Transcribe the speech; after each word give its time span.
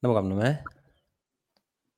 Να 0.00 0.08
μου 0.08 0.14
κάνουμε, 0.14 0.48
ε. 0.48 0.62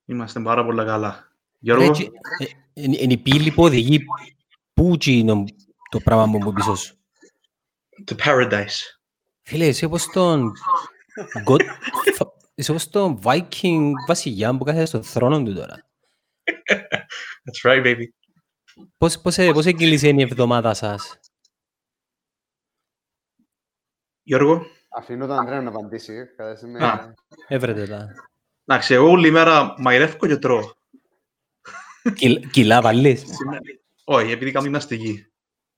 Είμαστε 0.05 0.41
πάρα 0.41 0.65
πολλά 0.65 0.85
καλά. 0.85 1.37
Γιώργο, 1.59 1.85
Έτσι, 1.85 2.11
ε, 2.39 2.45
ε, 2.45 2.51
Είναι 2.83 3.13
η 3.13 3.19
πύλη 3.19 3.53
που 3.53 3.63
οδηγεί 3.63 4.05
πού 4.73 4.97
είναι 5.07 5.45
το 5.91 6.01
πράγμα 6.01 6.27
μου 6.27 6.39
που 6.39 6.53
πίσω 6.53 6.75
σου; 6.75 6.97
το 8.05 8.17
Paradise. 8.19 8.79
Φίλε, 9.43 9.67
είσαι 9.67 9.85
όπως 9.85 10.07
τον... 10.07 10.53
God... 11.47 11.61
φα- 12.15 12.33
Είσαι 12.55 12.71
όπως 12.71 12.89
τον 12.89 13.21
Viking 13.25 13.91
βασιλιά 14.07 14.57
που 14.59 14.65
κάθεται 14.65 14.85
στο 14.85 15.03
θρόνο 15.03 15.43
του 15.43 15.55
τώρα. 15.55 15.91
That's 17.45 17.71
right, 17.71 17.85
baby. 17.87 18.05
Πώς, 18.97 19.21
πώς, 19.21 19.39
ε- 19.39 19.53
πώς 19.53 19.67
έκλεισε 19.67 20.09
η 20.09 20.23
εβδομάδα 20.23 20.75
σας; 20.75 21.19
Γιώργο, 24.23 24.67
Αφήνω 24.99 25.27
τον 25.27 25.39
Ανδρέα 25.39 25.61
να 25.63 25.69
απαντήσει. 25.69 26.27
Κατάσταση 26.37 26.73
με... 26.73 26.87
Α. 26.87 27.15
Έβρετε 27.49 27.87
τα. 27.87 28.07
εντάξει, 28.67 28.95
εγώ 28.95 29.11
όλη 29.11 29.31
μέρα 29.31 29.75
μαϊρεύω 29.79 30.27
και 30.27 30.37
τρώω. 30.37 30.61
Κιλ- 32.15 32.51
Κιλά 32.51 32.81
βάλεις. 32.83 33.25
Όχι, 34.05 34.31
επειδή 34.33 34.51
κάνω 34.53 34.65
γυμναστική. 34.65 35.27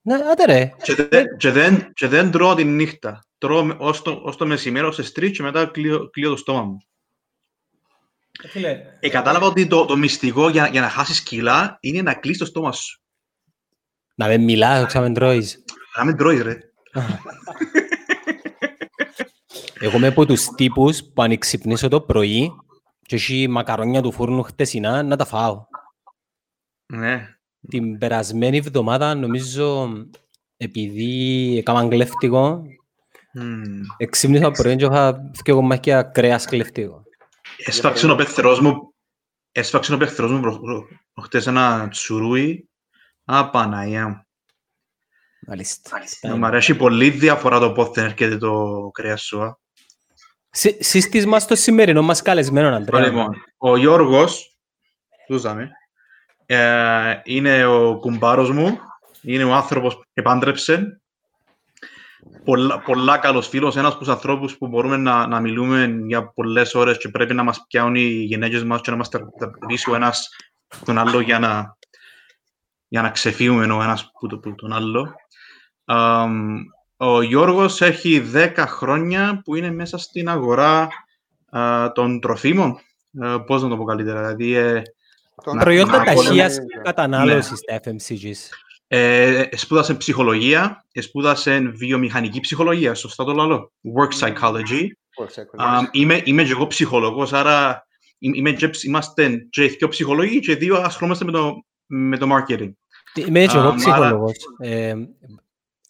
Ναι, 0.01 0.13
άντε 0.31 0.45
ρε. 0.45 0.71
Και 0.83 0.95
δεν, 0.95 1.37
και 1.37 1.51
δεν, 1.51 1.93
και 1.93 2.07
δεν 2.07 2.31
τρώω 2.31 2.55
τη 2.55 2.63
νύχτα. 2.63 3.25
Τρώω 3.37 3.63
με- 3.65 3.75
ως 3.79 4.01
το, 4.01 4.21
ως 4.23 4.37
το 4.37 4.45
μεσημέρι, 4.45 4.85
ως 4.85 4.95
τις 4.95 5.11
τρεις 5.11 5.31
και 5.37 5.43
μετά 5.43 5.65
κλείω, 5.65 6.09
κλείω 6.09 6.29
το 6.29 6.35
στόμα 6.35 6.61
μου. 6.63 6.77
Ε, 8.99 9.09
κατάλαβα 9.09 9.45
ότι 9.47 9.67
το, 9.67 9.85
το 9.85 9.95
μυστικό 9.97 10.49
για, 10.49 10.67
για 10.67 10.81
να 10.81 10.89
χάσεις 10.89 11.23
κιλά 11.23 11.77
είναι 11.79 12.01
να 12.01 12.13
κλείσεις 12.13 12.39
το 12.39 12.45
στόμα 12.45 12.71
σου. 12.71 13.01
Να 14.15 14.27
με 14.27 14.37
μιλάς, 14.37 14.93
να 14.93 15.01
με 15.01 15.11
τρώεις. 15.13 15.63
Να 15.97 16.05
μην 16.05 16.17
τρώεις, 16.17 16.41
ρε. 16.41 16.57
Εγώ 19.79 19.97
είμαι 19.97 20.07
από 20.07 20.25
τους 20.25 20.47
τύπους 20.47 21.03
που 21.03 21.21
αν 21.21 21.37
ξυπνήσω 21.37 21.87
το 21.87 22.01
πρωί 22.01 22.51
και 23.01 23.15
έχει 23.15 23.47
μακαρόνια 23.47 24.01
του 24.01 24.11
φούρνου 24.11 24.43
χτεσινά 24.43 25.03
να 25.03 25.15
τα 25.15 25.25
φάω. 25.25 25.65
Ναι. 26.93 27.35
Την 27.69 27.97
περασμένη 27.97 28.57
εβδομάδα 28.57 29.15
νομίζω 29.15 29.91
επειδή 30.57 31.57
έκαναν 31.57 31.89
κλέφτικο, 31.89 32.61
Μμμ. 33.33 33.81
εξύπνησα 33.97 34.43
το 34.43 34.51
πρωί 34.51 34.75
και 34.75 34.85
είχα 34.85 35.31
δύο 35.43 35.55
κομμάτια 35.55 36.03
κρέας 36.03 36.45
κλέφτικο. 36.45 37.03
Έσφαξε 37.57 38.11
ο 38.11 38.15
πέχτερός 38.15 38.59
μου, 38.59 38.93
έσφαξε 39.51 39.93
ο 39.93 39.97
πέχτερός 39.97 40.31
μου 40.31 40.39
προ- 40.39 40.61
προ- 40.61 40.87
προχτές 41.13 41.47
ένα 41.47 41.87
τσουρούι. 41.89 42.69
Α, 43.25 43.49
Παναγία 43.49 44.07
μου. 44.07 44.23
Μάλιστα. 45.47 45.99
Μ' 46.37 46.45
αρέσει 46.45 46.75
πολύ 46.75 47.09
διαφορά 47.09 47.59
το 47.59 47.71
πότε 47.71 48.01
έρχεται 48.01 48.37
το 48.37 48.89
κρέας 48.93 49.21
σου. 49.23 49.59
Α. 50.55 50.57
Συ- 50.57 50.83
Σύστησμα 50.83 51.39
στο 51.39 51.55
σημερινό 51.55 52.01
μας 52.01 52.21
καλεσμένο, 52.21 52.75
Αντρέα. 52.75 53.01
Λοιπόν, 53.05 53.35
ο 53.57 53.77
Γιώργος, 53.77 54.57
τούζαμε, 55.27 55.71
ε, 56.45 57.19
είναι 57.23 57.65
ο 57.65 57.97
κουμπάρος 57.99 58.51
μου, 58.51 58.79
είναι 59.21 59.43
ο 59.43 59.53
άνθρωπος 59.53 59.95
που 59.95 60.03
επάντρεψε. 60.13 60.99
Πολλά, 62.43 62.79
πολλά 62.79 63.17
καλός 63.17 63.47
φίλος, 63.47 63.75
ένας 63.75 63.89
από 63.91 63.99
τους 63.99 64.09
ανθρώπους 64.13 64.57
που 64.57 64.67
μπορούμε 64.67 64.97
να, 64.97 65.27
να 65.27 65.39
μιλούμε 65.39 65.99
για 66.07 66.27
πολλές 66.33 66.75
ώρες 66.75 66.97
και 66.97 67.09
πρέπει 67.09 67.33
να 67.33 67.43
μας 67.43 67.65
πιάνουν 67.67 67.95
οι 67.95 68.01
γυναίκες 68.01 68.63
μας 68.63 68.81
και 68.81 68.91
να 68.91 68.97
μας 68.97 69.09
τερπερίσει 69.09 69.89
ο 69.91 69.95
ένας 69.95 70.29
τον 70.85 70.97
άλλο 70.97 71.19
για 71.19 71.39
να, 71.39 71.77
για 72.87 73.01
να 73.01 73.09
ξεφύγουμε 73.09 73.73
ο 73.73 73.81
ένας 73.83 74.11
που, 74.19 74.27
το- 74.27 74.37
που 74.37 74.55
τον 74.55 74.73
άλλο. 74.73 75.13
Αμ, 75.85 76.57
ο 77.07 77.21
Γιώργος 77.21 77.81
έχει 77.81 78.23
10 78.33 78.53
χρόνια 78.67 79.41
που 79.43 79.55
είναι 79.55 79.71
μέσα 79.71 79.97
στην 79.97 80.29
αγορά 80.29 80.87
α, 81.49 81.91
των 81.91 82.19
τροφίμων. 82.19 82.79
Ε, 83.21 83.35
πώς 83.45 83.63
να 83.63 83.69
το 83.69 83.77
πω 83.77 83.83
καλύτερα, 83.83 84.21
δηλαδή 84.35 84.55
ε, 84.55 84.81
Τον- 85.43 85.57
Προϊόντα 85.57 85.97
να 85.97 86.03
ταχείας 86.03 86.57
Ναι. 86.57 86.81
κατανάλωσης 86.83 87.57
στα 87.59 87.79
FMCGs. 87.83 88.49
ε, 88.87 89.43
σπούδασε 89.55 89.93
ψυχολογία, 89.93 90.85
ε, 90.93 91.01
σπούδασε 91.01 91.59
βιομηχανική 91.59 92.39
ψυχολογία, 92.39 92.93
σωστά 92.93 93.23
το 93.23 93.33
λέω, 93.33 93.71
work 93.97 94.19
psychology. 94.19 94.87
Πώς 95.15 95.37
έχω 95.37 95.63
Α, 95.63 95.89
είμαι, 95.91 96.21
είμαι 96.23 96.43
και 96.43 96.51
εγώ 96.51 96.67
ψυχολόγος, 96.67 97.33
άρα 97.33 97.87
είμαι, 98.19 98.37
είμαι 98.37 98.51
και, 98.51 98.69
ψ- 98.69 98.83
είμαστε 98.83 99.47
και 99.49 99.67
δύο 99.67 99.87
ψυχολόγοι 99.87 100.39
και 100.39 100.55
δύο 100.55 100.75
ασχολούμαστε 100.77 101.25
με 101.25 101.31
το, 101.31 101.63
με 101.85 102.17
το 102.17 102.27
marketing. 102.35 102.71
Είμαι 103.13 103.41
έτσι 103.41 103.55
εγώ 103.57 103.65
Α, 103.65 103.67
άρα- 103.69 103.75
ψυχολόγος. 103.75 104.35
Ε, 104.59 104.93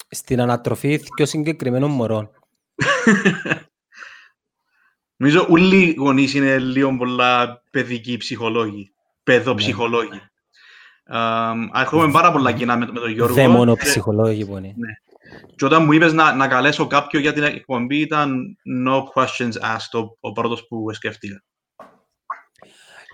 Στην 0.10 0.42
ανατροφή 0.42 1.00
πιο 1.16 1.26
συγκεκριμένων 1.26 1.92
μωρών. 1.92 2.30
Νομίζω 5.18 5.48
όλοι 5.50 5.78
οι 5.78 5.94
γονείς 5.98 6.34
είναι 6.34 6.58
λίγο 6.58 6.98
πολλά 6.98 7.62
παιδικοί 7.72 8.18
ψυχολόγοι, 8.18 8.94
παιδοψυχολόγοι. 9.24 10.22
Α, 11.06 11.52
έχουμε 11.76 12.12
πάρα 12.12 12.32
πολλά 12.32 12.52
κοινά 12.52 12.78
με, 12.78 12.86
με 12.86 13.00
τον 13.00 13.12
Γιώργο. 13.12 13.34
Δεν 13.36 13.50
μόνο 13.50 13.76
Και- 13.76 13.84
ψυχολόγοι 13.84 14.46
που 14.46 14.58
είναι. 14.58 14.76
Και 15.56 15.66
όταν 15.66 15.84
μου 15.84 15.92
είπες 15.92 16.14
να, 16.14 16.34
να 16.36 16.48
καλέσω 16.48 16.88
κάποιον 16.88 17.22
για 17.22 17.34
την 17.34 17.44
εκπομπή 17.44 18.00
ήταν 18.00 18.58
no 18.88 18.98
questions 19.14 19.52
asked 19.76 20.02
ο, 20.04 20.18
ο 20.20 20.32
πρώτος 20.32 20.68
που 20.68 20.94
σκέφτηκα. 20.94 21.44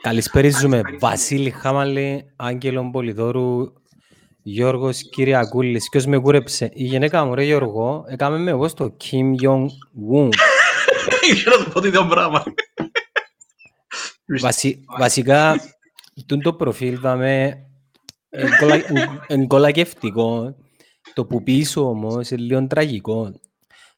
Καλησπέριζουμε 0.01 0.81
Βασίλη 0.99 1.49
Χάμαλη, 1.49 2.33
Άγγελον 2.35 2.91
Πολυδόρου, 2.91 3.73
Γιώργος 4.43 5.09
Κυριακούλης. 5.09 5.89
Ποιος 5.89 6.05
με 6.05 6.17
κούρεψε. 6.17 6.69
Η 6.73 6.83
γυναίκα 6.83 7.25
μου, 7.25 7.35
ρε 7.35 7.43
Γιώργο, 7.43 8.03
έκαμε 8.07 8.37
με 8.37 8.51
εγώ 8.51 8.67
στο 8.67 8.97
Kim 9.03 9.43
Jong-un. 9.43 10.29
Ήθελα 11.31 11.57
να 11.57 11.63
το 11.63 11.69
πω 11.69 11.81
το 11.81 11.87
ίδιο 11.87 12.05
πράγμα. 12.05 12.43
Βασι, 14.41 14.83
βασικά, 14.99 15.55
τούν 16.25 16.41
το 16.41 16.53
προφίλ 16.53 16.99
δαμε 16.99 17.57
εγκολα- 18.29 18.83
εγκολακευτικό. 19.27 20.55
Το 21.13 21.25
που 21.25 21.43
πίσω 21.43 21.87
όμως 21.89 22.29
είναι 22.29 22.41
λίγο 22.41 22.67
τραγικό. 22.67 23.31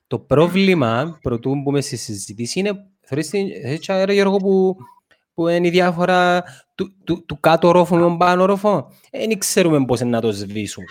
Το 0.07 0.19
πρόβλημα, 0.19 1.19
πρωτού 1.21 1.55
μπούμε 1.55 1.81
στη 1.81 1.95
συζήτηση, 1.95 2.59
είναι, 2.59 2.71
θεωρείς 3.01 3.29
την, 3.29 3.47
έτσι, 3.63 3.91
ρε 4.05 4.13
Γιώργο, 4.13 4.37
που, 4.37 4.75
που 5.33 5.47
είναι 5.47 5.67
η 5.67 5.69
διάφορα 5.69 6.43
του, 6.75 7.03
του, 7.03 7.25
του 7.25 7.39
κάτω 7.39 7.71
ρόφου 7.71 7.95
με 7.95 8.01
τον 8.01 8.17
πάνω 8.17 8.45
ρόφο. 8.45 8.91
Δεν 9.11 9.37
ξέρουμε 9.37 9.85
πώς 9.85 9.99
είναι 9.99 10.09
να 10.09 10.21
το 10.21 10.31
σβήσουμε. 10.31 10.85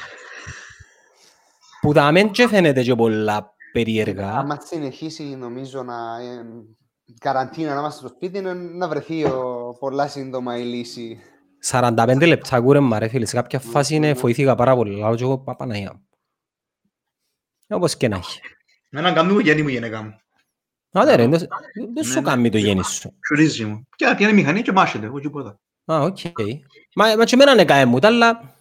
Που 1.80 1.92
δαμέν 1.92 2.30
και 2.30 2.48
φαίνεται 2.48 2.82
και 2.82 2.94
πολλά 2.94 3.54
περίεργα. 3.72 4.30
Άμα 4.30 4.58
συνεχίσει 4.60 5.22
νομίζω 5.22 5.82
να 5.82 6.20
ε, 6.20 6.44
καραντίνα 7.18 7.74
να 7.74 7.80
είμαστε 7.80 7.98
στο 7.98 8.08
σπίτι 8.08 8.38
είναι 8.38 8.52
να 8.52 8.88
βρεθεί 8.88 9.24
ο, 9.24 9.76
πολλά 9.78 10.08
σύντομα 10.08 10.58
η 10.58 10.62
λύση. 10.62 11.20
45 11.70 12.26
λεπτά 12.26 12.60
κούρεμα 12.60 12.98
ρε 12.98 13.08
φίλε, 13.08 13.26
σε 13.26 13.36
κάποια 13.36 13.60
φάση 13.60 13.94
είναι 13.94 14.14
φοήθηκα 14.14 14.54
πάρα 14.54 14.74
πολύ, 14.74 14.96
λάω 14.98 15.14
και 15.14 15.22
εγώ 15.22 15.38
παπαναγιά 15.38 15.92
μου. 15.92 16.06
Όπως 17.68 17.96
και 17.96 18.08
να 18.08 18.16
έχει. 18.16 18.40
Με 18.90 19.00
έναν 19.00 19.14
καμί 19.14 19.32
μου 19.32 19.38
γέννη 19.38 19.62
μου 19.62 19.68
η 19.68 19.72
γυναίκα 19.72 20.02
μου. 20.02 20.21
Άντε 20.92 21.14
ρε, 21.14 21.26
δεν 21.26 21.40
δεν 21.94 22.04
σου 22.04 22.14
ναι. 22.14 22.22
κάνει 22.22 22.50
το 22.50 22.58
γέννη 22.58 22.84
σου. 22.84 23.14
Ξουρίζει 23.20 23.64
μου. 23.64 23.86
Και 23.96 24.14
πιάνει 24.16 24.32
μηχανή 24.34 24.62
και 24.62 24.72
μάχεται. 24.72 25.06
Εγώ 25.06 25.20
τίποτα. 25.20 25.60
Α, 25.84 26.00
οκ. 26.00 26.18
Μα 26.94 27.16
μα 27.16 27.24
και 27.24 27.34
εμένα 27.34 27.52
είναι 27.52 27.64
καέ 27.64 27.84
μου, 27.84 27.98
αλλά 28.02 28.56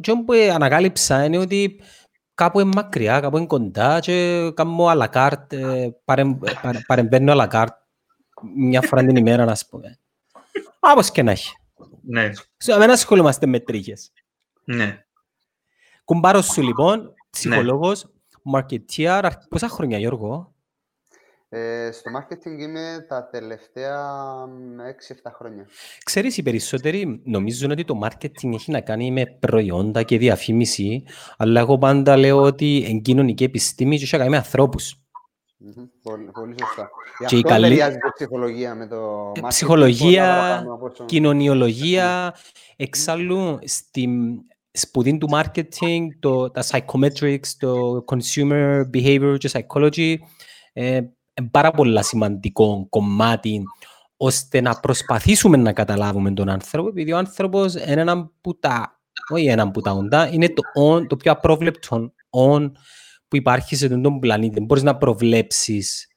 και 0.00 0.12
που 0.24 0.32
ανακάλυψα 0.52 1.24
είναι 1.24 1.38
ότι 1.38 1.80
κάπου 2.34 2.60
είναι 2.60 2.70
μακριά, 2.74 3.20
κάπου 3.20 3.36
είναι 3.36 3.46
κοντά 3.46 4.00
και 4.00 4.50
κάνω 4.54 4.86
à 4.90 4.96
la 5.02 5.06
carte, 5.12 5.52
ε, 5.52 5.88
παρεμ- 6.04 6.60
παρε- 6.62 6.84
παρεμβαίνω 6.86 7.32
à 7.32 7.36
la 7.36 7.48
carte 7.50 7.74
μια 8.56 8.80
φορά 8.82 9.04
την 9.04 9.16
ημέρα, 9.16 9.44
να 9.44 9.56
πούμε. 9.70 9.98
Όπως 10.80 11.10
και 11.10 11.22
να 11.22 11.30
έχει. 11.30 11.52
Ναι. 12.02 12.30
Σε 12.56 12.72
εμένα 12.72 12.92
ασχολούμαστε 12.92 13.46
με 13.46 13.60
τρίχες. 13.60 14.12
Ναι. 14.64 15.04
Κουμπάρος 16.04 16.46
σου 16.46 16.62
λοιπόν, 16.62 17.14
ψυχολόγος, 17.30 18.06
marketeer, 18.54 19.04
αρχ- 19.22 19.48
πόσα 19.48 19.68
χρόνια 19.68 19.98
Γιώργο, 19.98 20.54
Ε, 21.52 21.90
στο 21.92 22.10
marketing 22.18 22.60
είμαι 22.60 23.06
τα 23.08 23.28
τελευταία 23.32 23.98
6-7 25.22 25.30
χρόνια. 25.34 25.66
Ξέρεις, 26.04 26.36
οι 26.36 26.42
περισσότεροι 26.42 27.20
νομίζουν 27.24 27.70
ότι 27.70 27.84
το 27.84 27.98
marketing 28.02 28.52
έχει 28.54 28.70
να 28.70 28.80
κάνει 28.80 29.10
με 29.10 29.26
προϊόντα 29.26 30.02
και 30.02 30.18
διαφήμιση, 30.18 31.04
αλλά 31.36 31.60
εγώ 31.60 31.78
πάντα 31.78 32.16
λέω 32.16 32.40
ότι 32.42 32.76
είναι 32.88 33.00
κοινωνική 33.00 33.44
επιστήμη 33.44 33.96
και 33.96 34.02
έχει 34.04 34.12
να 34.12 34.18
κάνει 34.18 34.30
με 34.30 34.36
ανθρώπους. 34.36 34.94
Μμμ, 35.56 35.84
Πολύ, 36.02 36.30
πολύ 36.32 36.54
σωστά. 36.60 36.90
Γι' 37.18 37.26
Και 37.26 37.34
η 37.34 37.38
αυτό 37.38 37.48
καλή- 37.48 37.68
ταιριάζει 37.68 37.96
η 37.96 38.12
ψυχολογία 38.14 38.74
με 38.74 38.86
το 38.86 39.32
Ε, 39.36 39.40
marketing 39.40 39.48
ψυχολογία, 39.48 40.22
πολλά 40.24 40.36
παραπάνω 40.40 40.74
από 40.74 40.86
όσο- 40.86 41.04
Κοινωνιολογία, 41.04 42.34
εξάλλου 42.76 43.58
στην 43.64 44.10
σπουδή 44.72 45.18
του 45.18 45.28
marketing, 45.32 46.06
το, 46.20 46.50
τα 46.50 46.62
psychometrics, 46.70 47.46
το 47.58 48.04
consumer 48.06 48.82
behavior 48.94 49.36
και 49.38 49.50
psychology, 49.52 50.14
ε, 50.72 50.86
είναι 50.96 51.10
πάρα 51.42 51.70
πολλά 51.70 52.02
σημαντικό 52.02 52.86
κομμάτι 52.88 53.62
ώστε 54.16 54.60
να 54.60 54.80
προσπαθήσουμε 54.80 55.56
να 55.56 55.72
καταλάβουμε 55.72 56.32
τον 56.32 56.48
άνθρωπο, 56.48 56.88
επειδή 56.88 57.12
ο 57.12 57.16
άνθρωπος 57.18 57.74
είναι 57.74 58.00
ένα 58.00 58.30
που 58.40 58.58
τα, 58.58 59.00
όχι 59.28 59.46
ένα 59.46 59.70
που 59.70 59.80
τα 59.80 59.90
οντά, 59.90 60.28
είναι 60.32 60.48
το, 60.48 60.62
on, 60.82 61.08
το 61.08 61.16
πιο 61.16 61.32
απρόβλεπτο 61.32 62.12
on 62.30 62.72
που 63.28 63.36
υπάρχει 63.36 63.76
σε 63.76 63.88
τον 63.88 64.18
πλανήτη. 64.18 64.54
Δεν 64.54 64.64
μπορείς 64.64 64.82
να 64.82 64.96
προβλέψεις 64.96 66.08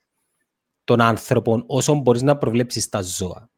τον 0.84 1.02
άνθρωπον 1.02 1.64
όσο 1.68 1.96
μπορείς 1.96 2.22
να 2.22 2.38
προβλέψεις 2.38 2.90
τα 2.90 3.02
ζώα. 3.02 3.50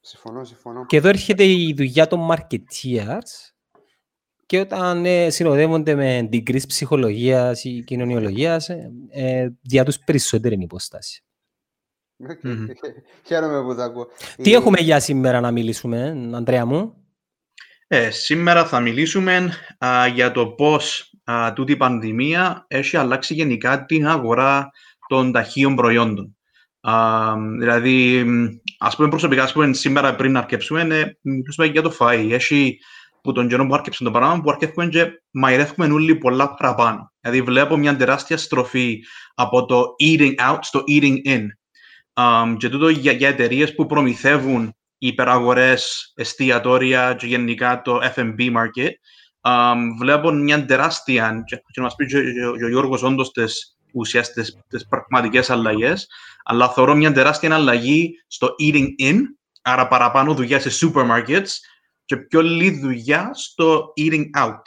Συμφωνώ, 0.00 0.44
συμφωνώ. 0.44 0.86
Και 0.86 0.96
εδώ 0.96 1.08
έρχεται 1.08 1.44
η 1.44 1.74
δουλειά 1.76 2.06
των 2.06 2.28
marketeers 2.30 3.52
και 4.48 4.58
όταν 4.60 5.04
ε, 5.04 5.30
συνοδεύονται 5.30 5.94
με 5.94 6.28
degrees 6.32 6.66
ψυχολογίας 6.68 7.64
ή 7.64 7.82
κοινωνιολογίας, 7.86 8.68
ε, 8.68 8.90
ε, 9.10 9.48
δια 9.62 9.84
τους 9.84 9.98
περισσότερη 9.98 10.54
είναι 10.54 10.64
υπόσταση. 10.64 11.22
Οκ, 12.30 12.38
Μμμ. 12.42 12.66
Χαίρομαι 13.26 13.62
που 13.62 13.74
το 13.74 13.82
ακούω. 13.82 14.06
Τι 14.42 14.50
Η- 14.50 14.54
έχουμε 14.54 14.80
για 14.80 15.00
σήμερα 15.00 15.40
να 15.40 15.50
μιλήσουμε, 15.50 16.28
Ανδρέα 16.32 16.64
μου; 16.66 16.94
Ε, 17.86 18.10
σήμερα 18.10 18.66
θα 18.66 18.80
μιλήσουμε 18.80 19.52
α, 19.78 20.06
για 20.06 20.32
το 20.32 20.46
πώς 20.46 21.12
α, 21.24 21.52
τούτη 21.52 21.72
η 21.72 21.76
πανδημία 21.76 22.64
έχει 22.68 22.96
αλλάξει 22.96 23.34
γενικά 23.34 23.84
την 23.84 24.06
αγορά 24.06 24.70
των 25.08 25.32
ταχύων 25.32 25.74
προϊόντων. 25.74 26.36
Α, 26.80 26.94
δηλαδή, 27.58 28.24
μ, 28.24 28.46
ας 28.78 28.96
πούμε 28.96 29.08
προσωπικά, 29.08 29.42
ας 29.42 29.52
πούμε, 29.52 29.72
σήμερα 29.72 30.14
πριν 30.14 30.32
να 30.32 30.38
αρκεψούμε, 30.38 30.80
ε, 30.82 31.18
μιλούσαμε 31.20 31.68
για 31.68 31.82
το 31.82 31.96
φαΐ. 31.98 32.28
Έχει 32.30 32.78
που 33.28 33.34
τον 33.34 33.48
καιρό 33.48 33.66
που 33.66 33.74
άρκεψε 33.74 34.04
το 34.04 34.10
πράγμα, 34.10 34.40
που 34.40 34.50
αρκεύουμε 34.50 34.86
και 34.86 35.22
μαϊρεύουμε 35.30 35.86
όλοι 35.92 36.14
πολλά 36.16 36.54
παραπάνω. 36.54 37.12
Δηλαδή, 37.20 37.42
βλέπω 37.42 37.76
μια 37.76 37.96
τεράστια 37.96 38.36
στροφή 38.36 39.04
από 39.34 39.64
το 39.66 39.84
eating 40.02 40.34
out 40.50 40.58
στο 40.60 40.82
eating 40.88 41.16
in. 41.26 41.46
Um, 42.14 42.56
και 42.58 42.68
τούτο 42.68 42.88
για, 42.88 43.12
για 43.12 43.28
εταιρείες 43.28 43.74
που 43.74 43.86
προμηθεύουν 43.86 44.74
υπεραγορές, 44.98 46.12
εστιατόρια 46.16 47.14
και 47.14 47.26
γενικά 47.26 47.82
το 47.82 48.00
F&B 48.14 48.38
market, 48.38 48.90
um, 49.40 49.76
βλέπω 49.98 50.30
μια 50.30 50.64
τεράστια, 50.64 51.42
και, 51.46 51.56
και 51.56 51.72
να 51.74 51.82
μας 51.82 51.94
πει 51.94 52.06
και, 52.06 52.22
και- 52.22 52.30
και 52.58 52.64
ο 52.64 52.68
Γιώργος 52.68 53.02
όντως 53.02 53.30
τις 53.30 53.78
ουσιαστικές, 53.92 54.52
τις, 54.52 54.62
τις 54.68 54.86
πραγματικές 54.88 55.50
αλλαγές, 55.50 56.08
αλλά 56.44 56.68
θεωρώ 56.68 56.94
μια 56.94 57.12
τεράστια 57.12 57.54
αλλαγή 57.54 58.10
στο 58.26 58.48
eating 58.62 58.86
in, 59.02 59.20
άρα 59.62 59.88
παραπάνω 59.88 60.34
δουλειά 60.34 60.60
σε 60.60 60.86
supermarkets 60.86 61.50
και 62.08 62.16
πιο 62.16 62.40
λίγη 62.40 62.78
δουλειά 62.78 63.30
στο 63.34 63.92
eating 63.96 64.24
out. 64.36 64.62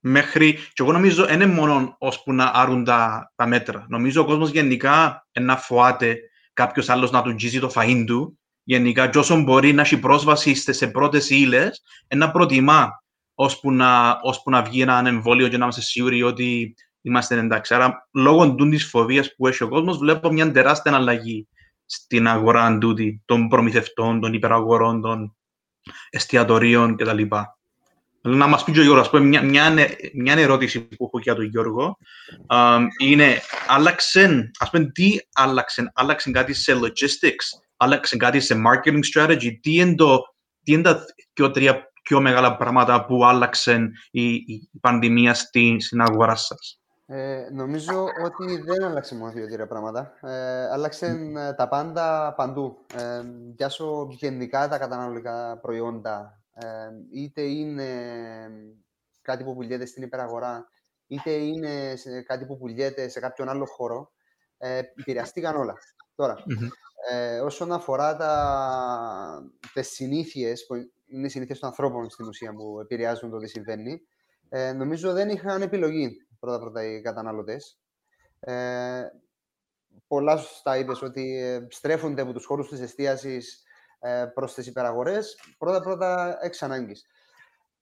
Μέχρι, 0.00 0.52
και 0.52 0.82
εγώ 0.82 0.92
νομίζω 0.92 1.24
δεν 1.24 1.34
είναι 1.34 1.46
μόνο 1.46 1.96
ώσπου 1.98 2.32
να 2.32 2.50
άρουν 2.54 2.84
τα, 2.84 3.32
τα 3.36 3.46
μέτρα. 3.46 3.86
Νομίζω 3.88 4.22
ο 4.22 4.24
κόσμος 4.24 4.50
γενικά 4.50 5.26
ε, 5.32 5.40
να 5.40 5.56
φοάται 5.56 6.18
κάποιος 6.52 6.88
άλλος 6.88 7.10
να 7.10 7.22
του 7.22 7.34
τζίζει 7.34 7.60
το 7.60 7.72
φαΐν 7.74 8.04
του. 8.06 8.38
Γενικά, 8.62 9.08
και 9.08 9.18
όσο 9.18 9.40
μπορεί 9.40 9.72
να 9.72 9.82
έχει 9.82 9.98
πρόσβαση 9.98 10.54
σε, 10.54 10.72
σε 10.72 10.86
πρώτες 10.86 11.30
ύλες, 11.30 11.82
να 12.14 12.30
προτιμά 12.30 13.02
ώσπου 13.34 13.72
να, 13.72 14.18
ώσπου 14.22 14.50
να 14.50 14.62
βγει 14.62 14.80
ένα 14.80 15.02
εμβόλιο 15.06 15.48
και 15.48 15.56
να 15.56 15.62
είμαστε 15.62 15.80
σίγουροι 15.82 16.22
ότι 16.22 16.74
είμαστε 17.00 17.38
εντάξει. 17.38 17.74
Άρα, 17.74 18.08
λόγω 18.12 18.54
της 18.54 18.84
φοβίας 18.84 19.34
που 19.34 19.46
έχει 19.46 19.62
ο 19.62 19.68
κόσμος, 19.68 19.98
βλέπω 19.98 20.32
μια 20.32 20.52
τεράστια 20.52 20.94
αλλαγή 20.94 21.48
στην 21.84 22.28
αγορά 22.28 22.78
τούτη 22.78 23.22
των 23.24 23.48
προμηθευτών, 23.48 24.20
των 24.20 24.32
υπεραγορών, 24.32 25.00
των 25.00 25.36
εστιατορίων 26.10 26.96
κτλ. 26.96 27.22
Θέλω 28.22 28.36
να 28.36 28.46
μας 28.46 28.64
πει 28.64 28.72
και 28.72 28.78
ο 28.80 28.82
Γιώργος, 28.82 29.04
ας 29.04 29.10
πούμε, 29.10 29.24
μια, 29.24 29.42
μια, 29.42 29.74
μια 30.14 30.34
ερώτηση 30.34 30.80
που 30.80 31.04
έχω 31.04 31.18
για 31.18 31.34
τον 31.34 31.44
Γιώργο 31.44 31.98
Αμ, 32.46 32.86
είναι, 32.98 33.40
άλλαξε, 33.66 34.50
ας 34.58 34.70
πούμε, 34.70 34.90
τι 34.90 35.18
άλλαξε, 35.32 35.90
άλλαξε 35.94 36.30
κάτι 36.30 36.52
σε 36.54 36.72
logistics, 36.72 37.60
άλλαξε 37.76 38.16
κάτι 38.16 38.40
σε 38.40 38.62
marketing 38.66 39.00
strategy, 39.14 39.58
τι 39.60 39.74
είναι, 39.74 39.94
το, 39.94 40.18
τι 40.62 40.72
είναι 40.72 40.82
τα 40.82 41.04
πιο, 41.32 41.50
τρία 41.50 41.92
πιο 42.02 42.20
μεγάλα 42.20 42.56
πράγματα 42.56 43.04
που 43.04 43.24
άλλαξε 43.24 43.90
η, 44.10 44.32
η 44.34 44.70
πανδημία 44.80 45.34
στη, 45.34 45.76
στην 45.80 46.00
αγορά 46.00 46.36
σας; 46.36 46.80
Ε, 47.06 47.48
νομίζω 47.52 48.04
ότι 48.24 48.60
δεν 48.60 48.84
άλλαξε 48.84 49.14
μόνο 49.14 49.32
δύο-τρία 49.32 49.66
πράγματα. 49.66 50.18
Ε, 50.20 50.66
άλλαξε 50.70 51.06
ε, 51.36 51.52
τα 51.52 51.68
πάντα 51.68 52.34
παντού. 52.36 52.84
Ε, 52.94 53.22
πιάσω 53.56 54.06
γενικά 54.10 54.68
τα 54.68 54.78
καταναλωτικά 54.78 55.58
προϊόντα. 55.60 56.42
Ε, 56.54 56.66
είτε 57.12 57.42
είναι 57.42 57.88
κάτι 59.22 59.44
που 59.44 59.54
πουλιέται 59.54 59.86
στην 59.86 60.02
υπεραγορά, 60.02 60.68
είτε 61.06 61.30
είναι 61.30 61.96
σε 61.96 62.22
κάτι 62.22 62.46
που 62.46 62.58
πουλιέται 62.58 63.08
σε 63.08 63.20
κάποιον 63.20 63.48
άλλο 63.48 63.64
χώρο. 63.66 64.12
Ε, 64.58 64.78
επηρεαστήκαν 64.78 65.56
όλα. 65.56 65.74
Τώρα, 66.14 66.42
Μμμ. 66.46 66.68
ε, 67.10 67.40
όσον 67.40 67.72
αφορά 67.72 68.16
τα, 68.16 69.52
τις 69.72 69.88
συνήθειες, 69.88 70.66
που 70.66 70.74
είναι 71.06 71.26
οι 71.26 71.30
συνήθειες 71.30 71.58
των 71.58 71.68
ανθρώπων 71.68 72.10
στην 72.10 72.26
ουσία 72.26 72.52
που 72.54 72.80
επηρεάζουν 72.80 73.30
το 73.30 73.38
τι 73.38 73.48
συμβαίνει, 73.48 74.00
ε, 74.48 74.72
νομίζω 74.72 75.12
δεν 75.12 75.28
είχαν 75.28 75.62
επιλογή 75.62 76.23
πρώτα-πρώτα 76.44 76.84
οι 76.84 77.00
καταναλωτές. 77.00 77.80
Ε, 78.40 79.02
πολλά 80.06 80.36
σωστά 80.36 80.78
είπες 80.78 81.02
ότι 81.02 81.38
ε, 81.38 81.66
στρέφονται 81.70 82.22
από 82.22 82.32
τους 82.32 82.44
χώρους 82.44 82.68
της 82.68 82.80
εστίασης 82.80 83.62
ε, 83.98 84.24
προς 84.34 84.54
τις 84.54 84.66
υπεραγορές, 84.66 85.38
πρώτα-πρώτα 85.58 86.38
εξ 86.40 86.62
ανάγκης. 86.62 87.06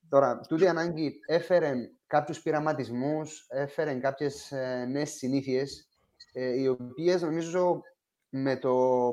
Τώρα, 0.08 0.40
τούτη 0.40 0.64
η 0.64 0.68
ανάγκη 0.68 1.20
έφερε 1.26 1.74
κάποιους 2.06 2.42
πειραματισμούς, 2.42 3.46
έφερε 3.48 3.94
κάποιες 3.94 4.52
ε, 4.52 4.84
νέες 4.84 5.10
συνήθειες, 5.10 5.88
ε, 6.32 6.60
οι 6.60 6.68
οποίες 6.68 7.22
νομίζω 7.22 7.82
με 8.28 8.56
το 8.56 8.70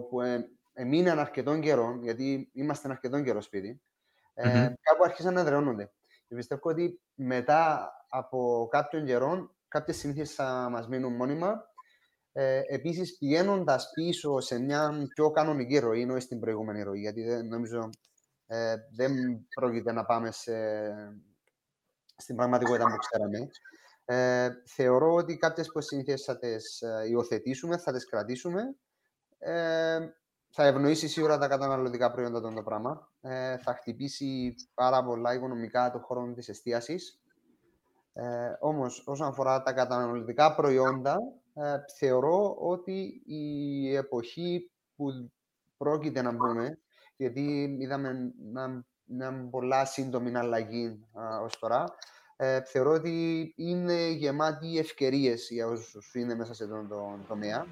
που 0.09 0.21
ε, 0.21 0.49
εμείναν 0.73 1.19
αρκετόν 1.19 1.61
καιρό, 1.61 1.99
γιατί 2.01 2.49
είμαστε 2.53 2.89
αρκετόν 2.89 3.23
καιρό 3.23 3.41
σπίτι, 3.41 3.81
ε, 4.33 4.47
Μμμ. 4.47 4.73
κάπου 4.81 5.03
άρχισαν 5.03 5.33
να 5.33 5.43
δρεώνονται. 5.43 5.91
Και 6.29 6.35
πιστεύω 6.35 6.69
ότι 6.69 7.01
μετά 7.13 7.91
από 8.09 8.67
κάποιον 8.71 9.05
καιρό, 9.05 9.55
κάποιες 9.67 9.97
συνήθειες 9.97 10.33
θα 10.33 10.69
μας 10.71 10.87
μείνουν 10.87 11.15
μόνιμα. 11.15 11.67
Ε, 12.31 12.61
επίσης, 12.67 13.17
πηγαίνοντας 13.17 13.89
πίσω 13.93 14.39
σε 14.39 14.59
μια 14.59 15.07
πιο 15.13 15.31
κανονική 15.31 15.79
ροή, 15.79 16.01
ενώ 16.01 16.19
στην 16.19 16.39
προηγούμενη 16.39 16.83
ροή, 16.83 16.99
γιατί 16.99 17.23
δεν, 17.23 17.47
νομίζω 17.47 17.89
ε, 18.47 18.75
δεν 18.95 19.13
πρόκειται 19.55 19.91
να 19.91 20.05
πάμε 20.05 20.31
σε, 20.31 20.53
στην 22.15 22.35
πραγματικότητα 22.35 22.83
που 22.83 22.95
ξέραμε. 22.95 23.49
Ε, 24.05 24.49
θεωρώ 24.65 25.13
ότι 25.13 25.37
κάποιες 25.37 25.67
που 25.67 25.81
συνήθειες 25.81 26.23
θα 26.23 26.37
τις 26.37 26.81
ε, 26.81 27.07
υιοθετήσουμε, 27.09 27.77
θα 27.77 27.91
τις 27.91 28.05
κρατήσουμε. 28.05 28.75
Ε, 29.37 29.99
θα 30.51 30.65
ευνοήσει 30.65 31.07
σίγουρα 31.07 31.37
τα 31.37 31.47
καταναλωτικά 31.47 32.11
προϊόντα 32.11 32.41
των 32.41 32.55
το 32.55 32.63
πράγμα. 32.63 33.09
Ε, 33.21 33.57
θα 33.57 33.73
χτυπήσει 33.73 34.55
πάρα 34.73 35.03
πολλά 35.03 35.33
οικονομικά 35.33 35.91
το 35.91 35.99
χώρο 35.99 36.33
της 36.33 36.49
εστίασης. 36.49 37.21
Ε, 38.13 38.51
όμως, 38.59 39.03
όσον 39.05 39.27
αφορά 39.27 39.61
τα 39.61 39.73
καταναλωτικά 39.73 40.55
προϊόντα, 40.55 41.17
ε, 41.53 41.75
θεωρώ 41.97 42.55
ότι 42.59 43.21
η 43.25 43.95
εποχή 43.95 44.71
που 44.95 45.31
πρόκειται 45.77 46.21
να 46.21 46.31
μπούμε, 46.31 46.79
γιατί 47.15 47.77
είδαμε 47.79 48.33
μια, 48.51 48.85
μια 49.05 49.47
πολλά 49.51 49.85
σύντομη 49.85 50.37
αλλαγή 50.37 51.07
α, 51.13 51.39
ως 51.39 51.59
τώρα, 51.59 51.83
ε, 52.35 52.61
θεωρώ 52.61 52.91
ότι 52.91 53.53
είναι 53.57 54.07
γεμάτη 54.07 54.77
ευκαιρίες 54.77 55.47
για 55.49 55.67
όσους 55.67 56.15
είναι 56.15 56.35
μέσα 56.35 56.53
σε 56.53 56.67
τον, 56.67 56.87
τον 56.87 57.25
τομέα. 57.27 57.65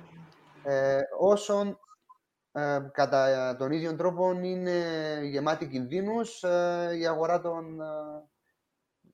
Ε, 0.64 1.00
όσον 1.20 1.80
ε, 2.58 2.90
κατά 2.94 3.56
τον 3.56 3.72
ίδιο 3.72 3.96
τρόπο 3.96 4.40
είναι 4.42 4.84
γεμάτη 5.24 5.68
κινδύνους 5.68 6.44
ε, 6.44 6.90
η 7.00 7.08
αγορά 7.08 7.42
των, 7.42 7.82
ε, 7.82 7.86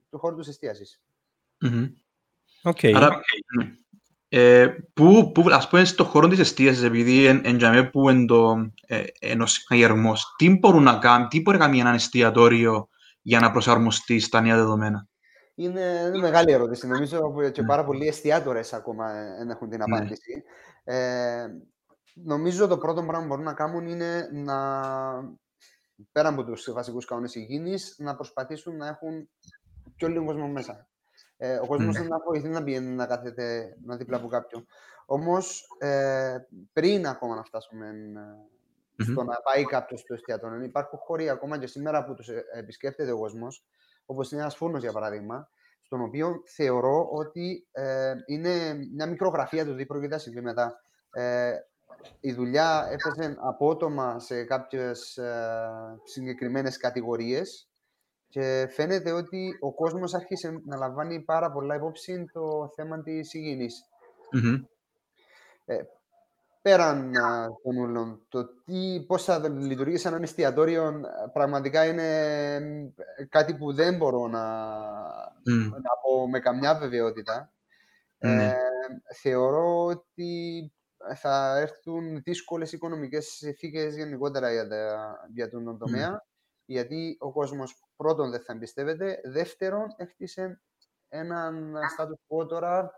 του 0.10 0.20
χώρου 0.20 0.36
της 0.36 0.48
εστίασης. 0.48 1.02
Μμμ. 1.60 1.86
Οκ. 2.64 2.78
Άρα, 2.96 3.22
ναι. 3.58 3.72
ε, 4.30 4.68
που, 4.94 5.32
που, 5.34 5.44
ας 5.52 5.70
πούμε, 5.70 5.86
στον 5.86 6.06
χώρο 6.06 6.28
της 6.28 6.40
εστίασης, 6.40 6.84
επειδή 6.84 7.26
εν, 7.26 7.42
εν 7.44 7.58
τζιαμέ 7.58 7.84
που 7.84 8.10
είναι 8.10 8.26
το, 8.26 8.72
ε, 8.88 9.04
είναι 9.20 9.44
ο 9.44 9.46
συναγερμός, 9.46 10.34
τι 10.38 10.50
μπορούν 10.50 10.84
να 10.84 10.98
κάνουν, 10.98 11.28
τι 11.28 11.42
μπορεί 11.42 11.58
να 11.58 11.66
κάνει 11.66 11.80
ένα 11.80 11.94
εστιατόριο 11.94 12.88
για 13.22 13.40
να 13.40 13.52
προσαρμοστεί 13.52 14.20
στα 14.20 14.42
νέα 14.42 14.56
δεδομένα; 14.56 15.08
Είναι, 15.56 16.04
είναι 16.08 16.18
μεγάλη 16.18 16.52
ερώτηση. 16.52 16.88
Νομίζω 16.88 17.32
που 17.32 17.50
και 17.52 17.62
Ναι. 17.62 17.68
πάρα 17.68 17.86
πολλοί 17.86 18.08
εστιατόρες 18.08 18.74
ακόμα 18.74 19.12
ε, 19.12 19.36
δεν 19.38 19.50
έχουν 19.50 19.70
την 19.70 19.78
Ναι. 19.78 19.96
απάντηση. 19.96 20.44
Ε, 20.84 21.46
νομίζω 22.14 22.68
το 22.68 22.78
πρώτο 22.78 23.02
πράγμα 23.02 23.20
που 23.20 23.28
μπορούν 23.28 23.44
να 23.44 23.54
κάνουν 23.54 23.86
είναι 23.86 24.30
να, 24.32 24.58
πέρα 26.12 26.30
από 26.30 26.44
τους 26.44 26.72
βασικούς 26.72 27.06
κανόνες 27.06 27.36
υγιεινής, 27.36 27.96
να 28.00 28.16
προσπαθήσουν 28.16 28.76
να 28.78 28.88
έχουν 28.88 29.30
πιο 29.96 30.08
λίγο 30.08 30.26
κόσμο 30.26 30.48
μέσα. 30.48 30.88
Ε, 31.38 31.56
ο 31.56 31.66
κόσμος 31.66 31.94
Ναι. 31.96 32.00
δεν 32.02 32.10
θα 32.10 32.22
βοηθεί 32.26 32.48
να 32.48 32.64
πηγαίνει 32.64 32.96
να 32.96 33.06
κάθεται 33.06 33.76
να 33.86 33.96
δίπλα 33.96 34.18
από 34.18 34.28
κάποιον. 34.28 34.66
Όμως, 35.06 35.68
ε, 35.80 36.38
πριν 36.74 37.08
ακόμα 37.08 37.36
να 37.36 37.44
φτάσουμε 37.44 37.88
ε, 38.98 39.04
στο 39.04 39.22
Μμμ. 39.22 39.28
να 39.28 39.36
πάει 39.36 39.66
κάποιος 39.66 40.00
στο 40.00 40.14
εστιατόριο, 40.14 40.64
υπάρχουν 40.64 41.00
χώροι 41.00 41.30
ακόμα 41.30 41.60
και 41.60 41.68
σήμερα 41.68 42.04
που 42.04 42.14
τους 42.14 42.28
ε, 42.28 42.44
επισκέπτεται 42.54 43.12
ο 43.12 43.18
κόσμος, 43.18 43.66
όπως 44.06 44.32
είναι 44.32 44.42
ένας 44.42 44.56
φούρνος 44.56 44.82
για 44.82 44.92
παράδειγμα, 44.92 45.50
στον 45.82 46.02
οποίο 46.02 46.42
θεωρώ 46.46 47.10
ότι 47.12 47.68
ε, 47.72 48.14
είναι 48.26 48.74
μια 48.94 49.08
μικρογραφία 49.08 49.66
του 49.66 49.76
τι 49.76 49.86
πρόκειται 49.86 50.14
να 50.14 50.20
συμβεί 50.20 50.42
μετά. 50.42 50.82
Ε, 51.12 51.54
η 52.20 52.34
δουλειά 52.34 52.88
έπαιζε 52.92 53.38
απότομα 53.40 54.20
σε 54.20 54.44
κάποιες 54.44 55.18
ε, 55.18 56.00
συγκεκριμένες 56.04 56.78
κατηγορίες 56.78 57.68
και 58.34 58.68
φαίνεται 58.72 59.12
ότι 59.12 59.58
ο 59.60 59.74
κόσμος 59.74 60.14
άρχισε 60.14 60.62
να 60.66 60.78
λαμβάνει 60.78 61.20
πάρα 61.20 61.52
πολλά 61.52 61.76
υπόψη 61.76 62.26
το 62.34 62.72
θέμα 62.76 63.02
της 63.02 63.34
υγιεινής. 63.34 63.84
Μμμ. 64.32 64.64
πέραν 66.62 67.16
α, 67.16 67.48
των 67.64 67.78
ούλων, 67.78 68.26
το 68.30 68.46
τι, 68.66 69.04
πώς 69.08 69.24
θα 69.24 69.50
λειτουργήσει 69.50 70.02
σαν 70.02 70.14
ένα 70.14 70.24
εστιατόριο 70.24 70.88
ε, 70.88 71.02
πραγματικά 71.34 71.86
είναι 71.86 72.54
ε, 73.16 73.26
κάτι 73.30 73.56
που 73.56 73.74
δεν 73.74 73.98
μπορώ 73.98 74.28
να, 74.28 74.46
Μμ. 75.46 75.70
να 75.70 75.92
πω 76.02 76.30
με 76.30 76.40
καμιά 76.40 76.76
βεβαιότητα. 76.76 77.54
Ναι. 78.18 78.46
Ε, 78.48 78.56
θεωρώ 79.22 79.86
ότι 79.86 80.72
θα 81.16 81.58
έρθουν 81.58 82.22
δύσκολες 82.22 82.72
οικονομικές 82.72 83.26
συνθήκες 83.26 83.96
γενικότερα 83.96 84.52
για, 84.52 84.68
τα, 84.68 85.16
για 85.34 85.50
τον 85.50 85.78
τομέα, 85.78 86.26
γιατί 86.66 87.16
ο 87.20 87.32
κόσμος 87.32 87.84
πρώτον 87.96 88.32
δεν 88.32 88.42
θα 88.42 88.54
εμπιστεύεται, 88.54 89.22
δεύτερον 89.24 89.88
έχτισε 89.98 90.62
έναν 91.10 91.74
status 91.98 92.38
quo 92.44 92.48
τώρα, 92.48 92.92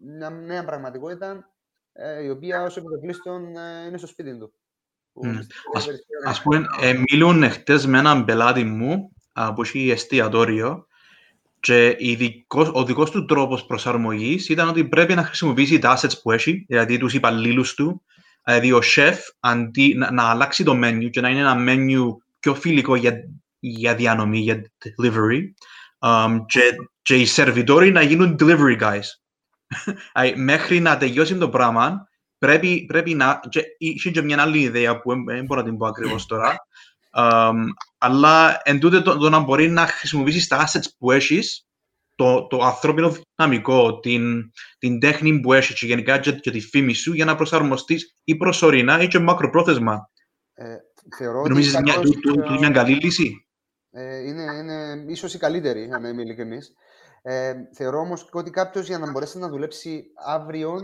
μια 0.00 0.30
νέα 0.30 0.64
πραγματικότητα, 0.64 1.52
ε, 1.92 2.22
η 2.22 2.28
οποία 2.28 2.62
όσο 2.62 2.80
επιτοπλίστων 2.80 3.56
ε, 3.56 3.86
είναι 3.86 3.98
στο 3.98 4.06
σπίτι 4.06 4.38
του. 4.38 4.54
Που 5.12 5.26
Μμ. 5.26 5.36
πιστεύω 5.36 5.70
Ας- 5.74 5.86
περισσότερο 5.86 6.20
Ας 6.30 6.42
πούμε, 6.42 6.64
ε, 6.80 6.92
μίλουν 7.10 7.50
χτες 7.50 7.86
με 7.86 7.98
έναν 7.98 8.24
πελάτη 8.24 8.64
μου 8.64 9.12
α, 9.32 9.52
που 9.54 9.62
έχει 9.62 9.90
εστιατόριο 9.90 10.86
και 11.62 11.96
η 11.98 12.14
δικός, 12.14 12.70
ο 12.72 12.84
δικός 12.84 13.10
του 13.10 13.24
τρόπος 13.24 13.66
προσαρμογής 13.66 14.48
ήταν 14.48 14.68
ότι 14.68 14.84
πρέπει 14.84 15.14
να 15.14 15.24
χρησιμοποιήσει 15.24 15.78
τα 15.78 15.98
assets 15.98 16.20
που 16.22 16.30
έχει, 16.30 16.64
δηλαδή 16.68 16.98
τους 16.98 17.14
υπαλλήλους 17.14 17.74
του, 17.74 18.02
δηλαδή 18.44 18.72
ο 18.72 18.80
chef 18.94 19.14
αντί 19.40 19.94
να, 19.94 20.12
να 20.12 20.22
αλλάξει 20.22 20.64
το 20.64 20.80
menu 20.84 21.08
και 21.10 21.20
να 21.20 21.28
είναι 21.28 21.40
ένα 21.40 21.56
menu 21.58 22.16
πιο 22.40 22.54
φιλικό 22.54 22.96
για, 22.96 23.12
για 23.58 23.94
διανομή, 23.94 24.38
για 24.38 24.70
delivery 24.78 25.40
um, 25.98 26.38
και, 26.46 26.60
και 27.02 27.14
οι 27.14 27.24
σερβιτόροι 27.24 27.90
να 27.90 28.02
γίνουν 28.02 28.36
delivery 28.38 28.80
guys. 28.80 29.06
Δηλαδή, 30.12 30.40
Μέχρι 30.40 30.80
να 30.80 30.96
τελειώσει 30.96 31.36
το 31.36 31.48
πράγμα, 31.48 32.08
πρέπει, 32.38 32.84
πρέπει 32.88 33.14
να... 33.14 33.40
Και, 33.48 33.62
είχε 33.78 34.10
και 34.10 34.22
μια 34.22 34.42
άλλη 34.42 34.58
ιδέα 34.58 35.00
που 35.00 35.10
δεν 35.10 35.24
δεν 35.24 35.44
μπορώ 35.44 35.60
να 35.60 35.66
την 35.66 35.76
πω 35.76 35.86
ακριβώς 35.86 36.26
τώρα, 36.26 36.56
Um, 36.56 36.71
αλλά 37.98 38.60
εν 38.64 38.80
τούτε 38.80 39.00
το, 39.00 39.16
το 39.16 39.28
να 39.28 39.38
μπορεί 39.38 39.68
να 39.68 39.86
χρησιμοποιήσεις 39.86 40.46
τα 40.46 40.66
assets 40.66 40.86
που 40.98 41.10
έχεις, 41.10 41.66
το, 42.14 42.46
το 42.46 42.58
ανθρώπινο 42.64 43.16
δυναμικό, 43.36 43.98
την, 44.00 44.52
την 44.78 45.00
τέχνη 45.00 45.40
που 45.40 45.52
έχεις 45.52 45.78
και 45.78 45.86
γενικά 45.86 46.18
και, 46.18 46.32
και 46.32 46.50
τη 46.50 46.60
φήμη 46.60 46.92
σου 46.92 47.12
για 47.12 47.24
να 47.24 47.34
προσαρμοστείς 47.34 48.14
ή 48.24 48.36
προσωρινά 48.36 49.02
ή 49.02 49.06
και 49.06 49.18
μακροπρόθεσμα. 49.18 50.10
Ε, 50.54 50.76
θεωρώ 51.16 51.40
ότι 51.40 51.48
Νομίζεις 51.48 51.72
μια, 51.80 51.92
καλώς, 51.92 52.10
του, 52.10 52.20
του, 52.20 52.40
του, 52.40 52.58
μια 52.58 52.70
καλή 52.70 52.94
λύση; 52.94 53.46
ε, 53.90 54.18
είναι, 54.18 54.42
είναι 54.42 55.04
ίσως 55.08 55.34
η 55.34 55.38
καλύτερη, 55.38 55.88
αν 55.92 56.04
είμαι 56.04 56.22
ειλικρινής. 56.22 56.72
Ε, 57.24 57.54
θεωρώ 57.72 57.98
όμως 57.98 58.28
ότι 58.32 58.50
κάποιος 58.50 58.86
για 58.86 58.98
να 58.98 59.10
μπορέσει 59.10 59.38
να 59.38 59.48
δουλέψει 59.48 60.04
αύριο 60.26 60.74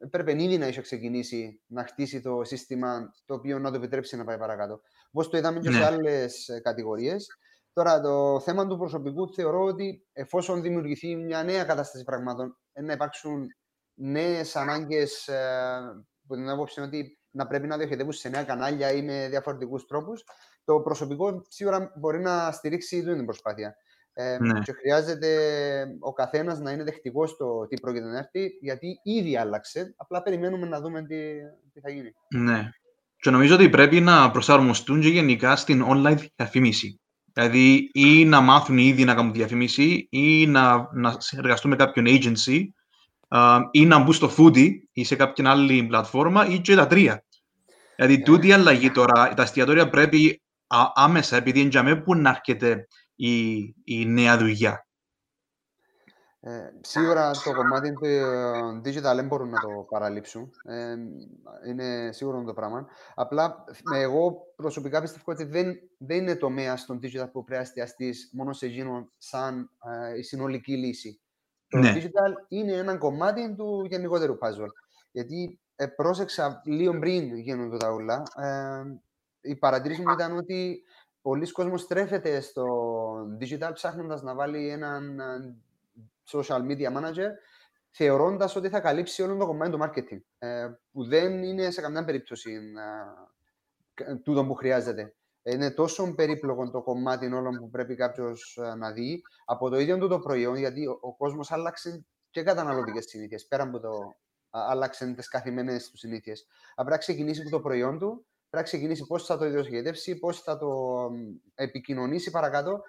ε, 0.00 0.06
πρέπει 0.08 0.42
ήδη 0.42 0.58
να 0.58 0.66
έχει 0.66 0.80
ξεκινήσει 0.80 1.60
να 1.66 1.84
χτίσει 1.84 2.20
το 2.20 2.44
σύστημα 2.44 3.12
το 3.26 3.34
οποίο 3.34 3.58
να 3.58 3.70
το 3.70 3.76
επιτρέψει 3.76 4.16
να 4.16 4.24
πάει 4.24 4.38
παρακάτω. 4.38 4.80
Όπως 5.14 5.28
το 5.30 5.36
είδαμε 5.36 5.58
και 5.60 5.70
σε 5.70 5.78
Ναι. 5.78 5.84
άλλες 5.84 6.48
ε, 6.48 6.60
κατηγορίες. 6.60 7.26
Τώρα, 7.72 8.00
το 8.00 8.40
θέμα 8.40 8.66
του 8.66 8.76
προσωπικού 8.78 9.32
θεωρώ 9.34 9.64
ότι 9.64 10.06
εφόσον 10.12 10.62
δημιουργηθεί 10.62 11.16
μια 11.16 11.42
νέα 11.42 11.64
κατάσταση 11.64 12.04
πραγμάτων, 12.04 12.56
ε, 12.72 12.82
να 12.82 12.92
υπάρξουν 12.92 13.46
νέες 13.94 14.56
ανάγκες 14.56 15.28
ε, 15.28 16.04
που 16.26 16.34
την 16.34 16.48
άποψη 16.48 16.74
είναι 16.80 16.88
ότι 16.88 17.18
να 17.30 17.46
πρέπει 17.46 17.66
να 17.66 17.76
διοχετεύουν 17.76 18.12
σε 18.12 18.28
νέα 18.28 18.44
κανάλια 18.44 18.92
ή 18.92 19.02
με 19.02 19.28
διαφορετικούς 19.28 19.86
τρόπους, 19.86 20.24
το 20.64 20.80
προσωπικό 20.80 21.42
σίγουρα 21.48 21.92
μπορεί 21.96 22.20
να 22.20 22.52
στηρίξει 22.52 22.98
αυτή 22.98 23.14
την 23.14 23.24
προσπάθεια. 23.24 23.76
Ε, 24.12 24.38
Ναι. 24.40 24.60
Και 24.60 24.72
χρειάζεται 24.72 25.28
ο 26.00 26.12
καθένας 26.12 26.58
να 26.60 26.70
είναι 26.70 26.84
δεχτικός 26.84 27.30
στο 27.30 27.66
τι 27.68 27.80
πρόκειται 27.80 28.06
να 28.06 28.18
έρθει, 28.18 28.58
γιατί 28.60 29.00
ήδη 29.02 29.36
άλλαξε. 29.36 29.94
Απλά 29.96 30.22
περιμένουμε 30.22 30.66
να 30.66 30.80
δούμε 30.80 31.02
τι, 31.04 31.34
τι 31.72 31.80
θα 31.80 31.90
γίνει. 31.90 32.12
Ναι. 32.28 32.70
Και 33.24 33.30
νομίζω 33.30 33.54
ότι 33.54 33.68
πρέπει 33.68 34.00
να 34.00 34.30
προσαρμοστούν 34.30 35.00
και 35.00 35.08
γενικά 35.08 35.56
στην 35.56 35.84
online 35.88 36.16
διαφήμιση. 36.36 37.00
Δηλαδή, 37.32 37.90
ή 37.92 38.24
να 38.24 38.40
μάθουν 38.40 38.78
ήδη 38.78 39.04
να 39.04 39.14
κάνουν 39.14 39.32
διαφήμιση, 39.32 40.06
ή 40.10 40.46
να, 40.46 40.88
να 40.92 41.20
συνεργαστούν 41.20 41.70
με 41.70 41.76
κάποιον 41.76 42.06
agency, 42.08 42.62
α, 43.28 43.58
ή 43.70 43.86
να 43.86 43.98
μπουν 43.98 44.12
στο 44.12 44.30
foodie 44.36 44.70
ή 44.92 45.04
σε 45.04 45.16
κάποια 45.16 45.50
άλλη 45.50 45.84
πλατφόρμα, 45.86 46.46
ή 46.48 46.60
και 46.60 46.74
τα 46.74 46.86
τρία. 46.86 47.24
Δηλαδή, 47.96 48.16
Ναι. 48.16 48.22
τούτη 48.22 48.46
η 48.46 48.52
αλλαγή 48.52 48.90
τώρα, 48.90 49.34
τα 49.34 49.42
εστιατόρια 49.42 49.90
πρέπει 49.90 50.42
α, 50.66 50.78
άμεσα, 50.94 51.36
επειδή 51.36 51.60
είναι 51.60 51.68
για 51.68 51.82
μένα 51.82 52.02
που 52.02 52.14
να 52.14 52.30
έρχεται 52.30 52.88
η, 53.14 53.54
η 53.84 54.06
νέα 54.06 54.38
δουλειά. 54.38 54.83
Ε, 56.46 56.72
σίγουρα 56.80 57.30
το 57.30 57.52
κομμάτι 57.54 57.92
του 57.92 58.04
ε, 58.04 58.80
digital 58.84 59.14
δεν 59.14 59.26
μπορούν 59.26 59.48
να 59.48 59.60
το 59.60 59.86
παραλείψουν. 59.90 60.50
Ε, 60.64 60.94
είναι 61.68 62.12
σίγουρο 62.12 62.42
το 62.44 62.52
πράγμα. 62.52 62.86
Απλά 63.14 63.64
ε, 63.94 64.00
εγώ 64.00 64.46
προσωπικά 64.56 65.00
πιστεύω 65.00 65.32
ότι 65.32 65.44
δεν, 65.44 65.76
δεν 65.98 66.16
είναι 66.16 66.36
τομέα 66.36 66.76
στον 66.76 66.98
digital 67.02 67.28
που 67.32 67.44
πρέπει 67.44 67.50
να 67.50 67.58
εστιαστείς 67.58 68.30
μόνο 68.32 68.52
σε 68.52 68.66
εκείνον 68.66 69.10
σαν 69.18 69.70
ε, 70.12 70.18
η 70.18 70.22
συνολική 70.22 70.76
λύση. 70.76 71.20
Το 71.68 71.78
Ναι. 71.78 71.94
digital 71.96 72.46
είναι 72.48 72.72
ένα 72.72 72.96
κομμάτι 72.96 73.54
του 73.54 73.86
γενικότερου 73.90 74.38
puzzle. 74.40 74.68
Γιατί 75.10 75.58
ε, 75.76 75.86
πρόσεξα 75.86 76.62
λίγο 76.64 76.98
πριν 76.98 77.36
γίνονται 77.36 77.76
τα 77.76 77.92
όλα. 77.92 78.22
Ε, 78.36 78.82
η 79.40 79.56
παρατήρηση 79.56 80.00
μου 80.02 80.12
ήταν 80.12 80.36
ότι 80.36 80.82
πολλοί 81.22 81.52
κόσμος 81.52 81.80
στρέφεται 81.80 82.40
στο 82.40 82.66
digital 83.40 83.70
ψάχνοντας 83.72 84.22
να 84.22 84.34
βάλει 84.34 84.68
έναν 84.68 85.20
ε, 85.20 85.54
social 86.26 86.60
media 86.66 86.92
manager 86.96 87.30
θεωρώντας 87.90 88.56
ότι 88.56 88.68
θα 88.68 88.80
καλύψει 88.80 89.22
όλο 89.22 89.36
το 89.36 89.46
κομμάτι 89.46 89.70
του 89.70 89.78
marketing 89.82 90.20
ε, 90.38 90.68
που 90.92 91.04
δεν 91.04 91.42
είναι 91.42 91.70
σε 91.70 91.80
καμιά 91.80 92.04
περίπτωση 92.04 92.52
ε, 92.52 92.60
κα- 93.94 94.20
τούτο 94.20 94.46
που 94.46 94.54
χρειάζεται. 94.54 95.14
Είναι 95.42 95.70
τόσο 95.70 96.14
περίπλοκο 96.14 96.70
το 96.70 96.82
κομμάτι 96.82 97.26
όλων 97.26 97.58
που 97.58 97.70
πρέπει 97.70 97.94
κάποιος 97.94 98.58
να 98.76 98.92
δει 98.92 99.22
από 99.44 99.68
το 99.68 99.78
ίδιο 99.78 99.98
του 99.98 100.08
το 100.08 100.18
προϊόν, 100.18 100.56
γιατί 100.56 100.86
ο, 100.86 100.98
ο 101.00 101.16
κόσμος 101.16 101.52
άλλαξε 101.52 102.06
και 102.30 102.42
καταναλωτικές 102.42 103.04
συνήθειες. 103.04 103.46
Πέρα 103.46 103.62
από 103.62 103.80
το 103.80 103.88
α, 104.50 104.66
άλλαξε 104.68 105.14
τις 105.14 105.28
καθημερινές 105.28 105.90
του 105.90 105.96
συνήθειες. 105.96 106.46
Πρέπει 106.74 106.90
να 106.90 106.98
ξεκινήσει 106.98 107.40
από 107.40 107.50
το 107.50 107.60
προϊόν 107.60 107.98
του, 107.98 108.08
πρέπει 108.08 108.26
να 108.50 108.62
ξεκινήσει 108.62 109.06
πώς 109.06 109.26
θα 109.26 109.38
το 109.38 109.44
ιδιοσχεδεύσει, 109.44 110.18
πώς 110.18 110.42
θα 110.42 110.58
το 110.58 110.68
μ, 111.10 111.36
επικοινωνήσει 111.54 112.30
παρακάτω. 112.30 112.82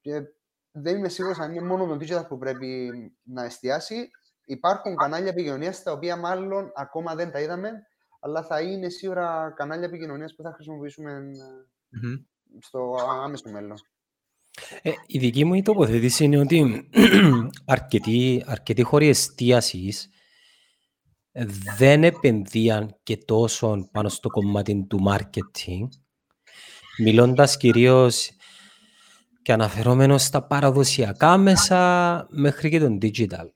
Και 0.00 0.22
δεν 0.72 0.96
είμαι 0.96 1.08
σίγουρος 1.08 1.38
αν 1.38 1.54
είναι 1.54 1.66
μόνο 1.66 1.86
το 1.86 1.94
digital 2.00 2.28
που 2.28 2.38
πρέπει 2.38 2.90
να 3.22 3.44
εστιάσει. 3.44 4.10
Υπάρχουν 4.44 4.96
κανάλια 4.96 5.28
επικοινωνίας 5.28 5.82
τα 5.82 5.92
οποία 5.92 6.16
μάλλον 6.16 6.72
ακόμα 6.74 7.14
δεν 7.14 7.30
τα 7.30 7.40
είδαμε, 7.40 7.72
αλλά 8.20 8.42
θα 8.42 8.60
είναι 8.60 8.88
σίγουρα 8.88 9.52
κανάλια 9.56 9.86
επικοινωνίας 9.86 10.34
που 10.34 10.42
θα 10.42 10.52
χρησιμοποιήσουμε 10.52 11.12
ε, 11.12 11.20
Μμμ. 11.88 12.14
στο 12.60 12.94
άμεσο 13.22 13.50
μέλλον. 13.50 13.76
Ε, 14.82 14.90
η 15.06 15.18
δική 15.18 15.44
μου 15.44 15.54
η 15.54 15.62
τοποθέτηση 15.62 16.24
είναι 16.24 16.38
ότι 16.38 16.88
αρκετοί, 17.64 18.44
αρκετοί 18.46 18.82
χώροι 18.82 19.08
εστίασης 19.08 20.08
δεν 21.76 22.04
επενδύαν 22.04 22.96
και 23.02 23.16
τόσο 23.16 23.88
πάνω 23.92 24.08
στο 24.08 24.28
κομμάτι 24.28 24.86
του 24.88 24.98
marketing, 25.08 25.88
μιλώντας 26.98 27.56
κυρίως 27.56 28.30
και 29.42 29.52
αναφερόμενος 29.52 30.22
στα 30.22 30.42
παραδοσιακά 30.42 31.36
μέσα 31.36 32.26
μέχρι 32.30 32.70
και 32.70 32.78
τον 32.78 32.98
digital. 33.02 33.48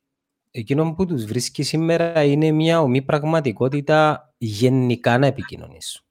Εκείνο 0.51 0.95
που 0.95 1.07
τους 1.07 1.25
βρίσκει 1.25 1.62
σήμερα 1.62 2.25
είναι 2.25 2.51
μια 2.51 2.81
ομή 2.81 3.03
πραγματικότητα 3.03 4.33
γενικά 4.39 5.19
να 5.19 5.27
επικοινωνήσουν. 5.27 6.05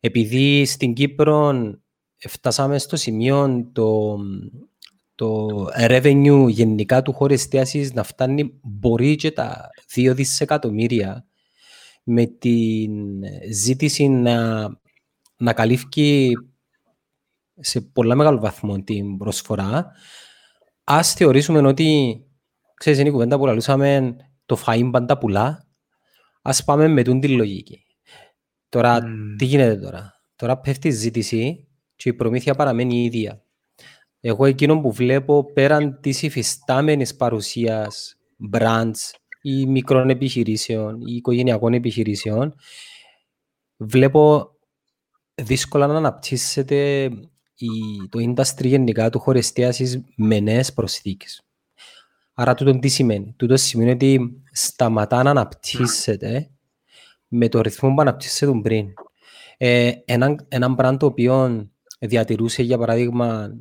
Επειδή 0.00 0.64
στην 0.64 0.92
Κύπρο 0.92 1.54
φτάσαμε 2.18 2.78
στο 2.78 2.96
σημείο 2.96 3.68
το, 3.72 4.16
το 5.14 5.46
revenue 5.78 6.46
γενικά 6.48 7.02
του 7.02 7.12
χώρου 7.12 7.32
εστίασης 7.32 7.92
να 7.92 8.02
φτάνει 8.02 8.58
μπορεί 8.62 9.16
και 9.16 9.30
τα 9.30 9.68
2 9.94 10.12
δισεκατομμύρια 10.14 11.26
με 12.04 12.26
την 12.26 13.22
ζήτηση 13.52 14.08
να, 14.08 14.68
να 15.36 15.52
καλύφει 15.52 16.32
σε 17.60 17.80
πολλά 17.80 18.14
μεγάλο 18.14 18.38
βαθμό 18.38 18.82
την 18.82 19.16
προσφορά 19.16 19.90
ας 20.84 21.12
θεωρήσουμε 21.12 21.58
ότι 21.68 22.18
ξέρεις 22.74 22.98
είναι 22.98 23.08
η 23.08 23.12
κουβέντα 23.12 23.38
που 23.38 23.46
λαλούσαμε 23.46 24.16
το 24.46 24.58
φαΐν 24.66 24.88
πάντα 24.92 25.18
πουλά 25.18 25.66
ας 26.42 26.64
πάμε 26.64 26.88
με 26.88 27.02
τούν 27.02 27.20
τη 27.20 27.28
λογική 27.28 27.84
τώρα 28.68 29.06
Μμμ. 29.06 29.36
τι 29.36 29.44
γίνεται 29.44 29.80
τώρα; 29.80 30.14
Τώρα 30.36 30.58
πέφτει 30.58 30.88
η 30.88 30.90
ζήτηση 30.90 31.68
και 31.96 32.08
η 32.08 32.14
προμήθεια 32.14 32.54
παραμένει 32.54 32.96
η 32.96 33.04
ίδια 33.04 33.40
εγώ 34.20 34.44
εκείνο 34.44 34.80
που 34.80 34.92
βλέπω 34.92 35.52
πέραν 35.52 36.00
της 36.00 36.22
υφιστάμενης 36.22 37.16
παρουσίας 37.16 38.16
brands 38.52 39.10
ή 39.42 39.66
μικρών 39.66 40.10
επιχειρήσεων 40.10 41.00
ή 41.00 41.14
οικογενειακών 41.14 41.72
επιχειρήσεων 41.72 42.54
βλέπω 43.76 44.50
δύσκολα 45.34 45.86
να 45.86 45.96
αναπτύσσεται 45.96 47.10
η, 47.56 48.08
το 48.08 48.18
industry 48.18 48.64
γενικά 48.64 49.10
του 49.10 49.18
χώρου 49.18 49.38
εστίασης 49.38 50.02
με 50.16 50.40
νέες 50.40 50.72
προσθήκες. 50.72 51.42
Άρα 52.34 52.54
τούτο 52.54 52.78
τι 52.78 52.88
σημαίνει; 52.88 53.34
Τούτο 53.36 53.56
σημαίνει 53.56 53.90
ότι 53.90 54.42
σταματά 54.52 55.22
να 55.22 55.30
αναπτύσσεται 55.30 56.50
με 57.28 57.48
το 57.48 57.60
ρυθμό 57.60 57.94
που 57.94 58.00
αναπτύσσεται 58.00 58.60
πριν. 58.62 58.86
Ε, 59.56 59.92
έναν, 60.04 60.46
έναν 60.48 60.76
brand 60.78 60.96
το 60.98 61.06
οποίο 61.06 61.66
διατηρούσε, 61.98 62.62
για 62.62 62.78
παράδειγμα, 62.78 63.56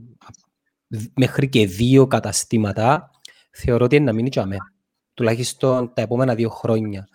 μέχρι 1.13 1.49
και 1.49 1.67
δύο 1.67 2.07
καταστήματα, 2.07 3.11
θεωρώ 3.51 3.85
ότι 3.85 3.95
είναι 3.95 4.05
να 4.05 4.13
μείνει 4.13 4.29
και 4.29 4.39
αμέ. 4.39 4.57
Τουλάχιστον 5.13 5.93
τα 5.93 6.01
επόμενα 6.01 6.35
δύο 6.35 6.49
χρόνια. 6.49 7.07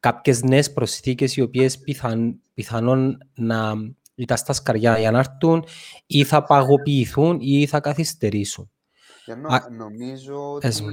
Κάποιες 0.00 0.42
νέες 0.42 0.72
προσθήκες 0.72 1.36
οι 1.36 1.40
οποίες 1.40 1.78
πιθαν, 1.78 2.40
πιθανόν 2.54 3.18
να 3.34 3.74
ήταν 4.14 4.36
στα 4.36 4.52
σκαριά 4.52 4.98
για 4.98 5.10
να 5.10 5.18
έρθουν 5.18 5.64
ή 6.06 6.24
θα 6.24 6.42
παγωποιηθούν 6.44 7.38
ή 7.40 7.66
θα 7.66 7.80
καθυστερήσουν. 7.80 8.70
Και 9.24 9.34
νο, 9.34 9.48
Α, 9.48 9.70
νομίζω 9.70 10.52
ότι 10.52 10.66
έσμε. 10.66 10.92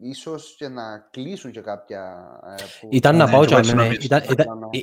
ίσως 0.00 0.54
και 0.58 0.68
να 0.68 1.08
κλείσουν 1.10 1.50
και 1.50 1.60
κάποια... 1.60 2.30
Ε, 2.58 2.62
που... 2.80 2.88
Ήταν, 2.90 3.16
να 3.16 3.24
ναι, 3.24 3.32
πάω 3.32 3.44
και 3.44 3.54
ήταν, 3.54 3.92
ήταν, 3.92 4.22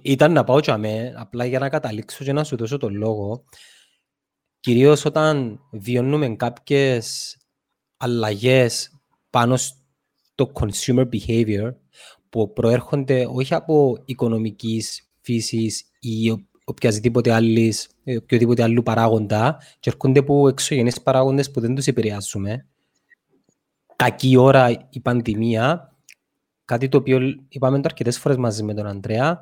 ήταν, 0.04 0.32
να 0.32 0.44
πάω 0.44 0.60
και 0.60 0.72
αμέ, 0.72 1.14
απλά 1.18 1.46
για 1.46 1.60
να 1.60 1.70
καταλήξω 1.70 2.24
και 2.24 2.34
να 2.34 2.44
σου 2.44 2.56
δώσω 2.56 2.78
τον 2.78 2.94
λόγο. 2.94 3.44
Κυρίως 4.60 5.06
όταν 5.06 5.60
βιώνουμε 5.72 6.36
κάποιες 6.36 7.38
αλλαγές 7.98 9.00
πάνω 9.30 9.58
στο 9.58 10.52
consumer 10.54 11.10
behavior 11.10 11.76
που 12.30 12.54
προέρχονται 12.54 13.28
όχι 13.32 13.54
από 13.54 13.98
οικονομικής 14.06 15.12
φύσης 15.22 15.84
ή 16.00 16.48
οποιασδήποτε 16.70 17.34
άλλης, 17.34 17.90
ε, 18.04 18.16
οποιοδήποτε 18.16 18.64
άλλου 18.64 18.84
παράγοντα 18.84 19.62
και 19.80 19.90
έρχονται 19.90 20.20
από 20.20 20.48
εξωγενείς 20.48 21.02
παράγοντες 21.02 21.52
που 21.52 21.60
δεν 21.60 21.76
τους 21.76 21.88
επηρεάζουμε. 21.88 22.68
Κακή 23.96 24.38
ώρα 24.38 24.70
η 24.90 25.00
πανδημία, 25.00 25.98
κάτι 26.66 26.90
το 26.90 26.98
οποίο 26.98 27.20
είπαμε 27.48 27.78
το 27.78 27.84
αρκετές 27.86 28.20
φορές 28.20 28.38
μαζί 28.38 28.64
με 28.64 28.74
τον 28.74 28.86
Ανδρέα, 28.86 29.42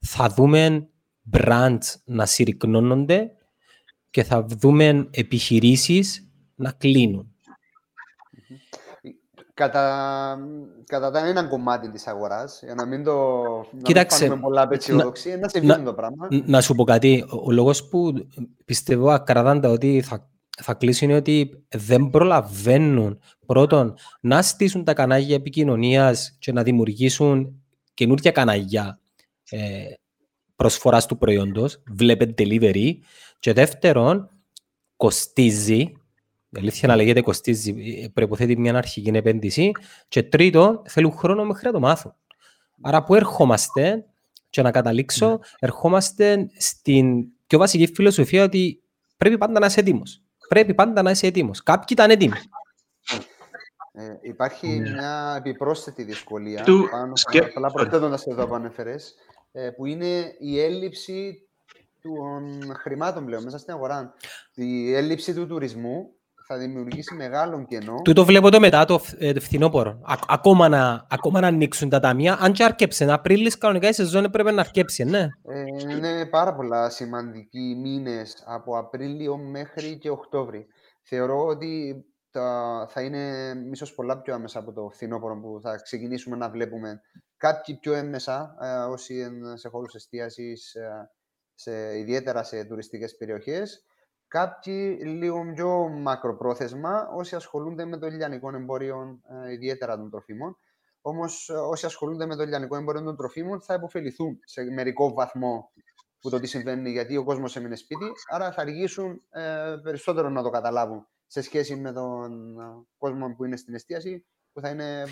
θα 0.00 0.28
δούμε 0.28 0.88
brands 1.32 1.94
να 2.04 2.26
συρρυκνώνονται 2.26 3.30
και 4.10 4.22
θα 4.22 4.42
δούμε 4.42 5.08
επιχειρήσεις 5.10 6.28
να 6.54 6.72
κλείνουν. 6.72 7.34
Κατά, 9.54 10.38
κατά 10.86 11.10
τα 11.10 11.26
ένα 11.26 11.44
κομμάτι 11.44 11.90
της 11.90 12.06
αγοράς, 12.06 12.60
για 12.62 12.74
να 12.74 12.86
μην 12.86 13.04
το 13.04 13.42
Κοίταξε, 13.82 14.26
να 14.26 14.32
μην 14.32 14.42
πολλά 14.42 14.62
απετσιοδοξία, 14.62 15.36
να, 15.36 15.40
να 15.62 15.74
σε 15.74 15.82
το 15.82 15.94
πράγμα. 15.94 16.28
Να 16.46 16.60
σου 16.60 16.74
πω 16.74 16.84
κάτι, 16.84 17.24
ο, 17.30 17.36
ο 17.44 17.50
λόγος 17.50 17.88
που 17.88 18.12
πιστεύω 18.64 19.10
ακραδάντα 19.10 19.68
ότι 19.68 20.00
θα, 20.00 20.30
θα 20.62 20.74
κλείσει 20.74 21.04
είναι 21.04 21.14
ότι 21.14 21.64
δεν 21.68 22.10
προλαβαίνουν 22.10 23.20
πρώτον 23.46 23.94
να 24.20 24.42
στήσουν 24.42 24.84
τα 24.84 24.94
κανάλια 24.94 25.34
επικοινωνίας 25.34 26.36
και 26.38 26.52
να 26.52 26.62
δημιουργήσουν 26.62 27.62
καινούργια 27.94 28.30
κανάλια 28.30 29.00
ε, 29.50 29.84
προσφοράς 30.56 31.06
του 31.06 31.18
προϊόντος, 31.18 31.82
βλέπετε 31.86 32.44
delivery, 32.44 32.92
και 33.38 33.52
δεύτερον, 33.52 34.30
κοστίζει 34.96 35.92
η 36.54 36.58
αλήθεια 36.58 36.88
να 36.88 36.96
λέγεται 36.96 37.20
κοστίζει, 37.20 37.74
προποθέτει 38.14 38.58
μια 38.58 38.76
αρχική 38.76 39.10
επένδυση. 39.12 39.72
Και 40.08 40.22
τρίτο, 40.22 40.82
θέλουν 40.86 41.12
χρόνο 41.12 41.44
μέχρι 41.44 41.66
να 41.66 41.72
το 41.72 41.80
μάθουν. 41.80 42.14
Άρα 42.80 43.04
που 43.04 43.14
ερχόμαστε, 43.14 44.06
και 44.50 44.62
να 44.62 44.70
καταλήξω, 44.70 45.28
ναι. 45.28 45.38
ερχόμαστε 45.58 46.50
στην 46.58 47.26
πιο 47.46 47.58
βασική 47.58 47.92
φιλοσοφία 47.94 48.44
ότι 48.44 48.82
πρέπει 49.16 49.38
πάντα 49.38 49.60
να 49.60 49.66
είσαι 49.66 49.80
έτοιμος. 49.80 50.22
Πρέπει 50.48 50.74
πάντα 50.74 51.02
να 51.02 51.10
είσαι 51.10 51.26
έτοιμος. 51.26 51.62
Κάποιοι 51.62 51.86
ήταν 51.90 52.10
έτοιμοι. 52.10 52.34
Ε, 53.92 54.02
υπάρχει 54.22 54.66
ναι. 54.66 54.90
μια 54.90 55.34
επιπρόσθετη 55.38 56.02
δυσκολία, 56.02 56.64
του... 56.64 56.88
πάνω, 56.90 57.12
απλά 57.54 57.70
προσθέτοντας 57.70 58.26
εδώ 58.26 58.46
που 58.46 58.54
ανέφερες, 58.54 59.14
ε, 59.52 59.70
που 59.70 59.86
είναι 59.86 60.34
η 60.38 60.60
έλλειψη 60.60 61.48
των 62.02 62.74
χρημάτων 62.76 63.24
πλέον 63.24 63.42
μέσα 63.42 63.58
στην 63.58 63.74
αγορά. 63.74 64.14
Η 64.54 64.94
έλλειψη 64.94 65.34
του 65.34 65.46
τουρισμού 65.46 66.10
θα 66.52 66.58
δημιουργήσει 66.58 67.14
μεγάλο 67.14 67.64
κενό. 67.68 68.00
Τούτο 68.04 68.24
βλέπω 68.24 68.50
το 68.50 68.60
μετά 68.60 68.84
το 68.84 69.00
ε, 69.18 69.40
φθινόπωρο. 69.40 70.00
ακόμα, 70.28 70.68
να, 70.68 71.06
ακόμα 71.10 71.40
να 71.40 71.46
ανοίξουν 71.46 71.88
τα 71.88 72.00
ταμεία. 72.00 72.36
Αν 72.40 72.52
και 72.52 72.64
αρκέψε, 72.64 73.12
Απρίλης 73.12 73.58
κανονικά 73.58 73.88
η 73.88 73.92
σεζόν 73.92 74.30
πρέπει 74.30 74.52
να 74.52 74.60
αρκέψει, 74.60 75.04
ναι. 75.04 75.28
Ε, 75.42 75.62
είναι 75.90 76.26
πάρα 76.26 76.54
πολλά 76.54 76.90
σημαντικοί 76.90 77.76
μήνες 77.82 78.42
από 78.46 78.78
Απρίλιο 78.78 79.36
μέχρι 79.36 79.98
και 79.98 80.10
Οκτώβρη. 80.10 80.66
Θεωρώ 81.02 81.46
ότι 81.46 82.04
τα, 82.30 82.86
θα 82.90 83.02
είναι 83.02 83.54
ίσως 83.72 83.94
πολλά 83.94 84.20
πιο 84.20 84.34
άμεσα 84.34 84.58
από 84.58 84.72
το 84.72 84.90
φθινόπωρο 84.92 85.40
που 85.40 85.60
θα 85.62 85.76
ξεκινήσουμε 85.76 86.36
να 86.36 86.50
βλέπουμε 86.50 87.00
κάποιοι 87.36 87.76
πιο 87.76 87.92
έμεσα, 87.94 88.56
ε, 88.60 88.90
όσοι 88.90 89.14
είναι 89.14 89.56
σε 89.56 89.68
χώρους 89.68 89.94
εστίασης, 89.94 90.74
ε, 90.74 91.10
σε, 91.54 91.98
ιδιαίτερα 91.98 92.42
σε 92.42 92.64
τουριστικές 92.64 93.16
περιοχές 93.16 93.84
Κάποιοι 94.32 94.98
λίγο 95.02 95.52
πιο 95.54 95.88
μακροπρόθεσμα, 95.88 97.08
όσοι 97.14 97.34
ασχολούνται 97.34 97.84
με 97.84 97.98
το 97.98 98.06
λιανικό 98.06 98.54
εμπόριο, 98.54 99.20
ε, 99.46 99.52
ιδιαίτερα 99.52 99.96
των 99.96 100.10
τροφίμων. 100.10 100.56
Όμως, 101.00 101.48
ε, 101.48 101.52
όσοι 101.52 101.86
ασχολούνται 101.86 102.26
με 102.26 102.36
το 102.36 102.44
λιανικό 102.44 102.76
εμπόριο 102.76 103.02
των 103.02 103.16
τροφίμων 103.16 103.60
θα 103.60 103.74
υποφεληθούν 103.74 104.38
σε 104.44 104.62
μερικό 104.62 105.12
βαθμό 105.12 105.70
που 106.20 106.30
το 106.30 106.40
τι 106.40 106.46
συμβαίνει, 106.46 106.90
γιατί 106.90 107.16
ο 107.16 107.24
κόσμος 107.24 107.56
έμεινε 107.56 107.76
σπίτι. 107.76 108.04
Άρα 108.30 108.52
θα 108.52 108.60
αργήσουν 108.60 109.22
ε, 109.30 109.74
περισσότερο 109.82 110.28
να 110.28 110.42
το 110.42 110.50
καταλάβουν 110.50 111.06
σε 111.26 111.42
σχέση 111.42 111.76
με 111.76 111.92
τον 111.92 112.60
ε, 112.60 112.64
κόσμο 112.98 113.34
που 113.36 113.44
είναι 113.44 113.56
στην 113.56 113.74
εστίαση, 113.74 114.24
που 114.52 114.60
θα 114.60 114.68
είναι 114.68 115.04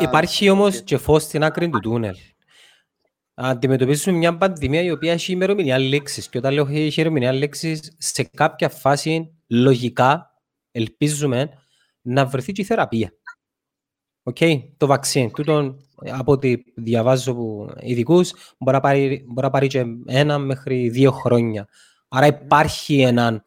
Υπάρχει 0.00 0.50
όμως 0.50 0.82
και 0.82 0.98
φως 0.98 1.22
στην 1.22 1.44
άκρη 1.44 1.68
του 1.68 1.78
τούνελ 1.78 2.16
αντιμετωπίσουμε 3.48 4.16
μια 4.16 4.36
πανδημία 4.36 4.82
η 4.82 4.90
οποία 4.90 5.12
έχει 5.12 5.32
ημερομηνία 5.32 5.78
λέξης. 5.78 6.28
Και 6.28 6.38
όταν 6.38 6.52
λέω 6.52 6.66
έχει 6.66 7.00
ημερομηνία 7.00 7.32
λέξης, 7.32 7.92
σε 7.98 8.22
κάποια 8.22 8.68
φάση 8.68 9.34
λογικά 9.48 10.30
ελπίζουμε 10.70 11.48
να 12.02 12.26
βρεθεί 12.26 12.52
και 12.52 12.60
η 12.60 12.64
θεραπεία. 12.64 13.12
Okay. 14.22 14.62
Το 14.76 14.86
βαξίν, 14.86 15.32
τούτον 15.32 15.76
από 16.10 16.32
ό,τι 16.32 16.56
διαβάζω 16.74 17.32
από 17.32 17.74
ειδικούς, 17.80 18.32
μπορεί 18.58 18.76
να, 18.76 18.80
πάρει, 18.80 19.24
μπορεί 19.28 19.46
να 19.46 19.50
πάρει 19.50 19.66
και 19.66 19.84
ένα 20.06 20.38
μέχρι 20.38 20.88
δύο 20.88 21.10
χρόνια. 21.10 21.68
Άρα 22.08 22.26
υπάρχει 22.26 23.00
έναν, 23.00 23.44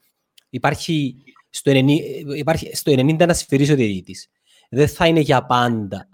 υπάρχει 0.49 1.15
στο 1.49 1.71
90, 1.71 1.87
υπάρχει 2.35 2.75
στο 2.75 2.91
90 2.91 3.19
ένα 3.19 3.33
σφυρής 3.33 3.69
ο 3.69 3.75
διαιτητής. 3.75 4.27
Δεν 4.69 4.87
θα 4.87 5.07
είναι 5.07 5.19
για 5.19 5.45
πάντα. 5.45 6.07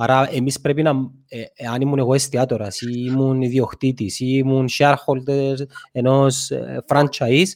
Άρα 0.00 0.28
εμείς 0.32 0.60
πρέπει 0.60 0.82
να, 0.82 0.90
ε, 1.28 1.68
αν 1.72 1.80
ήμουν 1.80 1.98
εγώ 1.98 2.14
εστιατόρας 2.14 2.80
ή 2.80 3.06
ήμουν 3.06 3.42
ιδιοκτήτης 3.42 4.20
ή 4.20 4.26
ήμουν 4.28 4.68
shareholder 4.78 5.54
ενός 5.92 6.50
ε, 6.50 6.84
franchise, 6.88 7.46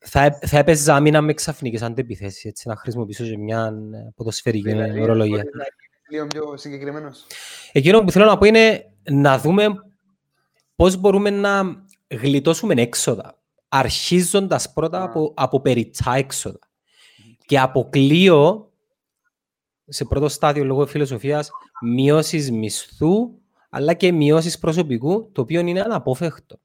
θα, 0.00 0.38
θα 0.46 0.58
έπαιζα 0.58 1.00
μήνα 1.00 1.20
με 1.20 1.34
ξαφνικές 1.34 1.82
αντεπιθέσεις, 1.82 2.44
έτσι, 2.44 2.68
να 2.68 2.76
χρησιμοποιήσω 2.76 3.24
και 3.24 3.38
μια 3.38 3.72
ε, 3.92 4.12
ποδοσφαιρική 4.16 4.68
δηλαδή, 4.68 5.00
ορολογία. 5.00 5.44
Λίγο 6.10 6.26
πιο 6.26 6.56
συγκεκριμένος. 6.56 7.26
Εκείνο 7.72 8.04
που 8.04 8.10
θέλω 8.10 8.24
να 8.24 8.38
πω 8.38 8.44
είναι 8.44 8.84
να 9.10 9.38
δούμε 9.38 9.66
πώς 10.76 10.96
μπορούμε 10.96 11.30
να 11.30 11.62
γλιτώσουμε 12.08 12.74
έξοδα, 12.76 13.38
αρχίζοντας 13.68 14.72
πρώτα 14.72 15.02
από, 15.02 15.32
από 15.36 15.60
περιττά 15.60 16.14
έξοδα. 16.14 16.58
Και 17.46 17.58
αποκλείω 17.58 18.72
σε 19.88 20.04
πρώτο 20.04 20.28
στάδιο 20.28 20.64
λόγω 20.64 20.86
φιλοσοφίας 20.86 21.50
μειώσεις 21.82 22.50
μισθού 22.50 23.38
αλλά 23.70 23.94
και 23.94 24.12
μειώσεις 24.12 24.58
προσωπικού, 24.58 25.30
το 25.32 25.40
οποίο 25.40 25.60
είναι 25.60 25.80
αναπόφευκτο. 25.80 26.58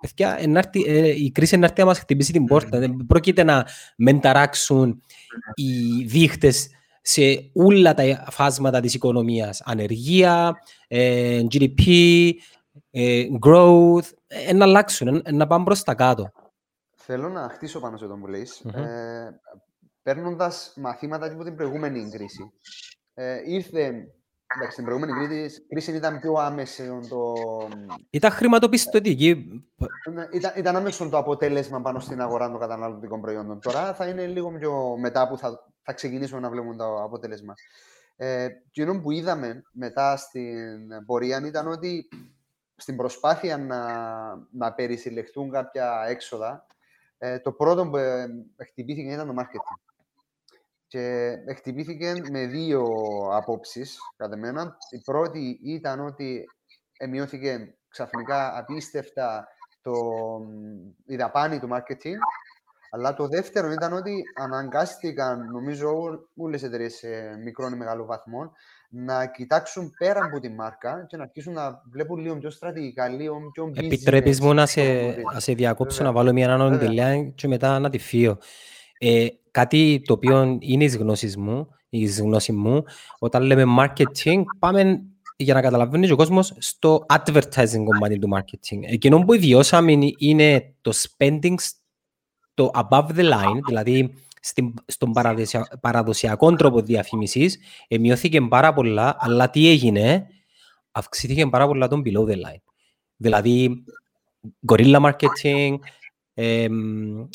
Παιδιά, 0.00 0.38
ε, 0.86 1.08
η 1.08 1.30
κρίση 1.30 1.54
είναι 1.54 1.72
να 1.76 1.84
μας 1.84 1.98
χτυπήσει 1.98 2.32
την 2.32 2.44
πόρτα. 2.44 2.78
Δεν 2.78 2.96
πρόκειται 3.06 3.42
να 3.42 3.66
μενταράξουν 3.96 5.02
οι 5.54 6.02
δείχτες 6.04 6.68
σε 7.02 7.50
όλα 7.52 7.94
τα 7.94 8.26
φάσματα 8.30 8.80
της 8.80 8.94
οικονομίας. 8.94 9.62
Ανεργία, 9.64 10.58
ε, 10.88 11.42
GDP, 11.50 11.82
ε, 12.90 13.24
growth, 13.46 14.08
να 14.54 14.64
αλλάξουν, 14.64 15.22
να 15.32 15.46
πάμε 15.46 15.64
προς 15.64 15.82
τα 15.82 15.94
κάτω. 15.94 16.30
Θέλω 16.96 17.28
να 17.28 17.48
χτίσω 17.48 17.80
πάνω 17.80 17.96
σε 17.96 18.04
αυτό 18.04 18.16
που 18.16 18.26
λες 18.26 18.62
παίρνοντας 20.02 20.72
μαθήματα 20.76 21.32
από 21.32 21.44
την 21.44 21.56
προηγούμενη 21.56 22.10
κρίση. 22.10 22.52
Ε, 23.14 23.40
ήρθε. 23.44 24.04
Εντάξει, 24.56 24.72
στην 24.72 24.84
προηγούμενη 24.84 25.26
κρίση, 25.26 25.66
κρίση 25.66 25.92
ήταν 25.92 26.20
πιο 26.20 26.32
άμεσο 26.32 27.00
το. 27.08 27.34
Ήταν 28.10 28.30
χρηματοπιστωτική. 28.30 29.64
Ναι, 30.12 30.28
ήταν, 30.32 30.52
ήταν 30.56 30.76
άμεσο 30.76 31.08
το 31.08 31.18
αποτέλεσμα 31.18 31.80
πάνω 31.80 32.00
στην 32.00 32.20
αγορά 32.20 32.50
των 32.50 32.58
καταναλωτικών 32.58 33.20
προϊόντων. 33.20 33.60
Τώρα 33.60 33.94
θα 33.94 34.06
είναι 34.06 34.26
λίγο 34.26 34.52
πιο 34.58 34.96
μετά 34.98 35.28
που 35.28 35.38
θα, 35.38 35.72
θα 35.82 35.92
ξεκινήσουμε 35.92 36.40
να 36.40 36.50
βλέπουμε 36.50 36.76
το 36.76 37.02
αποτέλεσμα. 37.02 37.54
Ε, 38.16 38.48
και 38.70 38.84
που 38.84 39.10
είδαμε 39.10 39.62
μετά 39.72 40.16
στην 40.16 41.04
πορεία 41.06 41.46
ήταν 41.46 41.66
ότι 41.66 42.08
στην 42.76 42.96
προσπάθεια 42.96 43.58
να, 43.58 43.82
να 44.50 44.72
περισυλλεχθούν 44.72 45.50
κάποια 45.50 46.04
έξοδα, 46.08 46.66
ε, 47.18 47.38
το 47.38 47.52
πρώτο 47.52 47.88
που 47.88 47.96
ε, 47.96 48.26
χτυπήθηκε 48.68 49.12
ήταν 49.12 49.26
το 49.26 49.34
marketing 49.38 49.89
και 50.90 51.36
χτυπήθηκε 51.56 52.12
με 52.30 52.46
δύο 52.46 52.84
απόψεις, 53.32 53.98
κατά 54.16 54.36
μένα. 54.36 54.76
Η 54.90 55.00
πρώτη 55.04 55.60
ήταν 55.62 56.00
ότι 56.00 56.44
μειώθηκε 57.10 57.74
ξαφνικά 57.88 58.58
απίστευτα 58.58 59.48
το, 59.82 59.92
η 61.06 61.16
δαπάνη 61.16 61.58
του 61.58 61.68
marketing. 61.72 62.18
Αλλά 62.90 63.14
το 63.14 63.28
δεύτερο 63.28 63.70
ήταν 63.70 63.92
ότι 63.92 64.22
αναγκάστηκαν, 64.40 65.50
νομίζω, 65.52 65.88
όλες 66.36 66.62
οι 66.62 66.64
εταιρείες 66.64 66.94
σε 66.94 67.08
μικρό 67.44 67.66
ή 67.66 67.76
μεγάλο 67.76 68.04
βαθμό 68.04 68.52
να 68.88 69.26
κοιτάξουν 69.26 69.90
πέρα 69.98 70.24
από 70.24 70.40
τη 70.40 70.48
μάρκα 70.48 71.04
και 71.08 71.16
να 71.16 71.22
αρχίσουν 71.22 71.52
να 71.52 71.82
βλέπουν 71.90 72.18
λίγο 72.18 72.36
πιο 72.36 72.50
στρατηγικά, 72.50 73.08
λίγο 73.08 73.40
πιο 73.52 73.64
business. 73.64 73.84
Επιτρέπεις 73.84 74.40
μου 74.40 74.54
να 74.54 74.66
σε, 74.66 74.82
να 75.32 75.40
σε 75.40 75.52
διακόψω, 75.52 76.04
να 76.04 76.12
βάλω 76.12 76.32
μια 76.32 76.52
ανωνυμιλιά 76.52 77.22
και 77.22 77.48
μετά 77.48 77.78
να 77.78 77.90
τη 77.90 77.98
φύγω. 77.98 78.38
Ε, 79.02 79.26
κάτι 79.50 80.02
το 80.04 80.12
οποίο 80.12 80.58
είναι 80.60 80.84
εις 80.84 80.96
γνώσεις 80.96 81.36
μου, 81.36 81.68
εις 81.88 82.20
γνώση 82.20 82.52
μου, 82.52 82.84
όταν 83.18 83.42
λέμε 83.42 83.64
marketing, 83.78 84.42
πάμε 84.58 85.02
για 85.36 85.54
να 85.54 85.60
καταλαβαίνει 85.60 86.10
ο 86.10 86.16
κόσμος 86.16 86.54
στο 86.58 87.06
advertising 87.08 87.84
κομμάτι 87.84 88.18
του 88.18 88.28
marketing. 88.36 88.78
Εκείνο 88.82 89.18
που 89.18 89.38
βιώσαμε 89.38 89.92
είναι 90.18 90.74
το 90.80 90.92
spending 90.94 91.54
το 92.54 92.70
above 92.74 93.06
the 93.06 93.32
line, 93.32 93.58
δηλαδή 93.66 94.14
στην, 94.40 94.74
στον 94.86 95.12
παραδοσιακό 95.80 96.54
τρόπο 96.54 96.80
διαφήμισης, 96.80 97.58
μειώθηκε 98.00 98.40
πάρα 98.40 98.72
πολλά, 98.72 99.16
αλλά 99.18 99.50
τι 99.50 99.68
έγινε, 99.68 100.26
αυξήθηκε 100.90 101.46
πάρα 101.46 101.66
πολλά 101.66 101.88
τον 101.88 102.02
below 102.04 102.24
the 102.28 102.34
line. 102.34 102.62
Δηλαδή, 103.16 103.84
guerrilla 104.66 105.00
marketing, 105.00 105.74
ε, 106.34 106.66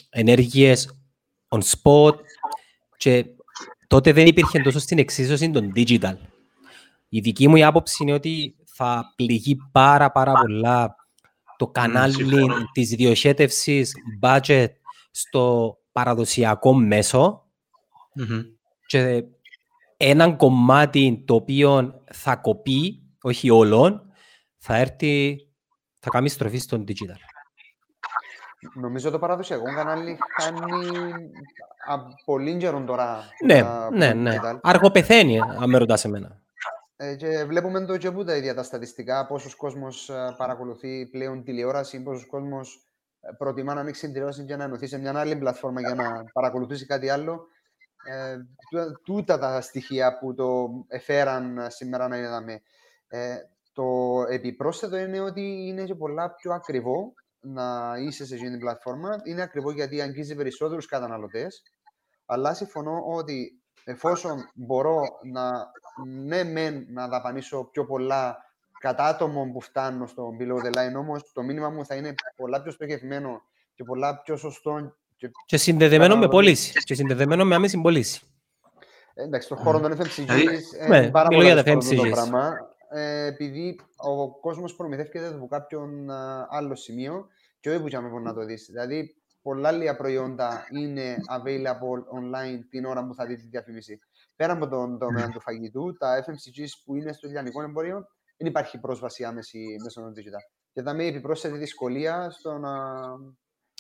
ενέργειες 0.10 1.05
on 1.56 1.62
spot 1.62 2.16
και 2.98 3.26
τότε 3.88 4.14
δεν 4.14 4.28
υπήρχε 4.28 4.60
τόσο 4.60 4.80
στην 4.80 5.00
εξίσωση 5.00 5.52
των 5.52 5.72
digital. 5.76 6.18
Η 7.10 7.20
δική 7.20 7.48
μου 7.48 7.66
άποψη 7.66 8.04
είναι 8.04 8.14
ότι 8.14 8.56
θα 8.66 9.14
πληγεί 9.16 9.58
πάρα 9.72 10.12
πάρα 10.12 10.34
πολλά 10.34 10.96
το 11.58 11.68
κανάλι 11.68 12.16
mm, 12.32 12.50
της 12.72 12.90
διοχέτευσης 12.90 13.94
budget 14.22 14.68
στο 15.12 15.78
παραδοσιακό 15.92 16.76
και 18.88 19.24
έναν 19.98 20.38
κομμάτι 20.38 21.24
το 21.26 21.36
οποίο 21.36 22.02
θα 22.14 22.36
κοπεί, 22.36 23.02
όχι 23.22 23.50
όλων, 23.50 24.02
θα 24.58 24.76
έρθει, 24.76 25.38
θα 26.00 26.10
κάνει 26.10 26.30
στροφή 26.30 26.58
στον 26.58 26.84
digital. 26.88 27.35
Νομίζω 28.74 29.12
το 29.12 29.20
παραδοσιακό 29.20 29.64
κανάλι 29.64 30.18
χάνει 30.40 31.12
πολύ 32.26 32.58
καιρό 32.58 32.84
τώρα. 32.84 33.24
Ναι, 33.46 33.64
ναι, 33.92 34.14
ναι. 34.14 34.36
Αργοπεθαίνει, 34.62 35.40
αν 35.40 35.70
με 35.70 35.78
ρωτάς 35.78 36.06
εμένα. 36.06 36.44
Ε, 36.98 37.16
και 37.16 37.44
βλέπουμε 37.44 37.86
το 37.86 37.98
και 37.98 38.12
που 38.12 38.24
τα 38.24 38.36
ίδια 38.36 38.54
τα 38.56 38.64
στατιστικά, 38.64 39.28
πόσος 39.28 39.56
κόσμος 39.56 40.10
ε, 40.10 40.36
παρακολουθεί 40.38 41.06
πλέον 41.06 41.44
τηλεόραση, 41.44 42.04
πόσος 42.04 42.28
κόσμος 42.28 42.86
προτιμά 43.38 43.74
να 43.74 43.80
ανοίξει 43.80 44.02
την 44.02 44.12
τηλεόραση 44.12 44.46
και 44.46 44.56
να 44.56 44.64
ενωθεί 44.64 44.88
σε 44.88 44.98
μια 44.98 45.20
άλλη 45.20 45.36
πλατφόρμα 45.36 45.80
για 45.80 45.96
να 45.96 46.24
παρακολουθήσει 46.34 46.86
κάτι 46.86 47.10
άλλο. 47.10 47.48
Ε, 48.08 48.38
τούτα 49.04 49.40
τα 49.40 49.62
στοιχεία 49.62 50.18
που 50.18 50.34
το 50.34 50.70
εφέραν 50.88 51.66
σήμερα 51.68 52.08
να 52.08 52.18
είδαμε. 52.18 52.62
Ε, 53.08 53.36
το 53.74 53.86
επιπρόσθετο 54.30 54.98
είναι 54.98 55.20
ότι 55.20 55.68
είναι 55.68 55.84
και 55.84 55.96
πολλά 55.96 56.30
πιο 56.30 56.54
ακριβό 56.54 57.14
να 57.46 57.96
είσαι 58.00 58.26
σε 58.26 58.36
αυτή 58.36 58.50
την 58.50 58.60
πλατφόρμα. 58.60 59.22
Είναι 59.24 59.42
ακριβό 59.42 59.72
γιατί 59.72 60.02
αγγίζει 60.02 60.36
περισσότερους 60.36 60.86
καταναλωτές. 60.86 61.64
Αλλά 62.26 62.54
συμφωνώ 62.54 63.04
ότι 63.06 63.62
εφόσον 63.84 64.50
μπορώ 64.54 65.02
να, 65.24 65.72
ναι, 66.06 66.44
μεν, 66.44 66.86
να 66.90 67.08
δαπανίσω 67.08 67.64
πιο 67.72 67.86
πολλά 67.86 68.38
κατά 68.80 69.06
άτομο 69.06 69.50
που 69.54 69.62
φτάνω 69.62 70.08
στο 70.08 70.30
below 70.40 70.66
the 70.66 70.78
line, 70.78 70.96
όμως 70.98 71.32
το 71.34 71.42
μήνυμα 71.42 71.70
μου 71.70 71.86
θα 71.86 71.96
είναι 71.96 72.16
πολλά 72.36 72.62
πιο 72.62 72.72
στοχευμένο 72.72 73.42
και 73.76 73.84
πολλά 73.84 74.22
πιο 74.22 74.38
σωστό. 74.38 74.96
Και, 75.18 75.32
και 75.46 75.58
συνδεδεμένο 75.58 76.18
με 76.18 76.28
πώληση. 76.28 76.72
Και 76.84 76.94
συνδεδεμένο 76.94 77.46
με 77.46 77.56
άμεση 77.56 77.82
πώληση. 77.82 78.22
Ε, 79.14 79.24
εντάξει, 79.24 79.48
στον 79.48 79.58
χώρο 79.58 79.80
των 79.80 79.98
FMCG 79.98 80.42
είναι 80.42 80.60
ναι, 80.88 81.10
πάρα 81.10 81.28
πολύ 81.28 81.52
αυτό 81.52 81.96
το 81.96 82.10
πράγμα. 82.10 82.58
Ε, 82.90 83.26
επειδή 83.26 83.80
ο 83.96 84.40
κόσμος 84.40 84.76
προμηθεύεται 84.76 85.28
από 85.28 85.48
κάποιον 85.48 86.10
άλλο 86.50 86.76
σημείο 86.76 87.28
και 87.66 87.72
όχι 87.72 87.82
που 87.82 87.88
είχαμε 87.88 88.20
να 88.20 88.34
το 88.34 88.46
δεις. 88.46 88.66
Δηλαδή, 88.72 89.16
πολλά 89.42 89.68
άλλα 89.70 89.96
προϊόντα 89.96 90.68
είναι 90.72 91.16
available 91.38 92.00
online 92.20 92.60
την 92.70 92.86
ώρα 92.86 93.06
που 93.06 93.14
θα 93.14 93.26
δεις 93.26 93.42
τη 93.42 93.48
διαφήμιση. 93.48 94.00
Πέρα 94.36 94.54
από 94.54 94.68
τον 94.68 94.98
τομέα 95.00 95.30
του 95.30 95.42
φαγητού, 95.42 95.98
τα 95.98 96.24
FMCG 96.26 96.64
που 96.86 96.96
είναι 96.96 97.14
στο 97.14 97.28
λιανικό 97.28 97.64
εμπόριο 97.64 98.06
δεν 98.38 98.48
υπάρχει 98.48 98.80
πρόσβαση 98.80 99.24
άμεση 99.24 99.60
μέσω 99.84 100.02
των 100.02 100.12
digital. 100.16 100.44
Και 100.74 100.82
θα 100.82 100.94
με 100.94 101.06
επιπρόσθετη 101.06 101.58
δυσκολία 101.58 102.30
στο 102.30 102.58
να... 102.58 102.72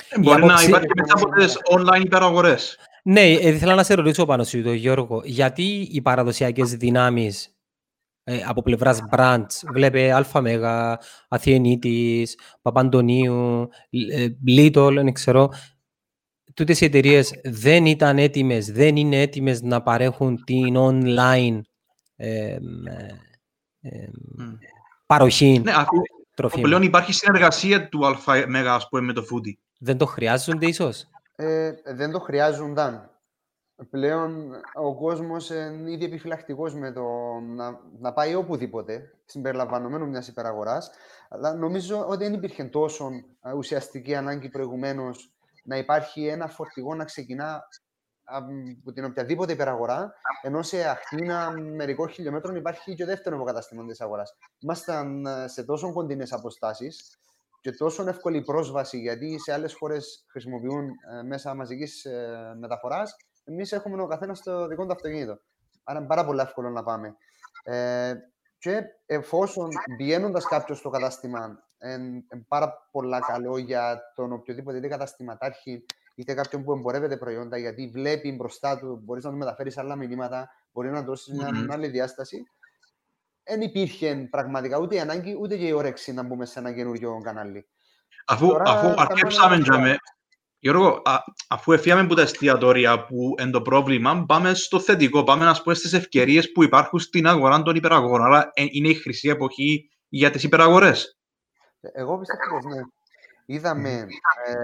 Ε, 0.09 0.19
μπορεί 0.19 0.45
να 0.45 0.61
υπάρχει 0.63 0.91
μετά 0.95 1.13
από 1.15 1.29
τις 1.29 1.57
online 1.75 2.03
υπεραγορές. 2.03 2.77
Ναι, 3.03 3.21
ε, 3.21 3.47
ήθελα 3.47 3.75
να 3.75 3.83
σε 3.83 3.93
ρωτήσω 3.93 4.25
πάνω 4.25 4.43
σου, 4.43 4.57
Γιώργο, 4.57 5.21
γιατί 5.23 5.89
οι 5.91 6.01
παραδοσιακές 6.01 6.75
δυνάμεις 6.75 7.54
ε, 8.27 8.41
από 8.45 8.61
πλευράς 8.61 9.03
brands, 9.11 9.63
βλέπε 9.73 10.11
Αλφα 10.11 10.41
Μέγα, 10.41 10.99
Αθιενίτης, 11.27 12.37
Παπαντονίου, 12.61 13.69
Little, 14.47 14.91
δεν 14.93 15.13
ξέρω, 15.13 15.49
τούτες 16.53 16.81
οι 16.81 16.85
εταιρείες 16.85 17.39
δεν 17.43 17.85
ήταν 17.85 18.17
έτοιμες, 18.17 18.71
δεν 18.71 18.95
είναι 18.95 19.21
έτοιμες 19.21 19.61
να 19.61 19.81
παρέχουν 19.81 20.43
την 20.43 20.75
online 20.77 21.61
ε, 22.15 22.57
παροχή 25.05 25.61
ναι, 25.63 25.73
τροφίμων. 26.35 26.65
Πλέον 26.65 26.81
υπάρχει 26.81 27.13
συνεργασία 27.13 27.89
του 27.89 28.07
ΑΜ 28.07 28.13
με 28.89 29.13
το 29.13 29.21
Foodie. 29.21 29.53
Δεν 29.79 29.97
το 29.97 30.05
χρειάζονται 30.05 30.65
ίσως; 30.65 31.07
Ε, 31.35 31.71
δεν 31.95 32.11
το 32.11 32.19
χρειάζονταν. 32.19 33.09
Πλέον 33.89 34.51
ο 34.73 34.95
κόσμος 34.95 35.49
είναι 35.49 35.91
ήδη 35.91 36.05
επιφυλακτικός 36.05 36.75
με 36.75 36.91
το 36.91 37.03
να, 37.39 37.79
να 37.99 38.13
πάει 38.13 38.35
οπουδήποτε, 38.35 39.13
συμπεριλαμβανομένου 39.25 40.07
μιας 40.07 40.27
υπεραγοράς. 40.27 40.91
Αλλά 41.29 41.53
νομίζω 41.53 42.05
ότι 42.07 42.23
δεν 42.23 42.33
υπήρχε 42.33 42.63
τόσο 42.63 43.09
ουσιαστική 43.55 44.15
ανάγκη 44.15 44.49
προηγουμένως 44.49 45.33
να 45.63 45.77
υπάρχει 45.77 46.27
ένα 46.27 46.47
φορτηγό 46.47 46.95
να 46.95 47.05
ξεκινά 47.05 47.67
από 48.25 48.91
την 48.93 49.05
οποιαδήποτε 49.05 49.53
υπεραγορά, 49.53 50.13
ενώ 50.41 50.61
σε 50.61 50.89
αχτίνα 50.89 51.51
μερικών 51.51 52.09
χιλιόμετρων 52.09 52.55
υπάρχει 52.55 52.95
και 52.95 53.05
δεύτερος 53.05 53.39
υποκαταστήμα 53.39 53.85
της 53.85 54.01
αγοράς. 54.01 54.37
Ήμασταν 54.59 55.25
ε, 55.25 55.47
σε 55.47 55.63
τόσο 55.63 55.93
κοντινές 55.93 56.33
αποστάσεις 56.33 57.19
και 57.61 57.71
τόσο 57.71 58.07
εύκολη 58.07 58.41
πρόσβαση, 58.41 58.99
γιατί 58.99 59.39
σε 59.39 59.53
άλλες 59.53 59.73
χώρες 59.73 60.25
χρησιμοποιούν 60.29 60.89
ε, 60.89 61.23
μέσα 61.23 61.55
μαζικής 61.55 62.05
ε, 62.05 62.55
μεταφοράς. 62.59 63.15
Εμείς 63.45 63.71
έχουμε 63.71 64.01
ο 64.01 64.07
καθένας 64.07 64.41
το 64.41 64.67
δικό 64.67 64.85
του 64.85 64.91
αυτοκίνητο. 64.91 65.39
Άρα 65.83 65.99
είναι 65.99 66.07
πάρα 66.07 66.25
πολύ 66.25 66.39
εύκολο 66.39 66.69
να 66.69 66.83
πάμε. 66.83 67.15
Ε, 67.63 68.13
και 68.57 68.83
εφόσον 69.05 69.69
βγαίνοντας 69.97 70.45
κάποιος 70.45 70.77
στο 70.77 70.89
κατάστημα, 70.89 71.63
είναι 71.79 72.45
πάρα 72.47 72.87
πολλά 72.91 73.19
καλό 73.19 73.57
για 73.57 74.01
τον 74.15 74.31
οποιοδήποτε 74.31 74.87
καταστηματάρχη 74.87 75.85
είτε 76.15 76.33
κάποιον 76.33 76.63
που 76.63 76.71
εμπορεύεται 76.71 77.17
προϊόντα, 77.17 77.57
γιατί 77.57 77.87
βλέπει 77.93 78.31
μπροστά 78.31 78.77
του, 78.79 78.99
μπορείς 79.03 79.23
να 79.23 79.29
του 79.31 79.37
μεταφέρεις 79.37 79.77
άλλα 79.77 79.95
μηνύματα, 79.95 80.49
μπορείς 80.71 80.91
να 80.91 81.01
δώσεις 81.01 81.33
μια 81.33 81.49
mm-hmm. 81.49 81.71
άλλη 81.71 81.87
διάσταση. 81.87 82.43
Δεν 83.43 83.61
υπήρχε 83.61 84.27
πραγματικά 84.31 84.79
ούτε 84.79 84.95
η 84.95 84.99
ανάγκη 84.99 85.37
ούτε 85.39 85.57
και 85.57 85.67
η 85.67 85.71
όρεξη 85.71 86.13
να 86.13 86.23
μπούμε 86.23 86.45
σε 86.45 86.59
ένα 86.59 86.73
καινούριο 86.73 87.21
κανάλι. 87.23 87.67
Αφού, 88.25 88.47
Τώρα, 88.47 88.71
αφού 88.71 88.93
αρκέψαμε, 89.01 89.57
να... 89.57 89.97
Γιώργο, 90.65 91.01
α, 91.03 91.23
αφού 91.49 91.71
εφιάμε 91.71 92.01
από 92.01 92.15
τα 92.15 92.21
εστιατόρια 92.21 93.05
που 93.05 93.35
είναι 93.39 93.51
το 93.51 93.61
πρόβλημα, 93.61 94.25
πάμε 94.27 94.53
στο 94.53 94.79
θετικό. 94.79 95.23
Πάμε 95.23 95.45
να 95.45 95.61
πούμε 95.61 95.75
στις 95.75 95.93
ευκαιρίες 95.93 96.51
που 96.51 96.63
υπάρχουν 96.63 96.99
στην 96.99 97.27
αγορά 97.27 97.61
των 97.61 97.75
υπεραγορών. 97.75 98.25
Άρα 98.25 98.51
ε, 98.53 98.65
είναι 98.69 98.89
η 98.89 98.93
χρυσή 98.93 99.29
εποχή 99.29 99.89
για 100.09 100.31
τις 100.31 100.43
υπεραγορές. 100.43 101.17
Εγώ 101.81 102.17
πιστεύω 102.17 102.55
πως 102.55 102.75
ναι. 102.75 102.81
Είδαμε 103.45 103.89
ε, 104.45 104.55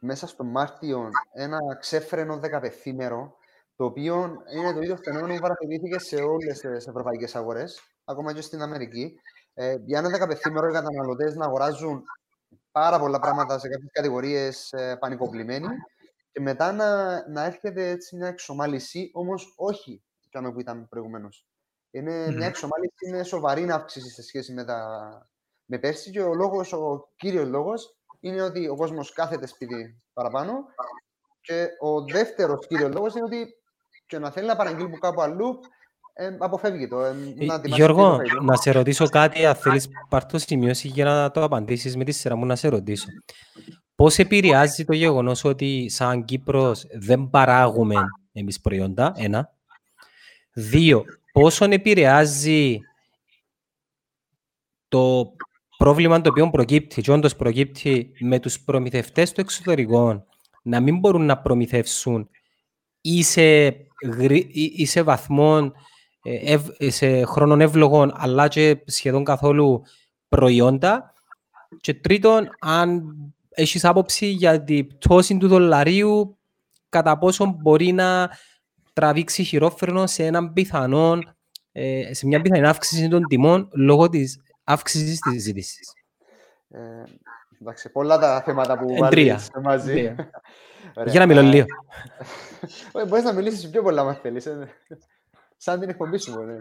μέσα 0.00 0.26
στο 0.26 0.44
Μάρτιο 0.44 1.08
ένα 1.34 1.58
ξέφρενο 1.80 2.38
δεκαπεθήμερο, 2.38 3.34
το 3.76 3.84
οποίο 3.84 4.14
είναι 4.56 4.72
το 4.72 4.80
ίδιο 4.80 4.98
φαινόμενο 5.04 5.34
που 5.34 5.40
παρατηρήθηκε 5.40 5.98
σε 5.98 6.16
όλες 6.16 6.58
τις 6.58 6.86
ευρωπαϊκές 6.86 7.34
αγορές, 7.34 7.80
ακόμα 8.04 8.34
και 8.34 8.40
στην 8.40 8.62
Αμερική. 8.62 9.14
Ε, 9.54 9.74
για 9.84 9.98
ένα 9.98 10.08
δεκαπεθήμερο 10.08 10.68
οι 10.68 10.72
καταναλωτές 10.72 11.34
να 11.34 11.44
αγοράζουν 11.44 12.02
πάρα 12.72 12.98
πολλά 12.98 13.18
πράγματα 13.18 13.58
σε 13.58 13.68
κάποιες 13.68 13.90
κατηγορίες 13.92 14.72
ε, 14.72 14.96
πανικοβλημένοι 14.96 15.68
και 16.32 16.40
μετά 16.40 16.72
να, 16.72 17.28
να 17.28 17.44
έρχεται 17.44 17.88
έτσι 17.88 18.16
μια 18.16 18.28
εξομάλυση, 18.28 19.10
όμως 19.12 19.52
όχι 19.56 20.02
που 20.52 20.60
ήταν 20.60 20.88
προηγουμένως. 20.88 21.46
Είναι 21.90 22.32
μια 22.32 22.46
εξομάλυση 22.46 23.06
είναι 23.06 23.22
σοβαρή 23.22 23.70
αύξηση 23.70 24.10
σε 24.10 24.22
σχέση 24.22 24.52
με, 24.52 24.64
τα, 24.64 25.30
με 25.64 25.78
πέρσι 25.78 26.10
και 26.10 26.22
ο 26.22 26.34
λόγος, 26.34 26.72
ο 26.72 27.08
κύριος 27.16 27.48
λόγος 27.48 27.96
είναι 28.20 28.42
ότι 28.42 28.68
ο 28.68 28.76
κόσμος 28.76 29.12
κάθεται 29.12 29.46
σπίτι 29.46 30.02
παραπάνω. 30.12 30.64
Και 31.40 31.68
ο 31.80 32.04
δεύτερος 32.04 32.66
κύριος 32.66 32.92
λόγος 32.92 33.14
είναι 33.14 33.24
ότι 33.24 33.56
και 34.06 34.18
να 34.18 34.30
θέλει 34.30 34.46
να 34.46 34.56
παραγγείλει 34.56 34.86
από 34.86 34.98
κάπου 34.98 35.22
αλλού, 35.22 35.58
ε, 36.12 36.36
αποφεύγει 36.38 36.88
το. 36.88 37.00
Ε, 37.00 37.08
Ε, 37.08 37.12
να 37.44 37.54
ετοιμάσει 37.54 37.68
Γιώργο, 37.74 38.10
το 38.10 38.16
φαγητό. 38.16 38.42
να 38.42 38.56
σε 38.56 38.70
ρωτήσω 38.70 39.08
κάτι, 39.08 39.46
αν 39.46 39.54
θέλεις 39.54 39.88
πάρ' 40.08 40.24
το 40.26 40.38
σημειώσει 40.38 40.88
για 40.88 41.04
να 41.04 41.30
το 41.30 41.42
απαντήσεις 41.42 41.96
με 41.96 42.04
τη 42.04 42.12
σειρά 42.12 42.36
μου 42.36 42.46
να 42.46 42.56
σε 42.56 42.68
ρωτήσω. 42.68 43.06
Πώς 43.94 44.18
επηρεάζει 44.18 44.84
το 44.84 44.92
γεγονός 44.94 45.44
ότι 45.44 45.88
σαν 45.88 46.24
Κύπρος 46.24 46.84
δεν 46.92 47.30
παράγουμε 47.30 47.96
εμείς 48.32 48.60
προϊόντα, 48.60 49.12
ένα. 49.16 49.50
Δύο, 50.52 51.04
πόσον 51.32 51.72
επηρεάζει 51.72 52.78
το 54.88 55.32
πρόβλημα 55.76 56.20
το 56.20 56.28
οποίο 56.30 56.50
προκύπτει, 56.50 57.02
και 57.02 57.10
όντως 57.12 57.36
προκύπτει 57.36 58.12
με 58.20 58.38
τους 58.40 58.60
προμηθευτές 58.60 59.32
του 59.32 59.40
εξωτερικών 59.40 60.24
να 60.62 60.80
μην 60.80 60.98
μπορούν 60.98 61.24
να 61.26 61.38
προμηθεύσουν 61.38 62.28
ή 63.00 63.22
σε, 63.22 63.42
γρή- 64.02 64.56
ή- 64.56 64.72
ή 64.76 64.86
σε 64.86 65.02
βαθμών 65.02 65.64
ε, 65.64 65.70
ευ- 65.72 65.74
ε, 65.74 65.91
σε 66.88 67.24
χρόνων 67.24 67.60
εύλογων, 67.60 68.12
αλλά 68.14 68.48
και 68.48 68.82
σχεδόν 68.86 69.24
καθόλου 69.24 69.82
προϊόντα. 70.28 71.12
Και 71.80 71.94
τρίτον, 71.94 72.48
αν 72.60 73.02
έχεις 73.50 73.84
άποψη 73.84 74.26
για 74.26 74.64
την 74.64 74.86
πτώση 74.86 75.36
του 75.38 75.48
δολαρίου, 75.48 76.38
κατά 76.88 77.18
πόσο 77.18 77.56
μπορεί 77.60 77.92
να 77.92 78.30
τραβήξει 78.92 79.42
χειρόφρενο 79.44 80.06
σε 80.06 80.24
έναν 80.26 80.52
πιθανό, 80.52 81.18
ε, 81.72 82.14
σε 82.14 82.26
μια 82.26 82.40
πιθανή 82.40 82.66
αύξηση 82.66 83.08
των 83.08 83.26
τιμών 83.26 83.68
λόγω 83.72 84.08
της 84.08 84.40
αύξησης 84.64 85.18
της 85.18 85.42
ζήτησης. 85.42 85.92
Ε, 86.68 86.78
εντάξει, 87.60 87.90
πολλά 87.90 88.18
τα 88.18 88.42
θέματα 88.44 88.78
που 88.78 89.04
Ε, 89.04 89.08
τρία. 89.08 89.32
βάλεις 89.34 89.50
μαζί. 89.62 89.92
Τρία. 89.92 90.30
Ωραία. 90.94 91.10
Για 91.12 91.20
να 91.20 91.26
μιλώ 91.26 91.40
Ε, 91.40 91.42
λίγο. 91.42 91.66
ε, 92.92 93.06
Μπορείς 93.06 93.24
να 93.24 93.32
μιλήσεις 93.32 93.70
πιο 93.70 93.82
πολλά, 93.82 94.02
αν 94.02 94.14
θέλεις. 94.14 94.48
Ε. 95.66 95.70
Σαν 95.70 95.80
την 95.80 95.88
εκπομπή 95.88 96.18
σου, 96.18 96.32
μπορεί. 96.34 96.52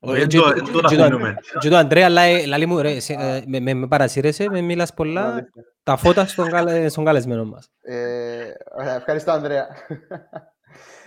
Δεν 0.00 0.28
το- 0.28 0.52
δεν 0.52 0.72
το 0.72 0.80
αφήνουμε. 0.84 1.34
Και 1.58 1.68
το 1.68 1.76
Αντρέα 1.76 2.08
λέει, 2.08 2.46
λαλή 2.46 2.66
μου, 2.66 2.78
ρε, 2.80 3.00
σε- 3.00 3.12
ε, 3.12 3.42
με- 3.46 3.60
με 3.60 3.74
με 3.74 3.86
παρασύρεσαι, 3.88 4.48
με 4.50 4.60
μιλάς 4.60 4.94
πολλά, 4.94 5.32
Αλήθεια. 5.32 5.64
τα 5.82 5.96
φώτα 5.96 6.26
στον, 6.26 6.48
καλε- 6.50 6.88
στον 6.90 7.04
καλεσμένο 7.04 7.44
μας. 7.44 7.70
Ε, 7.82 8.52
ωραία, 8.78 8.94
ευχαριστώ, 8.94 9.30
Ανδρέα. 9.32 9.66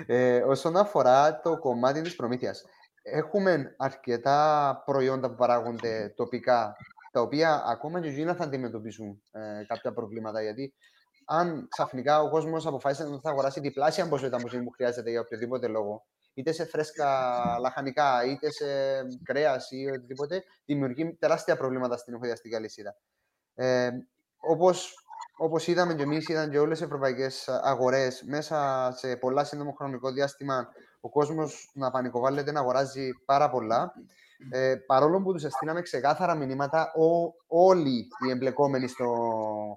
Ε, 0.08 0.38
όσον 0.42 0.78
αφορά 0.78 1.40
το 1.42 1.58
κομμάτι 1.60 2.02
της 2.02 2.16
προμήθειας, 2.16 2.64
έχουμε 3.04 3.74
αρκετά 3.78 4.82
προϊόντα 4.86 5.30
που 5.30 5.36
παράγονται 5.36 6.14
τοπικά, 6.16 6.76
τα 7.12 7.22
οποία 7.22 7.64
ακόμα 7.68 8.02
και 8.02 8.08
εκείνα 8.10 8.36
θα 8.36 8.44
αντιμετωπίσουν 8.44 9.22
ε, 9.32 9.40
κάποια 9.68 9.94
προβλήματα, 9.94 10.42
γιατί 10.42 10.74
αν 11.26 11.68
ξαφνικά 11.70 12.22
ο 12.22 12.30
κόσμος 12.30 12.66
αποφάσισε 12.66 13.04
να 13.10 13.20
θα 13.20 13.30
αγοράσει 13.30 13.60
διπλάσια 13.60 14.08
ποσότητα 14.08 14.40
μουσική 14.40 14.64
που 14.64 14.72
χρειάζεται 14.72 15.10
για 15.10 15.20
οποιοδήποτε 15.20 15.68
λόγο, 15.68 16.06
είτε 16.38 16.52
σε 16.52 16.66
φρέσκα 16.66 17.08
λαχανικά, 17.60 18.26
είτε 18.26 18.52
σε 18.52 18.66
κρέας 19.24 19.72
ή 19.72 19.90
οτιδήποτε, 19.90 20.44
δημιουργεί 20.66 21.16
τεράστια 21.20 21.58
προβλήματα 21.58 21.98
στην 21.98 22.14
εφοδιαστική 22.14 22.56
αλυσίδα. 22.56 22.96
Ε, 23.56 23.90
όπως 24.38 24.94
όπως 25.38 25.68
είδαμε 25.68 25.94
και 25.96 26.04
εμείς, 26.04 26.28
είδαν 26.28 26.50
και 26.50 26.60
όλες 26.60 26.80
οι 26.80 26.84
ευρωπαϊκές 26.84 27.48
αγορές, 27.48 28.24
μέσα 28.28 28.90
σε 28.96 29.16
πολλά 29.16 29.44
σύντομο 29.44 29.72
χρονικό 29.72 30.12
διάστημα, 30.12 30.68
ο 31.00 31.10
κόσμος 31.10 31.72
να 31.74 31.92
πανικοβάλλεται, 31.92 32.52
να 32.52 32.60
αγοράζει 32.60 33.10
πάρα 33.26 33.50
πολλά. 33.50 33.94
Ε, 34.52 34.76
παρόλο 34.86 35.22
που 35.22 35.34
τους 35.34 35.44
αισθήναμε 35.44 35.82
ξεκάθαρα 35.82 36.36
μηνύματα 36.36 36.94
ο, 36.94 37.34
όλοι 37.48 38.08
οι 38.26 38.30
εμπλεκόμενοι 38.30 38.88
στο 38.88 39.06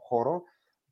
χώρο, 0.09 0.43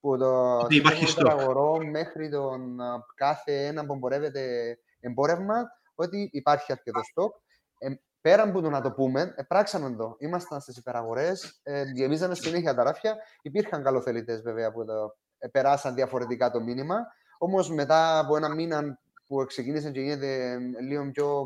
που 0.00 0.18
το 0.18 0.58
Ότι 0.58 0.76
υπάρχει 0.76 1.06
σύνολο 1.06 1.28
των 1.28 1.38
stock. 1.38 1.42
αγορών 1.42 1.90
μέχρι 1.90 2.28
τον 2.28 2.80
α, 2.80 3.04
κάθε 3.14 3.66
ένα 3.66 3.86
που 3.86 3.92
εμπορεύεται 3.92 4.78
εμπόρευμα, 5.00 5.54
ότι 5.94 6.28
υπάρχει 6.32 6.72
αρκετό 6.72 7.00
στόκ. 7.02 7.34
Ε, 7.78 7.88
πέραν 8.20 8.52
που 8.52 8.62
το 8.62 8.70
να 8.70 8.80
το 8.80 8.92
πούμε, 8.92 9.34
ε, 9.36 9.42
πράξαμε 9.42 9.96
το. 9.96 10.16
Ήμασταν 10.18 10.60
στις 10.60 10.76
υπεραγορές, 10.76 11.60
ε, 11.62 11.82
γεμίζανε 11.94 12.34
συνέχεια 12.34 12.74
τα 12.74 12.82
ράφια. 12.82 13.16
Υπήρχαν 13.42 13.82
καλοθελητές 13.82 14.42
βέβαια 14.42 14.72
που 14.72 14.84
το, 14.84 15.16
ε, 15.38 15.48
περάσαν 15.48 15.94
διαφορετικά 15.94 16.50
το 16.50 16.60
μήνυμα. 16.60 16.96
Όμως 17.38 17.70
μετά 17.70 18.18
από 18.18 18.36
ένα 18.36 18.54
μήνα 18.54 18.98
που 19.26 19.44
ξεκίνησε 19.46 19.90
και 19.90 20.00
γίνεται 20.00 20.50
ε, 20.50 20.58
λίγο 20.80 21.10
πιο 21.10 21.44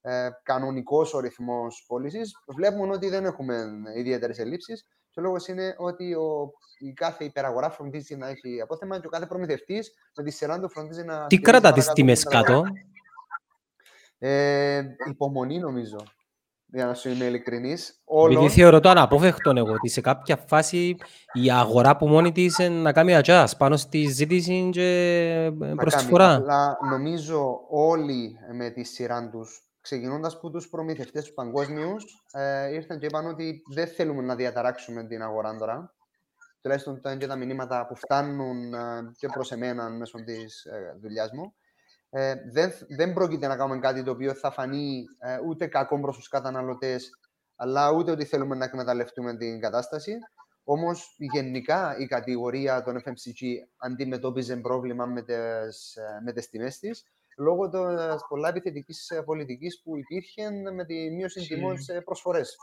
ε, 0.00 0.28
κανονικός 0.42 1.14
ο 1.14 1.20
ρυθμός 1.20 1.84
πώλησης, 1.86 2.32
βλέπουμε 2.46 2.92
ότι 2.92 3.08
δεν 3.08 3.24
έχουμε 3.24 3.70
ιδιαίτερες 3.96 4.38
ελλείψεις. 4.38 4.86
Και 5.12 5.20
ο 5.20 5.22
λόγος 5.22 5.48
είναι 5.48 5.74
ότι 5.78 6.14
ο, 6.14 6.50
η 6.78 6.92
κάθε 6.92 7.24
υπεραγορά 7.24 7.70
φροντίζει 7.70 8.16
να 8.16 8.28
έχει 8.28 8.60
απόθεμα 8.62 9.00
και 9.00 9.06
ο 9.06 9.10
κάθε 9.10 9.26
προμηθευτής 9.26 9.90
με 10.16 10.22
τη 10.24 10.30
σειρά 10.30 10.60
του 10.60 10.70
φροντίζει 10.70 11.04
να. 11.04 11.26
Τι 11.26 11.36
στηρίζει 11.36 11.42
κρατά 11.42 11.72
τις 11.72 11.84
παρακάτω 11.84 11.92
τιμές 11.92 12.20
την 12.20 12.30
υπεραγορά. 12.30 12.62
κάτω, 12.62 12.70
Ε, 14.18 14.82
υπομονή 15.10 15.58
νομίζω. 15.58 15.96
Για 16.66 16.86
να 16.86 16.94
σου 16.94 17.08
είμαι 17.08 17.24
ειλικρινής. 17.24 17.88
επειδή 17.88 18.36
Όλων. 18.36 18.50
θεωρώ 18.50 18.80
το 18.80 18.88
αναπόφευκτο 18.88 19.52
εγώ, 19.56 19.72
ότι 19.72 19.88
σε 19.88 20.00
κάποια 20.00 20.36
φάση 20.36 20.96
η 21.32 21.50
αγορά 21.50 21.96
που 21.96 22.08
μόνη 22.08 22.32
της 22.32 22.58
ε, 22.58 22.68
να 22.68 22.92
κάνει 22.92 23.20
adjust 23.22 23.52
πάνω 23.58 23.76
στη 23.76 24.06
ζήτηση 24.06 24.68
και 24.72 24.82
ε, 25.34 25.50
να 25.50 25.74
προσφορά. 25.74 26.26
κάνει. 26.26 26.36
Απλά 26.36 26.78
νομίζω 26.90 27.60
όλοι 27.70 28.36
με 28.52 28.70
τη 28.70 28.84
σειρά 28.84 29.28
τους, 29.28 29.62
ξεκινώντας 29.82 30.34
από 30.34 30.50
τους 30.50 30.68
προμηθευτές 30.68 31.24
τους 31.24 31.34
παγκόσμιους, 31.34 32.24
ε, 32.32 32.72
ήρθαν 32.72 32.98
και 32.98 33.06
είπαν 33.06 33.26
ότι 33.26 33.62
δεν 33.74 33.86
θέλουμε 33.86 34.22
να 34.22 34.34
διαταράξουμε 34.34 35.04
την 35.04 35.22
αγορά 35.22 35.56
τώρα. 35.56 35.94
Τουλάχιστον 36.60 36.96
ήταν 36.96 37.18
και 37.18 37.26
τα 37.26 37.36
μηνύματα 37.36 37.86
που 37.86 37.96
φτάνουν 37.96 38.74
ε, 38.74 39.12
και 39.16 39.28
προς 39.28 39.52
εμένα 39.52 39.90
μέσω 39.90 40.24
της 40.24 40.64
ε, 40.64 40.96
δουλειάς 41.00 41.32
μου. 41.32 41.54
Ε, 42.14 42.34
δεν, 42.52 42.72
δεν 42.88 43.12
πρόκειται 43.12 43.46
να 43.46 43.56
κάνουμε 43.56 43.78
κάτι 43.78 44.02
το 44.02 44.10
οποίο 44.10 44.34
θα 44.34 44.50
φανεί 44.50 45.04
ε, 45.18 45.38
ούτε 45.46 45.66
κακό 45.66 46.00
προς 46.00 46.16
τους 46.16 46.28
καταναλωτές, 46.28 47.10
αλλά 47.56 47.92
ούτε 47.92 48.10
ότι 48.10 48.24
θέλουμε 48.24 48.56
να 48.56 48.64
εκμεταλλευτούμε 48.64 49.36
την 49.36 49.60
κατάσταση. 49.60 50.12
Όμως, 50.64 51.14
γενικά 51.18 51.96
η 51.98 52.06
κατηγορία 52.06 52.82
των 52.82 53.02
FMCG 53.04 53.44
αντιμετώπιζε 53.76 54.56
πρόβλημα 54.56 55.06
με 55.06 55.22
τις, 55.22 55.96
ε, 55.96 56.20
με 56.24 56.32
τις 56.32 56.48
τιμές 56.48 56.78
της, 56.78 57.04
λόγω 57.38 57.68
της 57.68 57.80
πολλά 58.28 58.48
επιθετικής 58.48 59.10
ε, 59.10 59.22
πολιτικής 59.22 59.80
που 59.84 59.96
υπήρχε 59.96 60.50
με 60.74 60.84
τη 60.84 60.94
μείωση 61.10 61.46
τιμών 61.46 61.78
σε 61.82 62.00
προσφορές. 62.00 62.56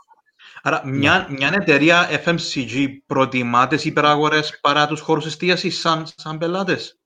Άρα, 0.62 0.82
μια, 0.86 1.26
μια 1.30 1.50
εταιρεία 1.60 2.08
FMCG 2.24 2.86
προτιμά 3.06 3.66
τις 3.66 3.84
υπεραγορές 3.84 4.58
παρά 4.60 4.86
τους 4.86 5.00
χώρους 5.00 5.26
εστίασης 5.26 5.78
σαν, 5.80 6.06
σαν 6.16 6.38
πελάτες; 6.38 6.98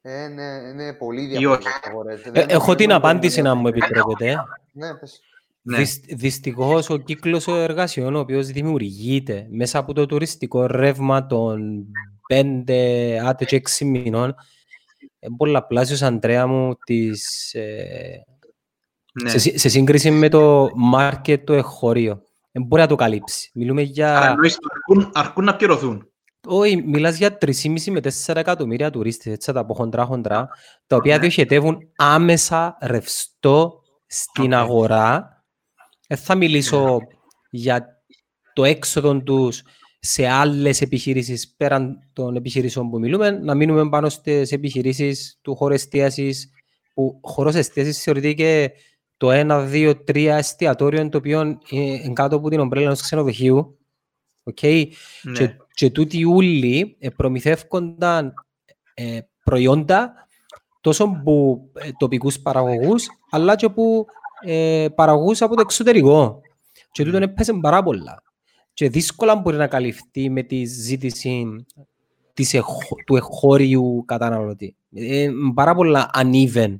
Ε, 0.00 0.28
ναι, 0.28 0.42
είναι 0.42 0.94
πολύ 0.94 1.22
Ή 1.22 1.26
διαφορετικές 1.26 1.72
όχι; 1.74 1.88
αγορές. 1.88 2.20
Ε, 2.24 2.30
Δεν 2.30 2.42
έχω 2.48 2.52
έχουμε 2.60 2.76
την 2.76 2.86
μόνο 2.86 2.98
απάντηση 2.98 3.42
να 3.42 3.54
μου 3.54 3.70
διαφορετικές. 3.70 4.02
επιτρέπετε. 4.02 4.42
Ναι, 4.72 4.94
πες. 4.94 5.20
Ναι. 5.66 5.76
Δυσ, 5.76 6.00
δυστυχώς 6.08 6.90
ο 6.90 6.96
κύκλος 6.96 7.46
εργασιών 7.46 8.14
ο 8.14 8.18
οποίος 8.18 8.46
δημιουργείται 8.46 9.46
μέσα 9.50 9.78
από 9.78 9.92
το 9.92 10.06
τουριστικό 10.06 10.66
ρεύμα 10.66 11.26
των 11.26 11.86
5 12.26 13.18
άτε 13.24 13.44
και 13.44 13.56
6 13.56 13.84
μηνών 13.86 14.24
είναι 14.24 14.34
πολλαπλάσιος, 15.36 16.02
Αντρέα 16.02 16.46
μου, 16.46 16.74
της, 16.84 17.52
ε, 17.54 18.22
Ναι. 19.22 19.30
σε, 19.30 19.38
σύ- 19.38 19.58
σε 19.58 19.68
σύγκριση 19.68 20.10
με 20.10 20.28
το 20.28 20.68
market 20.94 21.44
το 21.44 21.52
εγχώριο. 21.52 22.22
Δεν 22.52 22.62
μπορεί 22.62 22.82
να 22.82 22.88
το 22.88 22.94
καλύψει. 22.94 23.50
Μιλούμε 23.54 23.80
Άρα, 23.80 23.90
για... 23.90 24.26
εννοείς, 24.30 24.58
αρκούν, 24.72 25.10
αρκούν 25.14 25.44
να 25.44 25.56
πληρωθούν. 25.56 26.08
Όχι, 26.46 26.76
μιλάς 26.86 27.16
για 27.16 27.38
3,5 27.40 27.90
με 27.90 28.00
4 28.00 28.36
εκατομμύρια 28.36 28.90
τουρίστες, 28.90 29.32
έτσι 29.32 29.46
θα 29.46 29.52
τα 29.52 29.66
πω 29.66 29.74
χοντρά-χοντρά, 29.74 30.48
τα 30.86 30.96
οποία 30.96 31.14
Ναι. 31.14 31.20
διοχετεύουν 31.20 31.78
άμεσα 31.96 32.76
ρευστό 32.80 33.82
στην 34.06 34.52
Οκ. 34.52 34.58
αγορά. 34.58 35.28
Δεν 36.08 36.18
θα 36.18 36.34
μιλήσω 36.34 36.98
για 37.50 37.86
το 38.52 38.64
έξοδο 38.64 39.22
τους 39.22 39.62
σε 40.06 40.26
άλλες 40.26 40.80
επιχειρήσεις 40.80 41.54
πέραν 41.56 42.08
των 42.12 42.36
επιχειρήσεων 42.36 42.90
που 42.90 42.98
μιλούμε, 42.98 43.30
να 43.30 43.54
μείνουμε 43.54 43.88
πάνω 43.88 44.08
στις 44.08 44.52
επιχειρήσεις 44.52 45.38
του 45.42 45.54
χώρου 45.54 45.74
εστίασης, 45.74 46.50
που 46.94 47.20
χώρος 47.22 47.54
εστίασης 47.54 48.02
θεωρείται 48.02 48.32
και 48.32 48.72
το 49.16 49.30
1, 49.30 49.68
2, 49.70 49.94
3 50.04 50.36
εστιατόριο, 50.36 51.08
το 51.08 51.18
οποίο 51.18 51.58
είναι 51.68 52.12
κάτω 52.12 52.36
από 52.36 52.48
την 52.48 52.60
ομπρέλα 52.60 52.86
ενός 52.86 53.00
ξενοδοχείου. 53.00 53.78
Okay. 54.54 54.86
Ναι. 55.22 55.32
Και, 55.32 55.56
και 55.74 55.90
τούτοι 55.90 56.24
όλοι 56.24 56.96
ε, 56.98 57.08
προμηθεύκονταν 57.08 58.34
ε, 58.94 59.18
προϊόντα 59.44 60.12
τόσο 60.80 61.04
από 61.04 61.60
ε, 61.74 61.90
τοπικούς 61.98 62.40
παραγωγούς, 62.40 63.06
αλλά 63.30 63.56
και 63.56 63.66
από 63.66 64.04
ε, 64.40 64.86
παραγωγούς 64.94 65.42
από 65.42 65.54
το 65.54 65.60
εξωτερικό. 65.60 66.40
Και 66.92 67.04
τούτον 67.04 67.22
έπαιζε 67.22 67.52
πάρα 67.52 67.82
πολλά. 67.82 68.23
Και 68.74 68.88
δύσκολα 68.88 69.36
μπορεί 69.36 69.56
να 69.56 69.66
καλυφθεί 69.66 70.30
με 70.30 70.42
τη 70.42 70.64
ζήτηση 70.64 71.66
της 72.34 72.54
εχ- 72.54 73.04
του 73.06 73.16
εγχώριου 73.16 74.04
καταναλωτή. 74.06 74.76
Ε, 74.94 75.28
πάρα 75.54 75.74
πολλά 75.74 76.10
uneven. 76.18 76.76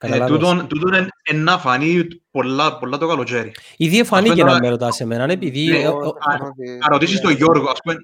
Ε, 0.00 0.06
Καταλάβες. 0.06 0.38
τούτον, 0.38 0.66
τούτον 0.68 0.94
εν, 0.94 1.08
εν 1.24 1.42
να 1.42 1.58
φανεί 1.58 2.04
πολλά, 2.30 2.78
πολλά 2.78 2.98
το 2.98 3.06
καλοκαίρι. 3.08 3.52
Ήδη 3.76 3.98
εφανήκε 3.98 4.32
Αυτό 4.32 4.44
να 4.44 4.50
είναι- 4.50 4.60
με 4.60 4.68
ρωτάς 4.68 5.00
εμένα, 5.00 5.32
επειδή... 5.32 5.66
Ναι, 5.66 5.76
ε, 5.78 5.82
Εγώ 5.82 5.96
ο- 5.96 6.06
ο- 6.06 6.16
θεωρώ 6.30 6.46
ότι- 6.46 6.78
Να 6.78 6.88
ρωτήσεις 6.88 7.20
τον 7.20 7.30
ναι. 7.30 7.36
Γιώργο, 7.36 7.68
ας 7.70 7.78
πούμε, 7.82 7.96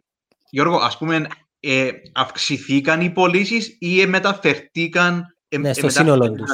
Γιώργο, 0.50 0.76
ας 0.76 0.98
πούμε, 0.98 1.26
ε, 1.60 1.90
αυξηθήκαν 2.14 3.00
οι 3.00 3.10
πωλήσεις 3.10 3.76
ή 3.80 4.00
ε, 4.00 4.06
μεταφερθήκαν 4.06 5.36
Ε, 5.48 5.58
Ναι, 5.58 5.68
ε, 5.68 5.72
στο 5.72 5.86
μετά 5.86 6.00
σύνολο 6.00 6.24
είναι 6.24 6.36
τους. 6.36 6.50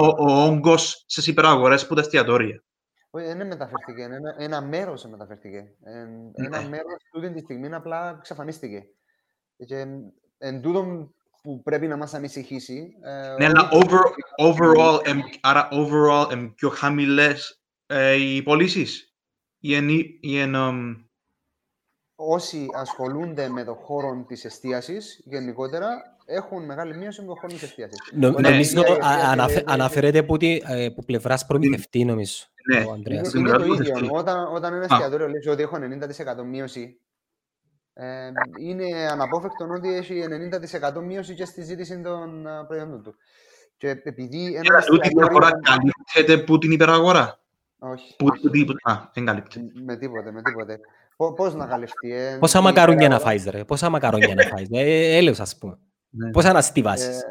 ο, 0.00 0.06
ο 0.06 0.44
όγκος 0.44 1.04
στις 1.06 1.26
υπεραγορές 1.26 1.86
που 1.86 1.94
τα 1.94 2.00
εστιατόρια; 2.00 2.62
Όχι, 3.14 3.26
δεν 3.26 3.46
μεταφερθήκε. 3.46 4.02
Ένα, 4.02 4.34
ένα 4.38 4.60
μέρος 4.60 5.04
μεταφερθήκε. 5.04 5.74
Ε, 5.84 5.90
ένα 6.32 6.60
Ναι. 6.62 6.68
μέρος 6.68 7.02
τούτη 7.12 7.32
τη 7.32 7.38
στιγμή 7.40 7.74
απλά 7.74 8.14
εξαφανίστηκε. 8.18 8.84
Και 9.66 9.86
εν 10.38 10.60
τούτο 10.62 11.10
που 11.42 11.62
πρέπει 11.62 11.86
να 11.86 11.96
μας 11.96 12.14
ανησυχήσει. 12.14 12.92
Ε, 13.02 13.10
Ναι, 13.10 13.32
όχι 13.34 13.44
αλλά 13.44 13.68
το- 13.68 13.76
over, 13.76 14.00
overall, 14.38 15.06
εμ, 15.06 15.18
άρα 15.40 15.68
overall 15.72 16.28
εμ, 16.32 16.54
πιο 16.54 16.68
χαμηλές 16.68 17.62
ε, 17.86 18.12
οι 18.14 18.42
πωλήσεις. 18.42 19.14
Ή 19.58 19.74
εν, 19.74 19.88
ή 20.20 20.38
εν, 20.38 20.54
εμ, 20.54 20.94
όσοι 22.14 22.68
ασχολούνται 22.74 23.48
με 23.48 23.64
το 23.64 23.74
χώρο 23.74 24.24
της 24.28 24.44
εστίασης 24.44 25.20
γενικότερα 25.24 26.11
έχουν 26.26 26.64
μεγάλη 26.64 26.96
μείωση 26.96 27.20
με 27.20 27.26
το 27.26 27.34
χώρο 27.34 27.46
τη 27.46 27.64
εστίαση. 27.64 27.94
Νο- 28.12 28.30
Ναι. 28.30 28.48
Νομίζω 28.50 28.72
Μια 28.80 28.88
α- 28.88 28.92
εστίαση 28.96 29.26
αναφε- 29.26 29.60
είναι- 29.62 29.72
αναφέρεται 29.72 30.22
που, 30.22 30.36
τη- 30.36 30.60
ε, 30.66 30.88
που 30.88 31.04
πλευράς 31.04 31.46
προμηθευτή, 31.46 32.04
νομίζω. 32.04 32.44
Ναι. 32.72 32.76
ο 32.78 32.80
Είναι, 32.82 32.90
Ανδρέας. 32.92 33.32
Είναι 33.32 33.38
είναι 33.40 33.50
το 33.50 33.58
μεγάλο 33.58 33.74
ίδιο. 33.80 33.94
αυτή. 33.94 34.08
Όταν, 34.12 34.54
όταν 34.54 34.72
ένα 34.74 34.82
Α. 34.82 34.86
εστιατόριο 34.90 35.28
λέει 35.28 35.48
ότι 35.48 35.62
έχω 35.62 35.76
90% 35.78 36.44
μείωση, 36.44 36.96
ε, 37.94 38.28
είναι 38.60 39.08
αναπόφευκτο 39.10 39.66
ότι 39.76 39.94
έχει 39.96 40.24
90% 40.28 41.00
μείωση 41.02 41.34
και 41.34 41.44
στη 41.44 41.62
ζήτηση 41.62 42.00
των 42.00 42.46
α, 42.46 42.64
προϊόντων 42.66 43.02
του. 43.02 43.14
Και 43.76 43.88
επειδή 44.02 44.46
ένα 44.54 44.74
Άρα, 44.74 44.84
τούτη 44.84 45.08
η 45.08 45.10
αγορά 45.28 45.46
εστιατόριο... 45.46 45.90
καλύπτεται 46.14 46.44
που 46.44 46.58
την 46.58 46.70
υπεραγορά. 46.70 47.40
Όχι, 47.78 48.16
Που, 48.16 48.26
όχι. 48.30 48.40
που, 48.42 48.50
τι- 48.50 48.64
α, 48.82 49.10
δεν 49.14 49.24
καλύπτεται. 49.26 49.64
Με 49.84 49.96
τίποτε, 49.96 50.32
με 50.32 50.42
τίποτε. 50.42 50.80
Πώ 51.16 51.32
πώς 51.32 51.54
να 51.54 51.66
καλυφθεί, 51.66 52.12
ε, 52.14 52.36
Πόσα 52.40 52.58
η 52.58 52.62
μακαρόνια 52.62 53.08
να 53.08 53.14
υπεραγορά- 53.14 53.42
φάεις, 53.42 53.54
ρε. 53.54 53.64
Πόσα 53.64 53.88
μακαρόνια 53.90 54.34
να 54.34 54.42
φάεις. 54.42 54.68
Ε, 54.70 55.16
έλεος, 55.16 55.40
ας 55.40 55.58
πούμε. 55.58 55.78
Ναι. 56.14 56.30
Πόσα 56.30 56.52
να 56.52 56.60
στιβάσεις. 56.60 57.20
Ε, 57.20 57.24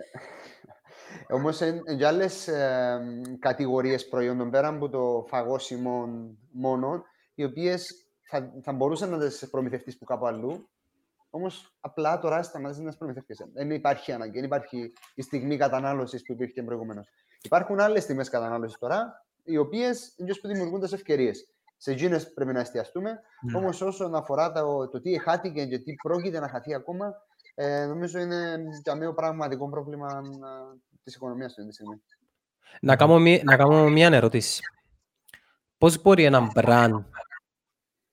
όμως, 1.33 1.61
εν, 1.61 1.81
εν 1.85 1.97
και 1.97 2.05
άλλες 2.05 2.47
ε, 2.47 2.99
κατηγορίες 3.39 4.07
προϊόντων, 4.07 4.49
πέρα 4.49 4.67
από 4.67 4.89
το 4.89 5.25
φαγόσιμο 5.27 6.07
μόνο, 6.51 7.03
οι 7.35 7.43
οποίες 7.43 8.05
θα, 8.29 8.51
θα 8.63 8.71
μπορούσαν 8.71 9.09
να 9.09 9.17
τις 9.17 9.49
προμηθευτείς 9.49 9.97
που 9.97 10.05
κάπου 10.05 10.27
αλλού, 10.27 10.69
όμως 11.29 11.75
απλά 11.79 12.19
τώρα 12.19 12.43
σταματήσεις 12.43 12.83
να 12.83 12.89
τις 12.89 12.97
προμηθευτείς. 12.97 13.45
Δεν 13.53 13.71
υπάρχει 13.71 14.11
ανάγκη, 14.11 14.31
δεν 14.31 14.43
υπάρχει 14.43 14.93
η 15.15 15.21
στιγμή 15.21 15.57
κατανάλωσης 15.57 16.21
που 16.25 16.31
υπήρχε 16.33 16.63
προηγουμένως. 16.63 17.07
Υπάρχουν 17.41 17.79
άλλες 17.79 18.05
τιμές 18.05 18.29
κατανάλωσης 18.29 18.77
τώρα, 18.77 19.25
οι 19.43 19.57
οποίες 19.57 20.13
είναι 20.17 20.33
που 20.41 20.47
δημιουργούν 20.47 20.79
τις 20.79 20.91
ευκαιρίες. 20.91 21.47
Σε 21.77 21.91
εκείνες 21.91 22.33
πρέπει 22.33 22.53
να 22.53 22.59
εστιαστούμε, 22.59 23.19
Ναι. 23.41 23.57
όμως 23.57 23.81
όσον 23.81 24.15
αφορά 24.15 24.51
το, 24.51 24.87
το 24.89 25.01
τι 25.01 25.17
χάθηκε 25.17 25.65
και 25.65 25.79
τι 25.79 25.93
πρόκειται 25.93 26.39
να 26.39 26.47
χαθεί 26.49 26.73
ακόμα, 26.73 27.13
ε, 27.55 27.85
νομίζω 27.85 28.19
είναι 28.19 28.57
για 28.83 28.95
μένα 28.95 29.13
πραγματικό 29.13 29.69
πρόβλημα 29.69 30.07
α, 30.07 30.21
της 31.03 31.15
οικονομίας 31.15 31.51
αυτή 31.51 31.67
τη 31.67 31.73
στιγμή. 31.73 32.01
Να 32.81 32.95
κάνω, 32.95 33.19
μία, 33.19 33.41
να 33.43 33.55
κάνω 33.57 33.89
μία 33.89 34.07
ερώτηση. 34.07 34.61
Πώς 35.77 36.01
μπορεί 36.01 36.23
ένα 36.23 36.51
brand 36.55 37.03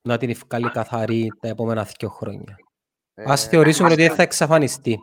να 0.02 0.18
την 0.18 0.30
ευκάλει 0.30 0.70
καθαρή 0.70 1.32
τα 1.40 1.48
επόμενα 1.48 1.88
δύο 1.98 2.08
χρόνια; 2.08 2.56
Ας 3.14 3.46
Ε, 3.46 3.48
θεωρήσουμε 3.48 3.92
ότι 3.92 4.08
θα 4.08 4.22
εξαφανιστεί. 4.22 4.98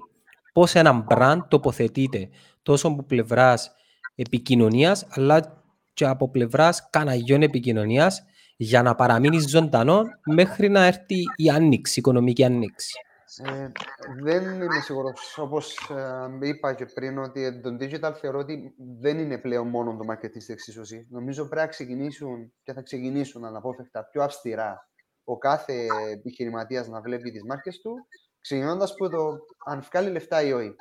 Πώς 0.54 0.76
ένα 0.76 1.06
brand 1.10 1.40
τοποθετείται 1.48 2.30
τόσο 2.62 2.88
από 2.88 3.04
πλευράς 3.04 3.72
επικοινωνίας, 4.16 5.06
αλλά 5.10 5.64
και 5.94 6.06
από 6.06 6.30
πλευράς 6.30 6.90
καναγιών 6.90 7.42
επικοινωνίας 7.42 8.24
για 8.58 8.82
να 8.82 8.96
παραμείνει 8.96 9.40
ζωντανό 9.40 10.02
μέχρι 10.26 10.70
να 10.70 10.86
έρθει 10.86 11.16
η 11.36 11.50
άνοιξη, 11.50 11.94
η 11.94 11.96
οικονομική 11.98 12.44
άνοιξη; 12.44 12.94
Ε, 13.44 13.72
δεν 14.22 14.62
είμαι 14.62 14.80
σίγουρος, 14.82 15.38
όπως 15.38 15.90
ε, 15.90 16.48
είπα 16.48 16.74
και 16.74 16.86
πριν, 16.86 17.18
ότι 17.18 17.60
το 17.60 17.78
digital 17.80 18.14
θεωρώ 18.16 18.40
ότι 18.40 18.74
δεν 19.00 19.20
είναι 19.20 19.38
πλέον 19.38 19.68
μόνο 19.68 19.98
το 19.98 20.14
marketing 20.14 20.42
στην 20.42 20.54
εξίσωσης. 20.54 21.08
Νομίζω 21.10 21.48
πρέπει 21.48 21.62
να 21.62 21.68
ξεκινήσουν 21.68 22.54
και 22.64 22.74
θα 22.74 22.82
ξεκινήσουν 22.82 23.46
αναπόφευκτα 23.46 24.06
πιο 24.06 24.24
αυστηρά 24.24 24.90
ο 25.24 25.38
κάθε 25.38 25.88
επιχειρηματίας 26.12 26.88
να 26.88 27.02
βλέπει 27.02 27.32
τις 27.32 27.44
μάρκες 27.44 27.82
του, 27.82 28.08
ξεκινώντας 28.40 28.92
από 28.92 29.10
το 29.10 29.38
αν 29.66 29.82
βγάλει 29.82 30.10
λεφτά 30.10 30.42
ή 30.42 30.52
όχι. 30.52 30.76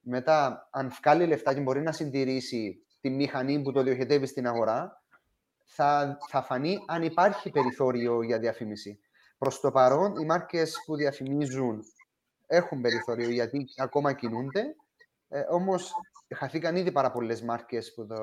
Μετά, 0.00 0.68
αν 0.70 0.92
βγάλει 1.02 1.26
λεφτά 1.26 1.54
και 1.54 1.60
μπορεί 1.60 1.82
να 1.82 1.92
συντηρήσει 1.92 2.86
τη 3.00 3.10
μηχανή 3.10 3.62
που 3.62 3.72
το 3.72 3.82
διοχετεύει 3.82 4.26
στην 4.26 4.46
αγορά, 4.46 5.02
θα, 5.64 6.18
θα 6.28 6.42
φανεί 6.42 6.78
αν 6.86 7.02
υπάρχει 7.02 7.50
περιθώριο 7.50 8.22
για 8.22 8.38
διαφήμιση. 8.38 8.98
Προς 9.44 9.60
το 9.60 9.70
παρόν, 9.70 10.16
οι 10.16 10.24
μάρκες 10.24 10.82
που 10.86 10.96
διαφημίζουν 10.96 11.82
έχουν 12.46 12.80
περιθώριο 12.80 13.28
γιατί 13.30 13.66
ακόμα 13.76 14.12
κινούνται, 14.12 14.60
ε, 15.28 15.40
όμως 15.50 15.92
χαθήκαν 16.34 16.76
ήδη 16.76 16.92
πάρα 16.92 17.10
πολλές 17.10 17.42
μάρκες 17.42 17.94
που 17.94 18.06
το 18.06 18.16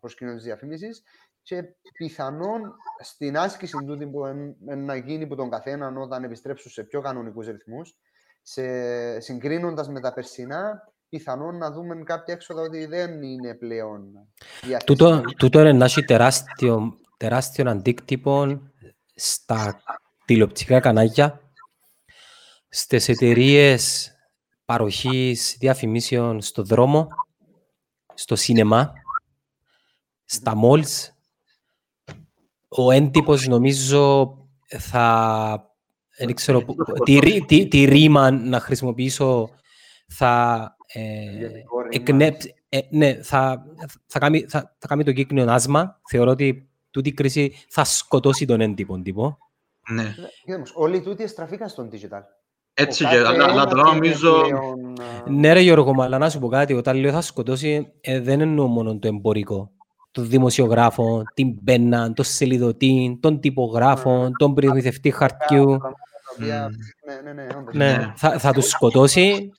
προσκυνούν 0.00 0.34
της 0.34 0.44
διαφήμισης 0.44 1.02
και 1.42 1.62
πιθανόν 1.92 2.74
στην 3.02 3.38
άσκηση 3.38 3.76
τούτη 3.86 4.06
που 4.06 4.24
εν- 4.24 4.56
εν 4.66 4.84
να 4.84 4.96
γίνει 4.96 5.26
που 5.26 5.34
τον 5.34 5.50
καθέναν 5.50 5.96
όταν 5.96 6.24
επιστρέψουν 6.24 6.70
σε 6.70 6.82
πιο 6.82 7.00
κανονικούς 7.00 7.46
ρυθμούς, 7.46 7.96
σε, 8.42 9.20
συγκρίνοντας 9.20 9.88
με 9.88 10.00
τα 10.00 10.12
περσινά, 10.12 10.92
πιθανόν 11.08 11.56
να 11.56 11.70
δούμε 11.70 12.02
κάποια 12.02 12.34
έξοδα 12.34 12.62
ότι 12.62 12.86
δεν 12.86 13.22
είναι 13.22 13.54
πλέον 13.54 14.02
διαθέσιμα. 14.62 14.78
Τούτο, 14.84 15.20
τούτο 15.36 15.60
είναι 15.60 15.72
να 15.72 15.84
έχει 15.84 16.04
τεράστιο, 16.04 16.98
τεράστιο 17.16 17.70
αντίκτυπο 17.70 18.60
στα 19.14 19.82
τηλεοπτικά 20.24 20.80
κανάλια, 20.80 21.40
στις 22.68 23.08
εταιρείες 23.08 24.12
παροχής 24.64 25.56
διαφημίσεων 25.58 26.40
στο 26.40 26.62
δρόμο, 26.62 27.08
στο 28.14 28.36
σίνεμα, 28.36 28.92
στα 30.24 30.52
malls. 30.62 31.08
Ο 32.68 32.90
έντυπος 32.90 33.46
νομίζω 33.46 34.34
θα... 34.68 35.68
Δεν 36.18 36.34
ξέρω 36.34 36.64
που- 36.64 36.74
τι, 37.04 37.18
ρή- 37.18 37.44
τι, 37.46 37.68
τι 37.68 37.84
ρήμα 37.84 38.30
να 38.30 38.60
χρησιμοποιήσω 38.60 39.50
θα 40.08 40.76
ε, 40.86 41.22
Γενικό 41.22 41.78
ρήμα. 41.80 41.88
εκνέψει, 41.90 42.54
ε, 42.68 42.80
ναι, 42.90 43.22
θα, 43.22 43.64
θα, 44.06 44.18
κάνει, 44.18 44.40
θα, 44.48 44.76
θα 44.78 44.86
κάνει 44.88 45.04
το 45.04 45.12
κύκνιο 45.12 45.50
άσμα. 45.50 46.00
Θεωρώ 46.08 46.30
ότι 46.30 46.70
τούτη 46.90 47.08
η 47.08 47.12
κρίση 47.12 47.54
θα 47.68 47.84
σκοτώσει 47.84 48.46
τον 48.46 48.60
έντυπο 48.60 49.00
τύπο. 49.02 49.38
Ναι. 49.90 50.14
Κοίτα 50.44 50.56
όμως, 50.56 50.72
όλοι 50.74 51.00
τούτοι 51.00 51.22
εστραφήκαν 51.22 51.68
στον 51.68 51.88
digital. 51.92 52.20
Έτσι 52.74 53.04
Ο 53.04 53.08
και, 53.08 53.14
κάθε 53.16 53.26
αλλά, 53.28 53.44
αλλά 53.44 53.52
ένας 53.62 53.64
τώρα 53.72 53.80
είναι 53.82 53.90
νομίζω... 53.92 54.40
πλέον, 54.42 55.00
α, 55.00 55.30
Ναι 55.30 55.52
ρε 55.52 55.60
Γιώργο, 55.60 56.02
αλλά 56.02 56.18
να 56.18 56.30
σου 56.30 56.38
πω 56.38 56.48
κάτι. 56.48 56.72
Όταν 56.74 56.96
λέω 56.96 57.12
θα 57.12 57.20
σκοτώσει, 57.20 57.92
ε, 58.00 58.20
δεν 58.20 58.40
εννοώ 58.40 58.66
μόνο 58.66 58.98
το 58.98 59.08
εμπορικό. 59.08 59.70
Τον 60.10 60.28
δημοσιογράφο, 60.28 61.22
την 61.34 61.64
πένα, 61.64 62.12
τον 62.12 62.24
σελιδωτή, 62.24 63.18
τον 63.22 63.40
τυπογράφο, 63.40 64.30
τον 64.38 64.54
προμηθευτή 64.54 65.10
χαρτιού. 65.10 65.64
πράγματα 65.64 65.88
τα 65.88 66.32
οποία- 66.38 66.68
Μμ. 66.68 67.22
Ναι, 67.24 67.32
ναι, 67.32 67.42
ναι, 67.42 67.54
όντως. 67.58 67.74
Ναι, 67.74 67.96
Ναι. 67.96 68.12
θα, 68.16 68.38
θα 68.38 68.52
τους 68.52 68.68
σκοτώσει. 68.68 69.50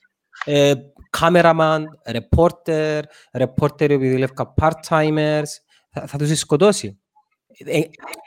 Ε, 0.44 0.72
κάμεραμαν, 1.10 1.86
reporter, 2.04 3.00
reporter 3.38 3.80
επειδή 3.80 4.10
δουλεύκα 4.10 4.54
part-timers, 4.60 5.48
θα, 5.90 6.06
θα 6.06 6.18
τους 6.18 6.38
σκοτώσει. 6.38 6.98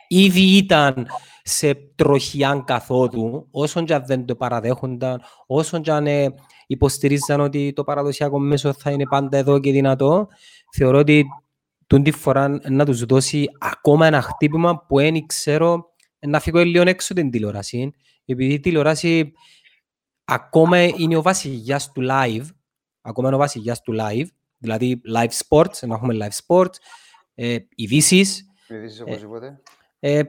Ε, 0.09 0.21
ήδη 0.21 0.57
ήταν 0.57 1.07
σε 1.43 1.73
τροχιάν 1.95 2.63
καθόδου, 2.63 3.47
όσον 3.51 3.85
και 3.85 3.93
αν 3.93 4.03
δεν 4.05 4.25
το 4.25 4.35
παραδέχονταν, 4.35 5.21
όσον 5.47 5.81
και 5.81 5.91
αν 5.91 6.07
ε, 6.07 6.33
υποστηρίζαν 6.67 7.39
ότι 7.39 7.73
το 7.73 7.83
παραδοσιακό 7.83 8.39
μέσο 8.39 8.73
θα 8.73 8.91
είναι 8.91 9.05
πάντα 9.09 9.37
εδώ 9.37 9.59
και 9.59 9.71
δυνατό, 9.71 10.27
θεωρώ 10.75 10.97
ότι 10.97 11.25
τούν 11.87 12.03
τη 12.03 12.11
φορά 12.11 12.59
να 12.69 12.85
τους 12.85 13.05
δώσει 13.05 13.45
ακόμα 13.59 14.07
ένα 14.07 14.21
χτύπημα 14.21 14.85
που 14.87 14.97
δεν 14.97 15.25
ξέρω 15.25 15.93
να 16.19 16.39
φύγω 16.39 16.63
λίγο 16.63 16.83
έξω 16.87 17.13
την 17.13 17.31
τηλεόραση, 17.31 17.93
επειδή 18.25 18.53
η 18.53 18.59
τηλεόραση 18.59 19.31
ακόμα 20.25 20.83
είναι 20.83 21.15
ο 21.15 21.21
βασιλιάς 21.21 21.91
του 21.91 22.01
live, 22.09 22.45
ακόμα 23.01 23.27
είναι 23.27 23.35
ο 23.35 23.39
βασιλιάς 23.39 23.81
του 23.81 23.95
live, 23.99 24.25
δηλαδή 24.57 25.01
live 25.15 25.47
sports, 25.47 25.87
να 25.87 25.95
έχουμε 25.95 26.17
live 26.21 26.45
sports, 26.45 26.73
ε, 27.35 27.57
ειδήσεις, 27.75 28.43
Ειδήσεις 28.67 29.01
οπωσδήποτε. 29.01 29.47
ε, 29.47 29.61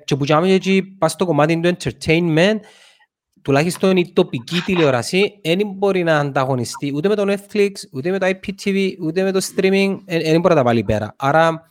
και 0.05 0.17
που 0.17 0.25
κάνουμε 0.27 0.53
εκεί 0.53 0.83
πας 0.99 1.13
στο 1.13 1.27
κομμάτι 1.27 1.61
του 1.61 1.77
entertainment, 1.77 2.59
τουλάχιστον 3.43 3.97
η 3.97 4.13
τοπική 4.13 4.61
τηλεόραση 4.61 5.41
δεν 5.43 5.61
μπορεί 5.67 6.03
να 6.03 6.19
ανταγωνιστεί 6.19 6.93
ούτε 6.95 7.09
με 7.09 7.15
το 7.15 7.25
Netflix, 7.33 7.71
ούτε 7.93 8.11
με 8.11 8.19
το 8.19 8.27
IPTV, 8.27 8.93
ούτε 9.01 9.23
με 9.23 9.33
το 9.33 9.41
streaming, 9.55 9.97
δεν 10.07 10.41
μπορεί 10.41 10.49
να 10.49 10.55
τα 10.55 10.63
βάλει 10.63 10.85
πέρα. 10.85 11.15
Άρα 11.19 11.71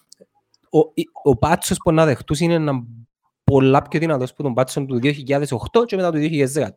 ο, 0.69 0.79
η- 0.93 1.09
ο 1.23 1.37
πάτσος 1.37 1.77
που 1.77 1.91
να 1.91 2.05
δεχτούς 2.05 2.39
είναι 2.39 2.53
ένα 2.53 2.73
πολλά 3.43 3.81
πιο 3.81 3.99
δυνατός 3.99 4.33
που 4.33 4.43
τον 4.43 4.53
πάτσο 4.53 4.85
του 4.85 4.99
2008 5.01 5.85
και 5.85 5.95
μετά 5.95 6.11
του 6.11 6.17
2013. 6.17 6.67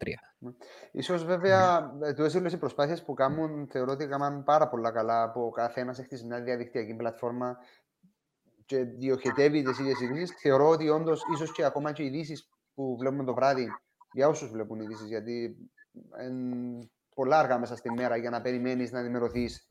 Ίσως 0.93 1.25
βέβαια, 1.25 1.91
ε, 2.03 2.13
τούτες 2.13 2.35
όλες 2.35 2.53
οι 2.53 2.59
προσπάθειες 2.59 3.03
που 3.03 3.15
κάνουν, 3.15 3.67
θεωρώ 3.71 3.93
ότι 3.93 4.07
κάνουν 4.07 4.45
πάρα 4.45 4.69
πολλά 4.69 4.91
καλά 4.93 5.23
από 5.23 5.45
ο 5.47 5.51
καθένας 5.51 5.99
έχει 5.99 6.07
χτίσει 6.07 6.25
μια 6.27 6.41
διαδικτυακή 6.41 6.95
πλατφόρμα 6.95 7.57
και 8.67 8.85
διοχετεύει 8.85 9.63
τις 9.63 9.79
ίδιες 9.79 10.01
ειδήσεις. 10.01 10.37
Θεωρώ 10.41 10.69
ότι 10.69 10.89
όντως, 10.89 11.23
ίσως 11.35 11.53
και 11.53 11.65
ακόμα 11.65 11.93
και 11.93 12.03
οι 12.03 12.07
ειδήσεις 12.07 12.49
που 12.75 12.97
βλέπουμε 12.99 13.25
το 13.25 13.35
βράδυ, 13.35 13.69
για 14.13 14.29
όσους 14.29 14.51
βλέπουν 14.51 14.81
ειδήσεις, 14.81 15.07
γιατί 15.09 15.57
είναι 16.27 16.89
πολλά 17.15 17.39
αργά 17.39 17.59
μέσα 17.59 17.77
στη 17.77 17.91
μέρα 17.91 18.17
για 18.17 18.31
να 18.31 18.41
περιμένεις 18.41 18.93
να 18.93 18.99
ενημερωθείς 18.99 19.69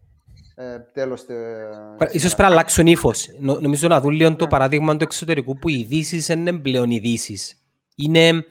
ε, 0.55 0.79
τέλος... 0.79 1.25
τε- 1.25 1.37
Ίσως 1.37 2.11
σήμερα. 2.11 2.19
πρέπει 2.19 2.41
να 2.41 2.47
αλλάξουν 2.47 2.87
ύφος. 2.87 3.27
Νο- 3.39 3.59
Νομίζω 3.59 3.87
να 3.87 4.01
δουν 4.01 4.11
λίγο 4.11 4.35
το 4.35 4.47
παράδειγμα 4.47 4.97
του 4.97 5.03
εξωτερικού 5.03 5.57
που 5.57 5.69
οι 5.69 5.79
ειδήσεις 5.79 6.25
δεν 6.25 6.39
είναι 6.39 6.59
πλέον 6.59 6.89
ειδήσεις. 6.91 7.61
Είναι 7.95 8.45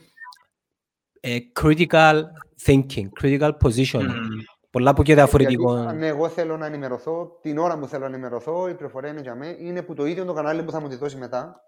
ε, 1.20 1.38
critical 1.60 2.22
thinking, 2.66 3.08
critical 3.22 3.50
positioning. 3.64 4.02
Μμμ. 4.02 4.40
Πολλά 4.70 4.94
που 4.94 5.02
και 5.02 5.14
διαφορετικό. 5.14 5.72
Γιατί 5.74 5.88
αν 5.88 6.02
εγώ 6.02 6.28
θέλω 6.28 6.56
να 6.56 6.66
ενημερωθώ, 6.66 7.38
την 7.40 7.58
ώρα 7.58 7.78
που 7.78 7.86
θέλω 7.86 8.08
να 8.08 8.14
ενημερωθώ, 8.14 8.68
η 8.68 8.74
πληροφορία 8.74 9.10
είναι 9.10 9.20
για 9.20 9.34
μένα, 9.34 9.56
είναι 9.58 9.82
που 9.82 9.94
το 9.94 10.04
ίδιο 10.04 10.24
το 10.24 10.32
κανάλι 10.32 10.62
που 10.62 10.70
θα 10.70 10.80
μου 10.80 10.88
τη 10.88 10.96
δώσει 10.96 11.16
μετά. 11.16 11.64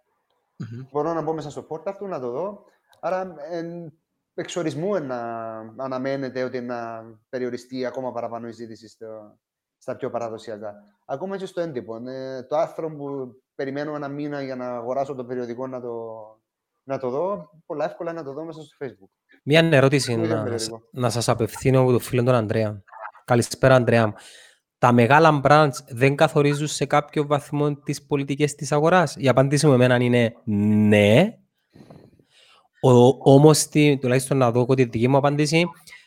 Μμμ. 0.57 0.86
Μπορώ 0.90 1.12
να 1.12 1.22
μπω 1.22 1.32
μέσα 1.32 1.50
στο 1.50 1.62
πόρτα 1.62 1.96
του, 1.96 2.07
να 2.07 2.20
το 2.20 2.30
δω. 2.30 2.64
Άρα, 3.00 3.34
εν, 3.50 3.92
εξορισμού 4.34 4.98
να 4.98 5.18
αναμένεται 5.76 6.42
ότι 6.42 6.61
να 6.61 7.05
περιοριστεί 7.28 7.86
ακόμα 7.86 8.12
παραπάνω 8.12 8.48
η 8.48 8.53
ζήτηση 8.53 8.88
στο, 8.88 9.38
στα 9.78 9.96
πιο 9.96 10.11
παραδοσιακά. 10.11 10.74
Ακόμα 11.05 11.36
και 11.36 11.46
στο 11.46 11.61
έντυπο. 11.61 12.09
Ε, 12.09 12.42
το 12.42 12.57
άρθρο 12.57 12.96
που 12.96 13.34
περιμένω 13.55 13.94
ένα 13.94 14.09
μήνα 14.09 14.42
για 14.42 14.57
να 14.57 14.76
αγοράσω 14.76 15.14
το 15.14 15.24
περιοδικό 15.24 15.66
να 15.66 15.80
το, 15.80 15.92
να 16.82 16.98
το 16.98 17.11
δω, 17.11 17.50
πολλά 17.66 17.84
εύκολα 17.84 18.11
είναι 18.11 18.20
να 18.20 18.26
το 18.26 18.32
δω 18.32 18.44
μέσα 18.44 18.62
στο 18.62 18.86
Facebook. 18.86 19.11
Μία 19.44 19.68
ερώτηση 19.72 20.14
Πολύ 20.14 20.28
να, 20.28 20.42
περιοδικό. 20.42 20.82
να 20.90 21.11
σας 21.11 21.28
απευθύνω 21.28 21.80
από 21.80 21.92
το 21.92 21.98
φίλο 21.98 22.22
τον 22.22 22.34
Ανδρέα. 22.34 22.82
Καλησπέρα 23.24 23.74
Ανδρέα. 23.74 24.06
μου. 24.06 24.12
Τα 24.78 24.92
μεγάλα 24.92 25.40
brands 25.44 25.70
δεν 25.88 26.16
καθορίζουν 26.16 26.66
σε 26.66 26.84
κάποιο 26.86 27.26
βαθμό 27.26 27.74
τις 27.74 28.06
πολιτικές 28.06 28.54
της 28.54 28.72
αγοράς; 28.72 29.16
Η 29.18 29.28
απάντηση 29.28 29.66
μου 29.66 29.72
εμένα 29.72 29.96
είναι 29.96 30.32
ναι. 30.44 31.36
Ο, 32.80 32.90
όμως, 33.32 33.66
τη- 33.68 33.98
τουλάχιστον 33.98 34.36
να 34.36 34.50
δω 34.50 34.60
εγώ 34.60 34.74
τη 34.74 34.84
δική 34.84 35.08
μου 35.08 35.16
απάντηση, 35.16 35.64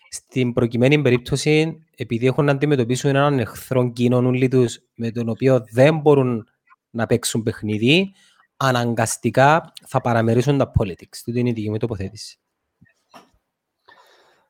στην 0.09 0.53
προκειμένη 0.53 1.01
περίπτωση, 1.01 1.77
επειδή 1.95 2.25
έχουν 2.25 2.45
να 2.45 2.51
αντιμετωπίσουν 2.51 3.09
έναν 3.09 3.39
εχθρό 3.39 3.91
κοινών 3.91 4.25
όλοι 4.25 4.47
τους, 4.47 4.79
με 4.95 5.11
τον 5.11 5.29
οποίο 5.29 5.65
δεν 5.71 5.97
μπορούν 5.97 6.47
να 6.89 7.05
παίξουν 7.05 7.43
παιχνίδι, 7.43 8.11
αναγκαστικά 8.57 9.73
θα 9.87 10.01
παραμερίσουν 10.01 10.57
τα 10.57 10.71
politics. 10.79 11.17
Τούτη 11.25 11.39
είναι 11.39 11.49
η 11.49 11.53
δική 11.53 11.69
μου 11.69 11.77
τοποθέτηση. 11.77 12.37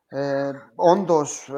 Ε, 0.07 0.51
Όντως, 0.75 1.51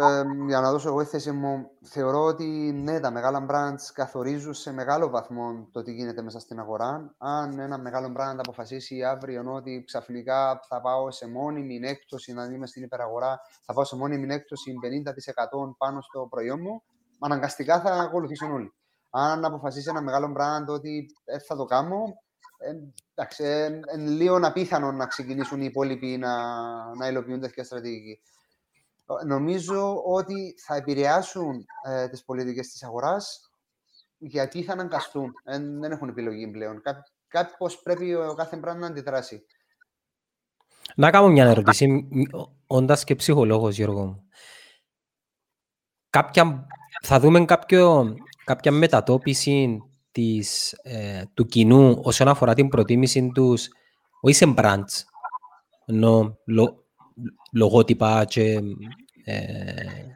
για 0.48 0.60
να 0.60 0.72
δώσω 0.72 0.88
εγώ 0.88 1.02
τη 1.02 1.10
θέση 1.10 1.32
μου, 1.32 1.70
θεωρώ 1.84 2.24
ότι 2.24 2.46
ναι, 2.84 3.00
τα 3.00 3.12
μεγάλα 3.12 3.46
brands 3.50 3.92
καθορίζουν 3.94 4.54
σε 4.54 4.74
μεγάλο 4.74 5.10
βαθμό 5.10 5.68
το 5.72 5.82
τι 5.84 5.94
γίνεται 5.94 6.22
μέσα 6.22 6.40
στην 6.40 6.60
αγορά. 6.60 7.16
Αν 7.18 7.60
ένα 7.60 7.78
μεγάλο 7.78 8.08
brand 8.18 8.38
αποφασίσει 8.38 9.04
αύριο 9.04 9.54
ότι 9.54 9.84
ξαφνικά 9.86 10.60
θα 10.68 10.82
πάω 10.82 11.12
σε 11.12 11.28
μόνιμη 11.28 11.80
έκπτωση, 11.84 12.34
να 12.34 12.44
είμαι 12.44 12.68
στην 12.68 12.84
υπεραγορά, 12.84 13.40
θα 13.66 13.74
πάω 13.74 13.84
σε 13.84 13.96
μόνιμη 13.96 14.34
έκπτωση 14.34 14.74
50% 15.68 15.76
πάνω 15.78 16.02
στο 16.02 16.28
προϊόν 16.30 16.60
μου, 16.62 16.84
αναγκαστικά 17.20 17.82
θα 17.82 17.94
ακολουθήσουν 17.94 18.52
όλοι. 18.52 18.74
Αν 19.10 19.46
αποφασίσει 19.46 19.90
ένα 19.90 20.02
μεγάλο 20.02 20.34
brand 20.38 20.66
ότι 20.68 21.06
ε, 21.26 21.40
θα 21.40 21.56
το 21.56 21.66
κάνω, 21.66 22.04
ε, 22.58 22.72
εντάξει, 23.16 23.44
ε, 23.44 23.80
εν 23.86 24.08
λίγο 24.08 24.40
απίθανο 24.42 24.92
να 24.92 25.06
ξεκινήσουν 25.06 25.62
οι 25.62 25.66
υπόλοιποι 25.70 26.18
να, 26.18 26.36
να 26.96 27.08
υλοποιούν 27.08 27.40
τέτοια 27.40 27.64
στρατηγική. 27.64 28.22
Ε, 29.22 29.26
Νομίζω 29.26 30.04
ότι 30.06 30.56
θα 30.66 30.76
επηρεάσουν 30.76 31.66
ε, 31.88 32.08
τις 32.10 32.24
πολιτικές 32.26 32.68
της 32.68 32.84
αγοράς 32.84 33.52
γιατί 34.18 34.64
θα 34.64 34.74
αναγκαστούν. 34.74 35.32
Ε, 35.44 35.60
δεν 35.60 35.92
έχουν 35.92 36.10
επιλογή 36.10 36.48
πλέον. 36.52 36.82
Κά, 36.82 37.04
κάπως 37.28 37.82
πρέπει 37.82 38.14
ο 38.14 38.34
κάθε 38.34 38.60
brand 38.64 38.78
να 38.78 38.88
αντιδράσει. 38.88 39.46
Να 40.96 41.12
κάνω 41.12 41.28
μια 41.28 41.46
ερώτηση, 41.46 41.88
μ- 42.10 42.34
ω- 42.36 42.56
όντας 42.68 43.04
και 43.04 43.16
ψυχολόγος, 43.16 43.76
Γιώργο 43.76 44.06
μου. 44.06 44.28
Κάποια, 46.10 46.68
θα 47.02 47.20
δούμε 47.20 47.46
κάποιο, 47.46 48.16
κάποια 48.44 48.72
μετατόπιση 48.72 49.82
της, 50.12 50.72
ε, 50.74 51.24
του 51.34 51.46
κοινού 51.46 52.02
όσον 52.04 52.28
αφορά 52.28 52.54
την 52.54 52.70
προτίμηση 52.70 53.32
τους, 53.34 53.68
όχι 54.22 54.36
σε 54.36 54.54
brands, 54.58 55.04
ενώ 55.86 56.38
λο, 56.46 56.87
λογότυπα 57.54 58.26
και 58.26 58.60
ε, 59.26 59.74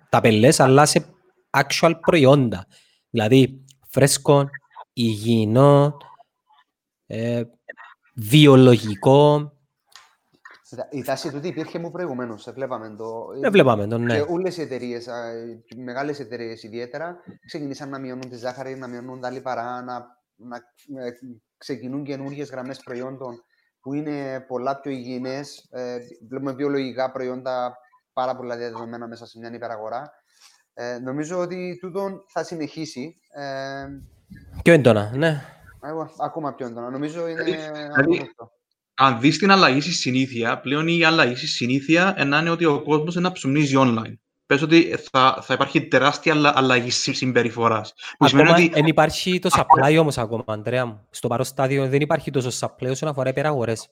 ταπελές, 0.09 0.59
αλλά 0.59 0.85
σε 0.85 1.05
actual 1.49 1.93
προϊόντα. 2.01 2.67
Δηλαδή, 3.09 3.65
φρέσκο, 3.89 4.49
υγιεινό, 4.93 5.97
ε, 7.05 7.43
βιολογικό. 8.15 9.51
Η 10.91 11.03
τάση 11.03 11.31
τούτη 11.31 11.47
υπήρχε 11.47 11.79
μου 11.79 11.91
προηγουμένως. 11.91 12.49
Βλέπαμε 12.53 12.95
το. 12.95 13.25
Δεν 13.39 13.51
βλέπαμε 13.51 13.87
τον, 13.87 14.01
ναι. 14.03 14.13
Και 14.13 14.25
όλες 14.29 14.57
οι 14.57 14.61
εταιρείες, 14.61 15.07
οι 15.75 15.81
μεγάλες 15.81 16.19
εταιρείες 16.19 16.63
ιδιαίτερα, 16.63 17.17
ξεκινήσαν 17.45 17.89
να 17.89 17.99
μειώνουν 17.99 18.29
τη 18.29 18.35
ζάχαρη, 18.35 18.77
να 18.77 18.87
μειώνουν 18.87 19.21
τα 19.21 19.29
λιπαρά, 19.29 19.81
να, 19.81 20.05
να 20.35 20.55
ε, 21.05 21.11
ξεκινούν 21.57 22.03
καινούργιες 22.03 22.49
γραμμές 22.49 22.79
προϊόντων 22.79 23.43
που 23.81 23.93
είναι 23.93 24.45
πολλά 24.47 24.79
πιο 24.79 24.91
υγιεινές. 24.91 25.67
Ε, 25.71 25.97
βλέπουμε 26.29 26.51
βιολογικά 26.53 27.11
προϊόντα 27.11 27.77
πάρα 28.13 28.35
πολλά 28.35 28.57
διαδεδομένα 28.57 29.07
μέσα 29.07 29.25
σε 29.25 29.39
μια 29.39 29.53
υπεραγορά. 29.53 30.11
Ε, 30.73 30.97
νομίζω 30.99 31.39
ότι 31.39 31.77
τούτο 31.81 32.23
θα 32.27 32.43
συνεχίσει. 32.43 33.15
Ε, 33.33 33.85
Πιο 34.63 34.73
έντονα, 34.73 35.11
ναι. 35.15 35.41
εγώ, 35.83 36.09
ακόμα 36.23 36.53
πιο 36.53 36.65
έντονα. 36.65 36.89
Νομίζω 36.89 37.27
είναι 37.27 37.43
Δηλαδή- 37.43 37.89
αποδεκτό. 37.97 38.51
Αν 38.93 39.19
δεις 39.19 39.37
την 39.37 39.51
αλλαγή 39.51 39.81
στη 39.81 39.91
συνήθεια, 39.91 40.59
πλέον 40.59 40.87
η 40.87 41.03
αλλαγή 41.03 41.35
στη 41.35 41.47
συνήθεια 41.47 42.15
να 42.27 42.39
είναι 42.39 42.49
ότι 42.49 42.65
ο 42.65 42.81
κόσμος 42.83 43.15
να 43.15 43.31
ψουμνίζει 43.31 43.75
online. 43.77 44.13
Πες 44.51 44.61
ότι 44.61 44.95
θα, 45.11 45.39
θα 45.41 45.53
υπάρχει 45.53 45.81
τεράστια 45.87 46.33
αλλα- 46.33 46.53
αλλαγή 46.55 46.89
στη 46.89 47.13
συμπεριφοράς. 47.13 47.93
Που 48.17 48.27
σημαίνει 48.27 48.49
Ακόμα 48.49 48.63
ότι 48.65 48.73
δεν 48.73 48.85
υπάρχει 48.85 49.39
το 49.39 49.49
supply 49.53 49.97
όμως 49.99 50.17
ακόμα, 50.17 50.43
Αντρέα 50.47 50.85
μου. 50.85 51.07
Στο 51.09 51.27
παρόν 51.27 51.45
στάδιο 51.45 51.87
δεν 51.87 52.01
υπάρχει 52.01 52.31
τόσο 52.31 52.49
supply 52.59 52.89
όσον 52.89 53.09
αφορά 53.09 53.29
υπεραγορές. 53.29 53.89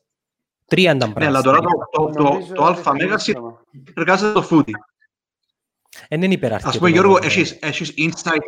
Τρία 0.66 0.96
ήταν 0.96 1.14
Ναι, 1.18 1.26
αλλά 1.26 1.42
τώρα 1.42 1.60
το, 1.60 1.68
το, 1.92 2.12
το, 2.14 2.24
Νομίζω 2.24 2.54
το 2.54 2.62
ότι 2.62 2.70
αλφα 2.70 2.82
θα 2.82 2.94
μέγας 2.94 3.26
γίνει 3.26 3.38
θέμα. 3.38 3.62
εργάζεται 3.96 4.32
το 4.32 4.48
foodie. 4.52 4.72
Δεν 6.10 6.22
είναι 6.22 6.34
υπεραρκετό. 6.34 6.70
Ας 6.70 6.78
πούμε, 6.78 6.90
Γιώργο, 6.90 7.12
όμως, 7.12 7.26
έχεις, 7.26 7.58
έχεις 7.62 7.94
insight, 7.98 8.42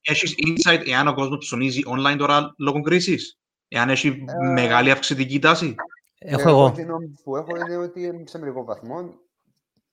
έχεις 0.00 0.34
insight 0.46 0.82
εάν 0.86 1.08
ο 1.08 1.14
κόσμος 1.14 1.38
ψωνίζει 1.38 1.82
online 1.86 2.16
τώρα 2.18 2.54
λόγω 2.58 2.80
κρίσης; 2.80 3.38
Εάν 3.68 3.90
έχει 3.90 4.08
Ε, 4.08 4.50
μεγάλη 4.52 4.90
αυξητική 4.90 5.38
τάση; 5.38 5.74
Έχω 6.18 6.48
εγώ. 6.48 6.70
την 6.72 6.84
γνώμη 6.84 7.14
που 7.24 7.36
έχω 7.36 7.56
είναι 7.56 7.76
ότι 7.76 8.22
σε 8.26 8.38
μερικό 8.38 8.64
βαθμό. 8.64 9.22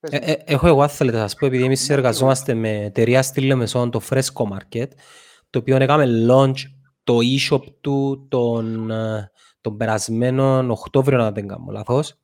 Πες 0.01 0.11
Ε, 0.11 0.17
μου. 0.17 0.23
ε, 0.25 0.53
έχω 0.53 0.67
εγώ, 0.67 0.81
αν 0.81 0.89
θέλετε 0.89 1.17
να 1.17 1.23
σας 1.23 1.35
πω, 1.35 1.45
επειδή 1.45 1.63
εμείς 1.63 1.89
εργαζόμαστε 1.89 2.53
με 2.53 2.69
εταιρεία 2.69 3.21
στη 3.21 3.41
Λεμεσόν, 3.41 3.91
το 3.91 4.01
Fresco 4.09 4.43
Market, 4.51 4.87
το 5.49 5.59
οποίο 5.59 5.75
έκαμε 5.75 6.05
launch 6.29 6.57
το 7.03 7.17
e-shop 7.21 7.61
του 7.81 8.25
τον, 8.29 8.91
ε, 8.91 9.31
τον 9.61 9.77
περασμένο 9.77 10.65
Οκτώβριο, 10.69 11.23
αν 11.23 11.33
δεν 11.33 11.47
κάνω 11.47 11.71
λάθος. 11.71 12.15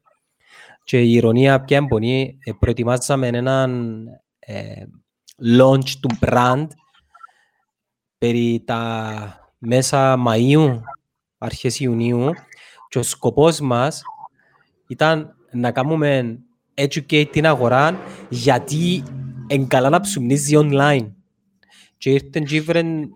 Και 0.83 1.01
η 1.01 1.13
ηρωνία 1.13 1.61
πια 1.61 1.77
εμπονή, 1.77 2.37
ε, 2.43 2.51
προετοιμάζαμε 2.59 3.27
έναν 3.27 4.03
ε, 4.39 4.83
launch 5.59 5.89
του 6.01 6.09
brand 6.21 6.67
περί 8.17 8.63
τα 8.65 9.11
μέσα 9.57 10.17
Μαΐου, 10.27 10.79
αρχές 11.37 11.79
Ιουνίου 11.79 12.31
και 12.87 12.99
ο 12.99 13.03
σκοπός 13.03 13.59
μας 13.59 14.01
ήταν 14.87 15.35
να 15.51 15.71
κάνουμε 15.71 16.39
educate 16.77 17.27
την 17.31 17.45
αγορά 17.45 17.99
γιατί 18.29 19.03
είναι 19.47 19.65
καλά 19.65 19.89
να 19.89 19.99
ψουμνίζει 19.99 20.57
online. 20.57 21.11
Και 21.97 22.09
ήρθαν 22.09 22.45
και 22.45 22.55
ήβρεν 22.55 23.09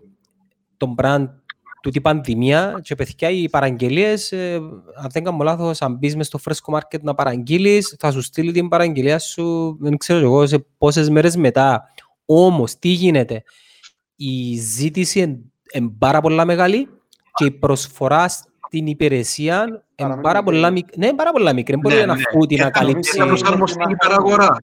τον 0.76 0.94
brand 0.98 1.26
τούτη 1.82 2.00
πανδημία 2.00 2.80
και 2.82 2.94
παιδιά 2.94 3.30
οι 3.30 3.48
παραγγελίες, 3.48 4.32
ε, 4.32 4.54
αν 4.94 5.08
δεν 5.12 5.24
κάνω 5.24 5.42
λάθος, 5.42 5.82
αν 5.82 5.96
μπεις 5.96 6.16
μες 6.16 6.26
στο 6.26 6.38
Fresco 6.44 6.74
Market 6.74 7.00
να 7.00 7.14
παραγγείλεις, 7.14 7.96
θα 7.98 8.10
σου 8.10 8.20
στείλει 8.20 8.52
την 8.52 8.68
παραγγελία 8.68 9.18
σου, 9.18 9.76
δεν 9.80 9.96
ξέρω 9.96 10.18
εγώ, 10.18 10.46
σε 10.46 10.66
πόσες 10.78 11.10
μέρες 11.10 11.36
μετά. 11.36 11.84
Όμως, 12.24 12.78
τι 12.78 12.88
γίνεται, 12.88 13.42
η 14.16 14.56
ζήτηση 14.56 15.20
είναι 15.72 15.90
πάρα 15.98 16.20
πολλά 16.20 16.44
μεγάλη 16.44 16.88
και 17.34 17.44
η 17.44 17.50
προσφορά 17.50 18.26
στην 18.72 18.86
υπηρεσία 18.86 19.62
είναι 19.64 19.82
Παραμένει 19.94 20.22
πάρα 20.22 20.42
πολλά 20.42 20.70
μικρή. 20.70 20.94
μικρή. 20.96 21.10
Ναι, 21.10 21.16
πάρα 21.16 21.32
πολλά 21.32 21.52
μικρή. 21.52 21.72
Δεν 21.72 21.80
μπορεί 21.80 21.94
Ναι, 21.94 22.00
ένα 22.00 22.14
ναι. 22.14 22.22
φούτι 22.32 22.54
Και 22.54 22.60
να 22.62 22.66
θα 22.66 22.70
καλύψει. 22.78 23.16
Θα 23.16 23.26
προσαρμοστεί 23.26 23.90
η 23.90 23.96
παραγορά. 23.96 24.56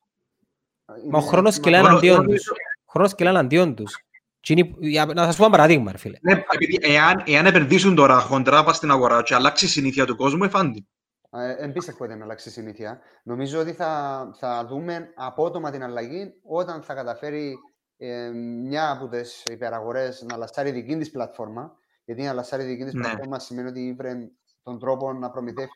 Μα 1.10 1.18
ο 1.18 1.22
χρόνος 1.22 1.56
Είναι- 1.56 1.64
κυλάει 1.64 1.80
Εγώ- 1.80 1.90
εναντίον 1.90 2.22
εγώ- 2.24 2.32
τους. 2.34 2.50
Ο 2.86 2.92
χρόνος 2.92 3.16
κυλάει 3.16 3.34
εναντίον 3.34 3.76
τους. 3.76 3.98
Και 4.40 4.54
είναι- 4.54 4.74
για- 4.80 5.06
Να 5.06 5.24
σας 5.26 5.36
πω 5.36 5.44
ένα 5.44 5.52
παράδειγμα, 5.52 5.92
ρε 5.92 5.98
φίλε. 5.98 6.18
Ναι, 6.22 6.44
επειδή 6.54 6.78
εάν, 6.82 7.24
εάν 7.26 7.46
επενδύσουν 7.46 7.96
τώρα 7.96 8.20
χοντρά 8.20 8.64
πας 8.64 8.76
στην 8.76 8.92
αγορά 8.92 9.22
και 9.24 9.36
αλλάξει 9.36 9.66
η 9.66 9.68
συνήθεια 9.68 10.06
του 10.06 10.16
κόσμου, 10.16 10.44
εφάντη. 10.44 10.88
Ε, 11.32 11.64
Εμπίστευτο 11.64 12.04
ότι 12.04 12.16
να 12.16 12.24
αλλάξει 12.24 12.50
η 12.50 12.52
συνήθεια. 12.52 13.00
Νομίζω 13.24 13.60
ότι 13.60 13.72
θα, 13.74 14.22
θα 14.40 14.66
δούμε 14.70 15.10
απότομα 15.16 15.72
την 15.72 15.84
αλλαγή 15.84 16.34
όταν 16.44 16.82
θα 16.82 16.94
καταφέρει 16.94 17.56
ε, 17.98 18.30
μια 18.68 18.92
από 18.92 19.08
τις 19.08 19.44
υπεραγορές 19.52 20.26
να 20.30 20.38
λασάρει 20.38 20.72
δική 20.72 20.98
της 20.98 21.12
πλατφόρμα. 21.12 21.72
Γιατί 22.10 22.24
να 22.24 22.34
λασάρει 22.34 22.64
δική 22.64 22.84
τη 22.86 22.96
Ναι. 22.98 23.02
πλατφόρμα 23.04 23.40
σημαίνει 23.40 23.68
ότι 23.68 23.80
ήβρε 23.88 24.14
τον 24.64 24.80
τρόπο 24.80 25.14
να 25.14 25.30
προμηθεύει 25.30 25.70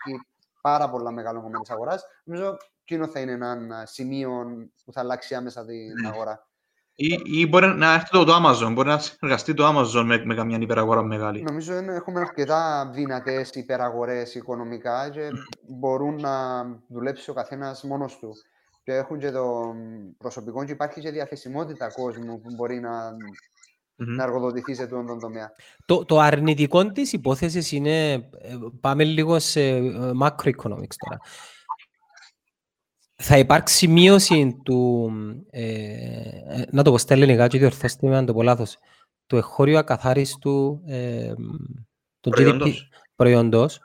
πάρα 0.62 0.90
πολλά 0.90 1.12
μεγάλο 1.12 1.42
κομμάτι 1.42 1.60
της 1.62 1.70
αγοράς. 1.70 2.04
Νομίζω 2.24 2.58
εκείνο 2.82 3.08
θα 3.08 3.20
είναι 3.20 3.32
ένα 3.32 3.84
σημείο 3.86 4.30
που 4.86 4.92
θα 4.94 5.00
αλλάξει 5.00 5.36
άμεσα 5.36 5.66
την 5.66 5.94
Ναι. 6.02 6.08
αγορά. 6.08 6.48
Ή, 6.96 7.20
ή 7.24 7.48
μπορεί 7.48 7.68
να 7.68 7.94
έρθει 7.94 8.10
το, 8.10 8.24
το 8.24 8.34
Amazon, 8.36 8.72
μπορεί 8.74 8.88
να 8.88 8.98
συνεργαστεί 9.00 9.54
το 9.54 9.68
Amazon 9.70 10.04
με, 10.06 10.26
με 10.26 10.36
καμιά 10.36 10.58
υπεραγορά 10.62 11.02
μεγάλη. 11.04 11.42
Νομίζω 11.42 11.78
ότι 11.78 11.88
έχουμε 11.88 12.20
αρκετά 12.20 12.90
δυνατές 12.94 13.50
υπεραγορές 13.50 14.36
οικονομικά 14.36 15.10
και 15.10 15.30
μπορούν 15.68 16.22
να 16.22 16.64
δουλέψει 16.88 17.30
ο 17.30 17.34
καθένας 17.34 17.84
μόνος 17.84 18.18
του. 18.18 18.32
Και 18.84 18.94
έχουν 18.94 19.20
και 19.20 19.32
το 19.32 19.76
προσωπικό 20.18 20.66
και 20.66 20.72
υπάρχει 20.72 21.00
και 21.02 21.12
διαθεσιμότητα 21.12 21.92
κόσμου 21.92 22.40
που 22.42 22.54
μπορεί 22.56 22.80
να, 22.80 23.16
να 23.96 24.24
εργοδοτηθείς 24.24 24.78
σε 24.78 24.84
αυτόν 24.84 25.06
τον 25.06 25.20
τομέα. 25.20 25.52
Το, 25.86 26.06
το 26.06 26.20
αρνητικό 26.20 26.92
της 26.92 27.14
υπόθεσης 27.14 27.72
είναι, 27.72 28.12
ε, 28.14 28.56
πάμε 28.82 29.04
λίγο 29.04 29.40
σε 29.40 29.62
ε, 29.62 30.12
macroeconomics 30.22 30.96
τώρα 30.98 31.20
θα 33.16 33.38
υπάρξει 33.38 33.88
μείωση 33.88 34.62
του, 34.64 35.12
ε, 35.50 36.64
να 36.72 36.84
το 36.84 36.92
πω 36.92 36.98
στα 36.98 37.14
ελληνικά 37.14 37.48
και 37.48 37.58
διορθώστε 37.58 38.08
με 38.08 38.18
αν 38.18 38.26
το 38.26 38.34
πω 38.34 38.44
λάθος, 38.44 38.78
του 39.28 39.36
εχώριου 39.36 39.78
ακαθάριστου 39.78 40.82
ε, 40.86 41.34
προϊόντος. 42.20 42.90
GDP, 42.92 42.98
προϊόντος 43.16 43.80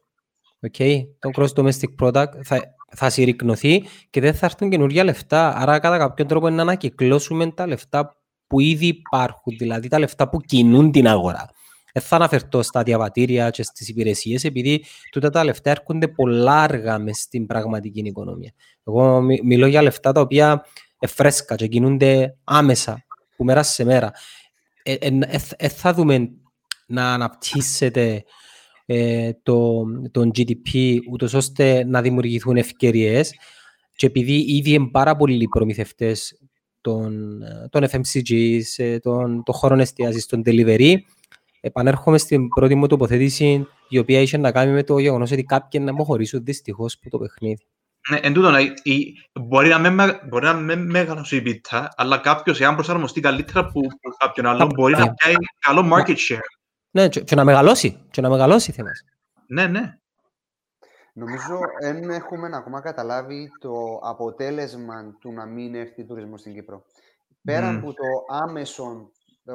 okay, 0.70 1.06
το 1.18 1.30
gross 1.36 1.52
domestic 1.52 1.94
product 2.00 2.32
θα, 2.42 2.74
θα 2.96 3.10
συρρυκνωθεί 3.10 3.84
και 4.10 4.20
δεν 4.20 4.34
θα 4.34 4.46
έρθουν 4.46 4.70
καινούργια 4.70 5.04
λεφτά. 5.04 5.56
Άρα 5.56 5.78
κατά 5.78 5.98
κάποιον 5.98 6.28
τρόπο 6.28 6.46
είναι 6.46 6.56
να 6.56 6.62
ανακυκλώσουμε 6.62 7.50
τα 7.50 7.66
λεφτά 7.66 8.16
που 8.48 8.60
ήδη 8.60 8.86
υπάρχουν, 8.86 9.56
δηλαδή 9.58 9.88
τα 9.88 9.98
λεφτά 9.98 10.28
που 10.28 10.40
κινούν 10.40 10.90
την 10.90 11.08
αγορά. 11.08 11.50
Δεν 11.92 12.02
θα 12.02 12.16
αναφερθώ 12.16 12.62
στα 12.62 12.82
διαβατήρια 12.82 13.50
και 13.50 13.62
στις 13.62 13.88
υπηρεσίες, 13.88 14.44
επειδή 14.44 14.84
τούτα 15.10 15.30
τα 15.30 15.44
λεφτά 15.44 15.70
έρχονται 15.70 16.08
πολλά 16.08 16.62
αργά 16.62 16.98
μες 16.98 17.18
στην 17.18 17.46
πραγματική 17.46 18.00
οικονομία. 18.00 18.52
Εγώ 18.84 19.20
μιλώ 19.20 19.66
για 19.66 19.82
λεφτά 19.82 20.12
τα 20.12 20.20
οποία 20.20 20.64
φρέσκα 21.06 21.54
και 21.54 21.66
κινούνται 21.66 22.36
άμεσα, 22.44 23.04
που 23.36 23.44
μέρα 23.44 23.62
σε 23.62 23.84
μέρα. 23.84 24.12
Ε, 24.82 24.92
ε, 24.92 25.18
ε, 25.20 25.38
ε 25.56 25.68
θα 25.68 25.94
δούμε 25.94 26.30
να 26.86 27.12
αναπτύσσεται 27.12 28.24
ε, 28.86 29.30
το, 29.42 29.84
το 30.10 30.30
GDP 30.34 30.98
ούτως 31.10 31.34
ώστε 31.34 31.84
να 31.84 32.02
δημιουργηθούν 32.02 32.56
ευκαιρίες. 32.56 33.34
και 33.94 34.06
επειδή 34.06 34.32
ήδη 34.32 34.72
είναι 34.72 34.88
πάρα 34.90 35.16
πολλοί 35.16 35.48
προμηθευτές 35.48 36.38
των, 36.80 37.42
των 37.70 37.84
FMCG, 37.90 38.60
των, 39.02 39.42
των 39.42 39.54
χώρων 39.54 39.80
εστιάζης, 39.80 40.26
των 40.26 40.42
delivery, 40.44 40.94
επανέρχομαι 41.60 42.18
στην 42.18 42.48
πρώτη 42.48 42.74
μου 42.74 42.86
τοποθέτηση, 42.86 43.66
η 43.88 43.98
οποία 43.98 44.20
είχε 44.20 44.36
να 44.36 44.52
κάνει 44.52 44.72
με 44.72 44.82
το 44.82 44.98
γεγονός 44.98 45.30
ότι 45.30 45.44
κάποιοι 45.44 45.80
να 45.84 45.90
αποχωρήσουν 45.90 46.44
δυστυχώς 46.44 46.98
από 47.00 47.10
το 47.10 47.18
παιχνίδι. 47.18 47.66
Ναι, 48.10 48.18
εν 48.22 48.32
τούτο, 48.32 48.50
η, 48.82 49.14
μπορεί 49.40 49.68
να 49.68 49.78
με, 49.78 50.20
μπορεί 50.28 50.44
να 50.44 50.54
με 50.54 50.76
μεγαλώσει 50.76 51.36
η 51.36 51.42
πίτα, 51.42 51.88
αλλά 51.96 52.18
κάποιος, 52.18 52.60
εάν 52.60 52.74
προσαρμοστεί 52.74 53.20
καλύτερα 53.20 53.60
από 53.60 53.80
κάποιον 54.18 54.46
άλλο, 54.46 54.66
μπορεί 54.74 54.92
να 54.92 55.14
πιάει 55.14 55.34
καλό 55.58 55.90
market 55.92 56.16
share. 56.16 56.38
Ναι, 56.90 57.08
και, 57.08 57.20
και 57.20 57.34
να 57.34 57.44
μεγαλώσει. 57.44 57.98
Και 58.10 58.20
να 58.20 58.30
μεγαλώσει 58.30 58.72
θέμα. 58.72 58.90
Ναι, 59.46 59.66
ναι. 59.66 59.98
Νομίζω 61.18 61.60
δεν 61.80 62.10
έχουμε 62.10 62.50
ακόμα 62.52 62.80
καταλάβει 62.80 63.50
το 63.60 64.00
αποτέλεσμα 64.02 65.16
του 65.20 65.32
να 65.32 65.46
μην 65.46 65.74
έρθει 65.74 66.04
τουρισμός 66.04 66.40
στην 66.40 66.54
Κύπρο. 66.54 66.84
Πέρα 67.42 67.72
mm. 67.72 67.76
από 67.76 67.92
το 67.92 68.04
άμεσο 68.28 69.10
το, 69.44 69.54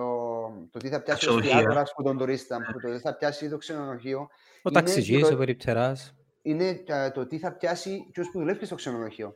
το 0.71 0.79
τι 0.79 0.89
θα 0.89 1.01
πιάσει 1.01 1.29
ο 1.29 1.37
εστιατόρας 1.37 1.93
που 1.95 2.03
τον 2.03 2.17
τουρίστα, 2.17 2.57
που 2.57 2.79
το 2.79 2.93
τι 2.93 2.99
θα 2.99 3.15
πιάσει 3.15 3.49
το 3.49 3.57
ξενοδοχείο. 3.57 4.27
Ο 4.61 4.71
ταξιτζής, 4.71 5.31
ο 5.31 5.37
περιπτεράς. 5.37 6.15
Είναι 6.41 6.83
το 7.13 7.27
τι 7.27 7.39
θα 7.39 7.53
πιάσει 7.53 8.09
και 8.13 8.21
που 8.21 8.39
δουλεύει 8.39 8.65
στο 8.65 8.75
ξενοδοχείο. 8.75 9.35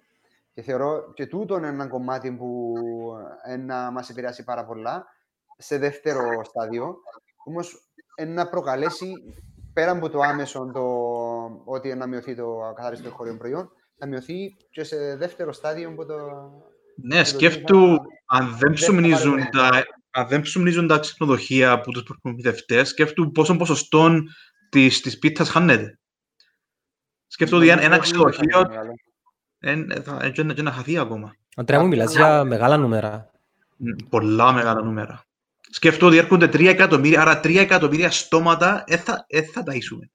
Και 0.54 0.62
θεωρώ 0.62 1.12
και 1.14 1.26
τούτο 1.26 1.58
είναι 1.58 1.68
ένα 1.68 1.88
κομμάτι 1.88 2.32
που 2.32 2.74
να 3.60 3.92
μας 3.92 4.10
επηρεάσει 4.10 4.44
πάρα 4.44 4.66
πολλά 4.66 5.06
σε 5.58 5.78
δεύτερο 5.78 6.44
στάδιο. 6.44 6.96
Όμως 7.46 7.92
να 8.28 8.50
προκαλέσει 8.50 9.14
πέρα 9.78 9.92
από 9.92 10.10
το 10.10 10.20
άμεσο 10.20 10.72
το 10.74 10.84
ότι 11.66 11.96
να 11.96 12.08
μειωθεί 12.08 12.36
το 12.36 12.64
ακαθάριστο 12.64 13.10
χώριο 13.10 13.38
προϊόν, 13.38 13.70
θα 13.98 14.08
μειωθεί 14.08 14.58
και 14.70 14.84
σε 14.84 15.16
δεύτερο 15.16 15.54
στάδιο 15.54 15.94
που 15.94 16.06
το. 16.06 16.16
Ναι, 16.96 17.24
σκέφτου 17.24 17.98
αν 18.26 18.58
δεν 18.60 18.74
ψουμνίζουν 18.74 19.50
τα 19.52 19.86
αν 20.12 20.28
δεν 20.28 20.42
ψουμνίζουν 20.42 20.88
τα 20.88 21.00
ξενοδοχεία 21.00 21.72
από 21.72 21.92
τους 21.92 22.04
προμηθευτές, 22.22 22.90
σκέφτομαι 22.90 23.30
πόσο 23.32 23.56
ποσοστό 23.56 24.12
της, 24.70 25.02
της 25.02 25.20
πίτσας 25.20 25.50
χάνεται. 25.50 26.00
Σκέφτομαι 27.28 27.72
ότι 27.72 27.84
ένα 27.84 27.98
ξενοδοχείο 27.98 28.68
δεν 29.64 30.64
να 30.64 30.72
χαθεί 30.72 30.98
ακόμα. 30.98 31.36
Αντρέα 31.56 31.80
μου, 31.80 31.88
μιλάς 31.88 32.16
για 32.16 32.44
μεγάλα 32.44 32.78
νούμερα. 32.78 33.32
Πολλά 34.10 34.52
μεγάλα 34.52 34.84
νούμερα. 34.84 35.27
Σκέφτομαι 35.70 36.12
ότι 36.12 36.20
έρχονται 36.20 36.46
3 36.46 36.68
εκατομμύρια, 36.68 37.22
άρα 37.22 37.40
3 37.40 37.58
εκατομμύρια 37.58 38.12
στόματα 38.12 38.84
δεν 38.88 39.00
θα, 39.00 39.26
θα 39.54 39.64
ταΐσουμε 39.66 40.10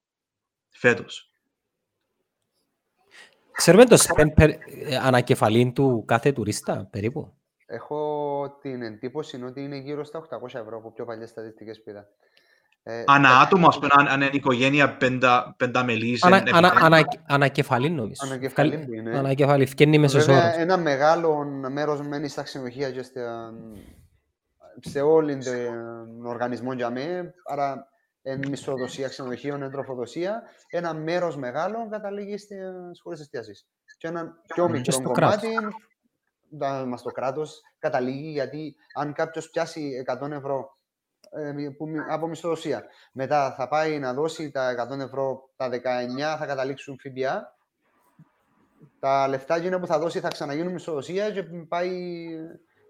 φέτος. 0.69 1.33
Ξέρουμε 3.53 3.85
το 3.85 3.97
spend 4.09 4.51
ανακεφαλήν 5.03 5.73
του 5.73 6.05
κάθε 6.07 6.33
τουρίστα, 6.33 6.89
περίπου. 6.91 7.33
Έχω 7.67 8.59
την 8.61 8.83
εντύπωση 8.83 9.43
ότι 9.45 9.63
είναι 9.63 9.77
γύρω 9.77 10.05
στα 10.05 10.27
800 10.31 10.61
ευρώ 10.61 10.77
από 10.77 10.93
πιο 10.93 11.05
παλιές 11.05 11.29
στατιστικές 11.29 11.83
που 11.83 11.91
είδα. 11.91 12.09
Ε, 12.85 13.03
ανά 13.07 13.41
άτομο, 13.41 13.69
ας 13.69 13.79
πούμε, 13.79 13.89
αν 13.95 14.21
είναι 14.21 14.31
οικογένεια 14.33 14.97
πέντα, 14.97 15.55
πενταμελής. 15.57 16.25
Ανα, 16.25 16.43
ανα, 16.53 16.73
ανα, 16.81 17.03
ανακεφαλή 17.27 17.91
νομίζω. 17.91 18.21
Ανακεφαλή 18.25 18.87
είναι. 18.97 19.19
Ανακεφαλή, 19.19 19.67
φκένει 19.67 19.99
μέσος 19.99 20.29
όρος. 20.29 20.57
Ένα 20.57 20.77
μεγάλο 20.77 21.45
μέρος 21.71 22.01
μένει 22.01 22.29
στα 22.29 22.43
ξενοδοχεία 22.43 22.91
και 22.91 23.03
σε 24.81 25.01
όλη 25.01 25.39
τον 25.45 26.27
οργανισμό 26.27 26.73
για 26.73 26.91
μέ, 26.91 27.35
άρα 27.45 27.87
εν 28.23 28.49
μισθοδοσία 28.49 29.09
ξενοδοχείων, 29.09 29.62
εν 29.62 29.70
τροφοδοσία, 29.70 30.43
ένα 30.68 30.95
μέρος 30.95 31.37
μεγάλο 31.37 31.89
καταλήγει 31.91 32.39
στις 32.39 33.01
χώρες 33.03 33.20
εστίασης. 33.20 33.66
Και 33.99 34.09
ένα 34.09 34.41
πιο 34.55 34.68
μικρό 34.68 35.03
κομμάτι 35.03 35.49
μας 36.87 37.03
το 37.03 37.11
κράτος 37.11 37.61
καταλήγει 37.79 38.31
γιατί 38.31 38.77
αν 38.95 39.12
κάποιος 39.12 39.51
πιάσει 39.51 40.05
100 40.23 40.31
ευρώ 40.31 40.79
ε, 41.31 41.53
από 42.11 42.27
μισθοδοσία, 42.27 42.85
μετά 43.12 43.55
θα 43.55 43.68
πάει 43.68 43.99
να 43.99 44.14
δώσει 44.14 44.51
τα 44.51 44.89
100 44.93 44.99
ευρώ, 44.99 45.51
τα 45.57 45.68
19 45.68 45.79
θα 46.39 46.47
καταλήξουν 46.47 46.99
ΦΠΑ, 46.99 47.57
τα 48.99 49.29
λεφτά 49.29 49.79
που 49.81 49.87
θα 49.87 49.99
δώσει 49.99 50.20
θα 50.20 50.29
ξαναγίνουν 50.29 50.73
μισθοδοσία 50.73 51.31
και 51.31 51.43
πάει, 51.68 52.27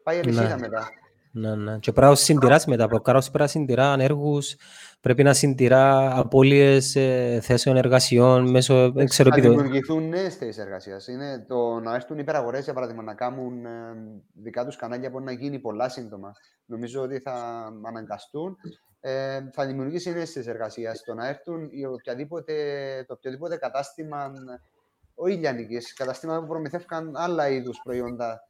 πάει 0.03 0.21
ναι. 0.21 0.57
μετά. 0.59 0.89
Ναι, 1.35 1.55
ναι. 1.55 1.79
Και 1.79 1.93
πρέπει 1.93 2.09
να 2.09 2.15
συντηράς 2.15 2.67
μετά. 2.67 2.85
Από 2.85 3.01
κάρος 3.01 3.31
πρέπει 3.31 3.43
να 3.43 3.49
συντηρά 3.49 3.93
ανέργους, 3.93 4.57
πρέπει 5.01 5.23
να 5.23 5.33
συντηρά 5.33 6.17
απώλειες 6.19 6.97
ε, 6.97 7.39
θέσεων 7.43 7.77
εργασιών 7.77 8.51
μέσω... 8.51 8.93
Δεν 8.93 9.07
ξέρω, 9.07 9.31
θα 9.31 9.41
δημιουργηθούν 9.41 10.09
νέες 10.09 10.37
θέσεις 10.37 10.59
εργασίας. 10.59 11.07
Είναι 11.07 11.45
το 11.49 11.81
να 11.81 11.95
έρθουν 11.95 12.19
υπεραγορές, 12.19 12.65
για 12.65 12.73
παράδειγμα, 12.73 13.03
να 13.03 13.15
κάνουν 13.15 13.65
ε, 13.65 13.71
δικά 14.33 14.65
τους 14.65 14.77
κανάλια 14.77 15.11
μπορεί 15.11 15.25
να 15.25 15.33
γίνει 15.33 15.59
πολλά 15.59 15.89
σύντομα. 15.89 16.33
Νομίζω 16.65 17.03
ότι 17.03 17.19
θα 17.19 17.33
αναγκαστούν. 17.83 18.57
Ε, 19.01 19.41
θα 19.53 19.67
δημιουργήσει 19.67 20.13
νέες 20.13 20.31
θέσεις 20.31 20.47
εργασίας. 20.47 21.03
Το 21.05 21.15
να 21.15 21.29
έρθουν 21.29 21.71
οποιαδήποτε, 21.93 22.55
το 23.07 23.15
οποιοδήποτε 23.15 23.57
κατάστημα, 23.57 24.33
όχι 25.15 25.35
ηλιανικής, 25.35 25.95
καταστήματα 25.95 26.41
που 26.41 26.47
προμηθεύκαν 26.47 27.13
άλλα 27.17 27.49
είδους 27.49 27.81
προϊόντα 27.85 28.41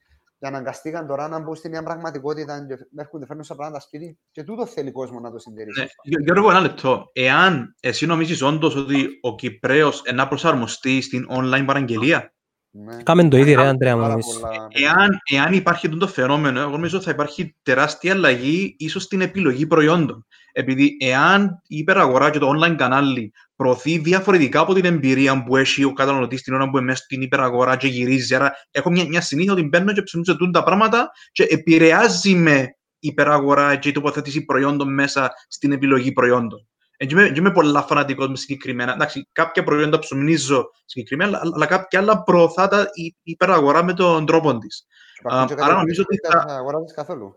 και 0.43 0.49
αναγκαστήκαν 0.49 1.07
τώρα 1.07 1.29
να 1.29 1.41
μπουν 1.41 1.55
στην 1.55 1.71
μια 1.71 1.83
πραγματικότητα 1.83 2.67
και 2.67 2.75
έρχονται 2.97 3.27
φέρνουν 3.27 3.45
στα 3.45 3.55
πράγματα 3.55 3.81
σπίτι 3.81 4.19
και 4.31 4.43
τούτο 4.43 4.67
θέλει 4.67 4.93
κόσμο 4.93 5.21
να 5.21 5.31
το 5.31 5.39
συντηρήσει. 5.39 5.81
Ναι, 5.81 6.25
Γιώργο, 6.25 6.51
ένα 6.51 6.61
λεπτό. 6.61 7.11
Εάν 7.13 7.75
εσύ 7.81 8.07
νομίζεις 8.07 8.43
όντως 8.43 8.77
ότι 8.77 9.09
ο 9.21 9.35
Κυπρέος 9.35 10.03
να 10.15 10.29
προσαρμοστεί 10.29 11.01
στην 11.01 11.27
online 11.31 11.65
παραγγελία, 11.67 12.33
ναι. 12.71 13.03
Κάμε 13.03 13.29
το 13.29 13.37
ίδιο, 13.37 13.61
ρε, 13.61 13.69
Αντρέα 13.69 13.97
μου. 13.97 14.19
Εάν, 14.69 15.21
εάν 15.31 15.53
υπάρχει 15.53 15.89
το 15.89 16.09
φαινόμενο, 16.09 16.61
εγώ 16.61 16.71
νομίζω 16.71 16.97
ότι 16.97 17.05
θα 17.05 17.11
υπάρχει 17.11 17.57
τεράστια 17.63 18.13
αλλαγή 18.13 18.77
ίσως 18.79 19.03
στην 19.03 19.21
επιλογή 19.21 19.67
προϊόντων. 19.67 20.27
Επειδή 20.53 20.97
εάν 21.01 21.63
η 21.67 21.77
υπεραγορά 21.77 22.31
και 22.31 22.39
το 22.39 22.51
online 22.57 22.75
κανάλι 22.77 23.33
προωθεί 23.63 23.99
διαφορετικά 23.99 24.61
από 24.61 24.75
την 24.75 24.85
εμπειρία 24.85 25.43
που 25.43 25.57
έχει 25.57 25.85
ο 25.85 25.93
καταναλωτής 25.93 26.43
την 26.43 26.55
ώρα 26.55 26.71
που 26.71 26.77
είναι 26.77 26.87
μέσα 26.87 27.03
στην 27.03 27.23
υπεραγορά 27.23 27.77
και 27.77 27.87
γυρίζει. 27.87 28.35
Άρα, 28.35 28.53
έχω 28.71 28.91
μια, 28.91 29.07
μια 29.09 29.21
συνήθεια 29.21 29.53
ότι 29.53 29.63
μπαίνω 29.63 29.93
και 29.93 30.03
ψηφίζω 30.03 30.37
τα 30.53 30.63
πράγματα 30.63 31.11
και 31.33 31.43
επηρεάζει 31.43 32.35
με 32.35 32.77
υπεραγορά 32.99 33.77
και 33.77 33.89
η 33.89 33.93
τοποθέτηση 33.93 34.45
προϊόντων 34.45 34.95
μέσα 34.95 35.33
στην 35.49 35.73
επιλογή 35.73 36.13
προϊόντων. 36.13 36.67
Δεν 36.99 37.35
είμαι 37.35 37.53
πολλά 37.53 37.83
φανατικός 37.83 38.29
με 38.29 38.37
συγκεκριμένα. 38.37 38.93
Εντάξει, 38.93 39.29
κάποια 39.33 39.63
προϊόντα 39.63 39.99
ψουμνίζω 39.99 40.71
συγκεκριμένα, 40.85 41.41
αλλά 41.55 41.67
κάποια 41.67 41.99
άλλα 42.01 42.23
προωθά 42.23 42.69
τα 42.69 42.87
υπεραγορά 43.23 43.85
με 43.85 43.95
τον 43.95 44.27
τρόπο 44.27 44.59
της. 44.59 44.87
Άρα 45.23 45.75
νομίζω 45.75 46.03
ότι 46.03 46.17
θα... 46.17 46.45
αγοράζεις 46.49 46.95
καθόλου. 46.95 47.35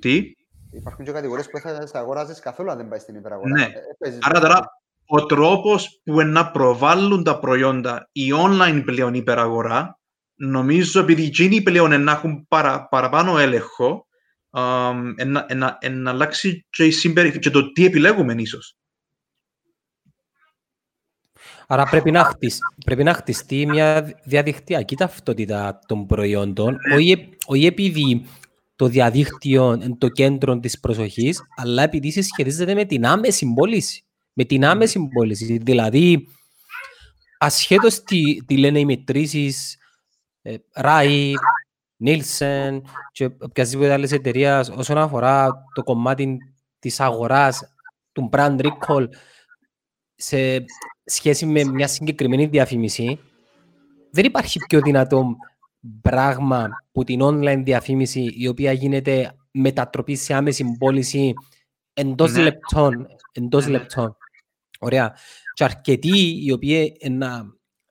Τι; 0.00 0.34
Υπάρχουν 0.72 1.04
και 1.04 1.12
κατηγορίες 1.12 1.50
που 1.50 1.58
θα 1.58 1.98
αγοράζεις 1.98 2.40
καθόλου 2.40 2.70
αν 2.70 2.76
δεν 2.76 2.88
πάει 2.88 2.98
στην 2.98 3.14
υπεραγορά. 3.14 3.50
Ναι. 3.50 3.68
Ε, 3.98 4.18
Άρα 4.20 4.40
τώρα 4.40 4.81
ο 5.14 5.26
τρόπος 5.26 6.00
που 6.04 6.22
να 6.22 6.50
προβάλλουν 6.50 7.22
τα 7.24 7.38
προϊόντα 7.38 8.08
η 8.12 8.30
online 8.34 8.82
πλέον 8.84 9.14
υπεραγορά, 9.14 9.98
νομίζω 10.34 11.00
επειδή 11.00 11.24
εκείνοι 11.24 11.62
πλέον 11.62 12.02
να 12.02 12.12
έχουν 12.12 12.46
παρα, 12.48 12.88
παραπάνω 12.88 13.38
έλεγχο, 13.38 14.06
αμ, 14.50 15.14
εν- 15.16 15.44
εν- 15.46 15.76
εν 15.80 16.08
αλλάξει 16.08 16.66
και, 16.70 16.84
η 16.84 16.90
συμπερι... 16.90 17.38
και 17.38 17.50
το 17.50 17.72
τι 17.72 17.84
επιλέγουμε 17.84 18.34
ίσως. 18.38 18.76
Άρα 21.66 21.84
πρέπει 21.84 22.10
να, 22.10 22.24
χτισ... 22.24 22.58
πρέπει 22.84 23.02
να 23.02 23.14
χτιστεί 23.14 23.66
μια 23.66 24.18
διαδικτυακή 24.24 24.96
ταυτότητα 24.96 25.78
των 25.86 26.06
προϊόντων, 26.06 26.76
όχι, 26.94 27.10
ε- 27.10 27.28
όχι 27.46 27.66
επειδή 27.66 28.26
το 28.76 28.88
διαδίκτυο 28.88 29.72
είναι 29.72 29.96
το 29.98 30.08
κέντρο 30.08 30.58
της 30.58 30.80
προσοχής, 30.80 31.42
αλλά 31.56 31.82
επειδή 31.82 32.10
συσχετίζεται 32.10 32.74
με 32.74 32.84
την 32.84 33.06
άμεση 33.06 33.52
πώληση. 33.54 34.04
Με 34.32 34.44
την 34.44 34.64
άμεση 34.64 35.08
πώληση. 35.14 35.58
Δηλαδή, 35.58 36.28
ασχέτως 37.38 38.02
τι, 38.02 38.44
τι 38.44 38.56
λένε 38.56 38.78
οι 38.78 38.84
μετρήσεις, 38.84 39.76
ε, 40.42 40.56
Rai, 40.74 41.32
Nielsen 42.04 42.80
και 43.12 43.24
οποιασδήποτε 43.40 43.92
άλλες 43.92 44.12
εταιρείας 44.12 44.68
όσον 44.68 44.98
αφορά 44.98 45.64
το 45.74 45.82
κομμάτι 45.82 46.38
της 46.78 47.00
αγοράς, 47.00 47.74
του 48.12 48.28
brand 48.32 48.60
recall, 48.60 49.08
σε 50.14 50.64
σχέση 51.04 51.46
με 51.46 51.64
μια 51.64 51.86
συγκεκριμένη 51.88 52.46
διαφήμιση, 52.46 53.18
δεν 54.10 54.24
υπάρχει 54.24 54.58
πιο 54.68 54.80
δυνατό 54.80 55.36
πράγμα 56.00 56.68
που 56.92 57.04
την 57.04 57.20
online 57.22 57.60
διαφήμιση 57.64 58.34
η 58.36 58.48
οποία 58.48 58.72
γίνεται 58.72 59.36
μετατροπή 59.50 60.16
σε 60.16 60.34
άμεση 60.34 60.64
πώληση 60.78 61.32
εντός 61.92 62.32
Ναι. 62.32 62.42
λεπτών. 62.42 63.06
Εντός 63.32 63.64
Ναι, 63.66 63.70
ναι. 63.72 63.78
λεπτών. 63.78 64.16
Ωραία. 64.82 65.14
Και 65.54 65.64
αρκετοί 65.64 66.44
οι 66.44 66.52
οποίοι 66.52 66.96
ε, 67.00 67.08
να, 67.08 67.44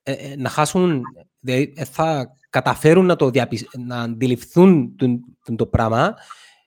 ε, 0.04 0.12
ε, 0.12 0.36
να 0.38 0.50
χάσουν, 0.50 1.02
δηλαδή, 1.40 1.74
ε, 1.76 1.86
θα 1.86 2.36
καταφέρουν 2.50 3.06
να, 3.06 3.16
το 3.16 3.30
διαπι... 3.30 3.68
να 3.88 4.02
αντιληφθούν 4.02 4.96
το, 4.96 5.08
το, 5.46 5.56
το 5.56 5.66
πράγμα, 5.66 6.14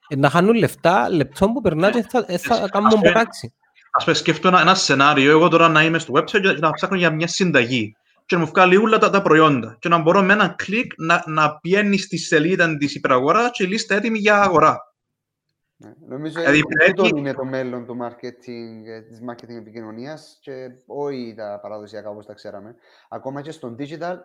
ε, 0.09 0.17
να 0.17 0.31
χάνουν 0.31 0.55
λεφτά, 0.55 1.11
λεπτών 1.11 1.53
που 1.53 1.61
περνά 1.61 1.91
και 1.91 2.07
θα, 2.09 2.25
ε, 2.29 2.39
θα 2.39 2.55
Ας 2.55 2.71
κάνουν 2.71 2.89
πούμε, 2.89 3.11
πράξη. 3.11 3.55
Ας 3.91 4.05
πούμε, 4.05 4.17
σκέφτω 4.17 4.49
ένα, 4.49 4.61
ένα 4.61 4.75
σενάριο, 4.75 5.31
εγώ 5.31 5.49
τώρα 5.49 5.69
να 5.69 5.83
είμαι 5.83 5.99
στο 5.99 6.13
website 6.17 6.41
και 6.41 6.53
να 6.59 6.71
ψάχνω 6.71 6.97
για 6.97 7.11
μια 7.11 7.27
συνταγή 7.27 7.97
και 8.27 8.35
να 8.35 8.41
μου 8.41 8.47
βγάλει 8.47 8.77
όλα 8.77 8.99
τα, 8.99 9.11
τα 9.11 9.23
προϊόντα 9.23 9.77
και 9.81 9.89
να 9.89 9.99
μπορώ 9.99 10.23
με 10.23 10.33
ένα 10.33 10.49
κλικ 10.49 10.93
να, 10.97 11.23
να 11.27 11.57
πιένει 11.57 11.99
στη 11.99 12.17
σελίδα 12.17 12.77
της 12.77 12.95
υπεραγοράς 12.95 13.51
και 13.53 13.63
η 13.63 13.67
λίστα 13.67 13.95
έτοιμη 13.95 14.19
για 14.19 14.41
αγορά. 14.41 14.94
Ναι. 15.77 15.93
Νομίζω 16.07 16.41
Δηλαδή, 16.41 16.59
ότι 16.63 16.75
πρέπει- 16.75 16.97
τούτο 16.97 17.17
είναι 17.17 17.33
το 17.33 17.45
μέλλον 17.45 17.87
του 17.87 17.97
marketing, 18.03 18.87
ε, 18.87 19.01
της 19.01 19.21
marketing 19.31 19.57
επικοινωνίας 19.57 20.39
και 20.41 20.71
όχι 20.87 21.35
τα 21.37 21.59
παραδοσιακά 21.63 22.11
όπως 22.11 22.27
τα 22.27 22.35
ξέραμε. 22.35 22.75
Ακόμα 23.09 23.41
και 23.43 23.51
στο 23.51 23.75
digital, 23.79 24.17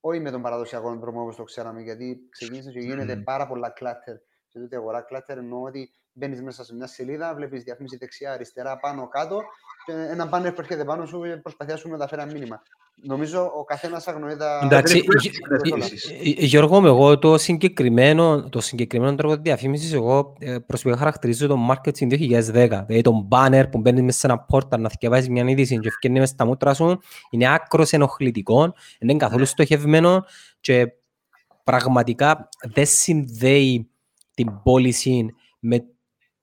όχι 0.00 0.20
με 0.20 0.30
τον 0.30 0.42
παραδοσιακό 0.42 0.98
τρόπο 0.98 1.20
όπως 1.20 1.36
το 1.36 1.42
ξέραμε, 1.44 1.80
γιατί 1.82 2.26
ξεκίνησε 2.30 2.70
και 2.70 2.78
γίνεται 2.78 3.14
Μμμ. 3.14 3.22
πάρα 3.22 3.46
πολλά 3.46 3.72
clutter. 3.80 4.14
Σε 4.48 4.58
τούτη 4.58 4.76
αγορά 4.76 5.04
clutter 5.10 5.36
εννοώ 5.36 5.62
ότι 5.62 5.90
μπαίνεις 6.12 6.42
μέσα 6.42 6.64
σε 6.64 6.74
μια 6.74 6.86
σελίδα, 6.86 7.34
βλέπεις 7.34 7.62
διαφήμιση 7.62 7.96
δεξιά, 7.96 8.32
αριστερά, 8.32 8.76
πάνω, 8.78 9.08
κάτω 9.08 9.36
και 9.38 9.44
ένα 10.10 10.28
banner 10.32 10.52
που 10.54 10.60
έρχεται 10.60 10.84
πάνω 10.84 11.06
σου 11.06 11.20
και 11.22 11.28
προσπαθεί 11.36 11.70
να 11.70 11.76
σου 11.76 11.88
μεταφέρει 11.88 12.22
ένα 12.22 12.32
μήνυμα. 12.32 12.62
Νομίζω 13.02 13.52
ο 13.58 13.64
καθένας 13.64 14.08
αγνοεί 14.08 14.36
τα... 14.36 14.60
Εντάξει, 14.64 15.00
δεν 15.06 15.18
Γε- 15.20 15.40
πρέπει 15.48 15.72
όλα. 15.72 15.84
επίσης. 15.84 16.10
Ε, 16.10 16.14
ε, 16.14 16.44
Γιώργο, 16.44 16.80
μου, 16.80 16.86
εγώ 16.86 17.18
το 17.18 17.38
συγκεκριμένο, 17.38 18.48
το 18.48 18.60
συγκεκριμένο 18.60 19.14
τρόπο 19.14 19.36
διαφήμισης, 19.36 19.92
εγώ 19.92 20.32
ε, 20.38 20.58
προσωπικά 20.58 20.96
χαρακτηρίζω 20.96 21.46
το 21.46 21.56
marketing 21.70 22.12
2010. 22.12 22.50
Δηλαδή 22.50 23.00
το 23.00 23.28
banner 23.30 23.64
που 23.70 23.78
μπαίνει 23.78 24.02
μέσα 24.02 24.18
σε 24.18 24.26
ένα 24.26 24.38
πόρτα 24.38 24.78
να 24.78 24.88
θυκευάζεις 24.88 25.28
μια 25.28 25.44
είδηση 25.48 25.78
και 25.78 25.88
ευκαιρνεί 25.88 26.18
μέσα 26.18 26.32
στα 26.32 26.44
μούτρα 26.44 26.74
σου, 26.74 27.00
είναι 27.30 27.52
άκρος 27.54 27.92
ενοχλητικό, 27.92 28.60
δεν 28.98 29.08
είναι 29.08 29.16
καθόλου 29.16 29.40
Ναι. 29.40 29.46
στοχευμένο 29.46 30.24
και 30.60 30.92
πραγματικά 31.64 32.48
δεν 32.72 32.86
συνδέει 32.86 33.90
την 34.34 34.62
πώληση 34.62 35.26
με 35.60 35.84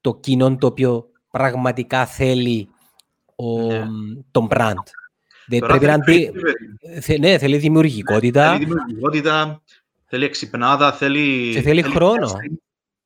το 0.02 0.16
κοινό 0.16 0.56
το 0.56 0.68
οποίο 0.68 1.06
πραγματικά 1.32 2.06
θέλει 2.06 2.70
ο, 3.40 3.62
Ναι. 3.68 3.86
τον 4.32 4.48
brand. 4.52 4.74
Δεν 5.48 5.60
Τώρα 5.60 5.78
πρέπει 5.78 5.86
να 5.98 6.04
θέλει 6.04 6.28
αντι- 6.28 6.38
creativity, 6.38 7.00
θε- 7.02 7.20
ναι, 7.20 7.38
θέλει 7.38 7.58
δημιουργικότητα. 7.58 8.52
Θέλει 8.52 8.66
δημιουργικότητα, 8.66 9.62
θέλει 10.06 10.26
εξυπνάδα, 10.26 10.92
θέλει... 10.94 11.52
Και 11.54 11.62
θέλει 11.62 11.82
χρόνο. 11.82 12.28
testing. 12.28 12.56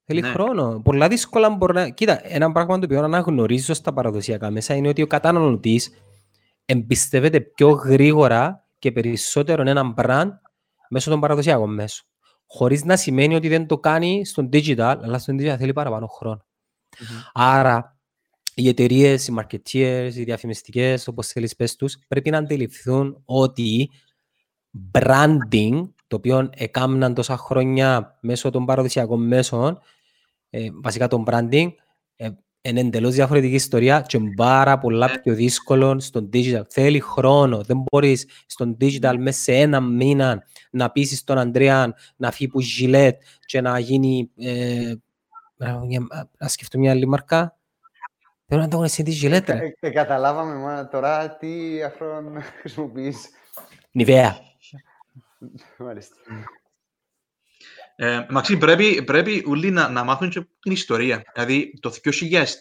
Θέλει 0.06 0.22
Ναι. 0.22 0.28
χρόνο. 0.28 0.82
Πολλά 0.84 1.08
δύσκολα 1.08 1.50
μπορεί 1.50 1.74
να... 1.74 1.90
Κοίτα, 1.90 2.20
ένα 2.24 2.52
πράγμα 2.52 2.80
το 2.80 2.86
οποίο 2.86 3.04
αναγνωρίζω 3.04 3.74
στα 3.74 3.94
παραδοσιακά 3.94 4.50
μέσα 4.52 4.76
είναι 4.76 4.88
ότι 4.88 5.02
ο 5.02 5.08
καταναλωτής 5.08 5.90
εμπιστεύεται 6.66 7.40
πιο 7.42 7.70
γρήγορα 7.70 8.66
και 8.80 8.92
περισσότερο 8.92 9.62
έναν 9.70 9.94
brand 9.98 10.30
μέσω 10.90 11.10
των 11.10 11.20
παραδοσιακών 11.20 11.74
μέσων. 11.74 12.06
Χωρίς 12.48 12.84
να 12.84 12.96
σημαίνει 12.98 13.36
ότι 13.36 13.48
δεν 13.48 13.68
το 13.68 13.78
κάνει 13.78 14.26
στον 14.26 14.50
digital, 14.54 14.96
αλλά 15.04 15.18
στον 15.18 15.36
digital 15.40 15.56
θέλει 15.58 15.74
παραπάνω 15.74 16.08
χρόνο. 16.08 16.46
Μμμ. 17.00 17.08
Άρα, 17.34 17.98
οι 18.56 18.68
εταιρείες, 18.68 19.28
οι 19.28 19.34
marketeers, 19.40 20.12
οι 20.16 20.24
διαφημιστικές, 20.24 21.08
όπως 21.08 21.28
θέλεις 21.28 21.56
πες 21.56 21.76
τους, 21.76 21.98
πρέπει 22.08 22.30
να 22.30 22.38
αντιληφθούν 22.38 23.22
ότι 23.26 23.90
branding, 24.92 25.90
το 26.08 26.16
οποίο 26.16 26.50
έκαναν 26.56 27.14
τόσα 27.14 27.38
χρόνια 27.38 28.18
μέσω 28.22 28.50
των 28.50 28.66
παραδοσιακών 28.66 29.28
μέσων, 29.28 29.80
ε, 30.50 30.68
βασικά 30.84 31.08
το 31.08 31.24
branding, 31.28 31.68
ε, 32.16 32.30
είναι 32.62 32.80
εντελώς 32.80 33.14
διαφορετική 33.14 33.54
ιστορία 33.56 34.02
και 34.02 34.18
είναι 34.18 34.34
πάρα 34.36 34.78
πολλά 34.78 35.08
Ναι. 35.08 35.20
πιο 35.20 35.34
δύσκολο 35.34 36.00
στο 36.00 36.30
digital. 36.34 36.62
Θέλει 36.70 37.00
χρόνο. 37.00 37.64
Δεν 37.64 37.78
μπορείς 37.92 38.26
στο 38.46 38.76
digital 38.82 39.16
μέσα 39.20 39.42
σε 39.42 39.54
ένα 39.54 39.80
μήνα 39.80 40.44
να 40.72 40.92
πείσεις 40.92 41.24
τον 41.24 41.38
Ανδρέα 41.38 41.94
να 42.16 42.32
φύγει 42.32 42.50
που 42.50 42.60
γιλέτ 42.62 43.22
και 43.46 43.62
να 43.62 43.80
γίνει... 43.80 44.30
Ε, 44.38 44.94
να- 45.56 45.86
μια- 45.86 46.30
να 46.40 46.48
σκεφτώ 46.48 46.80
μια 46.80 46.92
άλλη 46.92 47.08
μάρκα. 47.08 47.56
Πρέπει 48.52 48.66
να 48.66 48.72
το 48.72 48.76
γνωρίσει 48.76 49.04
τη 49.04 49.12
γιλέτ, 49.12 49.50
ρε. 49.50 49.58
Ε, 49.58 49.74
ε, 49.80 49.90
καταλάβαμε 49.90 50.56
μα, 50.56 50.88
τώρα 50.88 51.38
τι 51.38 51.84
αφρόν 51.84 52.42
χρησιμοποιείς. 52.60 53.30
Νιβαία. 53.92 54.38
Μάλιστα. 55.78 56.16
Ε, 57.96 58.26
Μαξί, 58.30 58.58
πρέπει, 58.58 59.04
πρέπει 59.04 59.44
όλοι 59.48 59.72
να, 59.72 59.90
να 59.90 60.04
μάθουν 60.04 60.30
και 60.30 60.48
την 60.60 60.72
ιστορία. 60.72 61.22
Δηλαδή, 61.34 61.74
το 61.80 61.92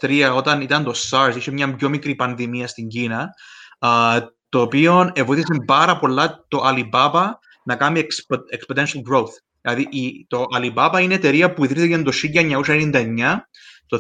2003, 0.01 0.33
όταν 0.35 0.61
ήταν 0.61 0.85
το 0.85 0.95
SARS, 1.11 1.33
είχε 1.37 1.51
μια 1.51 1.75
πιο 1.75 1.89
μικρή 1.89 2.15
πανδημία 2.15 2.67
στην 2.67 2.89
Κίνα, 2.89 3.35
α, 3.79 4.19
το 4.49 4.61
οποίο 4.61 5.13
βοήθησε 5.25 5.63
πάρα 5.67 5.99
πολλά 5.99 6.45
το 6.49 6.63
Alibaba 6.65 7.31
να 7.65 7.77
κάνει 7.77 8.01
expo- 8.01 8.59
exponential 8.59 9.03
growth. 9.13 9.33
Δηλαδή, 9.61 9.89
η, 9.91 10.27
το 10.29 10.45
Alibaba 10.57 10.99
είναι 11.03 11.15
εταιρεία 11.15 11.53
που 11.53 11.65
ιδρύθηκε 11.65 12.03
το 12.03 12.13
1999. 12.35 13.37
Το 13.91 13.99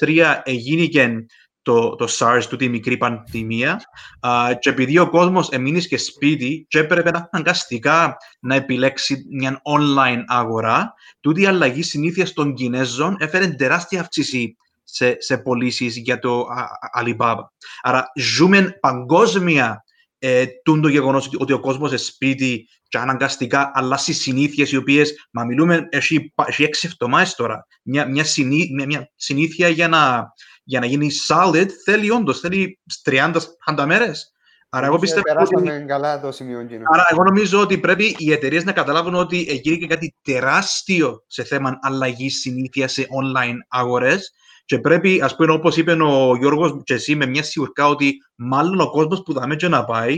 2003 0.00 0.40
έγινε 0.44 1.26
το, 1.62 1.96
το 1.96 2.06
SARS, 2.18 2.42
τούτη 2.48 2.64
η 2.64 2.68
μικρή 2.68 2.96
πανδημία. 2.96 3.80
Α, 4.20 4.54
και 4.60 4.70
επειδή 4.70 4.98
ο 4.98 5.08
κόσμος 5.08 5.48
εμείνει 5.48 5.82
και 5.82 5.96
σπίτι 5.96 6.66
και 6.68 6.78
έπρεπε 6.78 7.10
να 7.10 7.28
αναγκαστικά 7.32 8.16
να 8.40 8.54
επιλέξει 8.54 9.24
μια 9.30 9.62
online 9.62 10.22
αγορά, 10.26 10.94
τούτη 11.20 11.42
η 11.42 11.46
αλλαγή 11.46 11.82
συνήθειας 11.82 12.32
των 12.32 12.54
Κινέζων 12.54 13.16
έφερε 13.18 13.46
τεράστια 13.46 14.00
αύξηση 14.00 14.56
σε, 14.84 15.16
σε 15.18 15.38
πωλήσεις 15.38 15.96
για 15.96 16.18
το 16.18 16.40
α, 16.40 16.60
α, 16.60 17.02
Alibaba. 17.02 17.44
Άρα 17.82 18.04
ζούμε 18.14 18.78
παγκόσμια 18.80 19.84
ε, 20.22 20.44
τούν 20.64 20.80
το 20.80 20.88
γεγονός 20.88 21.26
ότι, 21.26 21.36
ότι 21.40 21.52
ο 21.52 21.60
κόσμος 21.60 21.88
είναι 21.88 21.98
σπίτι 21.98 22.68
και 22.88 22.98
αναγκαστικά 22.98 23.70
αλλάσει 23.74 24.12
συνήθειες 24.12 24.72
οι 24.72 24.76
οποίες, 24.76 25.28
μα 25.30 25.44
μιλούμε, 25.44 25.86
έχει, 25.90 26.32
πα- 26.34 26.44
έχει 26.48 26.62
έξι 26.62 26.88
εβδομάδες 26.90 27.34
τώρα. 27.34 27.66
Μια, 27.82 28.06
μια, 28.06 28.24
συνή, 28.24 28.70
μια, 28.74 28.86
μια 28.86 29.10
συνήθεια 29.14 29.68
για 29.68 29.88
να, 29.88 30.32
για 30.64 30.80
να 30.80 30.86
γίνει 30.86 31.08
solid 31.28 31.66
θέλει 31.84 32.10
όντως, 32.10 32.40
θέλει 32.40 32.78
30-40 33.04 33.84
μέρες. 33.86 34.32
Άρα 34.72 34.86
εγώ 34.86 34.94
Νομίζω 34.94 35.20
πιστεύω 35.20 35.42
ότι... 35.42 35.54
Περάσαμε 35.54 35.84
καλά 35.86 36.20
το 36.20 36.32
σημείο 36.32 36.60
εκείνο. 36.60 36.82
Άρα, 36.92 37.06
εγώ 37.10 37.22
νομίζω 37.22 37.60
ότι 37.60 37.78
πρέπει 37.78 38.14
οι 38.18 38.32
εταιρείες 38.32 38.64
να 38.64 38.72
καταλάβουν 38.72 39.14
ότι 39.14 39.46
έγινε 39.48 39.76
και 39.76 39.86
κάτι 39.86 40.16
τεράστιο 40.22 41.24
σε 41.26 41.44
θέμα 41.44 41.78
αλλαγής 41.80 42.40
συνήθεια 42.40 42.88
σε 42.88 43.06
online 43.22 43.56
αγορές. 43.68 44.32
Και 44.70 44.78
πρέπει, 44.78 45.20
ας 45.22 45.36
πούμε, 45.36 45.52
όπως 45.52 45.76
είπε 45.76 45.92
ο 45.92 46.36
Γιώργος 46.36 46.80
και 46.84 46.94
εσύ, 46.94 47.14
με 47.14 47.26
μια 47.26 47.42
σιγουριά 47.42 47.88
ότι 47.88 48.16
μάλλον 48.34 48.80
ο 48.80 48.90
κόσμος 48.90 49.22
που 49.22 49.32
θα 49.32 49.46
μέτια 49.46 49.68
να 49.68 49.84
πάει, 49.84 50.14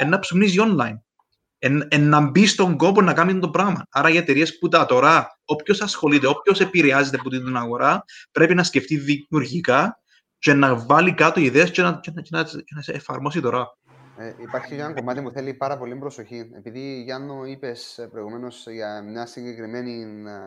είναι 0.00 0.10
να 0.10 0.18
ψουμνίζει 0.18 0.56
online. 0.60 0.98
Εν, 1.58 1.86
εν 1.88 2.08
να 2.08 2.20
μπει 2.20 2.46
στον 2.46 2.76
κόπο 2.76 3.02
να 3.02 3.12
κάνει 3.12 3.38
το 3.38 3.50
πράγμα. 3.50 3.86
Άρα, 3.90 4.10
οι 4.10 4.16
εταιρείες 4.16 4.58
που 4.58 4.68
τα 4.68 4.86
τώρα, 4.86 5.38
όποιος 5.44 5.80
ασχολείται, 5.80 6.26
όποιος 6.26 6.60
επηρεάζεται 6.60 7.16
από 7.20 7.30
την 7.30 7.56
αγορά, 7.56 8.04
πρέπει 8.32 8.54
να 8.54 8.62
σκεφτεί 8.62 8.96
δημιουργικά 8.96 10.00
και 10.38 10.52
να 10.52 10.76
βάλει 10.76 11.14
κάτω 11.14 11.40
ιδέες 11.40 11.70
και 11.70 11.82
να, 11.82 12.00
και 12.00 12.10
να, 12.14 12.22
και 12.22 12.30
να, 12.32 12.44
και 12.44 12.74
να 12.74 12.82
σε 12.82 12.92
εφαρμόσει 12.92 13.40
τώρα. 13.40 13.76
Ε, 14.18 14.34
υπάρχει 14.38 14.74
και 14.74 14.80
ένα 14.80 14.92
κομμάτι 14.92 15.22
που 15.22 15.30
θέλει 15.30 15.54
πάρα 15.54 15.78
πολύ 15.78 15.96
προσοχή. 15.96 16.50
Επειδή, 16.56 17.02
Γιάννο, 17.02 17.44
είπες 17.44 18.08
προηγουμένως 18.10 18.66
για 18.68 19.02
μια 19.02 19.26
συγκεκριμένη 19.26 20.02
ε, 20.26 20.40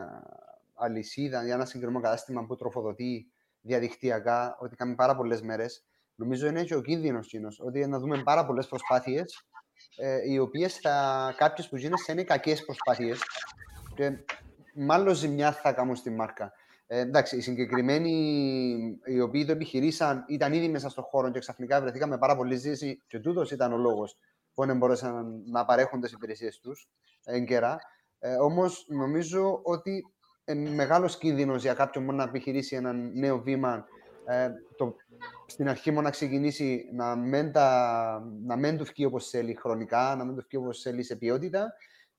αλυσίδα, 0.74 1.44
για 1.44 1.54
ένα 1.54 1.64
συγκεκριμένο 1.64 2.00
κατάστημα 2.04 2.44
που 2.46 2.56
τροφοδοτεί 2.56 3.29
διαδικτυακά, 3.60 4.56
ότι 4.60 4.76
κάνει 4.76 4.94
πάρα 4.94 5.16
πολλές 5.16 5.42
μέρες, 5.42 5.84
νομίζω 6.14 6.46
είναι 6.46 6.64
και 6.64 6.74
ο 6.74 6.80
κίνδυνος 6.80 7.26
κοινό. 7.26 7.48
Ότι 7.58 7.86
να 7.86 7.98
δούμε 7.98 8.22
πάρα 8.22 8.46
πολλές 8.46 8.66
προσπάθειες, 8.66 9.44
ε, 9.96 10.30
οι 10.30 10.38
οποίες 10.38 10.80
κάποιες 11.36 11.68
που 11.68 11.76
γίνονται 11.76 12.02
θα 12.02 12.12
είναι 12.12 12.24
κακές 12.24 12.64
προσπάθειες 12.64 13.20
και 13.94 14.24
μάλλον 14.74 15.14
ζημιά 15.14 15.52
θα 15.52 15.72
κάνουν 15.72 15.96
στη 15.96 16.10
μάρκα. 16.10 16.52
Ε, 16.86 16.98
εντάξει, 16.98 17.36
οι 17.36 17.40
συγκεκριμένοι 17.40 18.10
οι 19.04 19.20
οποίοι 19.20 19.44
το 19.44 19.52
επιχειρήσαν 19.52 20.24
ήταν 20.28 20.52
ήδη 20.52 20.68
μέσα 20.68 20.88
στον 20.88 21.04
χώρο 21.04 21.30
και 21.30 21.38
ξαφνικά 21.38 21.80
βρεθήκαμε 21.80 22.18
πάρα 22.18 22.36
πολύ 22.36 22.56
ζήση 22.56 23.02
και 23.06 23.18
τούτος 23.18 23.50
ήταν 23.50 23.72
ο 23.72 23.76
λόγος 23.76 24.18
που 24.54 24.66
δεν 24.66 24.76
μπορούσαν 24.76 25.42
να 25.46 25.64
παρέχουν 25.64 26.00
τις 26.00 26.12
υπηρεσίες 26.12 26.58
τους 26.58 26.88
έγκαιρα. 27.24 27.78
Ε, 28.18 28.34
Όμως 28.34 28.86
νομίζω 28.88 29.60
ότι 29.62 29.90
είναι 29.90 30.02
μεγάλο 30.54 31.06
κίνδυνο 31.18 31.54
για 31.54 31.74
κάποιον 31.74 32.06
που 32.06 32.12
να 32.12 32.22
επιχειρήσει 32.22 32.76
ένα 32.76 32.92
νέο 32.92 33.40
βήμα. 33.40 33.86
Ε, 34.26 34.48
το, 34.76 34.94
στην 35.46 35.68
αρχή 35.68 35.90
μόνο 35.90 36.02
να 36.02 36.10
ξεκινήσει 36.10 36.84
να 36.92 37.16
μην, 37.16 37.52
τα, 37.52 38.22
να 38.46 38.56
μην 38.56 38.76
του 38.76 38.84
βγει 38.84 39.04
όπω 39.04 39.20
θέλει 39.20 39.54
χρονικά, 39.54 40.14
να 40.18 40.24
μην 40.24 40.36
του 40.36 40.44
βγει 40.48 40.56
όπω 40.56 40.72
θέλει 40.72 41.02
σε 41.02 41.16
ποιότητα 41.16 41.72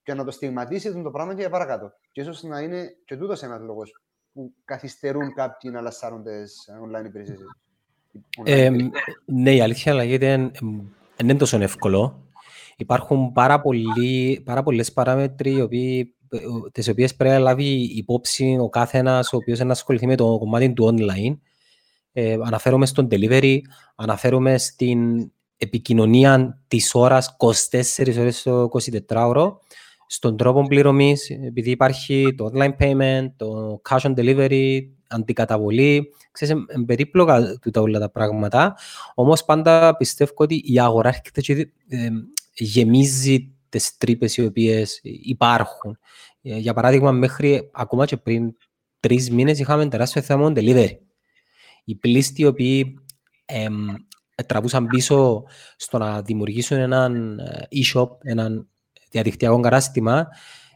και 0.03 0.13
να 0.13 0.23
το 0.23 0.31
στιγματίσει 0.31 1.01
το 1.01 1.11
πράγμα 1.11 1.33
και 1.33 1.39
για 1.39 1.49
παρακάτω. 1.49 1.93
Και 2.11 2.21
ίσω 2.21 2.47
να 2.47 2.59
είναι 2.59 2.95
και 3.05 3.17
τούτο 3.17 3.35
ένα 3.41 3.57
λόγο 3.57 3.81
που 4.33 4.53
καθυστερούν 4.65 5.33
κάποιοι 5.33 5.71
να 5.73 5.81
λασσάρουν 5.81 6.23
τι 6.23 6.31
online 6.85 7.05
υπηρεσίε. 7.05 7.35
Ε, 8.43 8.71
ναι, 9.25 9.55
η 9.55 9.61
αλήθεια 9.61 9.93
λέγεται 9.93 10.51
δεν 11.15 11.29
είναι 11.29 11.35
τόσο 11.35 11.61
εύκολο. 11.61 12.25
Υπάρχουν 12.77 13.31
πάρα, 13.31 13.61
πολλοί, 13.61 14.41
πάρα 14.45 14.63
πολλές 14.63 14.93
παράμετροι 14.93 15.51
οι 15.51 15.61
οποίοι 15.61 16.15
τις 16.71 16.87
οποίες 16.87 17.15
πρέπει 17.15 17.33
να 17.33 17.39
λάβει 17.39 17.81
υπόψη 17.95 18.57
ο 18.61 18.69
κάθε 18.69 18.97
ένας 18.97 19.33
ο 19.33 19.35
οποίος 19.37 19.59
να 19.59 19.71
ασχοληθεί 19.71 20.05
με 20.05 20.15
το 20.15 20.37
κομμάτι 20.37 20.73
του 20.73 20.95
online. 20.95 21.37
Ε, 22.11 22.37
αναφέρομαι 22.43 22.85
στον 22.85 23.07
delivery, 23.11 23.57
αναφέρομαι 23.95 24.57
στην 24.57 25.31
επικοινωνία 25.57 26.61
της 26.67 26.95
ώρας 26.95 27.35
24 27.37 28.17
ώρες 28.19 28.41
το 28.41 28.69
24ωρο, 29.07 29.51
στον 30.07 30.37
τρόπο 30.37 30.61
πληρωμής, 30.67 31.29
επειδή 31.29 31.69
υπάρχει 31.71 32.35
το 32.37 32.51
online 32.53 32.75
payment, 32.79 33.31
το 33.35 33.81
cash 33.89 33.99
on 33.99 34.13
delivery, 34.15 34.79
αντικαταβολή. 35.07 36.13
Ξέρεις, 36.31 36.53
είναι 36.53 36.85
περίπλοκα 36.85 37.57
τούτα 37.61 37.81
όλα 37.81 37.99
τα 37.99 38.09
πράγματα. 38.09 38.77
Όμως 39.15 39.45
πάντα 39.45 39.95
πιστεύω 39.97 40.31
ότι 40.35 40.61
η 40.65 40.79
αγορά 40.79 41.09
έρχεται 41.09 41.41
και 41.41 41.53
ε, 41.87 42.09
γεμίζει 42.53 43.50
τις 43.71 43.97
τρύπες 43.97 44.37
οι 44.37 44.45
οποίες 44.45 44.99
υπάρχουν. 45.03 45.97
Ε, 46.41 46.57
για 46.57 46.73
παράδειγμα, 46.73 47.11
μέχρι 47.11 47.69
ακόμα 47.73 48.05
και 48.05 48.17
πριν 48.17 48.55
τρεις 48.99 49.31
μήνες 49.31 49.59
είχαμε 49.59 49.87
τεράστιο 49.87 50.21
θέμα 50.21 50.51
delivery. 50.55 50.97
Οι 51.83 51.95
πλήστοι 51.95 52.41
οι 52.41 52.45
οποίοι 52.45 52.99
ε, 53.45 53.67
τραβούσαν 54.45 54.87
πίσω 54.87 55.43
στο 55.75 55.97
να 55.97 56.21
δημιουργήσουν 56.21 56.77
έναν 56.77 57.39
ε, 57.39 57.67
e-shop, 57.71 58.09
έναν 58.21 58.67
διαδικτυακό 59.11 59.59
κατάστημα, 59.59 60.27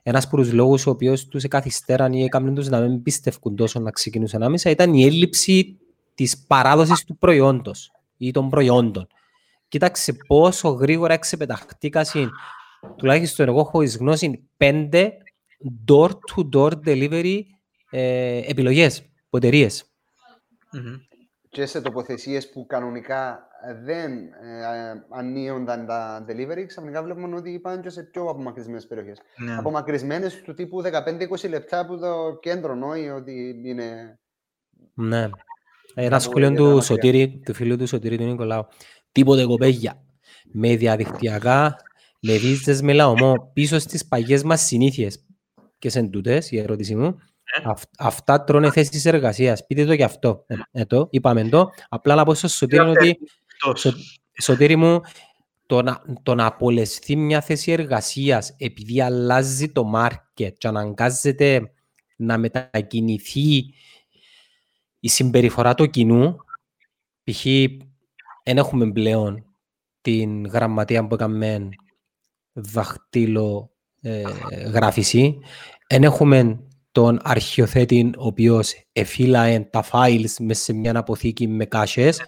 ένας 0.03 0.25
από 0.25 0.37
τους 0.37 0.53
λόγους 0.53 0.85
ο 0.85 0.89
οποίος 0.89 1.27
τους 1.27 1.43
εκαθυστέραν 1.43 2.13
ή 2.13 2.23
έκαναν 2.23 2.55
τους 2.55 2.69
να 2.69 2.79
μην 2.79 3.01
πίστευκουν 3.01 3.55
τόσο 3.55 3.79
να 3.79 3.91
ξεκινούσαν 3.91 4.43
άμεσα 4.43 4.69
ήταν 4.69 4.93
η 4.93 5.03
έλλειψη 5.03 5.79
της 6.15 6.45
παράδοσης 6.47 7.03
του 7.03 7.17
προϊόντος 7.17 7.91
ή 8.17 8.31
των 8.31 8.49
προϊόντων. 8.49 9.07
Κοίταξε 9.67 10.13
πόσο 10.27 10.69
γρήγορα 10.69 11.13
εξεπεταχτήκασαν, 11.13 12.31
τουλάχιστον 12.95 13.47
εγώ 13.47 13.59
έχω 13.59 13.83
γνώση, 13.99 14.49
πέντε 14.57 15.17
door-to-door 15.87 16.71
delivery 16.85 17.39
ε, 17.89 18.41
επιλογές 18.49 18.99
από 19.25 19.37
εταιρείε. 19.37 19.67
Mm-hmm. 19.69 20.99
Και 21.49 21.65
σε 21.65 21.81
τοποθεσίες 21.81 22.49
που 22.49 22.65
κανονικά 22.65 23.47
δεν 23.83 24.11
ε, 24.11 25.05
ανοίγονταν 25.09 25.85
τα 25.85 26.25
delivery, 26.29 26.63
ξαφνικά 26.67 27.03
βλέπουμε 27.03 27.35
ότι 27.35 27.59
πάνε 27.59 27.81
και 27.81 27.89
σε 27.89 28.03
πιο 28.03 28.23
απομακρυσμένες 28.29 28.87
περιοχές. 28.87 29.21
Ναι. 29.37 29.57
Απομακρυσμένες 29.57 30.41
του 30.41 30.53
τύπου 30.53 30.81
15-20 30.83 31.49
λεπτά 31.49 31.79
από 31.79 31.97
το 31.97 32.37
κέντρο, 32.41 32.75
νόη 32.75 33.09
ότι 33.09 33.61
είναι. 33.65 34.19
Ναι. 34.93 35.29
Ένας 35.93 36.23
σχολείο 36.23 36.53
του 36.53 36.81
Σωτήρη, 36.81 37.41
του 37.45 37.53
φίλου 37.53 37.77
του 37.77 37.87
Σωτήρη 37.87 38.17
του 38.17 38.23
Νικολάου. 38.23 38.67
Τίποτε 39.11 39.45
κοπέγια. 39.45 40.03
Με 40.51 40.75
διαδικτυακά, 40.75 41.75
με 42.25 42.37
βίζε 42.37 42.83
με 42.83 42.93
λαομό, 42.93 43.51
πίσω 43.53 43.79
στις 43.79 44.05
παγιές 44.05 44.43
μας 44.43 44.61
συνήθειες. 44.61 45.25
Και 45.79 45.89
σε 45.89 46.03
τούτε, 46.03 46.43
η 46.49 46.59
ερώτησή 46.59 46.95
μου, 46.95 47.17
ε. 47.63 47.71
αυτά 47.97 48.43
τρώνε 48.43 48.71
θέσεις 48.71 49.05
εργασίας. 49.05 49.65
Πείτε 49.65 49.85
το 49.85 49.93
γι' 49.93 50.03
αυτό. 50.03 50.43
Ε, 50.47 50.55
ε, 50.71 50.85
το, 50.85 51.07
είπαμε 51.11 51.49
το. 51.49 51.69
Απλά 51.89 52.15
να 52.15 52.25
πω 52.25 52.33
στο 52.33 52.47
Σωτήρη 52.47 52.89
ότι 52.89 53.17
Σω, 53.75 53.93
Σωτήρη 54.41 54.75
μου, 54.75 55.01
το 55.65 55.81
να, 55.81 56.01
το 56.23 56.35
να 56.35 56.45
απολεσθεί 56.45 57.15
μια 57.15 57.41
θέση 57.41 57.71
εργασίας 57.71 58.55
επειδή 58.57 59.01
αλλάζει 59.01 59.71
το 59.71 59.83
μάρκετ 59.83 60.57
και 60.57 60.67
αναγκάζεται 60.67 61.71
να 62.15 62.37
μετακινηθεί 62.37 63.73
η 64.99 65.09
συμπεριφορά 65.09 65.75
του 65.75 65.89
κοινού, 65.89 66.35
π.χ. 67.23 67.43
δεν 68.43 68.57
έχουμε 68.57 68.91
πλέον 68.91 69.45
την 70.01 70.45
γραμματεία 70.45 71.07
που 71.07 71.13
έκαμε 71.13 71.69
δαχτύλο 72.55 73.71
ε, 74.01 74.21
γράφηση, 74.73 75.39
δεν 75.87 76.03
έχουμε 76.03 76.59
τον 76.91 77.19
αρχιοθέτη 77.23 78.11
ο 78.17 78.25
οποίος 78.25 78.73
εφύλαε 78.91 79.59
τα 79.59 79.83
files 79.91 80.31
μέσα 80.39 80.63
σε 80.63 80.73
μια 80.73 80.97
αποθήκη 80.97 81.47
με 81.47 81.65
κάσες 81.65 82.21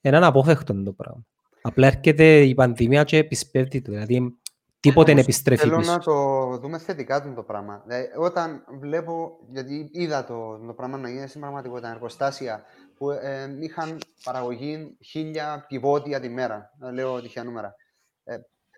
είναι 0.00 0.16
αναπόφευκτο 0.16 0.82
το 0.82 0.92
πράγμα. 0.92 1.24
Απλά 1.62 1.86
έρχεται 1.86 2.40
η 2.40 2.54
πανδημία 2.54 3.04
και 3.04 3.16
επισπεύδει 3.16 3.82
το. 3.82 3.92
Δηλαδή, 3.92 4.38
τίποτε 4.80 5.12
δεν 5.12 5.22
επιστρέφει 5.22 5.60
Θέλω 5.60 5.76
πίσω. 5.76 5.92
να 5.92 5.98
το 5.98 6.46
δούμε 6.58 6.78
θετικά 6.78 7.34
το 7.34 7.42
πράγμα. 7.42 7.82
Δηλαδή, 7.86 8.08
όταν 8.18 8.64
βλέπω, 8.80 9.38
γιατί 9.50 9.88
είδα 9.92 10.24
το, 10.24 10.58
το 10.66 10.72
πράγμα 10.72 10.98
να 10.98 11.10
γίνει 11.10 11.26
στην 11.26 11.40
πραγματικότητα, 11.40 11.90
εργοστάσια 11.90 12.62
που 12.96 13.10
ε, 13.10 13.56
είχαν 13.60 13.98
παραγωγή 14.24 14.96
χίλια 15.04 15.64
πιβότια 15.68 16.20
τη 16.20 16.28
μέρα, 16.28 16.70
λέω 16.92 17.20
τυχαία 17.20 17.44
νούμερα. 17.44 17.74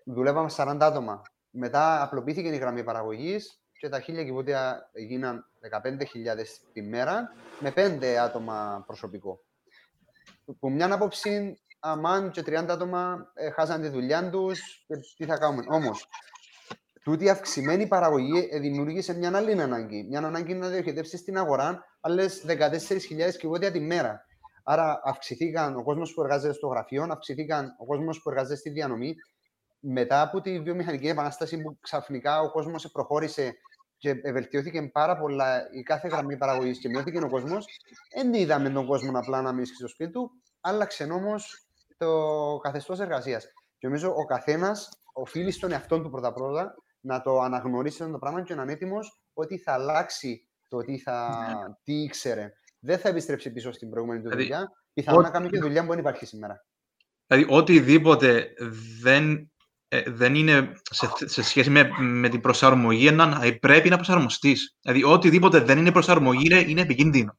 Ε, 0.05 0.11
δουλεύαμε 0.13 0.49
40 0.55 0.77
άτομα. 0.79 1.21
Μετά 1.49 2.03
απλοποιήθηκε 2.03 2.47
η 2.47 2.57
γραμμή 2.57 2.83
παραγωγής 2.83 3.61
και 3.79 3.89
τα 3.89 3.99
χίλια 3.99 4.23
κυβότια 4.23 4.89
έγιναν 4.93 5.45
15.000 5.83 5.97
τη 6.73 6.81
μέρα 6.81 7.33
με 7.59 7.73
5 7.75 8.05
άτομα 8.05 8.83
προσωπικό 8.87 9.39
που 10.59 10.69
μια 10.69 10.93
άποψη, 10.93 11.61
αμάν 11.79 12.31
και 12.31 12.41
30 12.45 12.65
άτομα 12.69 13.31
ε, 13.33 13.49
χάσαν 13.51 13.81
τη 13.81 13.87
δουλειά 13.87 14.29
τους 14.29 14.85
και 14.87 14.95
τι 15.17 15.25
θα 15.25 15.37
κάνουμε. 15.37 15.63
Όμως, 15.67 16.07
τούτη 17.03 17.29
αυξημένη 17.29 17.87
παραγωγή 17.87 18.49
ε, 18.51 18.59
δημιούργησε 18.59 19.17
μια 19.17 19.37
άλλη 19.37 19.61
ανάγκη. 19.61 20.05
Μια 20.09 20.19
ανάγκη 20.19 20.53
να 20.53 20.67
διοχετεύσει 20.67 21.17
στην 21.17 21.37
αγορά 21.37 21.85
άλλες 22.01 22.45
14.000 22.47 22.57
κυβότια 23.39 23.71
τη 23.71 23.79
μέρα. 23.79 24.25
Άρα, 24.63 25.01
αυξηθήκαν 25.03 25.75
ο 25.75 25.83
κόσμος 25.83 26.13
που 26.13 26.21
εργάζεται 26.21 26.53
στο 26.53 26.67
γραφείο, 26.67 27.07
αυξηθήκαν 27.09 27.75
ο 27.77 27.85
κόσμος 27.85 28.21
που 28.21 28.29
εργάζεται 28.29 28.55
στη 28.55 28.69
διανομή. 28.69 29.15
Μετά 29.83 30.21
από 30.21 30.41
τη 30.41 30.59
βιομηχανική 30.59 31.07
επανάσταση 31.07 31.61
που 31.61 31.77
ξαφνικά 31.81 32.41
ο 32.41 32.51
κόσμος 32.51 32.91
προχώρησε 32.91 33.55
και 33.97 34.13
βελτιώθηκε 34.13 34.81
πάρα 34.81 35.17
πολλά 35.17 35.69
η 35.71 35.81
κάθε 35.81 36.07
γραμμή 36.07 36.37
παραγωγής 36.37 36.79
και 36.79 36.89
μειώθηκε 36.89 37.17
ο 37.17 37.29
κόσμος, 37.29 37.65
δεν 38.15 38.33
είδαμε 38.33 38.69
τον 38.69 38.85
κόσμο 38.85 39.19
απλά 39.19 39.41
να 39.41 39.51
μείνει 39.53 39.65
στο 39.65 39.87
σπίτι 39.87 40.11
του, 40.11 40.31
άλλαξε 40.61 41.03
όμω 41.03 41.35
το 41.97 42.59
καθεστώς 42.61 42.99
εργασίας. 42.99 43.45
Και 43.77 43.87
νομίζω 43.87 44.13
ο 44.15 44.25
καθένας 44.25 44.89
οφείλει 45.13 45.51
στον 45.51 45.71
εαυτό 45.71 46.01
του 46.01 46.09
πρώτα-πρώτα 46.09 46.75
να 47.01 47.21
το 47.21 47.39
αναγνωρίσει 47.39 48.11
το 48.11 48.17
πράγμα 48.17 48.41
και 48.41 48.55
να 48.55 48.63
είναι 48.63 48.71
έτοιμος 48.71 49.21
ότι 49.33 49.57
θα 49.57 49.73
αλλάξει 49.73 50.47
το 50.67 50.77
τι, 50.77 50.97
θα, 50.97 51.29
ναι. 51.67 51.73
τι 51.83 51.93
ήξερε. 51.93 52.53
Δεν 52.79 52.99
θα 52.99 53.09
επιστρέψει 53.09 53.51
πίσω 53.51 53.71
στην 53.71 53.89
προηγούμενη 53.89 54.21
του 54.21 54.29
δηλαδή, 54.29 54.43
δουλειά. 54.43 54.71
Πιθανόν 54.93 55.21
να 55.21 55.29
κάνει 55.29 55.49
και 55.49 55.59
δουλειά 55.59 55.81
που 55.83 55.89
δεν 55.89 55.99
υπάρχει 55.99 56.25
σήμερα. 56.25 56.65
Δηλαδή, 57.27 57.53
οτιδήποτε 57.53 58.53
δεν 59.01 59.50
ε, 59.93 60.03
δεν 60.07 60.35
είναι 60.35 60.71
σε, 60.91 61.09
σε 61.25 61.43
σχέση 61.43 61.69
με, 61.69 61.89
με 61.99 62.29
την 62.29 62.41
προσαρμογή, 62.41 63.07
έναν, 63.07 63.57
πρέπει 63.59 63.89
να 63.89 63.95
προσαρμοστείς. 63.95 64.75
Δηλαδή, 64.81 65.03
οτιδήποτε 65.03 65.59
δεν 65.59 65.77
είναι 65.77 65.91
προσαρμογή 65.91 66.45
είναι, 66.45 66.59
είναι 66.67 66.81
επικίνδυνο. 66.81 67.37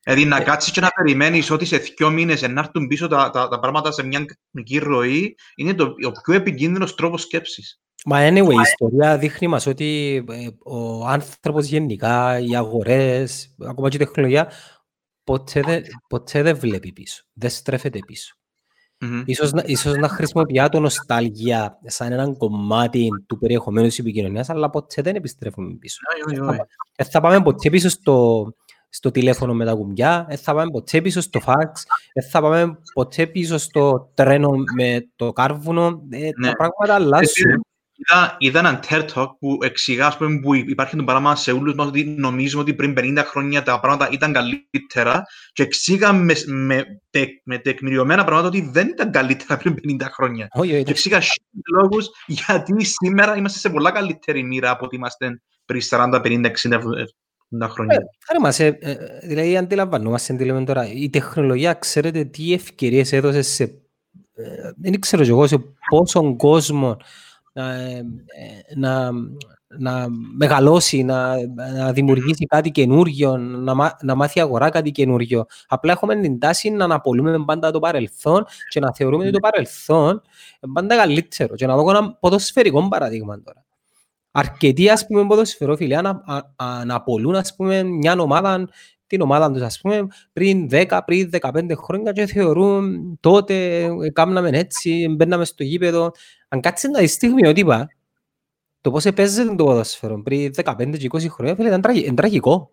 Δηλαδή, 0.00 0.24
να 0.24 0.36
ε. 0.36 0.40
κάτσεις 0.40 0.72
και 0.72 0.80
να 0.80 0.88
περιμένεις 0.88 1.50
ότι 1.50 1.64
σε 1.64 1.76
δύο 1.76 2.10
μήνες 2.10 2.42
να 2.42 2.60
έρθουν 2.60 2.86
πίσω 2.86 3.08
τα, 3.08 3.30
τα, 3.30 3.48
τα, 3.48 3.58
πράγματα 3.58 3.92
σε 3.92 4.06
μια 4.06 4.24
κανονική 4.24 4.78
ροή 4.78 5.36
είναι 5.56 5.74
το, 5.74 5.84
ο 5.84 6.10
πιο 6.10 6.34
επικίνδυνος 6.34 6.94
τρόπος 6.94 7.22
σκέψης. 7.22 7.80
Μα 8.04 8.28
anyway, 8.28 8.52
η 8.52 8.60
ιστορία 8.62 9.18
δείχνει 9.18 9.48
μας 9.48 9.66
ότι 9.66 10.24
ε, 10.28 10.48
ο 10.64 11.06
άνθρωπος 11.06 11.66
γενικά, 11.66 12.38
οι 12.38 12.56
αγορές, 12.56 13.54
ακόμα 13.60 13.88
και 13.88 13.96
η 13.96 13.98
τεχνολογία, 13.98 14.52
ποτέ 15.24 15.60
δεν, 15.60 15.82
ποτέ 16.08 16.42
δεν 16.42 16.56
βλέπει 16.56 16.92
πίσω. 16.92 17.24
Δεν 17.32 17.50
στρέφεται 17.50 17.98
πίσω. 18.06 18.34
Mm-hmm. 19.04 19.22
Ίσως, 19.24 19.52
ίσως 19.64 19.94
να 19.96 20.08
χρησιμοποιεί 20.08 20.62
το 20.70 20.80
νοστάλγια 20.80 21.78
σαν 21.86 22.12
έναν 22.12 22.36
κομμάτι 22.36 23.08
του 23.26 23.38
περιεχομένου 23.38 23.86
της 23.86 23.98
επικοινωνίας, 23.98 24.50
αλλά 24.50 24.70
ποτέ 24.70 25.02
δεν 25.02 25.14
επιστρέφουμε 25.14 25.74
πίσω. 25.74 25.98
Δεν 26.96 27.06
θα 27.10 27.20
πάμε 27.20 27.42
ποτέ 27.42 27.70
πίσω 27.70 27.88
στο, 27.88 28.48
στο 28.88 29.10
τηλέφωνο 29.10 29.54
με 29.54 29.64
τα 29.64 29.74
κουμπιά, 29.74 30.24
δεν 30.28 30.38
θα 30.38 30.54
πάμε 30.54 30.70
ποτέ 30.70 31.00
πίσω 31.00 31.20
στο 31.20 31.40
φάξ, 31.40 31.84
δεν 32.14 32.30
θα 32.30 32.40
πάμε 32.40 32.78
ποτέ 32.94 33.26
πίσω 33.26 33.58
στο 33.58 34.10
τρένο 34.14 34.50
με 34.76 35.08
το 35.16 35.32
κάρβουνο. 35.32 36.02
Ε, 36.10 36.18
ναι. 36.18 36.48
Τα 36.48 36.52
πράγματα 36.56 36.94
αλλάζουν. 36.94 37.64
Είδα, 37.94 38.36
είδα 38.38 38.58
έναν 38.58 38.80
TED 38.88 39.04
Talk 39.14 39.28
που 39.38 39.58
εξηγά 39.62 40.06
ας 40.06 40.16
πούμε, 40.16 40.40
που 40.40 40.54
υπάρχει 40.54 40.96
το 40.96 41.04
πράγμα 41.04 41.36
σε 41.36 41.52
όλους 41.52 41.74
μας 41.74 41.86
ότι 41.86 42.04
νομίζουμε 42.04 42.62
ότι 42.62 42.74
πριν 42.74 42.94
50 42.98 43.22
χρόνια 43.24 43.62
τα 43.62 43.80
πράγματα 43.80 44.08
ήταν 44.10 44.32
καλύτερα 44.32 45.22
και 45.52 45.62
εξήγα 45.62 46.12
με, 46.12 46.34
με, 46.46 46.84
τε, 47.10 47.26
με 47.44 47.58
τεκμηριωμένα 47.58 48.24
πράγματα 48.24 48.48
ότι 48.48 48.68
δεν 48.72 48.88
ήταν 48.88 49.10
καλύτερα 49.10 49.56
πριν 49.56 49.74
50 50.00 50.06
χρόνια. 50.12 50.48
Όχι, 50.52 50.74
όχι, 50.74 50.82
Και 50.82 50.90
εξήγα 50.90 51.20
λόγους 51.72 52.08
γιατί 52.26 52.84
σήμερα 52.84 53.36
είμαστε 53.36 53.58
σε 53.58 53.70
πολλά 53.70 53.90
καλύτερη 53.90 54.42
μοίρα 54.42 54.70
από 54.70 54.84
ότι 54.84 54.96
είμαστε 54.96 55.40
πριν 55.64 55.80
40, 55.90 56.20
50, 56.24 56.44
60, 56.44 56.80
70 57.60 57.68
χρόνια. 57.68 57.98
Άρα 58.28 58.40
μας, 58.40 58.60
ε, 58.60 58.78
ε, 58.80 58.96
δηλαδή 59.22 59.56
αντιλαμβανόμαστε 59.56 60.34
τι 60.34 60.44
λέμε 60.44 60.64
τώρα. 60.64 60.92
Η 60.92 61.10
τεχνολογία, 61.10 61.74
ξέρετε 61.74 62.24
τι 62.24 62.52
ευκαιρίες 62.52 63.12
έδωσε 63.12 63.42
σε... 63.42 63.62
ε, 64.34 64.72
δεν 64.76 65.00
ξέρω 65.00 65.22
κι 65.22 65.28
εγώ 65.28 65.46
σε 65.46 65.56
πόσον 65.90 66.36
κόσμο 66.36 66.96
να, 67.54 67.72
ε, 67.74 67.96
ε, 67.96 68.74
να, 68.76 69.10
να 69.78 70.06
μεγαλώσει, 70.36 71.02
να, 71.02 71.36
να 71.74 71.92
δημιουργήσει 71.92 72.46
κάτι 72.46 72.70
καινούργιο, 72.70 73.36
να, 73.36 73.74
μά- 73.74 74.02
να 74.02 74.14
μάθει 74.14 74.38
η 74.38 74.42
αγορά 74.42 74.70
κάτι 74.70 74.90
καινούργιο. 74.90 75.44
Απλά 75.66 75.92
έχουμε 75.92 76.20
την 76.20 76.38
τάση 76.38 76.70
να 76.70 76.84
αναπολούμε 76.84 77.44
πάντα 77.44 77.70
το 77.70 77.78
παρελθόν 77.78 78.44
και 78.68 78.80
να 78.80 78.94
θεωρούμε 78.94 79.22
ότι 79.22 79.32
το 79.32 79.38
παρελθόν 79.38 80.22
είναι 80.60 80.72
πάντα 80.72 80.96
καλύτερο. 80.96 81.54
Και 81.54 81.66
να 81.66 81.76
δω 81.76 81.90
ένα 81.90 82.14
ποδοσφαιρικό 82.14 82.88
παραδείγμα 82.88 83.40
τώρα. 83.42 83.64
Αρκετοί, 84.36 84.88
ας 84.88 85.06
πούμε, 85.06 85.26
ποδοσφαιρόφιλοι 85.26 85.96
ανα, 85.96 86.22
α, 86.26 86.40
αναπολούν, 86.56 87.34
ας 87.36 87.54
πούμε, 87.56 87.82
μια 87.82 88.18
ομάδα, 88.18 88.68
την 89.06 89.20
ομάδα 89.20 89.50
τους, 89.50 89.62
ας 89.62 89.80
πούμε, 89.80 90.06
πριν 90.32 90.68
10, 90.70 91.00
πριν 91.04 91.30
15 91.40 91.70
χρόνια 91.76 92.12
και 92.12 92.26
θεωρούν 92.26 93.16
τότε 93.20 93.82
ε, 93.82 94.10
κάμναμε 94.12 94.48
έτσι, 94.52 95.06
μπαίναμε 95.16 95.44
στο 95.44 95.62
γήπεδο. 95.62 96.10
Αν 96.48 96.60
κάτσεις 96.60 96.90
να 96.90 96.98
δεις 97.00 97.12
στιγμιότυπα, 97.12 97.88
το 98.80 98.90
πώς 98.90 99.06
παίζεται 99.14 99.54
το 99.54 99.64
ποδοσφαίρο 99.64 100.22
πριν 100.22 100.52
15 100.64 100.98
και 100.98 101.08
20 101.12 101.26
χρόνια, 101.28 101.54
φίλε, 101.54 101.68
ήταν 101.68 101.80
τραγι- 101.80 102.06
είναι 102.06 102.14
τραγικό. 102.14 102.68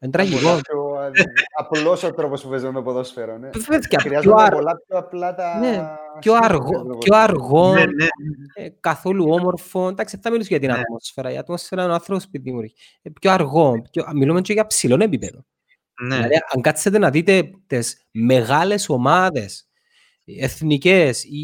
Είναι 0.00 0.10
τραγικό. 0.12 0.40
Πολλά 0.40 0.60
πιο, 0.60 1.02
ε, 1.02 1.22
Απλός 1.58 2.02
ο 2.02 2.12
τρόπος 2.14 2.42
που 2.42 2.48
παίζουν 2.48 2.72
το 2.74 2.82
ποδόσφαιρο. 2.82 3.38
Ναι. 3.38 3.48
Παιδιά, 3.48 3.78
πιο, 3.88 3.98
Χρειάζονται 4.00 4.42
αρ- 4.42 4.54
πολλά 4.54 4.76
πιο 4.86 4.98
απλά 4.98 5.34
τα... 5.34 5.58
Ναι, 5.58 5.82
πιο 6.20 6.32
στοιχεία 6.32 6.38
αργό, 6.50 6.68
για 6.68 6.78
το 6.78 6.84
πιο 6.84 6.92
ποδόσφαιρο. 6.92 7.16
αργό, 7.16 7.72
Ναι, 7.74 7.84
ναι, 7.84 8.06
ε, 8.54 8.68
καθόλου 8.80 9.24
όμορφο. 9.30 9.88
Εντάξει, 9.88 10.14
δεν 10.14 10.24
θα 10.24 10.30
μιλήσω 10.30 10.48
για 10.50 10.58
την 10.60 10.68
Ναι. 10.70 10.78
ατμόσφαιρα. 10.78 11.32
Η 11.32 11.36
ατμόσφαιρα 11.38 11.82
είναι 11.82 11.90
ο 11.90 11.94
άνθρωπος 11.94 12.24
που 12.24 12.30
τη 12.30 12.38
δημιουργεί. 12.38 12.74
Ε, 13.02 13.10
Πιο 13.20 13.30
αργό, 13.32 13.82
πιο, 13.90 14.04
μιλούμε 14.14 14.40
και 14.40 14.52
για 14.52 14.66
ψηλό 14.66 14.98
επίπεδο. 15.02 15.44
Ναι. 16.02 16.14
Δηλαδή, 16.16 16.34
αν 16.54 16.62
κάτσετε 16.62 16.98
να 16.98 17.10
δείτε 17.10 17.50
τις 17.66 18.06
μεγάλες 18.10 18.88
ομάδες, 18.88 19.62
οι 20.24 20.42
εθνικές 20.44 21.24
ή, 21.24 21.38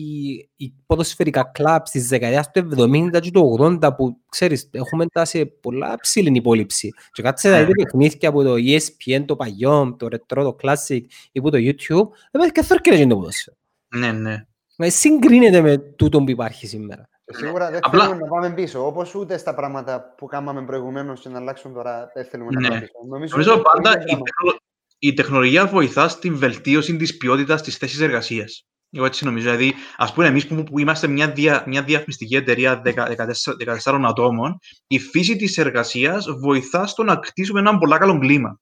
ή 0.56 0.74
ποδοσφαιρικά 0.86 1.50
κλαμπ 1.54 1.80
στις 1.84 2.08
δεκαετίες 2.08 2.50
του 2.50 2.68
70 2.76 3.20
και 3.20 3.30
του 3.30 3.56
80 3.60 3.94
που, 3.96 4.16
ξέρεις, 4.28 4.68
έχουμε 4.72 5.06
τα 5.06 5.24
σε 5.24 5.44
πολλά 5.44 5.96
ψηλή 6.00 6.30
υπόλοιψη. 6.36 6.92
Και 7.12 7.22
κάτσετε 7.22 7.54
να 7.54 7.60
Ναι. 7.60 7.66
δείτε 7.66 7.82
παιχνίδια 7.82 8.28
από 8.28 8.42
το 8.42 8.54
E 8.54 8.78
ESPN, 8.78 9.24
το 9.26 9.36
παλιό, 9.36 9.96
το 9.98 10.06
retro, 10.10 10.42
το 10.42 10.56
classic 10.62 11.00
ή 11.32 11.38
από 11.38 11.50
το 11.50 11.58
YouTube, 11.60 12.08
δεν 12.32 12.50
και 12.52 12.62
θόρκεται 12.62 13.06
το 13.06 13.16
ποδόσφαιρο. 13.16 13.56
ναι, 13.88 14.12
ναι. 14.12 14.46
Μα 14.78 14.90
συγκρίνεται 14.90 15.60
με 15.60 15.78
τούτο 15.78 16.22
που 16.24 16.30
υπάρχει 16.30 16.66
σήμερα. 16.66 17.08
Σίγουρα 17.32 17.70
δεν 17.70 17.78
Απλά- 17.82 18.04
θέλουμε 18.04 18.20
να 18.22 18.28
πάμε 18.28 18.50
πίσω. 18.54 18.86
Όπως 18.86 19.14
ούτε 19.14 19.38
στα 19.38 19.54
πράγματα 19.54 20.14
που 20.16 20.26
κάναμε 20.26 20.62
προηγουμένως 20.64 21.20
και 21.20 21.28
να 21.28 21.38
αλλάξουν 21.38 21.72
τώρα 21.72 22.10
δεν 22.14 22.24
θέλουμε 22.24 22.50
να 22.52 22.60
Ναι. 22.60 22.68
πάμε 22.68 22.80
πίσω. 22.80 22.92
Νομίζω, 23.08 23.30
Νομίζω 23.36 23.52
είναι 23.52 23.62
πάντα 23.62 23.92
το 23.92 24.00
ίδιο 24.00 24.02
η, 24.02 24.06
πράγμα. 24.06 24.22
τεχνο- 24.24 24.60
η 24.98 25.12
τεχνολογία 25.14 25.66
βοηθά 25.66 26.08
στην 26.08 26.36
βελτίωση 26.38 26.96
της 26.96 27.16
ποιότητας 27.16 27.62
της 27.62 27.76
θέσης 27.76 28.00
εργασίας. 28.00 28.66
Εγώ 28.90 29.04
έτσι 29.04 29.24
νομίζω. 29.24 29.44
Δηλαδή, 29.50 29.74
ας 29.96 30.12
πούμε, 30.12 30.26
εμείς 30.26 30.46
που, 30.46 30.62
που 30.62 30.78
είμαστε 30.78 31.06
μια, 31.06 31.30
δια, 31.30 31.64
μια 31.66 31.82
διαφημιστική 31.82 32.36
εταιρεία 32.36 32.80
10 32.84 33.06
14, 33.08 33.54
14 33.56 34.08
ατόμων, 34.08 34.58
η 34.86 34.98
φύση 34.98 35.36
της 35.36 35.58
εργασίας 35.58 36.26
βοηθά 36.40 36.86
στο 36.86 37.02
να 37.02 37.16
κτίσουμε 37.16 37.60
ένα 37.60 37.78
πολύ 37.78 37.98
καλό 37.98 38.18
κλίμα. 38.18 38.60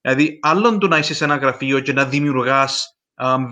Δηλαδή, 0.00 0.38
άλλον 0.42 0.78
το 0.78 0.88
να 0.88 0.98
είσαι 0.98 1.14
σε 1.14 1.24
ένα 1.24 1.36
γραφείο 1.36 1.80
και 1.80 1.92
να 1.92 2.04
δημιουργάς 2.04 2.97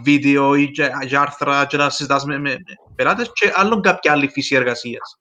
βίντεο 0.02 0.54
ή 0.54 0.70
και, 0.70 0.90
και 1.08 1.16
άρθρα 1.16 1.66
και 1.66 1.76
να 1.76 1.90
συζητάς 1.90 2.24
με, 2.24 2.38
με 2.38 2.56
πελάτες, 2.94 3.30
και 3.32 3.52
άλλον 3.54 3.80
κάποια 3.80 4.12
άλλη 4.12 4.28
φύση 4.28 4.54
εργασίας. 4.54 5.18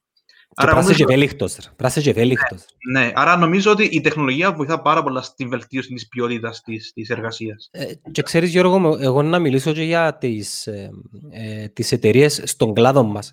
Και 0.58 0.66
πράσε 0.66 0.94
και 0.94 1.04
ευέλικτος. 1.04 1.56
ρε. 1.56 1.70
Πράσε 1.76 2.02
και 2.02 2.10
ευέλικτος. 2.10 2.66
Ναι, 2.92 3.12
άρα 3.16 3.38
νομίζω 3.38 3.72
ότι 3.72 3.84
η 3.84 4.02
τεχνολογία 4.02 4.54
βοηθά 4.54 4.82
πάρα 4.82 5.04
πολλά 5.04 5.22
στην 5.22 5.50
βελτίωση 5.50 5.94
της 5.94 6.08
ποιότητας 6.08 6.62
της, 6.62 6.92
της 6.94 7.10
εργασίας. 7.10 7.70
Ε, 7.72 7.86
Και 8.12 8.22
ξέρεις 8.22 8.50
Γιώργο, 8.50 8.80
μου, 8.80 8.98
εγώ 9.00 9.22
να 9.22 9.40
μιλήσω 9.40 9.74
και 9.74 9.84
για 9.84 10.18
τις, 10.18 10.68
ε, 10.68 10.90
ε, 11.32 11.68
τις 11.68 11.92
εταιρείες 11.92 12.42
στον 12.46 12.74
κλάδο 12.74 13.04
μας. 13.04 13.32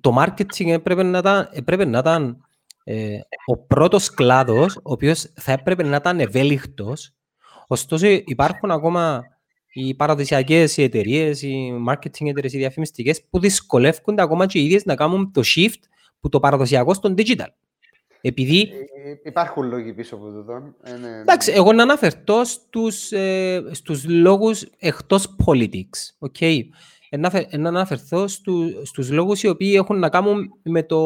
Το 0.00 0.16
marketing 0.18 0.66
έπρεπε 0.66 1.02
να 1.02 1.18
ήταν, 1.18 1.48
έπρεπε 1.52 1.84
να 1.84 1.98
ήταν 1.98 2.36
ε, 2.84 3.18
ο 3.46 3.58
πρώτος 3.58 4.10
κλάδος, 4.10 4.76
ο 4.76 4.92
οποίος 4.92 5.32
θα 5.34 5.52
έπρεπε 5.52 5.82
να 5.82 5.96
ήταν 5.96 6.20
ευέλικτος. 6.20 7.12
Ωστόσο 7.66 8.06
υπάρχουν 8.06 8.70
ακόμα 8.70 9.22
οι 9.72 9.94
παραδοσιακές 9.94 10.76
οι 10.76 10.82
εταιρείες, 10.82 11.42
οι 11.42 11.72
marketing 11.88 12.26
εταιρείες, 12.26 12.52
οι 12.52 12.58
διαφημιστικές, 12.58 13.22
που 13.30 13.38
δυσκολεύονται 13.38 14.22
ακόμα 14.22 14.46
και 14.46 14.58
οι 14.58 14.64
ίδιες 14.64 14.84
να 14.84 14.94
κάνουν 14.94 15.32
το 15.32 15.42
shift 15.44 15.80
που 16.20 16.28
το 16.28 16.40
παραδοσιακό 16.40 16.94
στον 16.94 17.14
digital. 17.16 17.46
Επειδή 18.20 18.60
Ε, 18.60 19.10
ε, 19.10 19.18
Υπάρχουν 19.24 19.68
λόγοι 19.68 19.92
πίσω 19.92 20.14
από 20.14 20.24
τούτο. 20.30 20.52
Ε, 20.82 20.90
ναι, 20.92 21.08
ναι. 21.08 21.20
Εντάξει, 21.20 21.52
εγώ 21.52 21.72
να 21.72 21.82
αναφερθώ 21.82 22.44
στους, 22.44 23.12
ε, 23.12 23.62
στους 23.70 24.04
λόγους 24.08 24.62
εκτός 24.78 25.36
politics, 25.46 26.28
okay. 26.30 26.60
Ε, 27.10 27.16
να, 27.16 27.26
αφε- 27.26 27.54
ε, 27.54 27.56
να 27.56 27.68
αναφερθώ 27.68 28.28
στου, 28.28 28.86
στους 28.86 29.10
λόγους 29.10 29.42
οι 29.42 29.48
οποίοι 29.48 29.72
έχουν 29.76 29.98
να 29.98 30.08
κάνουν 30.08 30.50
με, 30.62 30.82
το, 30.82 31.00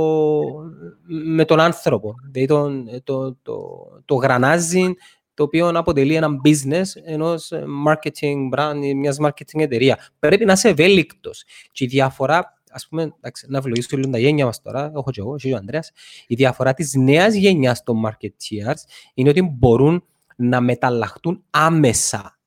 με 1.07 1.45
τον 1.45 1.61
άνθρωπο, 1.61 2.15
δηλαδή 2.31 2.47
τον, 2.47 2.89
ε, 2.89 3.01
το, 3.05 3.37
το, 3.43 3.59
το 4.05 4.15
γρανάζι 4.15 4.95
το 5.37 5.43
οποίο 5.43 5.69
αποτελεί 5.69 6.15
ένα 6.15 6.29
business 6.45 6.85
ενός 7.05 7.53
ε, 7.53 7.65
marketing 7.87 8.55
brand 8.55 8.81
ή 8.83 8.95
μιας 8.95 9.17
marketing 9.21 9.61
εταιρεία. 9.61 9.99
Πρέπει 10.19 10.45
να 10.45 10.53
είσαι 10.53 10.69
ευέλικτος. 10.69 11.45
Και 11.73 11.85
η 11.85 11.87
διαφορά, 11.87 12.61
ας 12.71 12.89
πούμε, 12.89 13.03
εντάξει, 13.03 13.47
να 13.49 13.59
ευλογήσω 13.59 13.97
λίγο 13.97 14.11
τα 14.11 14.19
γένια 14.19 14.45
μας 14.45 14.63
τώρα, 14.63 14.93
έχω 14.97 15.11
και 15.11 15.21
εγώ, 15.21 15.35
εσύ 15.35 15.49
και 15.49 15.55
ο 15.55 15.57
Ανδρέας, 15.57 15.91
η 16.27 16.35
διαφορά 16.35 16.75
της 16.75 16.95
νέας 16.95 17.35
γενιάς 17.35 17.83
των 17.83 18.03
marketeers 18.07 18.81
είναι 19.15 19.29
ότι 19.29 19.43
μπορούν 19.43 20.05
να 20.37 20.61
μεταλλαχτούν 20.61 21.45
άμεσα. 21.51 22.39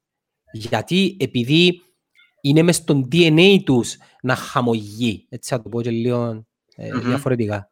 Γιατί 0.51 1.17
επειδή 1.19 1.81
είναι 2.41 2.61
μες 2.61 2.75
στο 2.75 3.07
DNA 3.11 3.57
τους 3.63 3.97
να 4.21 4.35
χαμογεί, 4.35 5.25
έτσι 5.29 5.49
θα 5.49 5.61
το 5.61 5.69
πω 5.69 5.81
και 5.81 5.89
λίγο 5.89 6.45
ε, 6.75 6.93
Μμμ. 6.93 7.01
διαφορετικά. 7.01 7.69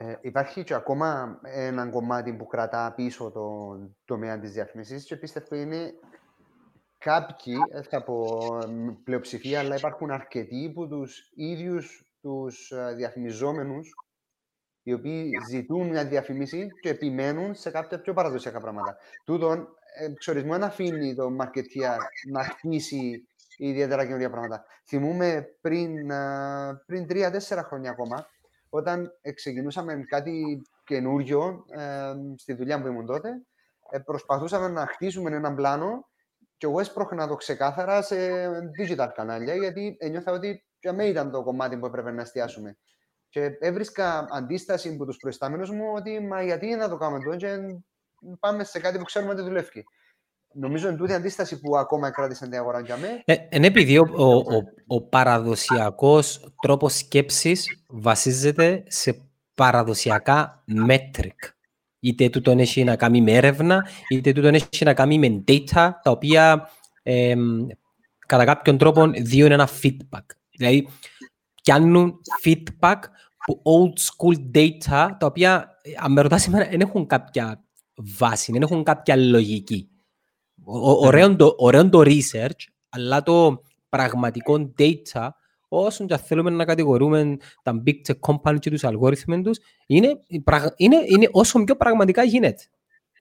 Ε, 0.00 0.14
υπάρχει 0.20 0.64
και 0.64 0.74
ακόμα 0.74 1.40
ένα 1.42 1.88
κομμάτι 1.88 2.32
που 2.32 2.46
κρατά 2.46 2.92
πίσω 2.96 3.30
το 3.30 3.76
τομέα 4.04 4.38
της 4.38 4.52
διαφήμισης 4.52 5.04
και 5.04 5.16
πιστεύω 5.16 5.56
είναι 5.56 5.94
κάποιοι, 6.98 7.56
δεν 7.72 7.82
θα 7.82 8.02
πω 8.02 8.48
μ, 8.68 8.88
πλειοψηφία, 9.04 9.58
αλλά 9.60 9.76
υπάρχουν 9.76 10.10
αρκετοί 10.10 10.72
που 10.74 10.88
τους 10.88 11.30
ίδιους 11.34 12.12
τους 12.20 12.70
ε, 12.70 12.94
διαφημιζόμενους 12.94 13.92
οι 14.82 14.92
οποίοι 14.92 15.30
ζητούν 15.50 15.88
μια 15.88 16.04
διαφήμιση 16.04 16.68
και 16.80 16.88
επιμένουν 16.88 17.54
σε 17.54 17.70
κάποια 17.70 18.00
πιο 18.00 18.12
παραδοσιακά 18.12 18.60
πράγματα. 18.60 18.96
Τούτον, 19.24 19.68
εξορισμό 20.00 20.58
να 20.58 20.66
αφήνει 20.66 21.14
το 21.14 21.36
marketeer 21.40 21.96
να 22.30 22.44
χτίσει 22.44 23.26
ιδιαίτερα 23.56 24.04
καινούργια 24.04 24.30
πράγματα. 24.30 24.64
Θυμούμε 24.86 25.56
πριν, 25.60 26.12
α, 26.12 26.82
πριν 26.86 27.06
τρία-τέσσερα 27.06 27.62
χρόνια 27.62 27.90
ακόμα, 27.90 28.26
όταν 28.68 29.18
ε, 29.20 29.32
ξεκινούσαμε 29.32 30.04
κάτι 30.08 30.62
καινούριο 30.84 31.64
ε, 31.70 32.12
στη 32.36 32.54
δουλειά 32.54 32.80
που 32.80 32.86
ήμουν 32.86 33.06
τότε, 33.06 33.28
ε, 33.90 33.98
προσπαθούσαμε 33.98 34.68
να 34.68 34.86
χτίσουμε 34.86 35.36
έναν 35.36 35.54
πλάνο 35.54 36.08
και 36.56 36.66
εγώ 36.66 36.80
έσπρωχνα 36.80 37.28
το 37.28 37.34
ξεκάθαρα 37.34 38.02
σε 38.02 38.16
digital 38.78 39.08
κανάλια, 39.14 39.54
γιατί 39.54 39.96
ένιωθα 39.98 40.32
ότι 40.32 40.64
για 40.80 40.92
μένα 40.92 41.08
ήταν 41.08 41.30
το 41.30 41.42
κομμάτι 41.42 41.78
που 41.78 41.86
έπρεπε 41.86 42.10
να 42.10 42.20
εστιάσουμε. 42.20 42.76
Και 43.28 43.56
έβρισκα 43.60 44.26
αντίσταση 44.30 44.88
από 44.88 45.04
τους 45.06 45.16
προϊστάμενους 45.16 45.70
μου 45.70 45.92
ότι 45.94 46.20
μα 46.20 46.42
γιατί 46.42 46.74
να 46.74 46.88
το 46.88 46.96
κάνουμε 46.96 47.24
τώρα 47.24 47.36
και 47.36 47.56
πάμε 48.40 48.64
σε 48.64 48.80
κάτι 48.80 48.98
που 48.98 49.04
ξέρουμε 49.04 49.32
ότι 49.32 49.42
δουλεύει. 49.42 49.84
Νομίζω 50.52 50.88
είναι 50.88 50.96
τούτη 50.96 51.12
αντίσταση 51.12 51.60
που 51.60 51.76
ακόμα 51.76 52.10
κράτησε 52.10 52.44
την 52.44 52.58
αγορά 52.58 52.80
για 52.80 52.96
μένα. 52.96 53.22
Ε, 53.24 53.36
είναι 53.50 53.66
επειδή 53.66 53.98
ο, 53.98 54.08
ο, 54.16 54.24
ο, 54.24 54.62
ο 54.86 55.02
παραδοσιακός 55.02 56.54
τρόπος 56.60 56.96
σκέψης 56.96 57.84
βασίζεται 57.86 58.82
σε 58.86 59.22
παραδοσιακά 59.54 60.64
metric. 60.88 61.52
Είτε 62.00 62.28
τούτον 62.28 62.58
έχει 62.58 62.84
να 62.84 62.96
κάνει 62.96 63.20
με 63.20 63.32
έρευνα, 63.32 63.86
είτε 64.08 64.32
τούτον 64.32 64.54
έχει 64.54 64.84
να 64.84 64.94
κάνει 64.94 65.18
με 65.18 65.44
data, 65.48 65.90
τα 66.02 66.10
οποία 66.10 66.70
ε, 67.02 67.34
κατά 68.26 68.44
κάποιον 68.44 68.78
τρόπο 68.78 69.06
δίνουν 69.06 69.52
ένα 69.52 69.68
feedback. 69.82 70.24
Δηλαδή, 70.56 70.88
πιάνουν 71.62 72.20
feedback 72.44 72.98
που 73.44 73.62
old 73.62 73.98
school 73.98 74.56
data, 74.56 75.10
τα 75.18 75.26
οποία, 75.26 75.78
ε, 75.82 75.90
αν 75.96 76.12
με 76.12 76.20
ρωτάς 76.20 76.46
εμένα, 76.46 76.64
δεν 76.64 76.80
έχουν 76.80 77.06
κάποια 77.06 77.64
βάση, 77.94 78.52
δεν 78.52 78.62
έχουν 78.62 78.84
κάποια 78.84 79.16
λογική. 79.16 79.88
Ο- 80.70 80.90
ο- 80.90 81.06
Ωραίο 81.06 81.36
το, 81.36 81.54
ωραίο 81.56 81.88
το 81.88 82.00
research, 82.00 82.66
αλλά 82.88 83.22
το 83.22 83.62
πραγματικό 83.88 84.72
data 84.78 85.28
όσον 85.68 86.06
και 86.06 86.16
θέλουμε 86.16 86.50
να 86.50 86.64
κατηγορούμε 86.64 87.36
τα 87.62 87.82
big 87.86 87.94
tech 88.06 88.32
company 88.32 88.58
και 88.58 88.70
τους 88.70 88.84
αλγόριθμους 88.84 89.42
τους, 89.42 89.58
είναι, 89.86 90.08
είναι, 90.76 90.96
είναι 91.06 91.28
όσο 91.30 91.64
πιο 91.64 91.76
πραγματικά 91.76 92.22
γίνεται. 92.24 92.62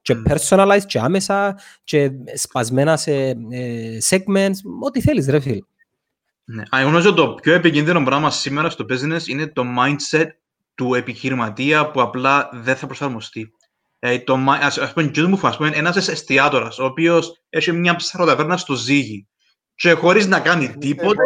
Και 0.01 0.15
personalized 0.29 0.83
και 0.87 0.99
άμεσα 0.99 1.59
και 1.83 2.11
σπασμένα 2.33 2.97
σε 2.97 3.13
ε, 3.49 3.97
segments, 4.09 4.55
ό,τι 4.81 5.01
θέλεις 5.01 5.27
ρε 5.27 5.39
φίλε. 5.39 5.59
Ναι. 6.43 6.63
Εγώ 6.71 6.89
νομίζω 6.89 7.13
το 7.13 7.33
πιο 7.33 7.53
επικίνδυνο 7.53 8.03
πράγμα 8.03 8.31
σήμερα 8.31 8.69
στο 8.69 8.85
business 8.89 9.27
είναι 9.27 9.47
το 9.47 9.63
mindset 9.79 10.27
του 10.75 10.93
επιχειρηματία 10.93 11.91
που 11.91 12.01
απλά 12.01 12.49
δεν 12.53 12.75
θα 12.75 12.85
προσαρμοστεί. 12.85 13.51
Ε, 13.99 14.19
το, 14.19 14.33
ας, 14.47 14.77
ας 14.77 14.93
πούμε, 14.93 15.11
μου 15.27 15.39
ας 15.41 15.57
πούμε, 15.57 15.69
ένας 15.73 16.07
εστιατόρας, 16.07 16.79
ο 16.79 16.85
οποίος 16.85 17.41
έχει 17.49 17.71
μια 17.71 17.95
ψαροταβέρνα 17.95 18.57
στο 18.57 18.75
Ζήγη 18.75 19.27
και 19.75 19.91
χωρίς 19.91 20.27
να 20.27 20.39
κάνει 20.39 20.77
τίποτε, 20.77 21.23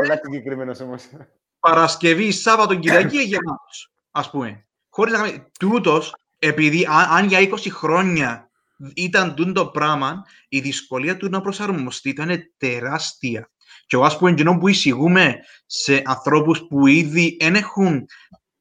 Παρασκευή, 1.59 2.31
Σάββατο, 2.31 2.75
Κυριακή, 2.75 3.21
γεμάτος, 3.21 3.91
ας 4.11 4.29
πούμε. 4.29 4.65
Χωρίς 4.89 5.13
να 5.13 5.19
κάνει... 5.19 5.43
Τούτος, 5.59 6.15
επειδή 6.39 6.87
αν, 6.89 7.17
αν 7.17 7.27
για 7.27 7.39
20 7.39 7.69
χρόνια 7.69 8.51
ήταν 8.93 9.35
τούτο 9.35 9.51
το 9.51 9.67
πράγμα, 9.67 10.25
η 10.49 10.59
δυσκολία 10.59 11.17
του 11.17 11.29
να 11.29 11.41
προσαρμοστεί 11.41 12.09
ήταν 12.09 12.53
τεράστια. 12.57 13.51
Και 13.85 13.95
εγώ, 13.95 14.05
ας 14.05 14.17
πούμε, 14.17 14.33
κοινό 14.33 14.57
που 14.57 14.67
εισηγούμε 14.67 15.39
σε 15.65 16.01
ανθρώπους 16.05 16.67
που 16.67 16.87
ήδη 16.87 17.37
δεν 17.39 17.55
έχουν 17.55 18.05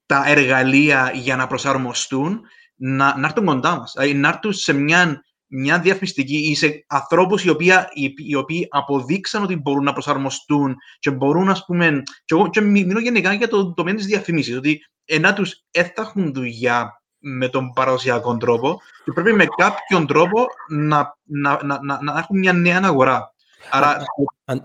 τα 0.06 0.22
εργαλεία 0.26 1.10
για 1.14 1.36
να 1.36 1.46
προσαρμοστούν, 1.46 2.40
να, 2.80 3.18
να 3.18 3.26
έρθουν 3.26 3.44
κοντά 3.44 3.76
μας. 3.76 3.92
Δηλαδή, 3.96 4.14
να 4.14 4.28
έρθουν 4.28 4.52
σε 4.52 4.72
μια, 4.72 5.22
μια 5.46 5.78
διαφημιστική 5.78 6.36
ή 6.36 6.54
σε 6.54 6.84
ανθρώπους 6.88 7.44
οι, 7.44 7.48
οποίοι, 7.48 7.72
οι, 7.92 8.14
οι 8.16 8.34
οποίοι 8.34 8.66
αποδείξαν 8.70 9.42
ότι 9.42 9.56
μπορούν 9.56 9.84
να 9.84 9.92
προσαρμοστούν 9.92 10.76
και 10.98 11.10
μπορούν, 11.10 11.48
ας 11.48 11.64
πούμε, 11.64 12.02
και 12.24 12.34
εγώ 12.34 12.50
και 12.50 12.60
μιλώ 12.60 13.00
γενικά 13.00 13.32
για 13.32 13.48
το 13.48 13.74
τομέα 13.74 13.94
της 13.94 14.06
διαφημίσης, 14.06 14.56
ότι 14.56 14.80
να 15.20 15.32
τους 15.32 15.64
έχουν 15.70 16.32
δουλειά 16.32 17.02
με 17.18 17.48
τον 17.48 17.72
παραδοσιακό 17.72 18.36
τρόπο 18.36 18.80
και 19.04 19.12
πρέπει 19.12 19.32
με 19.32 19.46
κάποιον 19.56 20.06
τρόπο 20.06 20.46
να, 20.68 21.16
να, 21.24 21.64
να, 21.64 21.78
να, 21.82 22.02
να 22.02 22.18
έχουν 22.18 22.38
μια 22.38 22.52
νέα 22.52 22.80
αγορά. 22.84 23.34
Άρα... 23.70 24.02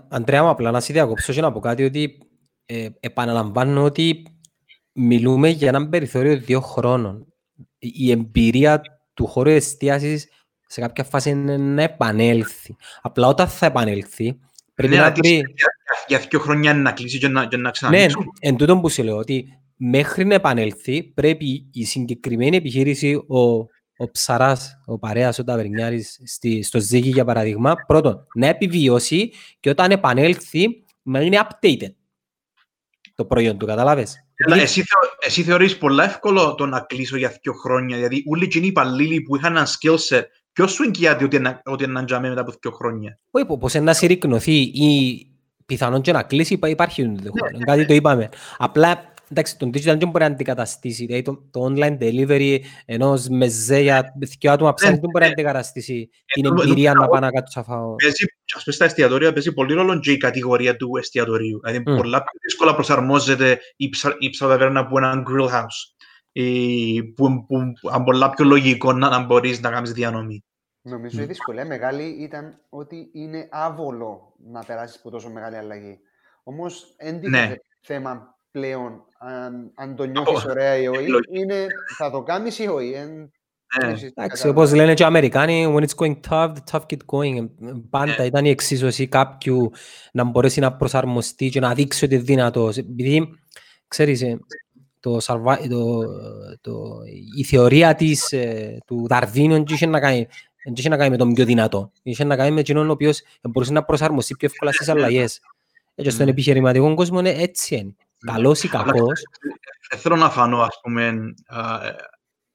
Αντρέα 0.08 0.42
μου, 0.42 0.48
απλά 0.48 0.70
να 0.70 0.80
σε 0.80 0.92
διακόψω 0.92 1.32
και 1.32 1.40
να 1.40 1.52
πω 1.52 1.60
κάτι 1.60 1.84
ότι 1.84 2.18
ε, 2.66 2.88
επαναλαμβάνω 3.00 3.82
ότι 3.82 4.22
μιλούμε 4.92 5.48
για 5.48 5.68
έναν 5.68 5.88
περιθώριο 5.88 6.38
δύο 6.38 6.60
χρόνων. 6.60 7.26
Η 7.78 8.10
εμπειρία 8.10 8.80
του 9.14 9.26
χώρου 9.26 9.50
εστίασης 9.50 10.28
σε 10.66 10.80
κάποια 10.80 11.04
φάση 11.04 11.30
είναι 11.30 11.56
να 11.56 11.82
επανέλθει. 11.82 12.76
Απλά 13.02 13.28
όταν 13.28 13.48
θα 13.48 13.66
επανέλθει, 13.66 14.38
πρέπει 14.74 14.94
ναι, 14.94 15.00
να 15.00 15.12
βρει... 15.12 15.30
Για, 15.30 15.66
για 16.06 16.18
δύο 16.18 16.38
χρόνια 16.38 16.74
να 16.74 16.92
κλείσει 16.92 17.18
και 17.18 17.28
να, 17.28 17.46
και 17.46 17.56
να 17.56 17.70
ξανανοίξει. 17.70 18.18
Ναι, 18.18 18.24
εν 18.40 18.56
τούτο 18.56 18.78
που 18.80 18.88
σου 18.88 19.02
λέω, 19.02 19.16
ότι 19.16 19.48
μέχρι 19.76 20.24
να 20.24 20.34
επανέλθει 20.34 21.02
πρέπει 21.02 21.68
η 21.72 21.84
συγκεκριμένη 21.84 22.56
επιχείρηση, 22.56 23.14
ο, 23.14 23.38
ο 23.96 24.10
ψαράς, 24.10 24.80
ο 24.86 24.98
παρέας, 24.98 25.38
ο 25.38 25.44
ταβερνιάρης 25.44 26.20
στο 26.62 26.80
Ζήγη 26.80 27.10
για 27.10 27.24
παράδειγμα, 27.24 27.74
πρώτον, 27.86 28.26
να 28.34 28.46
επιβιώσει 28.46 29.32
και 29.60 29.70
όταν 29.70 29.90
επανέλθει 29.90 30.84
να 31.02 31.20
είναι 31.20 31.40
updated 31.42 31.92
το 33.14 33.24
προϊόν 33.24 33.58
του, 33.58 33.66
καταλάβες. 33.66 34.25
Αλλά 34.44 34.62
εσύ, 34.62 34.82
θεω, 34.82 35.10
εσύ 35.20 35.42
θεωρείς 35.42 35.78
πολλά 35.78 36.04
εύκολο 36.04 36.54
το 36.54 36.66
να 36.66 36.80
κλείσω 36.80 37.16
για 37.16 37.38
δύο 37.42 37.52
χρόνια, 37.52 37.96
δηλαδή 37.96 38.24
όλοι 38.26 38.48
οι 38.52 38.66
υπαλλήλοι 38.66 39.20
που 39.20 39.36
είχαν 39.36 39.56
ένα 39.56 39.66
skill 39.66 39.94
set, 39.94 40.22
ποιος 40.52 40.72
σου 40.72 40.82
εγκυάται 40.82 41.24
ότι, 41.24 41.40
ότι 41.64 41.84
είναι 41.84 42.04
τζαμί 42.04 42.28
μετά 42.28 42.40
από 42.40 42.52
δύο 42.60 42.70
χρόνια; 42.70 43.18
Όχι, 43.30 43.46
πως 43.58 43.74
να 43.74 43.92
συρρυκνωθεί 43.92 44.60
ή 44.60 45.26
πιθανόν 45.66 46.00
και 46.00 46.12
να 46.12 46.22
κλείσει 46.22 46.58
υπάρχει 46.66 47.00
ενδεχόμενο, 47.00 47.58
ναι. 47.58 47.64
κάτι 47.64 47.86
το 47.86 47.94
είπαμε. 47.94 48.28
Απλά 48.58 49.14
εντάξει, 49.30 49.58
το 49.58 49.66
digital 49.66 49.98
δεν 49.98 50.08
μπορεί 50.08 50.24
να 50.24 50.30
αντικαταστήσει, 50.30 51.04
δηλαδή 51.04 51.22
το, 51.22 51.48
το 51.50 51.72
online 51.72 51.98
delivery 51.98 52.58
ενός 52.84 53.28
μεζέ 53.28 53.78
για 53.78 54.12
δυο 54.16 54.52
άτομα 54.52 54.74
ψάχνει 54.74 54.98
δεν 54.98 55.10
μπορεί 55.10 55.24
να 55.24 55.30
αντικαταστήσει 55.30 56.10
την 56.26 56.44
εμπειρία 56.44 56.94
να 56.94 57.08
πάω 57.08 57.20
να 57.20 57.30
κάτσω 57.30 57.62
φάω. 57.62 57.94
Ας 58.56 58.62
πούμε 58.64 58.74
στα 58.74 58.84
εστιατόρια 58.84 59.32
παίζει 59.32 59.52
πολύ 59.52 59.74
ρόλο 59.74 59.98
και 59.98 60.12
η 60.12 60.16
κατηγορία 60.16 60.76
του 60.76 60.96
εστιατορίου. 60.96 61.60
Δηλαδή 61.64 61.82
mm. 61.86 61.96
πολλά 61.96 62.18
πιο 62.18 62.38
δύσκολα 62.42 62.74
προσαρμόζεται 62.74 63.58
η 64.18 64.30
ψαδαβέρνα 64.30 64.80
από 64.80 64.98
έναν 64.98 65.24
grill 65.28 65.48
house. 65.48 65.94
Που, 67.14 67.46
που, 67.46 67.46
που, 67.46 68.02
πολλά 68.04 68.30
πιο 68.30 68.44
λογικό 68.44 68.92
να, 68.92 69.08
να 69.08 69.24
μπορείς 69.24 69.60
να 69.60 69.70
κάνεις 69.70 69.92
διανομή. 69.92 70.44
Νομίζω 70.82 71.22
η 71.22 71.24
δυσκολία 71.24 71.66
μεγάλη 71.66 72.04
ήταν 72.04 72.60
ότι 72.68 73.10
είναι 73.12 73.48
άβολο 73.50 74.34
να 74.50 74.64
περάσεις 74.64 74.96
από 74.98 75.10
τόσο 75.10 75.30
μεγάλη 75.30 75.56
αλλαγή. 75.56 75.98
Όμως, 76.42 76.94
δεν 76.98 77.20
ναι. 77.30 77.54
θέμα 77.80 78.35
πλέον 78.56 79.04
αν, 79.18 79.72
αν 79.74 79.96
το 79.96 80.04
νιώθεις 80.04 80.44
ωραία 80.44 80.76
ή 80.76 80.86
όχι, 80.88 81.06
είναι 81.30 81.66
θα 81.98 82.10
το 82.10 82.22
κάνεις 82.22 82.58
ή 82.58 82.66
όχι. 82.66 82.94
Ναι. 83.80 83.94
Εντάξει, 84.14 84.48
όπως 84.48 84.74
λένε 84.74 84.94
και 84.94 85.02
οι 85.02 85.06
Αμερικάνοι, 85.06 85.74
when 85.76 85.82
it's 85.82 86.04
going 86.04 86.20
tough, 86.28 86.52
the 86.52 86.72
tough 86.72 86.82
get 86.88 86.98
going. 87.06 87.48
Πάντα 87.90 88.14
ναι. 88.18 88.24
ήταν 88.24 88.44
η 88.44 88.50
εξίσωση 88.50 89.06
κάποιου 89.06 89.70
να 90.12 90.24
μπορέσει 90.24 90.60
να 90.60 90.72
προσαρμοστεί 90.72 91.48
και 91.48 91.60
να 91.60 91.74
δείξει 91.74 92.04
ότι 92.04 92.14
είναι 92.14 92.22
δυνατός. 92.22 92.76
Επειδή, 92.76 93.28
ξέρεις, 93.88 94.22
ε, 94.22 94.38
το, 95.00 95.18
το, 95.68 96.02
το, 96.60 96.98
η 97.36 97.44
θεωρία 97.44 97.94
της, 97.94 98.32
ε, 98.32 98.78
του 98.86 99.06
Δαρβίνου 99.08 99.64
είχε 99.68 99.86
να 99.86 100.00
κάνει 100.00 100.26
δεν 100.64 100.74
είχε 100.76 100.88
να 100.88 100.96
κάνει 100.96 101.10
με 101.10 101.16
τον 101.16 101.32
πιο 101.32 101.44
δυνατό. 101.44 101.90
Είχε 102.02 102.24
να 102.24 102.36
κάνει 102.36 102.50
με 102.50 102.60
εκείνον 102.60 102.88
ο 102.88 102.92
οποίος 102.92 103.22
μπορούσε 103.40 103.72
να 103.72 103.84
προσαρμοστεί 103.84 104.36
πιο 104.36 104.48
εύκολα 104.50 104.72
στις 104.72 104.88
αλλαγές. 104.88 105.40
Και 105.94 106.10
στον 106.10 106.28
επιχειρηματικό 106.28 106.94
κόσμο 106.94 107.18
είναι 107.18 107.30
έτσι 107.30 107.76
είναι. 107.76 107.94
Καλός 108.18 108.62
ή 108.62 108.68
κακός. 108.68 109.22
Θέλω 109.96 110.16
να 110.16 110.30
φανώ, 110.30 110.60
ας 110.60 110.80
πούμε, 110.82 111.34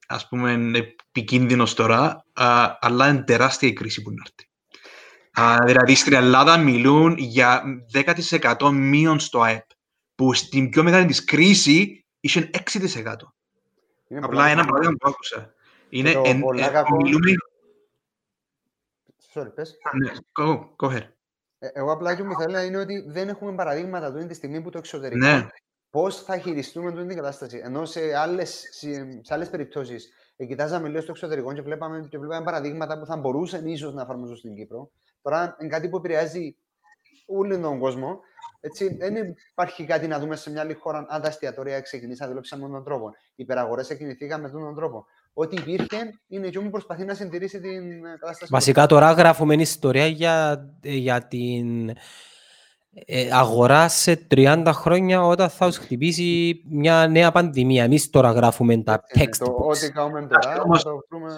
ας 0.07 0.27
πούμε 0.27 0.71
επικίνδυνος 0.77 1.73
τώρα, 1.73 2.25
αλλά 2.79 3.09
είναι 3.09 3.23
τεράστια 3.23 3.69
η 3.69 3.73
κρίση 3.73 4.01
που 4.01 4.11
είναι 4.11 4.21
έρθει. 4.25 4.49
Δηλαδή, 5.65 5.95
στην 5.95 6.13
Ελλάδα 6.13 6.57
μιλούν 6.57 7.17
για 7.17 7.63
10% 7.93 8.71
μείον 8.71 9.19
στο 9.19 9.41
ΑΕΠ, 9.41 9.65
που 10.15 10.33
στην 10.33 10.69
πιο 10.69 10.83
μεγάλη 10.83 11.05
της 11.05 11.23
κρίση 11.23 12.05
είχε 12.19 12.49
6%. 12.53 13.15
Είναι 14.07 14.19
Απλά 14.23 14.47
ένα 14.47 14.65
παράδειγμα 14.65 14.95
που 14.99 15.09
άκουσα. 15.09 15.53
Είναι, 15.89 16.11
εν, 16.11 16.37
μιλούμε... 17.03 17.31
Sorry, 19.33 19.55
πες. 19.55 19.77
Ναι, 19.93 20.11
go, 20.39 20.69
go 20.75 20.89
ahead. 20.89 21.07
Ε, 21.63 21.69
εγώ 21.73 21.91
απλά 21.91 22.15
και 22.15 22.23
μου 22.23 22.35
θέλω 22.35 22.59
είναι 22.59 22.77
ότι 22.77 23.03
δεν 23.07 23.29
έχουμε 23.29 23.55
παραδείγματα 23.55 24.13
του 24.13 24.25
τη 24.25 24.33
στιγμή 24.33 24.61
που 24.61 24.69
το 24.69 24.77
εξωτερικό. 24.77 25.25
Ναι. 25.25 25.47
Πώς 25.89 26.23
θα 26.23 26.37
χειριστούμε 26.37 26.91
την 26.91 27.15
κατάσταση. 27.15 27.61
Ενώ 27.63 27.85
σε 27.85 28.15
άλλες 28.15 28.67
σε 29.21 29.33
άλλες 29.33 29.49
περιπτώσεις 29.49 30.09
κοιτάζαμε 30.47 30.87
λίγο 30.87 31.01
στο 31.01 31.11
εξωτερικό 31.11 31.53
και 31.53 31.61
βλέπαμε, 31.61 32.07
και 32.09 32.17
βλέπαμε 32.17 32.43
παραδείγματα 32.43 32.99
που 32.99 33.05
θα 33.05 33.17
μπορούσαν 33.17 33.65
ίσως 33.65 33.93
να 33.93 34.01
εφαρμοστούν 34.01 34.37
στην 34.37 34.55
Κύπρο. 34.55 34.91
Τώρα 35.21 35.57
είναι 35.59 35.69
κάτι 35.69 35.89
που 35.89 35.97
επηρεάζει 35.97 36.57
όλο 37.25 37.59
τον 37.59 37.79
κόσμο. 37.79 38.19
Έτσι, 38.59 38.95
δεν 38.95 39.15
υπάρχει 39.51 39.85
κάτι 39.85 40.07
να 40.07 40.19
δούμε 40.19 40.35
σε 40.35 40.51
μια 40.51 40.61
άλλη 40.61 40.73
χώρα 40.73 41.05
αν 41.09 41.21
τα 41.21 41.27
εστιατόρια 41.27 41.81
ξεκινήσαν 41.81 42.25
να 42.25 42.33
δουλέψουν 42.33 42.59
με 42.59 42.69
τον 42.69 42.83
τρόπο. 42.83 43.09
Οι 43.09 43.43
υπεραγορές 43.43 43.89
εκκινηθήκαν 43.89 44.41
με 44.41 44.49
τον 44.49 44.75
τρόπο 44.75 45.05
ό,τι 45.33 45.55
υπήρχε 45.55 45.97
είναι 46.27 46.49
και 46.49 46.57
όμως 46.57 46.71
προσπαθεί 46.71 47.05
να 47.05 47.13
συντηρήσει 47.13 47.59
την 47.59 48.03
κατάσταση. 48.03 48.51
Βασικά 48.51 48.85
τώρα 48.85 49.11
γράφουμε 49.11 49.55
ιστορία 49.55 50.07
για, 50.07 50.65
για 50.81 51.27
την 51.27 51.93
ε, 53.05 53.29
αγορά 53.31 53.87
σε 53.87 54.27
30 54.35 54.63
χρόνια 54.73 55.25
όταν 55.25 55.49
θα 55.49 55.67
τους 55.67 55.77
χτυπήσει 55.77 56.61
μια 56.69 57.07
νέα 57.07 57.31
πανδημία. 57.31 57.83
Εμείς 57.83 58.09
τώρα 58.09 58.31
γράφουμε 58.31 58.77
τα 58.77 59.03
text 59.13 59.51
Ό,τι 59.69 59.91
κάνουμε 59.91 60.27
τώρα 60.27 60.57
το 60.83 61.05
βρούμε... 61.09 61.33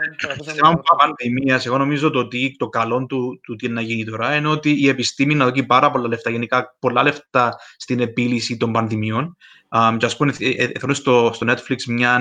θέμα 0.56 0.82
πανδημίας, 0.98 1.66
εγώ 1.66 1.78
νομίζω 1.78 2.10
το, 2.10 2.20
ότι 2.20 2.56
το 2.58 2.70
καλό 2.70 3.06
του, 3.06 3.40
του 3.44 3.56
τι 3.56 3.70
να 3.70 3.82
γίνει 3.82 4.04
τώρα 4.04 4.36
είναι 4.36 4.48
ότι 4.48 4.82
η 4.82 4.88
επιστήμη 4.88 5.36
να 5.36 5.46
δώσει 5.46 5.66
πάρα 5.66 5.92
πολλά 5.92 6.08
λεφτά, 6.08 6.30
γενικά 6.30 6.76
πολλά 6.80 7.04
λεφτά 7.04 7.60
στην 7.78 8.00
επίλυση 8.00 8.58
των 8.58 8.72
πανδημιών. 8.72 9.38
Um, 9.76 9.96
και 9.98 10.06
ας 10.06 10.18
πούμε, 10.18 10.34
ε, 10.40 10.50
ε, 10.50 10.72
θέλω 10.80 10.94
στο, 10.94 11.32
στο 11.34 11.46
Netflix 11.50 11.84
μια, 11.88 12.16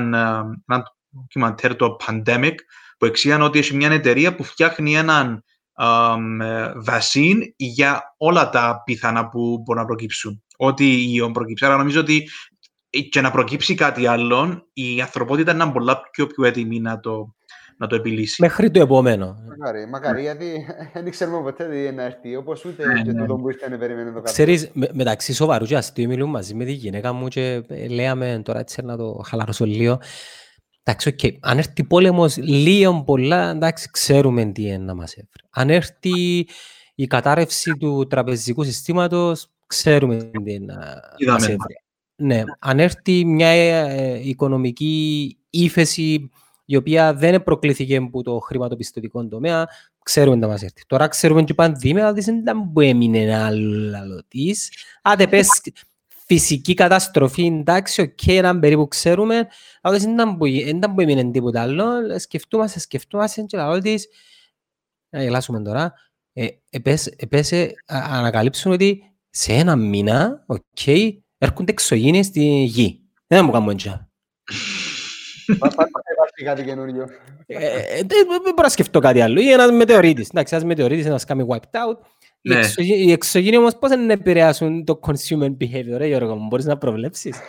ένα 0.67 0.93
ντοκιμαντέρ 1.21 1.77
το 1.77 1.97
Pandemic, 2.07 2.55
που 2.99 3.07
εξήγαν 3.07 3.43
ότι 3.43 3.59
έχει 3.59 3.77
μια 3.77 3.91
εταιρεία 3.91 4.35
που 4.35 4.45
φτιάχνει 4.45 4.97
έναν 4.97 5.45
βασίν 6.77 7.55
για 7.57 8.15
όλα 8.17 8.51
τα 8.51 8.83
πιθανά 8.85 9.29
που 9.29 9.59
μπορούν 9.65 9.83
να 9.83 9.89
προκύψουν. 9.89 10.43
Ό,τι 10.57 11.15
ιόν 11.15 11.33
προκύψει. 11.33 11.65
Άρα 11.65 11.77
νομίζω 11.77 12.01
ότι 12.01 12.29
και 13.11 13.21
να 13.21 13.31
προκύψει 13.31 13.75
κάτι 13.75 14.07
άλλο, 14.07 14.69
η 14.73 15.01
ανθρωπότητα 15.01 15.53
είναι 15.53 15.71
πολλά 15.73 16.01
πιο, 16.11 16.27
πιο 16.27 16.45
έτοιμη 16.45 16.81
να 16.81 17.01
το, 17.01 17.35
να 17.77 17.87
το 17.87 17.95
επιλύσει. 17.95 18.43
Μέχρι 18.43 18.71
το 18.71 18.81
επόμενο. 18.81 19.37
Μακάρι, 19.49 19.89
μακάρι 19.89 20.23
γιατί 20.23 20.67
δεν 20.95 21.11
ξέρουμε 21.11 21.43
ποτέ 21.43 21.65
τι 21.65 21.95
να 21.95 22.03
έρθει, 22.03 22.37
όπως 22.37 22.65
ούτε 22.65 22.87
ναι, 22.87 23.03
και 23.03 23.13
ναι. 23.13 23.27
το 23.27 23.37
που 23.37 23.51
ήρθε 23.51 23.69
να 23.69 23.79
περιμένει 23.79 24.13
το 24.13 24.17
κάτι. 24.17 24.33
Ξέρεις, 24.33 24.71
με, 24.73 24.89
μεταξύ 24.93 25.35
σοβαρούς 25.35 25.69
και 25.69 25.77
αστείου 25.77 26.09
μιλούν 26.09 26.31
μαζί 26.31 26.55
με 26.55 26.65
τη 26.65 26.73
γυναίκα 26.73 27.13
μου 27.13 27.29
και 27.29 27.63
λέμε 27.91 28.41
τώρα 28.45 28.59
έτσι 28.59 28.83
να 28.83 28.97
το 28.97 29.21
χαλαρώσω 29.27 29.65
λίγο. 29.65 30.01
Εντάξει, 30.85 31.15
okay. 31.19 31.37
αν 31.41 31.59
έρθει 31.59 31.85
πόλεμος 31.85 32.37
λίγο 32.37 33.03
πολλά, 33.03 33.51
εντάξει, 33.51 33.91
ξέρουμε 33.91 34.45
τι 34.45 34.63
είναι 34.63 34.77
να 34.77 34.95
μας 34.95 35.11
έφερε. 35.11 35.47
Αν 35.51 35.71
έρθει 35.71 36.47
η 36.95 37.07
κατάρρευση 37.07 37.77
του 37.77 38.07
τραπεζικού 38.07 38.65
συστήματος, 38.65 39.51
ξέρουμε 39.67 40.17
την 40.17 40.43
Είδαμε. 40.43 41.01
μας 41.27 41.43
έβρε. 41.49 41.75
Ναι, 42.17 42.43
αν 42.59 42.81
έρθει 42.81 43.25
μια 43.25 43.49
ε, 43.49 44.29
οικονομική 44.29 45.37
ύφεση 45.51 46.31
η 46.65 46.77
οποία 46.77 47.15
δεν 47.15 47.43
προκλήθηκε 47.43 47.97
από 47.97 48.23
το 48.23 48.39
χρηματοπιστωτικό 48.39 49.29
τομέα, 49.29 49.69
ξέρουμε 50.03 50.37
να 50.37 50.47
μας 50.47 50.63
έρθει. 50.63 50.87
Τώρα 50.87 51.09
ξέρουμε 51.09 51.43
και 51.43 51.53
η 51.53 51.55
πανδημία, 51.55 52.03
αλλά 52.03 52.13
δεν 52.13 52.37
ήταν 52.37 52.73
που 52.73 52.81
έμεινε 52.81 53.37
άλλο 53.37 54.25
της. 54.29 54.71
Άντε 55.03 55.27
πες 55.27 55.49
φυσική 56.33 56.75
καταστροφή, 56.75 57.47
εντάξει, 57.47 58.01
οκ, 58.01 58.27
έναν 58.27 58.61
περίπου 58.61 58.89
ξέρουμε, 58.89 59.49
αλλά 59.81 59.99
δεν 59.99 60.13
ήταν 60.13 60.37
που, 60.37 60.45
δεν 60.45 60.77
ήταν 60.77 60.95
που 60.95 61.01
έμεινε 61.01 61.31
τίποτα 61.31 61.63
άλλο. 61.63 62.19
Σκεφτούμαστε, 62.19 62.79
σκεφτούμαστε 62.81 63.43
και 63.43 63.57
λαό 63.57 63.79
της, 63.79 64.09
να 65.11 65.23
γελάσουμε 65.23 65.63
τώρα, 65.63 65.93
ε, 66.33 66.47
επέσε, 66.71 67.15
επέσε, 67.17 67.75
α- 67.87 68.07
ανακαλύψουν 68.11 68.73
ότι 68.73 69.03
σε 69.31 69.53
ένα 69.53 69.77
μήνα, 69.77 70.45
οκ, 70.47 70.87
έρχονται 71.39 71.73
εξωγήινες 71.73 72.27
στη 72.27 72.41
γη. 72.65 73.01
Δεν 73.27 73.45
μου 73.45 73.51
κάνουμε 73.51 73.73
έτσι. 73.73 73.89
Πάντα 75.59 75.87
υπάρχει 76.13 76.45
κάτι 76.45 76.65
καινούριο. 76.65 77.07
Ε, 77.47 77.67
ε, 77.67 77.97
Δεν 77.97 78.27
δεν 78.29 78.41
μπορώ 78.43 78.63
να 78.63 78.69
σκεφτώ 78.69 78.99
κάτι 78.99 79.21
άλλο. 79.21 79.41
Ή 79.41 79.51
ένας 79.51 79.71
μετεωρίτης. 79.71 80.29
Εντάξει, 80.29 80.55
ένας 80.55 80.67
μετεωρίτης 80.67 81.05
να 81.05 81.11
μας 81.11 81.25
κάνει 81.25 81.47
wiped 81.49 81.57
out. 81.57 81.97
Οι 82.45 82.49
Ναι. 82.49 82.59
εξωγή- 82.59 83.07
Οι 83.09 83.13
εξωγήινοι 83.13 83.57
όμως 83.57 83.79
πώς 83.79 83.91
να 83.91 84.13
επηρεάσουν 84.13 84.85
το 84.85 85.01
consumer 85.03 85.57
behavior, 85.61 85.97
ρε 85.97 86.07
Γιώργο 86.07 86.37
μου, 86.37 86.47
μπορείς 86.47 86.65
να 86.65 86.79
προβλέψεις; 86.79 87.41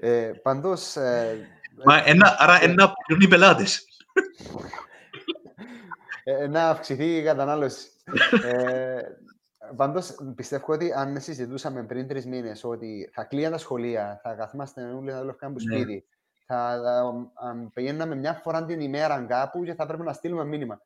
Ε, 0.00 0.30
πάντως, 0.42 0.96
ε, 0.96 1.48
Μα 1.84 2.02
ένα, 2.06 2.36
άρα 2.38 2.62
ένα 2.62 2.92
πληρώνουν 3.06 3.26
οι 3.26 3.28
πελάτες. 3.28 3.84
ε, 6.24 6.46
να 6.46 6.68
αυξηθεί 6.68 7.16
η 7.16 7.22
κατανάλωση. 7.22 7.88
ε, 8.44 8.98
Πάντω, 9.76 10.00
πιστεύω 10.34 10.72
ότι 10.72 10.92
αν 10.96 11.20
συζητούσαμε 11.20 11.82
πριν 11.84 12.08
τρεις 12.08 12.26
μήνες 12.26 12.64
ότι 12.64 13.10
θα 13.12 13.24
κλείαν 13.24 13.52
τα 13.52 13.58
σχολεία, 13.58 14.20
θα 14.22 14.34
καθόμαστε 14.34 14.82
όλοι 14.82 15.10
να 15.10 15.18
δουλεύουμε 15.20 15.36
από 15.40 15.52
Ναι. 15.52 15.76
σπίτι, 15.76 16.04
θα, 16.46 16.80
θα 16.84 17.02
αν 17.48 17.70
πηγαίναμε 17.74 18.14
μια 18.14 18.32
φορά 18.42 18.64
την 18.64 18.80
ημέρα 18.80 19.24
κάπου 19.28 19.64
και 19.64 19.74
θα 19.74 19.86
πρέπει 19.86 20.02
να 20.02 20.12
στείλουμε 20.12 20.44
μήνυμα. 20.44 20.80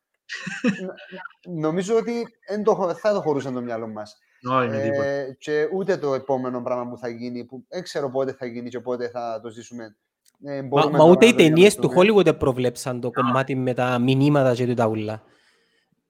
Ν- 1.44 1.60
Νομίζω 1.60 1.96
ότι 1.96 2.26
εν 2.46 2.62
το, 2.62 2.74
χω- 2.74 2.96
θα 2.98 3.12
το 3.12 3.20
χωρούσε 3.20 3.50
το 3.50 3.60
μυαλό 3.60 3.88
μας. 3.88 4.18
Όχι, 4.50 4.68
με 4.68 4.82
τίποτα. 4.82 5.04
Ε, 5.04 5.36
και 5.38 5.68
ούτε 5.74 5.96
το 5.96 6.14
επόμενο 6.14 6.62
πράγμα 6.62 6.88
που 6.88 6.98
θα 6.98 7.08
γίνει, 7.08 7.44
που 7.44 7.64
δεν 7.68 7.82
ξέρω 7.82 8.10
πότε 8.10 8.32
θα 8.32 8.46
γίνει 8.46 8.68
και 8.68 8.80
πότε 8.80 9.08
θα 9.08 9.40
το 9.42 9.50
ζήσουμε. 9.50 9.96
Ε, 10.44 10.62
Μα, 10.62 10.68
μπορούμε 10.68 10.90
μα 10.90 10.98
τώρα 10.98 11.10
ούτε 11.10 11.24
να 11.24 11.30
οι 11.30 11.34
το 11.34 11.36
ταινίες 11.42 11.74
του 11.74 11.88
διαγνωστούμε. 11.88 12.22
Hollywood 12.30 12.38
προβλέψαν 12.38 13.00
το 13.00 13.10
κομμάτι 13.10 13.54
με 13.54 13.74
τα 13.74 13.98
μηνύματα 13.98 14.54
και 14.54 14.74
τα 14.74 14.86
ούλα. 14.86 15.22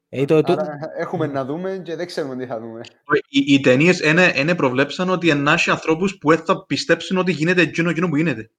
Ε, 0.08 0.24
το, 0.24 0.42
το, 0.42 0.52
Άρα 0.52 0.78
έχουμε 0.98 1.26
να 1.26 1.44
δούμε 1.44 1.80
και 1.84 1.96
δεν 1.96 2.06
ξέρουμε 2.06 2.36
τι 2.36 2.46
θα 2.46 2.60
δούμε. 2.60 2.80
Όχι, 3.04 3.22
Οι, 3.28 3.54
οι 3.54 3.60
ταινίες 3.60 4.00
είναι 4.34 4.54
προβλέψαν 4.54 5.10
ότι 5.10 5.28
ενάσχει 5.28 5.70
ανθρώπους 5.70 6.18
που 6.18 6.28
δεν 6.30 6.38
θα 6.44 6.64
πιστέψουν 6.66 7.16
ότι 7.16 7.32
γίνεται 7.32 7.62
εκείνο, 7.62 7.90
εκείνο 7.90 8.08
που 8.08 8.16
γίνεται. 8.16 8.50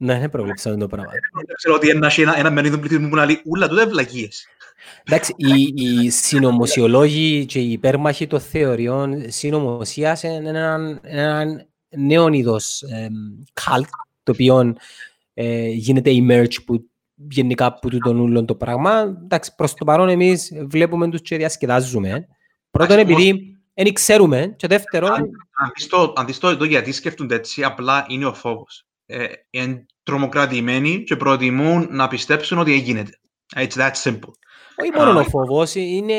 Ναι, 0.00 0.18
δεν 0.18 0.30
προβλέψαν 0.30 0.78
το 0.78 0.86
πράγμα. 0.86 1.10
Δεν 1.46 1.56
ξέρω 1.56 1.74
ότι 1.74 1.88
ενάσχει 1.88 2.22
ένα, 2.22 2.38
ένα 2.38 2.50
μερίδιο 2.50 2.78
πληθυσμού 2.78 3.08
που 3.08 3.16
να 3.16 3.24
λέει 3.24 3.40
ούλα 3.44 3.68
τούτα 3.68 3.86
βλακίες. 3.86 4.46
Εντάξει, 5.04 5.34
οι, 5.36 5.72
οι 5.74 6.10
συνωμοσιολόγοι 6.10 7.46
και 7.46 7.58
οι 7.58 7.72
υπέρμαχοι 7.72 8.26
των 8.26 8.40
θεωριών 8.40 9.24
συνωμοσίας 9.26 10.22
είναι 10.22 10.48
έναν, 10.48 11.00
έναν 11.02 11.66
νέο 11.88 12.28
είδος 12.28 12.82
εμ, 12.82 13.12
cult, 13.54 13.88
το 14.22 14.32
οποίο 14.32 14.74
ε, 15.34 15.68
γίνεται 15.68 16.10
emerge 16.10 16.64
που 16.66 16.90
γενικά 17.14 17.66
από 17.66 17.90
τούτον 17.90 18.18
ούλον 18.18 18.46
το 18.46 18.54
πράγμα. 18.54 19.18
Εντάξει, 19.22 19.54
προς 19.54 19.74
το 19.74 19.84
παρόν 19.84 20.08
εμείς 20.08 20.52
βλέπουμε 20.66 21.10
τους 21.10 21.20
και 21.20 21.36
διασκεδάζουμε. 21.36 22.28
Πρώτον 22.70 22.98
Εντάξει, 22.98 23.12
επειδή 23.12 23.56
δεν 23.74 23.92
ξέρουμε 23.92 24.54
και 24.56 24.66
δεύτερον 24.66 25.10
Αν 25.10 25.72
δεις 25.74 25.86
το, 25.86 26.12
αν 26.16 26.26
δεις 26.26 26.38
το, 26.38 26.56
το 26.56 26.64
γιατί 26.64 26.92
σκέφτονται 26.92 27.34
έτσι, 27.34 27.64
απλά 27.64 28.06
είναι 28.08 28.26
ο 28.26 28.34
φόβος. 28.34 28.87
Ε, 29.10 29.26
είναι 29.50 29.86
τρομοκρατημένοι 30.02 31.02
και 31.04 31.16
προτιμούν 31.16 31.88
να 31.90 32.08
πιστέψουν 32.08 32.58
ότι 32.58 32.76
γίνεται. 32.76 33.10
It's 33.56 33.72
that 33.72 33.92
simple. 34.02 34.32
Όχι 34.80 34.90
μόνο 34.96 35.10
Α. 35.10 35.20
ο 35.20 35.24
φόβος, 35.24 35.74
είναι, 35.74 36.14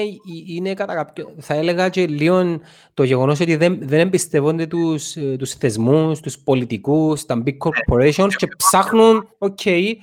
είναι 0.47 0.73
κατά 0.73 0.95
κάποιο, 0.95 1.35
θα 1.39 1.53
έλεγα 1.53 1.89
και 1.89 2.07
λίγο 2.07 2.61
το 2.93 3.03
γεγονός 3.03 3.39
ότι 3.39 3.55
δεν, 3.55 3.79
δεν 3.81 3.99
εμπιστεύονται 3.99 4.65
τους, 4.67 5.15
ε, 5.15 5.35
τους 5.39 5.53
θεσμούς, 5.53 6.19
τους 6.19 6.39
πολιτικούς, 6.39 7.25
τα 7.25 7.43
big 7.45 7.57
corporations 7.57 8.33
και 8.35 8.47
ψάχνουν, 8.57 9.29
οκ, 9.37 9.65
Έτσι 9.65 9.99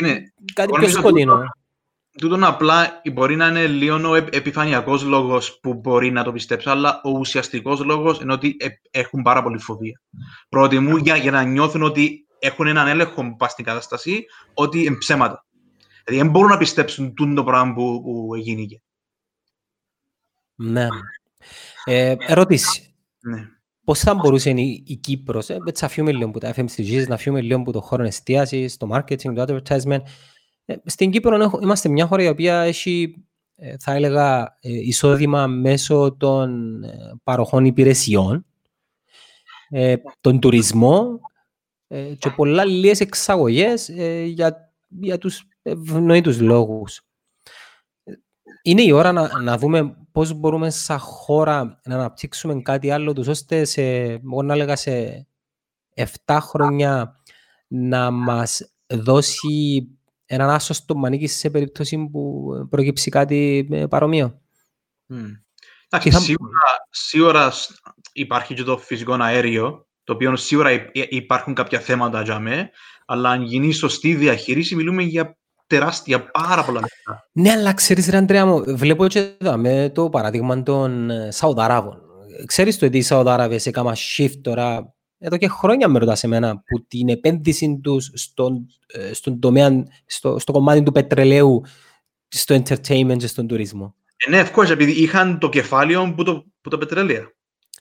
είναι. 0.00 0.32
κάτι 0.54 0.68
πιο 0.70 0.80
Νομίζω 0.80 0.98
σκοτεινό. 0.98 1.42
Τούτον 2.18 2.44
απλά 2.44 3.00
μπορεί 3.12 3.36
να 3.36 3.46
είναι 3.46 3.66
λίγο 3.66 4.08
ο 4.08 4.14
επ- 4.14 4.34
επιφανειακός 4.34 5.02
λόγος 5.02 5.60
που 5.60 5.74
μπορεί 5.74 6.10
να 6.10 6.24
το 6.24 6.32
πιστέψω, 6.32 6.70
αλλά 6.70 7.00
ο 7.04 7.10
ουσιαστικός 7.10 7.80
λόγος 7.84 8.20
είναι 8.20 8.32
ότι 8.32 8.56
ε- 8.58 8.68
έχουν 8.90 9.22
πάρα 9.22 9.42
πολύ 9.42 9.58
φοβία. 9.58 10.00
Προτιμούν 10.48 10.98
για, 10.98 11.16
για 11.16 11.30
να 11.30 11.42
νιώθουν 11.42 11.82
ότι 11.82 12.26
έχουν 12.38 12.66
έναν 12.66 12.86
έλεγχο 12.86 13.36
πας 13.36 13.52
στην 13.52 13.64
κατάσταση, 13.64 14.24
ότι 14.54 14.84
είναι 14.84 14.96
ψέματα. 14.96 15.44
Δηλαδή 16.04 16.22
δεν 16.22 16.32
μπορούν 16.32 16.50
να 16.50 16.58
πιστέψουν 16.58 17.14
τούτο 17.14 17.34
το 17.34 17.44
πράγμα 17.44 17.74
που, 17.74 18.02
που 18.02 18.34
γίνηκε. 18.36 18.82
Ναι. 20.54 20.86
Ε, 21.84 22.14
ερώτηση. 22.18 22.94
Ναι. 23.20 23.48
Πώς 23.84 23.98
θα 24.00 24.14
μπορούσε 24.14 24.50
η, 24.50 24.82
η 24.86 24.96
Κύπρος, 24.96 25.48
ε, 25.48 25.56
έτσι 25.66 25.82
να 25.82 25.88
φύγουμε 25.90 26.12
λίγο 26.12 26.28
από 26.28 26.40
τα 26.40 26.54
FMCGs, 26.54 27.06
να 27.08 27.16
φύγουμε 27.16 27.40
λίγο 27.40 27.60
από 27.60 27.72
το 27.72 27.80
χώρο 27.80 28.02
εστίασης, 28.02 28.76
το 28.76 28.88
marketing, 28.92 29.34
το 29.34 29.44
advertisement. 29.46 30.00
Ε, 30.70 30.76
στην 30.84 31.10
Κύπρο 31.10 31.36
έχω- 31.42 31.58
είμαστε 31.62 31.88
μια 31.88 32.06
χώρα 32.06 32.22
η 32.22 32.28
οποία 32.28 32.60
έχει, 32.60 33.24
ε, 33.56 33.74
θα 33.78 33.92
έλεγα, 33.92 34.56
ε, 34.60 34.68
εισόδημα 34.72 35.46
μέσω 35.46 36.16
των 36.18 36.82
ε, 36.82 37.12
παροχών 37.24 37.64
υπηρεσιών, 37.64 38.46
ε, 39.68 39.96
τον 40.20 40.40
τουρισμό 40.40 41.20
ε, 41.86 42.14
και 42.18 42.30
πολλά 42.30 42.64
λίγες 42.64 43.00
εξαγωγές 43.00 43.88
ε, 43.88 44.22
για, 44.24 44.72
για 44.88 45.18
τους 45.18 45.42
ευνοήτους 45.62 46.40
λόγους. 46.40 47.00
Είναι 48.62 48.82
η 48.82 48.90
ώρα 48.92 49.12
να, 49.12 49.40
να 49.42 49.58
δούμε 49.58 49.96
πώς 50.12 50.32
μπορούμε 50.32 50.70
σαν 50.70 50.98
χώρα 50.98 51.80
να 51.84 51.94
αναπτύξουμε 51.94 52.62
κάτι 52.62 52.90
άλλο 52.90 53.12
τους 53.12 53.26
ώστε 53.28 53.64
σε, 53.64 53.82
εγώ 53.82 54.42
να 54.42 54.52
έλεγα 54.54 54.76
σε 54.76 55.26
7 56.26 56.38
χρόνια 56.40 57.16
να 57.68 58.10
μας 58.10 58.72
δώσει 58.86 59.88
έναν 60.32 60.50
άσο 60.50 60.72
στο 60.74 60.94
μανίκι 60.96 61.26
σε 61.26 61.50
περίπτωση 61.50 62.08
που 62.12 62.50
προκύψει 62.70 63.10
κάτι 63.10 63.68
ε, 63.72 63.86
παρομοίο. 63.86 64.40
Μμ. 65.06 65.16
Εντάξει, 65.88 66.08
Τι 66.08 66.10
θα- 66.14 66.20
σίγουρα, 66.20 66.60
σίγουρα 66.90 67.50
σ- 67.50 67.70
υπάρχει 68.12 68.54
και 68.54 68.62
το 68.62 68.78
φυσικό 68.78 69.12
αέριο, 69.20 69.86
το 70.04 70.12
οποίο 70.12 70.36
σίγουρα 70.36 70.72
υ- 70.72 70.88
υ- 70.96 71.12
υπάρχουν 71.12 71.54
κάποια 71.54 71.80
θέματα 71.80 72.22
για 72.22 72.38
μέ, 72.38 72.70
αλλά 73.06 73.30
αν 73.30 73.42
γίνει 73.42 73.72
σωστή 73.72 74.14
διαχείριση, 74.14 74.74
μιλούμε 74.74 75.02
για 75.02 75.36
τεράστια, 75.66 76.30
πάρα 76.30 76.64
πολλά 76.64 76.80
λεφτά. 76.80 77.28
Ναι, 77.32 77.50
αλλά 77.50 77.72
ξέρεις 77.74 78.08
ρε 78.08 78.16
Αντρέα 78.16 78.46
μου, 78.46 78.64
βλέπω 78.76 79.06
και 79.06 79.34
εδώ 79.38 79.56
με 79.56 79.90
το 79.94 80.08
παράδειγμα 80.08 80.62
των 80.62 81.10
ε, 81.10 81.30
Σαουδαράβων. 81.30 82.00
Ξέρεις 82.46 82.78
το 82.78 82.86
ότι 82.86 82.98
οι 82.98 83.02
Σαουδάραβες 83.02 83.66
έκαναν 83.66 83.94
shift 84.16 84.36
τώρα, 84.42 84.94
εδώ 85.22 85.36
και 85.36 85.48
χρόνια 85.48 85.88
με 85.88 85.98
ρωτάς 85.98 86.24
εμένα, 86.24 86.62
που 86.66 86.84
την 86.88 87.08
επένδυση 87.08 87.80
τους 87.82 88.10
στον, 88.14 88.66
ε, 88.86 89.12
στον 89.12 89.40
τομέα, 89.40 89.86
στο, 90.06 90.38
στο 90.38 90.52
κομμάτι 90.52 90.82
του 90.82 90.92
πετρελαίου, 90.92 91.62
στο 92.28 92.54
entertainment 92.54 93.16
και 93.18 93.26
στον 93.26 93.46
τουρισμό. 93.46 93.94
Ε, 94.16 94.30
ναι, 94.30 94.38
εύκολα, 94.38 94.70
επειδή 94.70 94.92
είχαν 94.92 95.38
το 95.38 95.48
κεφάλαιο 95.48 96.12
που 96.16 96.22
το, 96.22 96.44
που 96.60 96.70
το 96.70 96.78
πετρέλαιο. 96.78 97.32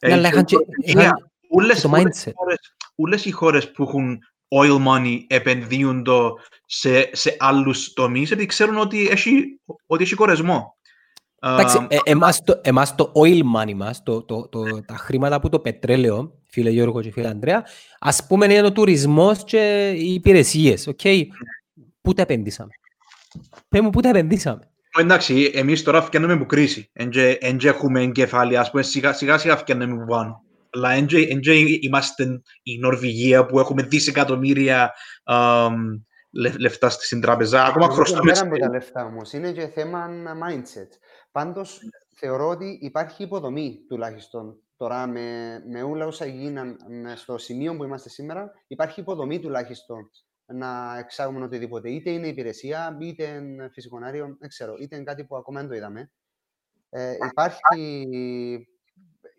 Ναι, 0.02 0.14
αλλά 0.14 0.28
είχαν 0.28 0.46
και- 0.46 0.58
είχαν 0.86 1.12
Όλες, 1.52 1.82
το 1.82 1.90
όλες, 1.90 2.04
mindset. 2.04 2.28
οι 2.28 2.32
χώρες, 2.36 2.76
όλες 2.96 3.26
οι 3.26 3.32
χώρες 3.32 3.72
που 3.72 3.84
έχουν 3.84 4.20
oil 4.48 4.86
money 4.88 5.18
επενδύουν 5.28 6.04
το 6.04 6.34
σε, 6.66 7.10
σε 7.12 7.36
άλλους 7.40 7.94
τομείς, 7.94 8.32
επειδή 8.32 8.48
ξέρουν 8.48 8.78
ότι 8.78 9.08
έχει, 9.08 9.60
ότι 9.86 10.04
έχει 10.04 10.16
κορεσμό. 10.16 10.78
Εντάξει, 11.42 11.78
Α, 11.78 11.88
ε, 11.90 11.98
εμάς, 12.04 12.44
το, 12.44 12.60
εμάς 12.64 12.96
το 12.96 13.12
oil 13.16 13.42
money 13.56 13.74
μας, 13.74 14.04
το, 14.04 14.24
το, 14.24 14.48
το, 14.48 14.64
τα 14.86 14.96
χρήματα 14.96 15.36
από 15.36 15.50
το 15.50 15.60
πετρέλαιο, 15.60 16.39
φίλε 16.50 16.70
Γιώργο 16.70 17.02
και 17.02 17.12
φίλε 17.12 17.28
Ανδρέα, 17.28 17.66
ας 18.00 18.26
πούμε 18.28 18.46
είναι 18.46 18.66
ο 18.68 18.72
τουρισμός 18.72 19.44
και 19.44 19.90
οι 19.98 20.14
υπηρεσίες, 20.14 20.88
οκ; 20.88 21.00
Πού 22.02 22.14
τα 22.14 22.22
επενδύσαμε; 22.22 22.72
Πες 23.70 23.82
μου 23.82 23.90
πού 23.90 24.02
τα 24.02 24.10
επενδύσαμε; 24.10 24.72
Εντάξει, 25.00 25.52
εμείς 25.54 25.84
τώρα 25.84 26.02
φτιάχνουμε 26.02 26.34
από 26.34 26.46
κρίση. 26.46 26.90
Εν 27.40 27.58
και 27.58 27.68
έχουμε 27.68 28.02
κεφάλαια, 28.02 28.62
ας 28.62 28.72
πούμε, 28.72 28.84
σιγά 28.84 29.14
σιγά, 29.14 29.38
σιγά 29.38 29.58
φτιάχνουμε 29.58 30.02
από 30.02 30.12
πάνω. 30.12 30.44
Αλλά 30.70 30.92
εν 30.92 31.06
και 31.06 31.78
είμαστε 31.82 32.42
η 32.64 32.78
Νορβηγία 32.78 33.46
που 33.46 33.60
έχουμε 33.60 33.84
δισεκατομμύρια 33.84 34.94
αμ, 35.24 35.76
λε- 36.32 36.60
λεφτά 36.60 36.90
στην 36.90 37.22
τράπεζα. 37.22 37.66
Ακόμα 37.66 37.86
Εγώ 37.86 37.94
χρωστάμε. 37.94 38.32
Πέρα 38.32 38.46
από 38.46 38.58
τα 38.58 38.70
λεφτά 38.70 39.06
όμως, 39.06 39.34
είναι 39.34 39.52
και 39.52 39.68
θέμα 39.68 40.08
mindset. 40.44 40.90
Πάντως, 41.32 41.80
θεωρώ 42.16 42.48
ότι 42.48 42.80
υπάρχει 42.82 43.24
υποδομή 43.24 43.80
τουλάχιστον 43.90 44.56
τώρα 44.80 45.08
με, 45.08 45.60
με 45.68 45.82
όλα 45.84 46.06
όσα 46.06 46.26
γίναν 46.26 46.78
με- 46.88 47.16
στο 47.16 47.38
σημείο 47.38 47.76
που 47.76 47.84
είμαστε 47.84 48.10
σήμερα. 48.10 48.52
Υπάρχει 48.68 49.00
υποδομή 49.00 49.40
τουλάχιστον 49.40 50.10
να 50.46 50.98
εξάγουμε 50.98 51.46
οτιδήποτε. 51.46 51.90
Είτε 51.90 52.10
είναι 52.10 52.28
υπηρεσία, 52.28 52.98
είτε 53.02 53.24
είναι 53.24 53.70
φυσικό 53.70 54.00
αέριο, 54.04 54.36
δεν 54.40 54.50
ξέρω, 54.50 54.76
είτε 54.80 54.96
είναι 54.96 55.06
κάτι 55.06 55.26
που 55.26 55.36
ακόμα 55.36 55.60
δεν 55.60 55.70
το 55.70 55.76
είδαμε. 55.76 56.12
Ε, 56.90 57.16
υπάρχει, 57.30 58.08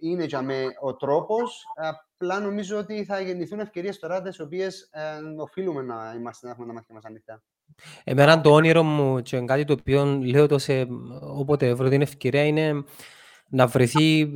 είναι 0.00 0.24
για 0.24 0.42
με 0.42 0.64
ο 0.80 0.96
τρόπος. 0.96 1.64
Απλά 1.76 2.40
νομίζω 2.40 2.78
ότι 2.78 3.04
θα 3.04 3.20
γεννηθούν 3.20 3.60
ευκαιρίες 3.60 3.98
τώρα 3.98 4.22
τις 4.22 4.40
οποίες 4.40 4.88
ε, 4.92 5.20
οφείλουμε 5.36 5.82
να 5.82 6.14
είμαστε 6.16 6.46
να 6.46 6.52
έχουμε 6.52 6.66
τα 6.66 6.72
μάτια 6.72 6.94
μας 6.94 7.04
ανοιχτά. 7.04 7.42
Εμένα 8.04 8.40
το 8.40 8.52
όνειρο 8.52 8.82
μου 8.82 9.22
και 9.22 9.40
κάτι 9.40 9.64
το 9.64 9.72
οποίο 9.72 10.04
λέω 10.04 10.46
το 10.46 10.58
σε 10.58 10.86
όποτε 11.20 11.74
βρω 11.74 11.88
την 11.88 12.02
ευκαιρία 12.02 12.44
είναι 12.44 12.84
να 13.48 13.66
βρεθεί 13.66 14.32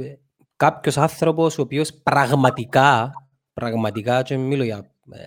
κάποιος 0.65 0.97
άνθρωπος 0.97 1.59
ο 1.59 1.63
οποίος 1.63 1.95
πραγματικά, 1.95 3.13
πραγματικά 3.53 4.23
και 4.23 4.37
μιλώ 4.37 4.65
για 4.65 4.91
ε, 5.11 5.23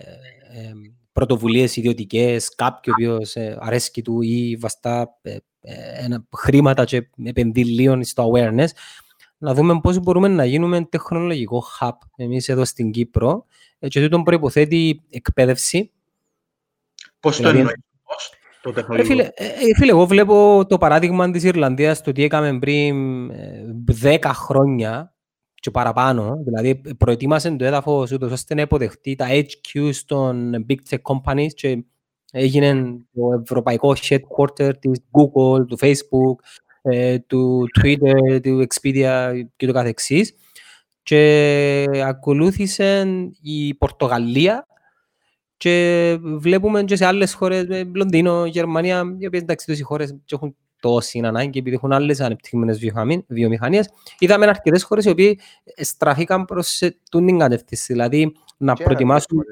ε, 0.60 0.72
πρωτοβουλίες 1.12 1.76
ιδιωτικές, 1.76 2.54
κάποιο 2.54 2.92
ο 2.92 2.96
οποίος 2.96 3.36
ε, 3.36 3.58
αρέσκει 3.60 4.02
του 4.02 4.22
ή 4.22 4.56
βαστά 4.60 5.18
ε, 5.22 5.36
ε, 5.60 6.04
ένα, 6.04 6.26
χρήματα 6.36 6.84
και 6.84 7.08
επενδύει 7.24 7.64
λίγο 7.64 8.04
στο 8.04 8.30
awareness, 8.32 8.68
να 9.38 9.54
δούμε 9.54 9.80
πώς 9.80 9.98
μπορούμε 9.98 10.28
να 10.28 10.44
γίνουμε 10.44 10.84
τεχνολογικό 10.84 11.64
hub 11.80 11.92
εμείς 12.16 12.48
εδώ 12.48 12.64
στην 12.64 12.90
Κύπρο 12.90 13.44
και 13.78 14.00
τούτο 14.00 14.22
προϋποθέτει 14.22 15.02
εκπαίδευση. 15.10 15.92
Πώς 17.20 17.36
το 17.36 17.42
δηλαδή, 17.42 17.58
εννοείς, 17.58 17.76
πώς 18.02 18.32
το 18.62 18.72
τεχνολογικό; 18.72 19.14
Φίλε, 19.14 19.30
φίλε, 19.76 19.90
εγώ 19.90 20.06
βλέπω 20.06 20.66
το 20.68 20.78
παράδειγμα 20.78 21.30
της 21.30 21.42
Ιρλανδίας, 21.42 22.02
το 22.02 22.12
τι 22.12 22.22
έκαμε 22.22 22.58
πριν 22.58 23.30
10 24.02 24.18
χρόνια 24.24 25.12
και 25.68 25.74
παραπάνω, 25.74 26.42
δηλαδή 26.44 26.80
προετοίμασε 26.98 27.50
το 27.50 27.64
έδαφος 27.64 28.12
ούτως 28.12 28.32
ώστε 28.32 28.54
να 28.54 28.60
υποδεχτεί 28.60 29.14
τα 29.14 29.26
HQ 29.30 29.92
των 30.06 30.66
big 30.68 30.76
tech 30.90 30.98
companies 31.14 31.52
και 31.54 31.84
έγινε 32.32 32.98
το 33.14 33.40
ευρωπαϊκό 33.42 33.94
headquarter 34.08 34.72
της 34.78 35.00
Google, 35.10 35.66
του 35.66 35.78
Facebook, 35.80 36.34
ε, 36.82 37.18
του 37.18 37.66
Twitter, 37.80 38.42
του 38.42 38.66
Expedia 38.66 39.42
και 39.56 39.66
το 39.66 39.72
καθεξής. 39.72 40.34
Και 41.02 41.84
ακολούθησε 42.04 43.06
η 43.42 43.74
Πορτογαλία 43.74 44.66
και 45.56 46.16
βλέπουμε 46.20 46.84
και 46.84 46.96
σε 46.96 47.04
άλλες 47.04 47.34
χώρες, 47.34 47.66
Λονδίνο, 47.94 48.46
Γερμανία, 48.46 49.16
οι 49.18 49.26
οποίες 49.26 49.42
εντάξει 49.42 49.72
οι 49.72 49.80
χώρες 49.80 50.16
έχουν 50.28 50.56
τόση 50.80 51.20
ανάγκη 51.24 51.58
επειδή 51.58 51.76
έχουν 51.76 51.92
άλλες 51.92 52.20
ανεπτυγμένες 52.20 52.78
βιομηχανίες. 53.28 53.90
Είδαμε 54.18 54.46
αρκετές 54.46 54.82
χώρες 54.82 55.04
οι 55.04 55.10
οποίοι 55.10 55.40
στραφήκαν 55.76 56.44
προς 56.44 56.78
την 57.10 57.38
κατεύθυνση, 57.38 57.92
δηλαδή 57.92 58.36
να 58.56 58.72
και 58.72 58.84
προετοιμάσουν... 58.84 59.44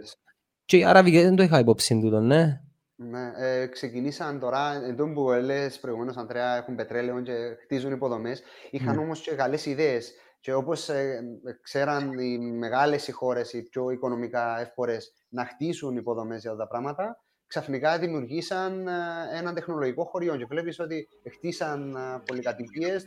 Και 0.65 0.77
οι 0.77 0.85
Αραβικές 0.85 1.23
δεν 1.23 1.37
το 1.37 1.43
είχα 1.43 1.59
υπόψη 1.59 2.01
τούτο, 2.01 2.21
ναι. 2.21 2.61
Ναι, 2.99 3.33
ε, 3.37 3.67
ξεκινήσαν 3.67 4.39
τώρα, 4.39 4.85
εντό 4.85 5.13
που 5.13 5.31
έλεγες 5.31 5.79
προηγουμένως, 5.81 6.17
Αντρέα, 6.17 6.57
έχουν 6.57 6.75
πετρέλαιο 6.75 7.21
και 7.21 7.33
χτίζουν 7.63 7.93
υποδομές. 7.93 8.43
Είχαν 8.71 8.97
mm. 8.97 9.03
όμως 9.03 9.21
και 9.21 9.35
καλές 9.35 9.67
ιδέες. 9.67 10.13
Και 10.41 10.55
όπως 10.55 10.89
ε, 10.89 11.21
ξέραν 11.63 12.19
οι 12.19 12.39
μεγάλες 12.39 13.09
οι 13.09 13.13
χώρες, 13.13 13.53
οι 13.53 13.63
πιο 13.63 13.91
οικονομικά 13.91 14.61
εύπορες, 14.61 15.13
να 15.29 15.45
χτίσουν 15.45 15.97
υποδομές 15.97 16.41
για 16.41 16.51
αυτά 16.51 16.63
τα 16.63 16.69
πράγματα, 16.69 17.25
ξαφνικά 17.47 17.99
δημιουργήσαν 17.99 18.87
ε, 18.87 18.93
ένα 19.39 19.53
τεχνολογικό 19.53 20.05
χωριό 20.05 20.37
και 20.37 20.47
βλέπεις 20.49 20.81
ότι 20.81 21.09
χτίσαν 21.33 21.95
ε, 21.95 22.23
πολυκατοικίες 22.27 23.05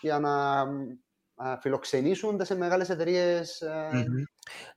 για 0.00 0.18
να 0.18 0.66
φιλοξενήσουν 1.60 2.40
σε 2.44 2.56
μεγάλες 2.56 2.90
εταιρείες. 2.90 3.62
Mm-hmm. 3.92 4.22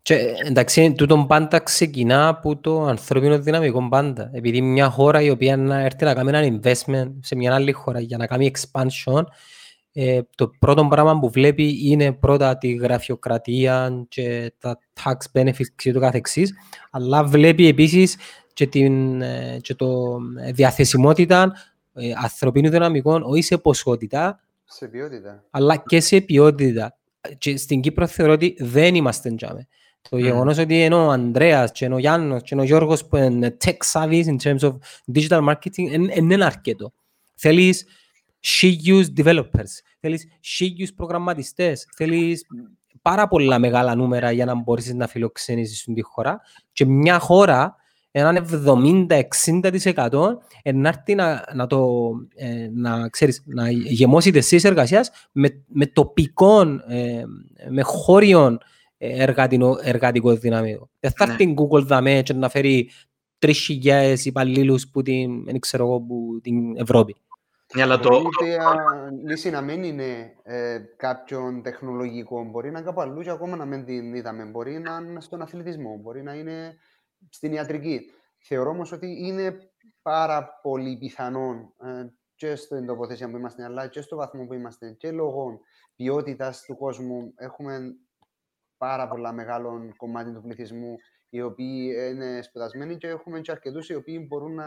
Και 0.02 0.34
εντάξει, 0.46 0.94
τούτο 0.94 1.26
πάντα 1.28 1.60
ξεκινά 1.60 2.28
από 2.28 2.58
το 2.58 2.86
ανθρώπινο 2.86 3.40
δυναμικό 3.40 3.88
πάντα. 3.90 4.30
Επειδή 4.34 4.62
μια 4.62 4.90
χώρα 4.90 5.22
η 5.22 5.30
οποία 5.30 5.58
να 5.58 5.80
έρθει 5.80 6.06
να 6.06 6.14
κάνει 6.14 6.30
ένα 6.30 6.60
investment 6.60 7.12
σε 7.20 7.36
μια 7.36 7.54
άλλη 7.54 7.72
χώρα 7.72 8.00
για 8.00 8.18
να 8.18 8.28
κάνει 8.28 8.52
expansion, 8.56 9.24
ε, 9.94 10.22
το 10.36 10.52
πρώτο 10.60 10.86
πράγμα 10.86 11.20
που 11.20 11.30
βλέπει 11.30 11.90
είναι 11.90 12.12
πρώτα 12.12 12.58
τη 12.58 12.74
γραφειοκρατία 12.74 14.06
και 14.08 14.54
τα 14.60 14.80
tax 15.04 15.40
benefits 15.40 15.70
και 15.76 15.92
το 15.92 16.00
καθεξής, 16.00 16.54
αλλά 16.92 17.24
βλέπει 17.24 17.68
επίσης 17.68 18.16
και, 18.54 18.68
την, 18.68 19.22
ε, 19.22 19.60
και 19.62 19.76
το 19.76 20.18
ε, 20.40 20.52
διαθεσιμότητα 20.52 21.54
ε, 21.94 22.12
ανθρωπίνου 22.22 22.70
δυναμικών, 22.70 23.24
όχι 23.26 23.42
σε 23.42 23.58
ποσότητα, 23.58 24.40
σε 24.64 24.88
ποιότητα. 24.88 25.44
αλλά 25.50 25.76
και 25.76 26.00
σε 26.00 26.22
ποιότητα. 26.22 26.96
Και 27.38 27.58
στην 27.58 27.82
Κύπρο 27.82 28.08
θεωρώ 28.08 28.34
ότι 28.34 28.56
δεν 28.60 28.96
είμαστε 28.96 29.36
τζάμε. 29.36 29.68
Το 30.10 30.18
mm. 30.18 30.22
γεγονός 30.22 30.58
ότι 30.58 30.82
ενώ 30.82 31.06
ο 31.06 31.10
Ανδρέας 31.10 31.72
και 31.72 31.86
ο 31.86 31.98
Γιάννος 31.98 32.42
και 32.42 32.56
ο 32.56 32.64
Γιώργος 32.64 33.06
που 33.06 33.18
είναι 33.18 33.58
tech 33.64 33.78
savvy 33.94 34.24
in 34.26 34.36
terms 34.44 34.60
of 34.60 34.74
digital 35.14 35.50
marketing 35.50 36.10
δεν 36.16 36.30
είναι 36.30 36.46
αρκετό. 36.46 36.94
Θέλεις 37.36 37.86
she-use 38.44 39.06
developers, 39.24 39.72
θέλεις 40.00 40.28
she-use 40.44 40.94
προγραμματιστές, 40.96 41.88
θέλεις 41.96 42.46
πάρα 43.02 43.28
πολλά 43.28 43.60
μεγάλα 43.60 43.96
νούμερα 43.96 44.32
για 44.32 44.46
να 44.46 44.56
μπορείς 44.56 44.94
να 44.94 45.08
φιλοξενήσεις 45.08 45.80
στην 45.80 45.96
χώρα 46.02 46.42
και 46.72 46.86
μια 46.86 47.20
χώρα 47.20 47.76
έναν 48.12 48.48
70-60% 48.66 50.38
να 50.74 50.90
έρθει 50.90 51.16
να, 51.16 51.46
να, 51.54 51.68
το, 51.68 52.12
ε, 52.36 52.70
να, 52.74 53.10
ξέρεις, 53.10 53.44
να 53.46 53.72
γεμώσει 53.72 54.32
τις 54.32 54.64
εργασίας 54.64 55.12
με, 55.32 55.64
με 55.68 55.86
τοπικό, 55.86 56.62
ε, 56.88 57.24
με 57.70 57.82
χώριο 57.82 58.58
εργατικό, 58.98 59.78
εργατικό 59.82 60.34
δυναμικό. 60.34 60.90
Δεν 61.00 61.12
θα 61.12 61.24
έρθει 61.24 61.46
ναι. 61.46 61.54
Google 61.58 61.84
δαμέ 61.84 62.22
και 62.22 62.34
να 62.34 62.50
φέρει 62.50 62.90
3.000 63.40 64.16
υπαλλήλους 64.24 64.88
που 64.88 65.02
την, 65.02 65.44
δεν 65.46 65.60
ξέρω 65.60 65.86
εγώ, 65.86 66.02
που 66.02 66.40
την 66.44 66.78
Ευρώπη. 66.78 67.16
Ναι, 67.76 67.82
αλλά 67.82 68.00
το... 68.00 68.10
Η 68.16 69.30
λύση 69.30 69.50
να 69.50 69.62
μην 69.62 69.84
είναι 69.84 70.34
ε, 70.44 70.78
κάποιον 70.98 71.62
τεχνολογικό, 71.62 72.44
μπορεί 72.44 72.72
να 72.72 72.78
είναι 72.78 72.88
κάπου 72.88 73.02
αλλού 73.02 73.22
και 73.22 73.30
ακόμα 73.30 73.56
να 73.56 73.66
μην 73.66 73.86
την 73.86 74.14
είδαμε. 74.14 74.44
Μπορεί 74.44 74.80
να 74.80 75.02
είναι 75.10 75.22
στον 75.22 75.42
αθλητισμό, 75.42 76.00
μπορεί 76.02 76.24
να 76.24 76.34
είναι 76.34 76.76
στην 77.30 77.54
ιατρική. 77.54 78.12
Θεωρώ 78.38 78.70
όμως 78.70 78.92
ότι 78.92 79.28
είναι 79.28 79.72
πάρα 80.02 80.60
πολύ 80.62 80.98
πιθανόν 80.98 81.74
ε, 81.84 82.06
και 82.36 82.56
στην 82.56 82.86
τοποθεσία 82.86 83.30
που 83.30 83.38
είμαστε, 83.38 83.64
αλλά 83.64 83.88
και 83.88 84.02
στο 84.02 84.16
βαθμό 84.16 84.46
που 84.46 84.54
είμαστε 84.54 84.92
και 84.92 85.12
λόγω 85.12 85.60
ποιότητας 85.96 86.62
του 86.62 86.78
κόσμου. 86.78 87.34
Έχουμε 87.36 87.96
πάρα 88.78 89.08
πολλά 89.08 89.32
μεγάλο 89.32 89.94
κομμάτι 89.98 90.34
του 90.34 90.42
πληθυσμού 90.42 90.96
οι 91.34 91.42
οποίοι 91.42 91.94
είναι 92.12 92.42
σπουδασμένοι 92.42 92.98
και 92.98 93.08
έχουμε 93.08 93.40
και 93.40 93.52
αρκετούς 93.52 93.90
οι 93.90 93.96
οποίοι 93.96 94.26
μπορούν 94.28 94.54
να 94.54 94.66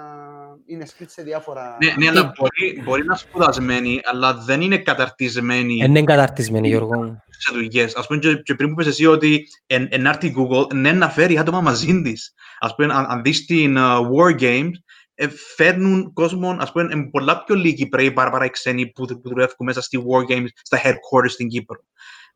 είναι 0.66 0.86
σπίτι 0.86 1.12
σε 1.12 1.23
διάφορα... 1.23 1.77
Ναι, 1.81 1.95
ναι 1.99 2.09
αλλά 2.09 2.32
μπορεί, 2.39 2.82
μπορεί 2.85 2.99
να 3.01 3.05
είναι 3.05 3.16
σπουδασμένοι, 3.16 4.01
αλλά 4.05 4.35
δεν 4.35 4.61
είναι 4.61 4.78
καταρτισμένοι. 4.78 5.77
Δεν 5.81 5.91
είναι 5.91 6.05
καταρτισμένοι, 6.05 6.69
Γιώργο. 6.69 7.23
Σε 7.28 7.55
δουλειές. 7.55 7.95
Ας 7.95 8.07
πούμε 8.07 8.19
και, 8.19 8.35
και 8.35 8.55
πριν 8.55 8.69
που 8.69 8.81
είπες 8.81 8.93
εσύ 8.93 9.07
ότι 9.07 9.47
εν, 9.66 9.89
εν 9.91 10.07
έρθει 10.07 10.27
η 10.27 10.35
Google, 10.39 10.74
ναι 10.74 10.93
να 10.93 11.09
φέρει 11.09 11.39
άτομα 11.39 11.61
μαζί 11.61 12.03
της. 12.03 12.35
Ας 12.59 12.74
πούμε, 12.74 12.95
αν, 12.95 13.05
αν 13.09 13.23
δεις 13.23 13.45
την 13.45 13.77
uh, 13.78 13.99
War 13.99 14.41
Games, 14.41 14.73
ε, 15.15 15.28
φέρνουν 15.57 16.12
κόσμο, 16.12 16.57
ας 16.61 16.73
πούμε, 16.73 16.93
ε, 16.93 17.09
πολλά 17.11 17.45
πιο 17.45 17.55
λίγοι 17.55 17.86
πρέπει 17.86 18.12
παρά, 18.12 18.31
παρά 18.31 18.45
οι 18.45 18.51
ξένοι 18.51 18.86
που, 18.86 19.07
που 19.07 19.28
δουλεύουν 19.28 19.66
μέσα 19.66 19.81
στη 19.82 19.99
War 20.07 20.32
Games, 20.32 20.49
στα 20.62 20.81
headquarters 20.85 21.31
στην 21.31 21.49
Κύπρο. 21.49 21.85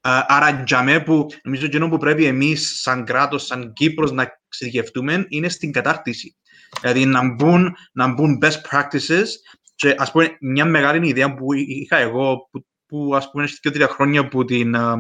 Άρα, 0.01 0.63
για 0.67 0.83
μένα 0.83 1.03
που 1.03 1.27
νομίζω 1.43 1.67
ότι 1.67 1.89
που 1.89 1.99
πρέπει 1.99 2.25
εμείς, 2.25 2.81
σαν 2.81 3.05
κράτος, 3.05 3.47
σαν 3.47 3.73
Κύπρος, 3.73 4.13
να 4.13 4.41
εξειδικευτούμε 4.47 5.27
είναι 5.29 5.49
στην 5.49 5.73
κατάρτιση. 5.73 6.37
Δηλαδή 6.81 7.05
να 7.05 7.35
μπουν, 7.35 7.77
να 7.93 8.09
μπουν 8.09 8.39
best 8.43 8.61
practices. 8.71 9.27
Και 9.75 9.95
ας 9.99 10.11
πούμε, 10.11 10.37
μια 10.41 10.65
μεγάλη 10.65 11.09
ιδέα 11.09 11.35
που 11.35 11.53
είχα 11.53 11.97
εγώ, 11.97 12.49
που, 12.51 12.67
που 12.87 13.17
ας 13.17 13.31
πούμε, 13.31 13.49
και 13.61 13.71
τρία 13.71 13.89
χρόνια 13.89 14.29
που 14.29 14.45
την 14.45 14.75
uh, 14.77 14.95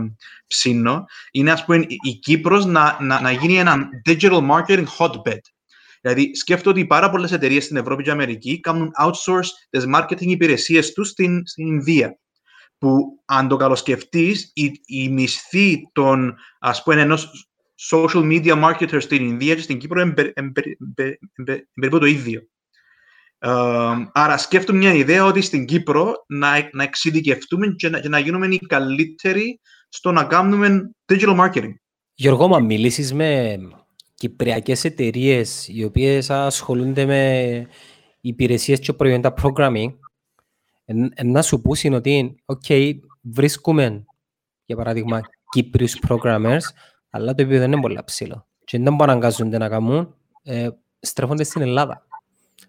ψήνω, 0.47 1.05
είναι 1.31 1.51
ας 1.51 1.65
πούμε, 1.65 1.85
η 1.89 2.19
Κύπρος 2.23 2.67
να, 2.67 2.97
να, 3.01 3.21
να 3.21 3.31
γίνει 3.31 3.59
ένα 3.59 3.89
digital 4.09 4.49
marketing 4.51 4.85
hotbed. 4.99 5.41
Δηλαδή, 6.01 6.35
σκέφτομαι 6.35 6.79
ότι 6.79 6.87
πάρα 6.87 7.11
πολλές 7.11 7.33
εταιρείες 7.33 7.65
στην 7.65 7.77
Ευρώπη 7.77 8.03
και 8.03 8.11
Αμερική 8.11 8.61
κάνουν 8.61 8.91
outsource 9.03 9.49
τις 9.71 9.85
marketing 9.95 10.27
υπηρεσίες 10.27 10.93
τους 10.93 11.09
στην, 11.09 11.47
στην 11.47 11.67
Ινδία 11.67 12.19
που 12.79 13.23
αν 13.25 13.49
το 13.49 13.57
καλοσκεφτείς, 13.57 14.51
η, 14.55 14.81
η 14.87 15.09
μισθή 15.09 15.91
των, 15.93 16.37
ας 16.59 16.83
πούμε, 16.83 17.01
ενός 17.01 17.49
social 17.91 18.23
media 18.23 18.65
marketer 18.65 18.97
στην 19.01 19.27
Ινδία 19.27 19.55
και 19.55 19.61
στην 19.61 19.79
Κύπρο 19.79 20.01
είναι 20.01 20.15
περίπου 21.75 21.99
το 21.99 22.07
ίδιο. 22.07 22.41
άρα 24.13 24.39
σκέφτομαι 24.39 24.79
μια 24.79 24.93
ιδέα 24.93 25.25
ότι 25.25 25.41
στην 25.41 25.65
Κύπρο 25.65 26.13
να, 26.27 26.69
να 26.73 26.83
εξειδικευτούμε 26.83 27.67
και 27.67 27.89
να, 27.89 28.01
και 28.01 28.09
να 28.09 28.19
γίνουμε 28.19 28.47
οι 28.47 28.59
καλύτεροι 28.59 29.61
στο 29.89 30.13
να 30.13 30.25
κάνουμε 30.25 30.91
digital 31.13 31.37
marketing. 31.39 31.73
Γιώργο, 32.15 32.49
μα 32.49 32.59
μιλήσεις 32.61 33.13
με 33.13 33.59
κυπριακές 34.15 34.85
εταιρείες 34.85 35.69
οι 35.69 35.85
οποίες 35.85 36.31
ασχολούνται 36.31 37.05
με 37.05 37.67
υπηρεσίες 38.21 38.79
και 38.79 38.93
προϊόντα 38.93 39.35
programming 39.43 39.95
να 41.25 41.43
σου 41.43 41.61
πούσουν 41.61 41.93
ότι 41.93 42.43
okay, 42.47 42.99
βρίσκουμε, 43.21 44.05
για 44.65 44.77
παράδειγμα, 44.77 45.21
Κύπριους 45.51 45.99
programmers, 46.09 46.63
αλλά 47.11 47.35
το 47.35 47.43
επίπεδο 47.43 47.65
είναι 47.65 47.81
πολύ 47.81 47.99
ψηλό. 48.05 48.47
Και 48.65 48.79
δεν 48.79 48.95
μπορούν 48.95 49.07
να 49.07 49.13
αγκάζονται 49.13 49.59
να 49.59 49.69
κάνουν, 49.69 50.15
ε, 50.43 50.69
στρέφονται 51.01 51.45
στην 51.45 51.63
Ελλάδα. 51.63 52.07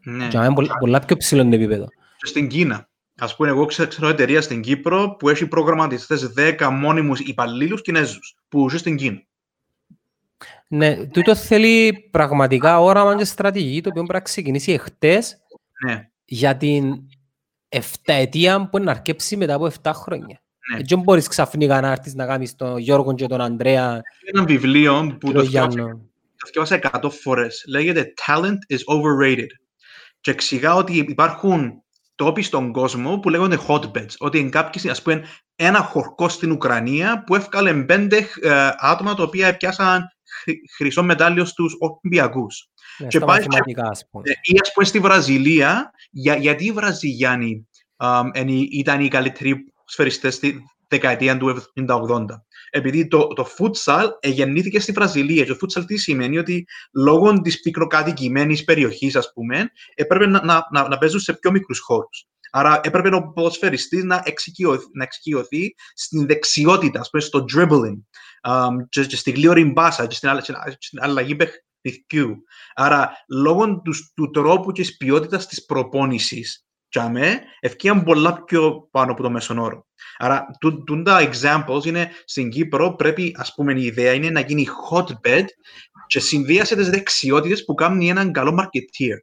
Ναι. 0.03 0.27
Και 0.27 0.37
είναι 0.37 0.53
πολλά, 0.53 0.77
πολλά 0.79 0.99
πιο 0.99 1.17
ψηλό 1.17 1.43
το 1.43 1.55
επίπεδο. 1.55 1.87
Και 2.17 2.25
στην 2.25 2.47
Κίνα. 2.47 2.89
Ας 3.19 3.35
πούμε, 3.35 3.49
εγώ 3.49 3.65
ξέρω, 3.65 3.89
ξέρω 3.89 4.07
εταιρεία 4.07 4.41
στην 4.41 4.61
Κύπρο 4.61 5.15
που 5.19 5.29
έχει 5.29 5.47
προγραμματιστές 5.47 6.33
10 6.33 6.69
μόνιμους 6.69 7.19
υπαλλήλους 7.19 7.81
Κινέζους 7.81 8.35
που 8.47 8.69
ζουν 8.69 8.79
στην 8.79 8.95
Κίνα. 8.95 9.23
Ναι, 10.67 11.05
τούτο 11.05 11.35
θέλει 11.35 12.07
πραγματικά 12.11 12.79
όραμα 12.79 13.15
και 13.15 13.23
στρατηγική, 13.23 13.81
το 13.81 13.89
οποίο 13.89 14.01
πρέπει 14.03 14.17
να 14.17 14.23
ξεκινήσει 14.23 14.71
εχθές 14.71 15.37
Ναι, 15.85 16.09
για 16.25 16.57
την 16.57 17.07
7 17.69 17.79
ετία 18.05 18.69
που 18.69 18.77
είναι 18.77 18.85
να 18.85 18.91
αρκέψει 18.91 19.37
μετά 19.37 19.53
από 19.53 19.71
7 19.83 19.91
χρόνια. 19.93 20.41
ναι. 20.71 20.79
Δεν 20.87 20.99
μπορείς 20.99 21.27
ξαφνικά 21.27 21.81
να 21.81 21.91
έρθεις 21.91 22.13
να 22.15 22.25
κάνεις 22.25 22.55
τον 22.55 22.77
Γιώργο 22.77 23.13
και 23.15 23.27
τον 23.27 23.41
Ανδρέα 23.41 24.01
Ένα 24.33 24.43
βιβλίο 24.43 25.15
που 25.19 25.27
και 25.27 25.31
το 25.31 25.31
τον 25.33 25.43
θυκιάσα 25.43 25.67
Γιάννο. 25.69 26.01
το 26.37 26.45
θυκιάσα 26.45 26.79
100 27.03 27.09
φορές. 27.09 27.63
Λέγεται 27.67 28.13
Talent 28.27 28.57
is 28.75 28.95
overrated. 28.95 29.47
Και 30.21 30.31
εξηγά 30.31 30.75
ότι 30.75 30.97
υπάρχουν 31.09 31.71
τόποι 32.15 32.41
στον 32.41 32.71
κόσμο 32.71 33.19
που 33.19 33.29
λέγονται 33.29 33.59
hotbeds. 33.67 34.13
Ότι 34.17 34.39
είναι 34.39 34.49
κάποιοι, 34.49 34.89
ας 34.89 35.01
πούμε, 35.01 35.23
ένα 35.55 35.79
χορκό 35.79 36.29
στην 36.29 36.51
Ουκρανία 36.51 37.23
που 37.25 37.35
έφκαλε 37.35 37.73
πέντε 37.83 38.17
ε, 38.41 38.69
άτομα 38.77 39.13
τα 39.13 39.23
οποία 39.23 39.57
πιάσαν 39.57 40.03
χρυ- 40.41 40.71
χρυσό 40.75 41.03
μετάλλιο 41.03 41.45
στους 41.45 41.75
Ολυμπιακούς. 41.79 42.69
Ναι, 42.99 43.07
Και 43.07 43.17
στα 43.17 43.25
πάει- 43.25 43.37
μαθηματικά, 43.37 43.87
ας 43.89 44.05
πούμε. 44.11 44.23
Ε, 44.29 44.31
Ή 44.53 44.57
ας 44.61 44.71
πούμε 44.73 44.85
στη 44.85 44.99
Βραζιλία, 44.99 45.91
για, 46.11 46.35
γιατί 46.35 46.65
οι 46.65 46.71
Βραζιλιάνοι 46.71 47.67
α, 47.97 48.21
είναι 48.33 48.51
οι- 48.51 48.69
ήταν 48.71 49.01
οι 49.01 49.07
καλύτεροι 49.07 49.73
σφαιριστές 49.85 50.33
στη 50.35 50.63
δεκαετία 50.87 51.37
του 51.37 51.47
70-80. 51.49 52.25
Επειδή 52.71 53.07
το, 53.07 53.27
το 53.27 53.47
futsal 53.57 54.07
γεννήθηκε 54.23 54.79
στη 54.79 54.91
Βραζιλία. 54.91 55.43
Και 55.45 55.53
το 55.53 55.57
futsal 55.61 55.83
τι 55.85 55.97
σημαίνει 55.97 56.37
ότι 56.37 56.65
λόγω 56.93 57.41
της 57.41 57.59
πυκνοκατοικημένης 57.61 58.63
περιοχής, 58.63 59.15
ας 59.15 59.31
πούμε, 59.33 59.71
έπρεπε 59.95 60.25
να, 60.27 60.43
να, 60.45 60.67
να, 60.71 60.87
να 60.87 60.97
παίζουν 60.97 61.19
σε 61.19 61.33
πιο 61.33 61.51
μικρούς 61.51 61.79
χώρους. 61.79 62.27
Άρα 62.51 62.79
έπρεπε 62.83 63.15
ο 63.15 63.31
ποδοσφαιριστής 63.31 64.03
να 64.03 64.21
εξοικειωθεί, 64.25 64.85
να 64.93 65.03
εξοικειωθεί 65.03 65.75
στην 65.93 66.25
δεξιότητα, 66.27 66.99
ας 66.99 67.09
πούμε, 67.09 67.23
στο 67.23 67.45
dribbling, 67.53 67.99
α, 68.41 68.67
και, 68.89 69.05
και 69.05 69.15
στη 69.15 69.31
γλύωρη 69.31 69.65
μπάσα, 69.65 70.05
και 70.05 70.15
στην, 70.15 70.29
αλλα- 70.29 70.41
στην 70.79 70.99
αλλαγή 71.01 71.35
παιχνιδιού. 71.81 72.43
Άρα, 72.73 73.11
λόγω 73.29 73.81
τους, 73.81 74.11
του 74.15 74.29
τρόπου 74.29 74.71
και 74.71 74.81
της 74.81 74.97
ποιότητας 74.97 75.47
της 75.47 75.65
προπόνησης, 75.65 76.65
τσάμε, 76.89 77.41
ευκαιρία 77.59 78.03
πολλά 78.03 78.43
πιο 78.43 78.87
πάνω 78.91 79.11
από 79.11 79.21
το 79.21 79.29
μέσον 79.29 79.57
όρο. 79.57 79.87
Άρα, 80.17 80.45
τού- 80.59 80.83
τούν 80.85 81.03
τα 81.03 81.29
examples 81.31 81.85
είναι 81.85 82.11
στην 82.25 82.49
Κύπρο, 82.49 82.95
πρέπει, 82.95 83.35
ας 83.37 83.53
πούμε, 83.53 83.73
η 83.73 83.85
ιδέα 83.85 84.13
είναι 84.13 84.29
να 84.29 84.39
γίνει 84.39 84.67
hotbed 84.91 85.45
και 86.07 86.19
συνδύασε 86.19 86.75
τις 86.75 86.89
δεξιότητες 86.89 87.65
που 87.65 87.73
κάνει 87.73 88.09
έναν 88.09 88.31
καλό 88.31 88.59
marketeer. 88.59 89.17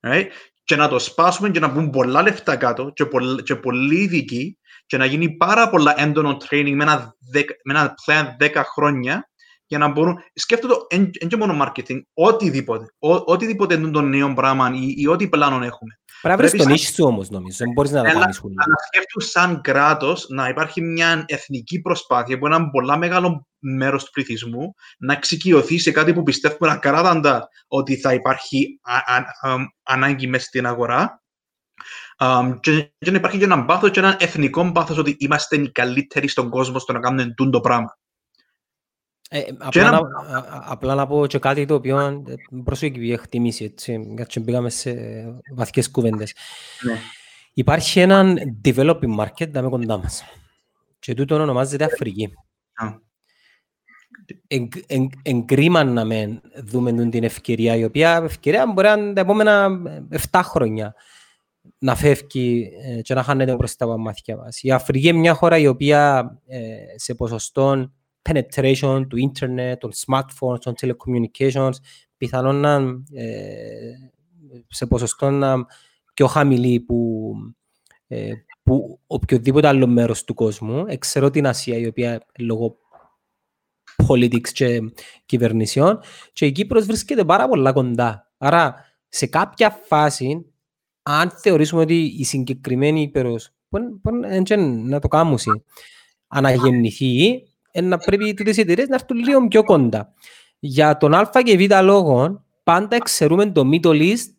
Right? 0.00 0.26
Και 0.64 0.76
να 0.76 0.88
το 0.88 0.98
σπάσουμε 0.98 1.50
και 1.50 1.60
να 1.60 1.68
μπουν 1.68 1.90
πολλά 1.90 2.22
λεφτά 2.22 2.56
κάτω 2.56 2.90
και, 2.90 3.06
πολλ, 3.06 3.42
και 3.42 3.56
πολλοί 3.56 4.00
ειδικοί 4.00 4.58
και 4.86 4.96
να 4.96 5.04
γίνει 5.04 5.36
πάρα 5.36 5.70
πολλά 5.70 6.00
έντονο 6.00 6.36
training 6.48 6.72
με 6.74 6.82
ένα, 6.82 7.16
δεκ- 7.30 7.60
με 7.64 7.72
ένα 7.72 7.94
plan 8.06 8.24
10 8.38 8.62
χρόνια 8.64 9.30
για 9.72 9.80
να 9.80 9.88
μπορούν, 9.88 10.18
σκέφτομαι 10.34 10.74
το, 10.74 10.86
εν 10.88 11.10
και 11.10 11.36
μόνο 11.36 11.64
marketing, 11.64 12.00
οτιδήποτε, 12.14 12.84
ο, 12.98 13.14
οτιδήποτε 13.14 13.74
είναι 13.74 13.90
το 13.90 14.00
νέο 14.00 14.34
πράγμα 14.34 14.70
ή, 14.74 14.94
ή 14.96 15.06
ό,τι 15.06 15.28
πλάνο 15.28 15.54
έχουμε. 15.54 15.98
Πρέπει 16.22 16.28
να 16.28 16.36
βρεις 16.36 16.50
πρέπει 16.50 16.56
τον 16.56 16.66
σαν- 16.66 16.74
ίσι 16.74 16.94
σου 16.94 17.04
όμως, 17.04 17.30
νομίζω. 17.30 17.56
Δεν 17.58 17.72
μπορείς 17.72 17.90
να 17.90 18.02
τα 18.02 18.10
Έλα, 18.10 18.20
κάνεις 18.20 18.40
όλα. 18.42 18.54
Αλλά 18.56 18.74
σκέφτομαι 18.86 19.24
σαν 19.24 19.60
κράτος 19.60 20.26
να 20.28 20.48
υπάρχει 20.48 20.80
μια 20.80 21.24
εθνική 21.26 21.80
προσπάθεια 21.80 22.38
που 22.38 22.46
ένα 22.46 22.70
πολλά 22.70 22.96
μεγάλο 22.96 23.46
μέρος 23.58 24.04
του 24.04 24.10
πληθυσμού 24.10 24.74
να 24.98 25.12
εξοικειωθεί 25.12 25.78
σε 25.78 25.90
κάτι 25.90 26.12
που 26.12 26.22
πιστεύουμε 26.22 26.72
ακράδαντα 26.72 27.48
ότι 27.66 27.96
θα 27.96 28.14
υπάρχει 28.14 28.80
α- 28.82 29.14
α- 29.14 29.52
α- 29.52 29.66
ανάγκη 29.82 30.26
μέσα 30.26 30.44
στην 30.44 30.66
αγορά 30.66 31.22
Αμ, 32.16 32.60
και, 32.60 32.92
και 32.98 33.10
να 33.10 33.16
υπάρχει 33.16 33.38
και 33.38 33.44
ένα 33.44 33.64
πάθος 33.64 33.90
και 33.90 34.00
ένα 34.00 34.16
εθνικό 34.20 34.72
πάθος 34.72 34.98
ότι 34.98 35.16
είμαστε 35.18 35.56
οι 35.56 35.70
καλύτεροι 35.70 36.28
στον 36.28 36.50
κόσμο 36.50 36.78
στο 36.78 36.92
να 36.92 37.00
κάνουμε 37.00 37.34
τούν 37.36 37.50
το 37.50 37.60
πράγμα. 37.60 37.98
Ε, 39.34 39.42
απλά, 39.58 39.86
ένα- 39.88 40.00
να, 40.00 40.36
α- 40.36 40.38
α- 40.38 40.62
απλά 40.66 40.94
να 40.94 41.06
πω 41.06 41.26
και 41.26 41.38
κάτι 41.38 41.64
το 41.66 41.74
οποίο 41.74 41.98
ε, 42.00 42.34
προσωπική 42.64 43.12
εκτίμηση, 43.12 43.64
έτσι, 43.64 44.12
γιατί 44.16 44.40
μπήκαμε 44.40 44.70
σε 44.70 44.94
βαθιές 45.54 45.90
κουβέντες. 45.90 46.34
Ναι. 46.82 46.98
Υπάρχει 47.54 48.00
έναν 48.00 48.38
developing 48.64 49.16
market 49.18 49.48
δάμε 49.50 49.68
κοντά 49.68 49.96
μας. 49.98 50.24
Και 50.98 51.14
τούτο 51.14 51.34
ονομάζεται 51.34 51.84
Αφρική. 51.84 52.24
Α. 52.74 52.86
Εγ- 54.46 54.84
εγ- 54.86 55.12
Εγκρίμα 55.22 55.84
να 55.84 56.04
με 56.04 56.40
δούμε 56.64 56.92
τούν 56.92 57.10
την 57.10 57.24
ευκαιρία, 57.24 57.76
η 57.76 57.84
οποία 57.84 58.20
ευκαιρία 58.24 58.66
μπορεί 58.66 58.86
να 58.86 58.92
είναι 58.92 59.12
τα 59.12 59.20
επόμενα 59.20 59.68
7 60.30 60.40
χρόνια 60.44 60.94
να 61.78 61.94
φεύγει 61.94 62.70
ε, 62.84 63.00
και 63.00 63.14
να 63.14 63.22
χάνεται 63.22 63.54
μπροστά 63.54 63.84
από 63.84 63.94
τα 63.94 63.98
μάτια 64.00 64.36
μας. 64.36 64.62
Η 64.62 64.70
Αφρική 64.70 65.08
είναι 65.08 65.18
μια 65.18 65.34
χώρα 65.34 65.58
η 65.58 65.66
οποία 65.66 66.32
ε, 66.46 66.58
σε 66.96 67.14
ποσοστό 67.14 67.92
penetration 68.22 69.04
του 69.08 69.16
ίντερνετ, 69.16 69.80
των 69.80 69.90
smartphones, 70.06 70.60
των 70.60 70.74
telecommunications, 70.80 71.72
πιθανόν 72.16 72.56
να 72.56 72.74
ε, 73.12 73.92
σε 74.68 74.86
ποσοστό 74.86 75.30
να 75.30 75.66
πιο 76.14 76.26
χαμηλή 76.26 76.80
που, 76.80 77.32
ε, 78.06 78.32
που 78.62 79.00
οποιοδήποτε 79.06 79.68
άλλο 79.68 79.86
μέρος 79.86 80.24
του 80.24 80.34
κόσμου. 80.34 80.84
Ξέρω 80.98 81.30
την 81.30 81.46
Ασία, 81.46 81.76
η 81.76 81.86
οποία 81.86 82.26
λόγω 82.38 82.76
politics 84.06 84.48
και 84.48 84.80
κυβερνησιών 85.26 86.00
και 86.32 86.46
η 86.46 86.52
Κύπρος 86.52 86.86
βρίσκεται 86.86 87.24
πάρα 87.24 87.48
πολλά 87.48 87.72
κοντά. 87.72 88.32
Άρα, 88.38 88.74
σε 89.08 89.26
κάποια 89.26 89.70
φάση, 89.70 90.52
αν 91.02 91.30
θεωρήσουμε 91.30 91.80
ότι 91.80 91.94
η 92.18 92.24
συγκεκριμένη 92.24 93.02
Ήπειρος 93.02 93.50
μπορεί 93.68 93.84
μπορεί 94.02 94.56
να 94.60 94.98
το 94.98 95.08
κάνουμε, 95.08 95.38
αναγεννηθεί, 96.26 97.32
ε, 97.32 97.38
να 97.82 97.98
πρέπει 97.98 98.34
τούτες 98.34 98.56
οι 98.56 98.60
εταιρείες 98.60 98.88
να 98.88 98.94
έρθουν 98.94 99.16
λίγο 99.16 99.48
πιο 99.48 99.62
κοντά. 99.62 100.12
Για 100.58 100.96
τον 100.96 101.14
Α 101.14 101.30
και 101.44 101.56
Β 101.56 101.82
λόγο, 101.82 102.44
πάντα 102.62 102.96
εξαιρούμε 102.96 103.50
το 103.50 103.62
Middle 103.72 104.12
East 104.12 104.32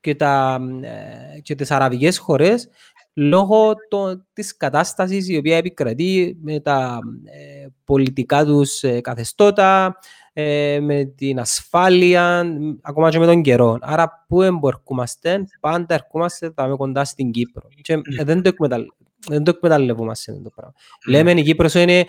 και, 0.00 0.14
τα, 0.14 0.60
ε, 0.80 1.40
και 1.40 1.54
τις 1.54 1.70
αραβικές 1.70 2.18
χώρες 2.18 2.68
λόγω 3.14 3.74
το, 3.88 4.26
της 4.32 4.56
κατάστασης 4.56 5.28
η 5.28 5.36
οποία 5.36 5.56
επικρατεί 5.56 6.38
με 6.42 6.60
τα 6.60 6.98
ε, 7.24 7.66
πολιτικά 7.84 8.44
τους 8.44 8.82
ε, 8.82 9.00
καθεστώτα, 9.00 9.98
ε, 10.32 10.80
με 10.80 11.04
την 11.04 11.38
ασφάλεια, 11.40 12.44
μ, 12.44 12.70
ακόμα 12.82 13.10
και 13.10 13.18
με 13.18 13.26
τον 13.26 13.42
καιρό. 13.42 13.78
Άρα 13.80 14.24
πού 14.28 14.42
εμπορκούμαστε, 14.42 15.44
πάντα 15.60 15.94
ερχόμαστε 15.94 16.50
πάμε 16.50 16.76
κοντά 16.76 17.04
στην 17.04 17.30
Κύπρο. 17.30 17.68
Και 17.82 17.92
ε, 17.92 18.24
δεν, 18.24 18.42
το 18.42 18.48
εκμεταλλ, 18.48 18.84
δεν 19.28 19.44
το 19.44 19.50
εκμεταλλευόμαστε 19.50 20.32
αυτό 20.32 20.42
το 20.42 20.50
πράγμα. 20.54 20.74
Λέμε 21.06 21.40
η 21.40 21.42
Κύπρος 21.42 21.74
είναι 21.74 22.06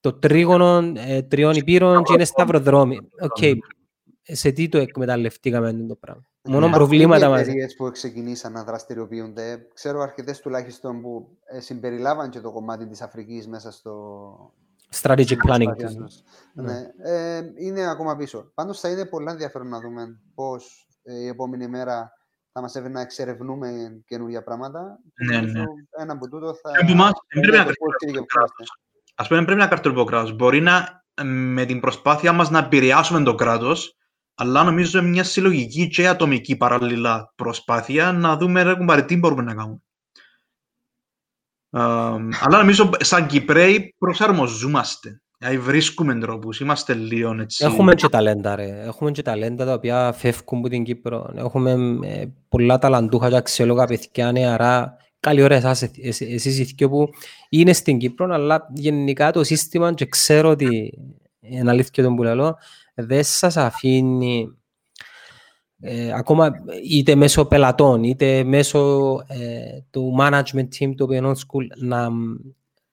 το 0.00 0.12
τρίγωνο 0.12 0.92
ε, 0.96 1.22
τριών 1.22 1.54
ηπείρων 1.54 2.02
και 2.02 2.12
είναι 2.12 2.24
σταυροδρόμι. 2.24 2.98
Οκ, 3.20 3.36
σε 4.22 4.50
τι 4.50 4.68
το 4.68 4.78
εκμεταλλευτήκαμε 4.78 5.68
αυτό 5.68 5.86
το 5.86 5.94
πράγμα; 5.94 6.22
Μόνο 6.42 6.66
Υπάρχουν 6.66 6.78
προβλήματα 6.78 7.26
οι 7.26 7.28
μας. 7.28 7.40
εταιρείες 7.40 7.74
που 7.76 7.90
ξεκινήσαν 7.90 8.52
να 8.52 8.64
δραστηριοποιούνται. 8.64 9.66
Ξέρω 9.74 10.00
αρκετές 10.00 10.40
τουλάχιστον 10.40 11.00
που 11.00 11.38
ε, 11.44 11.60
συμπεριλάβαν 11.60 12.30
και 12.30 12.40
το 12.40 12.52
κομμάτι 12.52 12.86
της 12.86 13.00
Αφρικής 13.00 13.48
μέσα 13.48 13.70
στο. 13.70 14.52
Strategic 15.02 15.22
στην 15.24 15.38
planning. 15.46 15.64
προσπάθεια 15.64 15.86
τους. 15.86 15.94
τους. 15.96 16.22
Ναι. 16.52 16.72
Ναι. 16.72 16.86
Ε, 17.36 17.52
είναι 17.56 17.90
ακόμα 17.90 18.16
πίσω. 18.16 18.50
Πάντως 18.54 18.80
θα 18.80 18.88
είναι 18.90 19.06
πολύ 19.06 19.30
ενδιαφέρον 19.30 19.68
να 19.68 19.80
δούμε 19.80 20.20
πώς 20.34 20.86
ε, 21.02 21.14
η 21.14 21.26
επόμενη 21.26 21.68
μέρα 21.68 22.12
θα 22.52 22.60
μας 22.60 22.74
έβαινε 22.74 22.94
να 22.94 23.00
εξερευνούμε 23.00 24.00
καινούργια 24.06 24.42
πράγματα. 24.42 24.98
Και 25.14 25.24
Ναι, 25.24 25.36
νομίζω 25.36 25.58
ναι. 25.58 26.02
Ένα 26.02 26.12
από 26.12 26.28
τούτο 26.28 26.54
θα. 26.54 26.70
Και 26.70 26.82
από 26.82 26.92
εμάς 26.92 27.12
δεν 29.26 29.44
πρέπει 29.44 29.52
είναι 29.52 29.64
να 29.64 29.68
το 29.68 29.90
πώς 29.90 29.92
κρυφτούμε 29.92 29.94
και 29.94 29.94
το 29.94 29.94
πώς. 29.94 29.94
Ας 29.94 29.94
πούμε, 29.94 29.94
δεν 29.94 29.94
πρέπει 29.94 29.94
να 29.94 29.94
καρτούμε 29.94 29.94
το 29.94 30.04
κράτος. 30.04 30.32
Μπορεί 30.32 30.60
να, 30.60 31.04
ε, 31.14 31.22
με 31.22 31.64
την 31.64 31.80
προσπάθεια 31.80 32.32
μας 32.32 32.50
να 32.50 32.58
επηρεάσουμε 32.58 33.22
το 33.22 33.34
κράτος, 33.34 33.96
αλλά 34.34 34.64
νομίζω 34.64 34.98
είναι 34.98 35.08
μια 35.08 35.24
συλλογική 35.24 35.88
και 35.88 36.08
ατομική 36.08 36.56
παράλληλα 36.56 37.32
προσπάθεια 37.34 38.12
να 38.12 38.36
δούμε 38.36 38.62
ρε 38.62 38.74
κουμπάρε 38.74 39.02
τι 39.02 39.16
μπορούμε 39.16 39.42
να 39.42 39.54
κάνουμε. 39.54 39.82
Ε, 41.70 41.80
αλλά 42.40 42.58
νομίζω 42.58 42.90
σαν 42.98 43.26
Κυπρέοι 43.26 43.94
προσαρμοζούμαστε. 43.98 45.22
Δηλαδή 45.38 45.58
βρίσκουμε 45.58 46.18
τρόπους, 46.18 46.60
είμαστε 46.60 46.94
λίγο 46.94 47.36
έτσι. 47.40 47.64
Έχουμε 47.64 47.94
και 47.94 48.08
ταλέντα, 48.08 48.56
ρε. 48.56 48.82
Έχουμε 48.84 49.10
και 49.10 49.22
ταλέντα 49.22 49.64
τα 49.64 49.72
οποία 49.72 50.12
φεύγουν 50.12 50.58
από 50.58 50.68
την 50.68 50.84
Κύπρο. 50.84 51.32
Έχουμε 51.34 51.98
ε, 52.02 52.26
πολλά 52.48 52.78
ταλαντούχα 52.78 53.28
και 53.28 53.36
αξιόλογα 53.36 53.84
παιδιά 53.84 54.32
νεαρά. 54.32 54.96
Καλή 55.28 55.42
ώρα 55.42 55.54
εσάς, 55.54 55.82
ε- 55.82 55.90
εσ- 56.02 56.20
εσείς 56.20 56.58
οι 56.58 56.62
δυο 56.62 56.88
που 56.88 57.08
είναι 57.48 57.72
στην 57.72 57.98
Κύπρο, 57.98 58.34
αλλά 58.34 58.68
γενικά 58.74 59.32
το 59.32 59.44
σύστημα 59.44 59.94
και 59.94 60.06
ξέρω 60.06 60.48
ότι 60.50 60.98
είναι 61.40 61.70
αλήθεια 61.70 62.04
το 62.04 62.14
που 62.14 62.22
λέω, 62.22 62.56
δεν 62.94 63.24
σας 63.24 63.56
αφήνει 63.56 64.48
ε, 65.80 66.12
ακόμα 66.12 66.50
είτε 66.90 67.14
μέσω 67.14 67.44
πελατών, 67.44 68.02
είτε 68.04 68.44
μέσω 68.44 69.10
ε, 69.26 69.80
του 69.90 70.16
management 70.20 70.68
team 70.78 70.94
του 70.96 71.08
Open 71.10 71.24
School 71.26 71.66
να, 71.76 72.08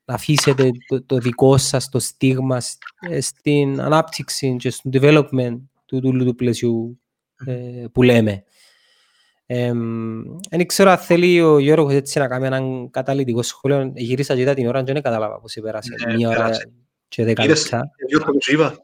να 0.05 0.13
αφήσετε 0.13 0.71
το, 0.87 1.03
το 1.03 1.17
δικό 1.17 1.57
σας 1.57 1.89
το 1.89 1.99
στίγμα 1.99 2.59
σ- 2.59 2.77
ε, 3.09 3.21
στην 3.21 3.81
ανάπτυξη 3.81 4.55
και 4.59 4.69
στο 4.69 4.89
development 4.93 5.57
του, 5.85 5.99
του, 5.99 6.25
του 6.25 6.35
πλαισιού 6.35 6.99
ε, 7.45 7.85
που 7.91 8.03
λέμε. 8.03 8.43
Δεν 10.49 10.65
ξέρω 10.65 10.89
αν 10.89 10.97
θέλει 10.97 11.41
ο 11.41 11.59
Γιώργος 11.59 11.93
έτσι 11.93 12.19
να 12.19 12.27
κάνει 12.27 12.45
έναν 12.45 12.89
καταλητικό 12.91 13.41
σχόλιο. 13.41 13.91
Γύρισα 13.95 14.35
και 14.35 14.41
είδα 14.41 14.53
την 14.53 14.67
ώρα 14.67 14.83
και 14.83 14.93
δεν 14.93 15.01
κατάλαβα 15.01 15.39
πώς 15.39 15.57
πέρασε. 15.61 15.93
Ε, 16.07 16.13
Μία 16.13 16.29
ώρα 16.29 16.41
πέρασε. 16.43 16.71
και 17.07 17.23
δέκα 17.23 17.43
Είδες, 17.43 17.61
λεπτά. 17.61 17.89
Γιώργο, 18.07 18.31
που 18.31 18.37
σου 18.41 18.53
είπα. 18.53 18.75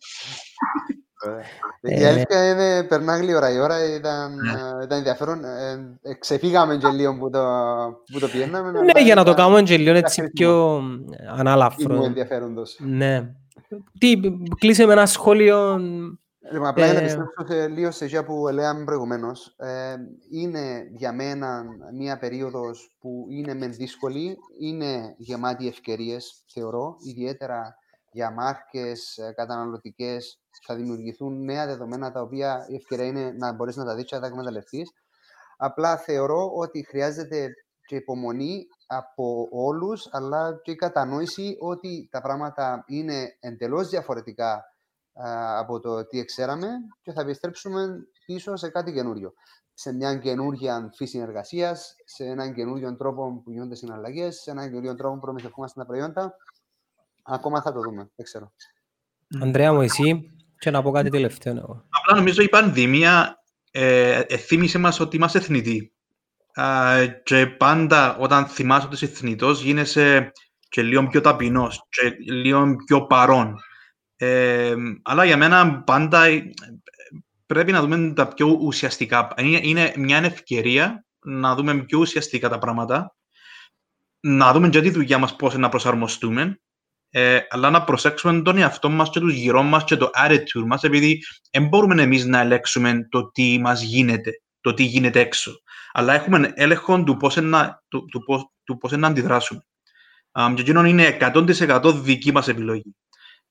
Η 1.82 1.94
Ε, 2.04 2.08
αλήθεια 2.08 2.50
είναι, 2.52 2.84
περνά 2.84 3.18
γλύωρα 3.18 3.52
η 3.52 3.60
ώρα, 3.60 3.96
ήταν, 3.96 4.36
Ναι. 4.36 4.52
ε, 4.52 4.84
ήταν 4.84 4.98
ενδιαφέρον. 4.98 5.44
Ε, 5.44 5.72
ε, 6.02 6.14
ξεφύγαμε 6.14 6.78
και 6.78 6.88
λίγο 6.88 7.18
που 7.18 7.30
το, 7.30 7.44
που 8.14 8.20
το 8.20 8.28
πιέναμε. 8.28 8.72
Ναι, 8.72 9.02
για 9.04 9.16
να 9.16 9.24
το 9.24 9.34
κάνουμε 9.34 9.62
και 9.64 9.78
λίγο 9.78 9.96
έτσι 9.96 10.22
χρήσιμο. 10.22 10.28
πιο 10.34 10.78
Ήμουν 10.78 11.16
ανάλαφρο. 11.38 12.04
ενδιαφέροντος. 12.04 12.76
Ναι. 12.80 13.32
Τι, 14.00 14.20
κλείσε 14.60 14.86
με 14.86 14.92
ένα 14.94 15.06
σχόλιο. 15.06 15.80
Λοιπόν, 16.50 16.68
απλά 16.68 16.86
για 16.86 16.94
να 16.94 17.00
Ε, 17.00 17.02
επιστρέψω 17.02 17.46
σε, 17.48 17.68
λίγο 17.68 17.92
σε 17.92 18.06
αυτά 18.06 18.24
που 18.26 18.48
λέγαμε 18.48 18.84
προηγουμένως. 18.84 19.56
Ε, 19.58 19.96
είναι 20.32 20.88
για 20.92 21.14
μένα 21.14 21.64
μια 21.94 22.18
περίοδος 22.18 22.98
που 23.00 23.26
είναι 23.30 23.54
μεν 23.54 23.74
δύσκολη, 23.74 24.38
είναι 24.60 25.14
γεμάτη 25.18 25.68
ευκαιρίες, 25.68 26.44
θεωρώ, 26.54 26.96
ιδιαίτερα 27.00 27.76
για 28.12 28.32
μάρκες 28.32 29.18
ε, 29.18 29.34
καταναλωτικές 29.36 30.40
θα 30.66 30.76
δημιουργηθούν 30.76 31.44
νέα 31.44 31.66
δεδομένα 31.66 32.12
τα 32.12 32.22
οποία 32.22 32.66
η 32.70 32.76
ευκαιρία 32.76 33.06
είναι 33.06 33.32
να 33.32 33.54
μπορείς 33.54 33.76
να 33.76 33.86
τα 33.86 33.96
δεις 33.96 34.06
και 34.06 34.16
να 34.16 34.22
τα 34.22 34.28
εκμεταλλευτείς. 34.28 34.92
Απλά 35.58 35.98
θεωρώ 35.98 36.52
ότι 36.56 36.86
χρειάζεται 36.90 37.50
και 37.86 37.96
υπομονή 37.96 38.68
από 38.88 39.48
όλους, 39.52 40.08
αλλά 40.12 40.60
και 40.64 40.72
η 40.72 40.76
κατανόηση 40.76 41.58
ότι 41.60 42.08
τα 42.12 42.22
πράγματα 42.22 42.84
είναι 42.88 43.38
εντελώς 43.40 43.90
διαφορετικά 43.90 44.54
α, 44.54 44.60
από 45.58 45.80
το 45.80 46.06
τι 46.06 46.26
ξέραμε 46.26 46.68
και 47.02 47.12
θα 47.12 47.22
επιστρέψουμε 47.22 47.88
πίσω 48.26 48.56
σε 48.56 48.70
κάτι 48.70 48.94
καινούριο. 48.94 49.34
Σε 49.74 49.94
μια 49.94 50.16
καινούργια 50.16 50.90
φύση 50.96 51.20
εργασία, 51.20 51.76
σε 52.06 52.24
έναν 52.24 52.54
καινούριο 52.54 52.96
τρόπο 52.96 53.42
που 53.44 53.52
γίνονται 53.52 53.76
συναλλαγές, 53.76 54.36
σε 54.36 54.52
έναν 54.52 54.70
καινούριο 54.70 54.96
τρόπο 54.96 55.14
που 55.14 55.22
προμηθευόμαστε 55.22 55.80
τα 55.80 55.86
προϊόντα. 55.86 56.36
Ακόμα 57.24 57.62
θα 57.62 57.74
το 57.74 57.80
δούμε, 57.80 58.10
δεν 58.16 58.26
ξέρω. 58.26 58.52
Ανδρέα 59.42 59.74
μου, 59.74 59.82
εσύ, 59.82 60.32
και 60.60 60.72
να 60.72 60.82
πω 60.82 60.92
κάτι 60.92 61.10
τελευταίο. 61.10 61.56
εγώ. 61.58 61.86
Απλά 61.90 62.16
νομίζω 62.16 62.42
η 62.42 62.50
πανδημία 62.50 63.44
ε, 63.72 64.20
ε, 64.20 64.38
θύμισε 64.38 64.78
μας 64.78 65.00
ότι 65.00 65.16
είμαστε 65.16 65.38
εθνητοί. 65.38 65.94
Α, 66.54 66.96
και 67.24 67.48
πάντα 67.48 68.18
όταν 68.18 68.46
θυμάσαι 68.46 68.86
ότι 68.86 68.96
είσαι 68.96 69.06
εθνητός 69.06 69.62
γίνεσαι 69.62 70.32
και 70.70 70.82
λίγο 70.82 71.08
πιο 71.08 71.22
ταπεινός 71.22 71.88
και 71.90 72.16
λίγο 72.32 72.76
πιο 72.86 73.06
παρόν. 73.06 73.56
Ε, 74.24 74.76
αλλά 75.02 75.26
για 75.26 75.38
μένα 75.38 75.84
πάντα 75.84 76.26
ε, 76.26 76.54
πρέπει 77.46 77.72
να 77.72 77.82
δούμε 77.82 78.14
τα 78.14 78.28
πιο 78.28 78.58
ουσιαστικά. 78.62 79.34
Είναι, 79.38 79.60
είναι 79.64 79.94
μια 79.96 80.18
ευκαιρία 80.18 81.06
να 81.20 81.56
δούμε 81.56 81.84
πιο 81.84 82.00
ουσιαστικά 82.00 82.50
τα 82.50 82.58
πράγματα, 82.58 83.16
να 84.20 84.54
δούμε 84.54 84.70
και 84.70 84.82
τη 84.82 84.90
δουλειά 84.90 85.18
μας 85.18 85.36
πώς 85.36 85.56
να 85.56 85.70
προσαρμοστούμε, 85.70 86.60
ε, 87.10 87.40
αλλά 87.50 87.70
να 87.70 87.84
προσέξουμε 87.84 88.42
τον 88.42 88.58
εαυτό 88.58 88.90
μας 88.90 89.10
και 89.10 89.20
τους 89.20 89.34
γύρω 89.34 89.64
μας 89.64 89.84
και 89.84 89.96
το 89.98 90.10
attitude 90.26 90.66
μας, 90.66 90.84
επειδή 90.84 91.24
δεν 91.52 91.68
μπορούμε 91.68 92.02
εμείς 92.02 92.26
να 92.26 92.40
ελέγξουμε 92.40 93.08
το 93.10 93.32
τι 93.32 93.60
μας 93.60 93.82
γίνεται, 93.82 94.32
το 94.62 94.74
τι 94.74 94.84
γίνεται 94.84 95.20
έξω. 95.20 95.52
Αλλά 95.92 96.14
έχουμε 96.14 96.52
έλεγχο 96.56 97.04
του 97.04 97.18
πώς 97.18 97.36
να, 97.36 97.84
του, 97.88 98.06
του, 98.06 98.24
πώς, 98.24 98.50
του 98.64 98.78
πώς 98.78 98.92
να 98.92 99.08
αντιδράσουμε. 99.08 99.66
Um, 100.32 100.52
και 100.56 100.62
εκείνο 100.62 100.86
είναι 100.86 101.18
100% 101.20 101.94
δική 101.96 102.32
μας 102.32 102.48
επιλογή. 102.48 102.96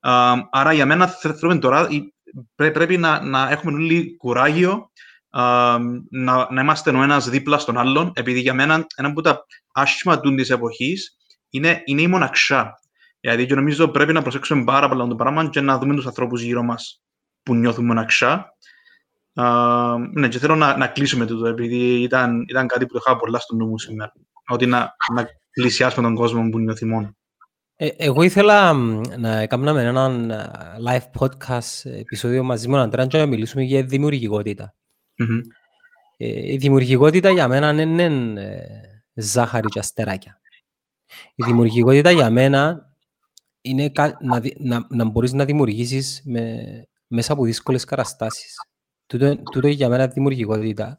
Um, 0.03 0.39
άρα 0.51 0.73
για 0.73 0.85
μένα 0.85 1.07
θε- 1.07 1.37
θέλουμε 1.37 1.59
τώρα, 1.59 1.87
η- 1.89 2.13
πρέ- 2.55 2.73
πρέπει 2.73 2.97
να, 2.97 3.23
να 3.23 3.49
έχουμε 3.49 3.73
όλοι 3.73 4.15
κουράγιο, 4.17 4.91
um, 5.37 5.81
να, 6.09 6.47
να 6.51 6.61
είμαστε 6.61 6.91
ο 6.91 7.01
ένας 7.03 7.29
δίπλα 7.29 7.57
στον 7.57 7.77
άλλον, 7.77 8.11
επειδή 8.15 8.39
για 8.39 8.53
μένα 8.53 8.85
ένα 8.95 9.07
από 9.07 9.21
τα 9.21 9.45
άσχημα 9.73 10.19
του 10.19 10.35
της 10.35 10.49
εποχής 10.49 11.17
είναι, 11.49 11.81
είναι 11.85 12.01
η 12.01 12.07
μοναξιά. 12.07 12.79
Δηλαδή 13.19 13.45
και 13.45 13.55
νομίζω 13.55 13.87
πρέπει 13.87 14.13
να 14.13 14.21
προσέξουμε 14.21 14.63
πάρα 14.63 14.89
πολλά 14.89 15.07
το 15.07 15.15
πράγμα 15.15 15.49
και 15.49 15.61
να 15.61 15.77
δούμε 15.77 15.95
τους 15.95 16.05
ανθρώπους 16.05 16.41
γύρω 16.41 16.63
μας 16.63 17.01
που 17.43 17.55
νιώθουν 17.55 17.85
μοναξιά. 17.85 18.45
Uh, 19.35 19.97
ναι, 20.13 20.27
και 20.27 20.39
θέλω 20.39 20.55
να, 20.55 20.77
να 20.77 20.87
κλείσουμε 20.87 21.25
τούτο, 21.25 21.45
επειδή 21.47 22.01
ήταν, 22.01 22.45
ήταν 22.47 22.67
κάτι 22.67 22.85
που 22.85 22.93
το 22.93 22.99
είχα 23.05 23.17
πολλά 23.17 23.39
στο 23.39 23.55
νου 23.55 23.67
μου 23.67 23.79
σήμερα. 23.79 24.11
Ότι 24.47 24.65
να, 24.65 24.95
να 25.13 25.25
πλησιάσουμε 25.51 26.07
τον 26.07 26.15
κόσμο 26.15 26.49
που 26.49 26.59
νιώθει 26.59 26.85
μόνο. 26.85 27.15
Ε, 27.83 27.87
εγώ 27.97 28.21
ήθελα 28.21 28.73
μ, 28.73 29.01
να 29.17 29.47
κάνουμε 29.47 29.83
έναν 29.83 30.31
α, 30.31 30.75
live 30.87 31.19
podcast 31.19 31.89
επεισόδιο 31.91 32.43
μαζί 32.43 32.67
με 32.67 32.73
τον 32.73 32.83
Αντρέα 32.83 33.05
και 33.05 33.17
να 33.17 33.25
μιλήσουμε 33.25 33.63
για 33.63 33.83
δημιουργικότητα. 33.83 34.75
Μμμ. 35.17 35.39
Ε, 36.17 36.53
η 36.53 36.57
δημιουργικότητα 36.57 37.29
για 37.29 37.47
μένα 37.47 37.73
δεν 37.73 37.99
είναι 37.99 38.41
ε, 38.41 38.61
ζάχαρη 39.13 39.67
και 39.67 39.79
αστεράκια. 39.79 40.39
Η 41.35 41.43
δημιουργικότητα 41.43 42.11
για 42.11 42.29
μένα 42.29 42.89
είναι 43.61 43.89
κα- 43.89 44.17
να, 44.21 44.39
δι- 44.39 44.59
να, 44.59 44.85
να 44.89 45.05
μπορείς 45.05 45.33
να 45.33 45.45
δημιουργήσεις 45.45 46.21
με, 46.25 46.63
μέσα 47.07 47.33
από 47.33 47.43
δύσκολες 47.43 47.83
καταστάσεις. 47.83 48.55
Τούτο, 49.05 49.35
τούτο 49.51 49.67
για 49.67 49.89
μένα 49.89 50.03
είναι 50.03 50.11
δημιουργικότητα. 50.13 50.97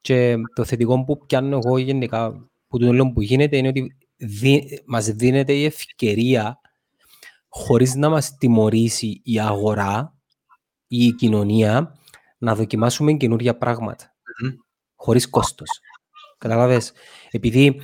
Και 0.00 0.36
το 0.54 0.64
θετικό 0.64 1.04
που 1.04 1.26
πιάνω 1.26 1.56
εγώ 1.64 1.78
γενικά 1.78 2.48
που 2.68 2.78
το 2.78 2.88
όλο 2.88 3.12
που 3.12 3.20
γίνεται 3.20 3.56
είναι 3.56 3.68
ότι 3.68 3.96
δι, 4.20 4.82
μας 4.86 5.06
δίνεται 5.06 5.52
η 5.52 5.64
ευκαιρία 5.64 6.60
χωρίς 7.48 7.94
να 7.94 8.08
μας 8.08 8.36
τιμωρήσει 8.36 9.20
η 9.24 9.40
αγορά 9.40 10.14
ή 10.86 11.04
η 11.04 11.14
κοινωνία 11.14 11.98
να 12.38 12.54
δοκιμάσουμε 12.54 13.12
καινούργια 13.12 13.56
πράγματα 13.56 14.14
Μμμ. 14.42 14.52
χωρίς 14.94 15.28
κόστος. 15.30 15.68
Καταλάβες; 16.38 16.92
Επειδή 17.30 17.82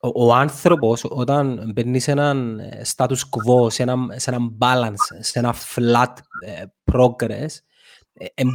ο, 0.00 0.26
ο 0.26 0.34
άνθρωπος 0.34 1.04
όταν 1.08 1.70
μπαίνει 1.74 2.00
σε 2.00 2.10
έναν 2.10 2.58
ε, 2.58 2.82
status 2.96 3.06
quo, 3.06 3.72
σε 3.72 3.82
έναν, 3.82 4.12
σε 4.16 4.30
έναν 4.30 4.56
balance, 4.60 5.18
σε 5.20 5.38
ένα 5.38 5.54
flat 5.74 6.14
ε, 6.46 6.64
progress, 6.92 7.48
δεν 7.48 7.69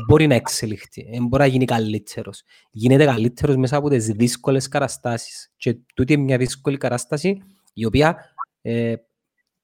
μπορεί 0.07 0.27
να 0.27 0.35
εξελιχθεί, 0.35 1.07
δεν 1.11 1.27
μπορεί 1.27 1.43
να 1.43 1.49
γίνει 1.49 1.65
καλύτερος. 1.65 2.41
Γίνεται 2.71 3.05
καλύτερος 3.05 3.55
μέσα 3.55 3.77
από 3.77 3.89
τις 3.89 4.05
δύσκολες 4.05 4.67
καταστάσεις. 4.67 5.51
Και 5.57 5.77
τούτη 5.93 6.13
είναι 6.13 6.23
μια 6.23 6.37
δύσκολη 6.37 6.77
κατάσταση 6.77 7.41
η 7.73 7.85
οποία 7.85 8.17
ε, 8.61 8.95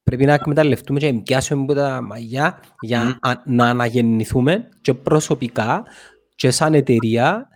πρέπει 0.03 0.25
να 0.25 0.33
εκμεταλλευτούμε 0.33 0.99
και 0.99 1.11
να 1.11 1.21
πιάσουμε 1.21 1.61
από 1.63 1.73
τα 1.73 2.01
μαγιά 2.01 2.59
για 2.79 3.03
Μμμ. 3.03 3.11
α- 3.21 3.41
να 3.45 3.69
αναγεννηθούμε 3.69 4.69
και 4.81 4.93
προσωπικά 4.93 5.83
και 6.35 6.51
σαν 6.51 6.73
εταιρεία 6.73 7.47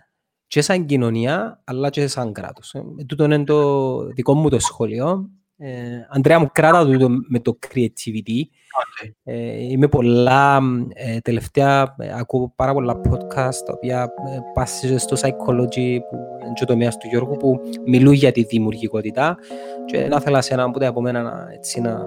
και 0.46 0.60
σαν 0.62 0.86
κοινωνία, 0.86 1.60
αλλά 1.64 1.90
και 1.90 2.06
σαν 2.06 2.32
κράτος. 2.32 2.74
Ε, 2.74 3.04
τούτο 3.06 3.24
είναι 3.24 3.44
το 3.44 3.98
δικό 4.06 4.34
μου 4.34 4.48
το 4.48 4.58
σχόλιο. 4.58 5.30
Ε, 5.56 5.98
Ανδρέα 6.08 6.38
μου, 6.38 6.50
κράτα 6.52 6.98
το 6.98 7.08
με 7.28 7.40
το 7.40 7.58
creativity. 7.68 8.40
Okay. 8.76 9.10
Ε, 9.24 9.62
είμαι 9.70 9.88
πολλά, 9.88 10.60
ε, 10.94 11.18
τελευταία 11.18 11.94
ε, 11.98 12.08
ακούω 12.18 12.52
πάρα 12.56 12.72
πολλά 12.72 13.00
podcast 13.10 13.54
τα 13.66 13.72
οποία 13.74 14.02
ε, 14.02 14.38
πάσχε 14.54 14.98
στο 14.98 15.16
psychology 15.16 15.98
που 16.08 16.16
είναι 16.42 16.52
και 16.54 16.62
ο 16.62 16.66
τομέας 16.66 16.96
του 16.96 17.06
Γιώργου 17.08 17.36
που 17.36 17.60
μιλούν 17.86 18.12
για 18.12 18.32
τη 18.32 18.42
δημιουργικότητα 18.42 19.36
και 19.84 20.06
θα 20.06 20.16
ήθελα 20.16 20.40
σε 20.40 20.54
ένα 20.54 20.62
από 20.62 20.78
τα 20.78 20.86
επόμενα 20.86 21.22
να, 21.22 21.48
έτσι, 21.52 21.80
να 21.80 22.04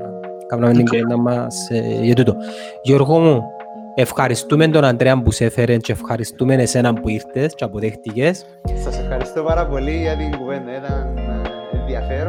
κάνουμε 0.47 0.71
την 0.71 0.81
Οκ. 0.81 0.87
κουβέντα 0.87 1.17
μας 1.17 1.69
ε, 1.69 1.99
για 2.01 2.15
τούτο. 2.15 2.35
Γιώργο 2.81 3.19
μου, 3.19 3.43
ευχαριστούμε 3.95 4.67
τον 4.67 4.83
Ανδρέα 4.83 5.21
που 5.21 5.31
σε 5.31 5.45
έφερε 5.45 5.77
και 5.77 5.91
ευχαριστούμε 5.91 6.55
εσένα 6.55 6.93
που 6.93 7.09
ήρθες 7.09 7.55
και 7.55 7.63
αποδέχτηκες. 7.63 8.45
Σας 8.83 8.99
ευχαριστώ 8.99 9.43
πάρα 9.43 9.67
πολύ 9.67 9.97
για 9.97 10.17
την 10.17 10.37
κουβέντα. 10.37 10.75
Ήταν 10.75 11.17
ε, 11.17 11.77
ενδιαφέρον. 11.77 12.28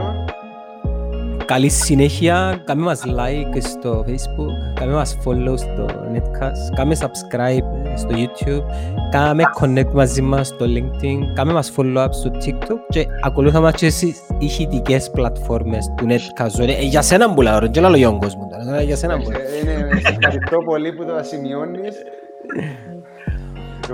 Καλή 1.51 1.69
συνέχεια, 1.69 2.63
κάμε 2.65 2.83
μας 2.83 3.03
like 3.07 3.59
στο 3.61 4.05
Facebook, 4.09 4.75
κάμε 4.81 4.93
μας 4.93 5.17
follow 5.25 5.59
στο 5.59 5.87
netcast, 6.15 6.75
κάμε 6.77 6.97
subscribe 7.01 7.97
στο 7.97 8.09
YouTube, 8.11 8.63
κάμε 9.11 9.43
connect 9.61 9.93
μαζί 9.93 10.23
μας 10.23 10.47
στο 10.47 10.67
linkedin, 10.67 11.19
κάμε 11.35 11.53
μας 11.53 11.73
follow 11.77 12.05
up 12.05 12.09
στο 12.11 12.31
tiktok 12.45 12.77
και 12.89 13.07
ακολούθα 13.23 13.61
μας 13.61 13.75
και 13.75 13.91
στις 13.91 14.21
ηχητικές 14.39 15.11
πλατφόρμες 15.11 15.87
του 15.97 16.07
netcast. 16.09 16.59
Ε, 16.59 16.83
για 16.83 17.03
σένα 17.03 17.35
που 17.35 17.43
λέω, 17.43 17.59
ρε, 17.59 17.69
και 17.69 17.81
λαλό 17.81 17.97
για 17.97 18.09
τον 18.09 18.19
κόσμο 18.21 18.49
τώρα, 18.51 18.79
ε, 18.79 18.83
για 18.85 18.97
σένα 18.97 19.17
που 19.19 19.31
λέω. 19.31 19.41
Ε, 19.41 19.45
είναι- 19.63 20.01
σε 20.01 20.17
ευχαριστώ 20.21 20.57
πολύ 20.65 20.93
που 20.93 21.05
το 21.05 21.13
σημειώνεις. 21.23 21.95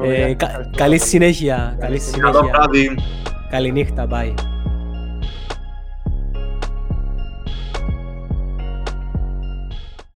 Ε, 0.05 0.35
κα- 0.35 0.71
Καλή 0.77 0.99
συνέχεια, 0.99 1.77
καλή 1.79 1.99
Καλό 1.99 2.11
συνέχεια, 2.33 2.43
βράδυ. 2.53 2.95
καλή 3.51 3.73
νύχτα, 3.73 4.07
bye. 4.11 4.35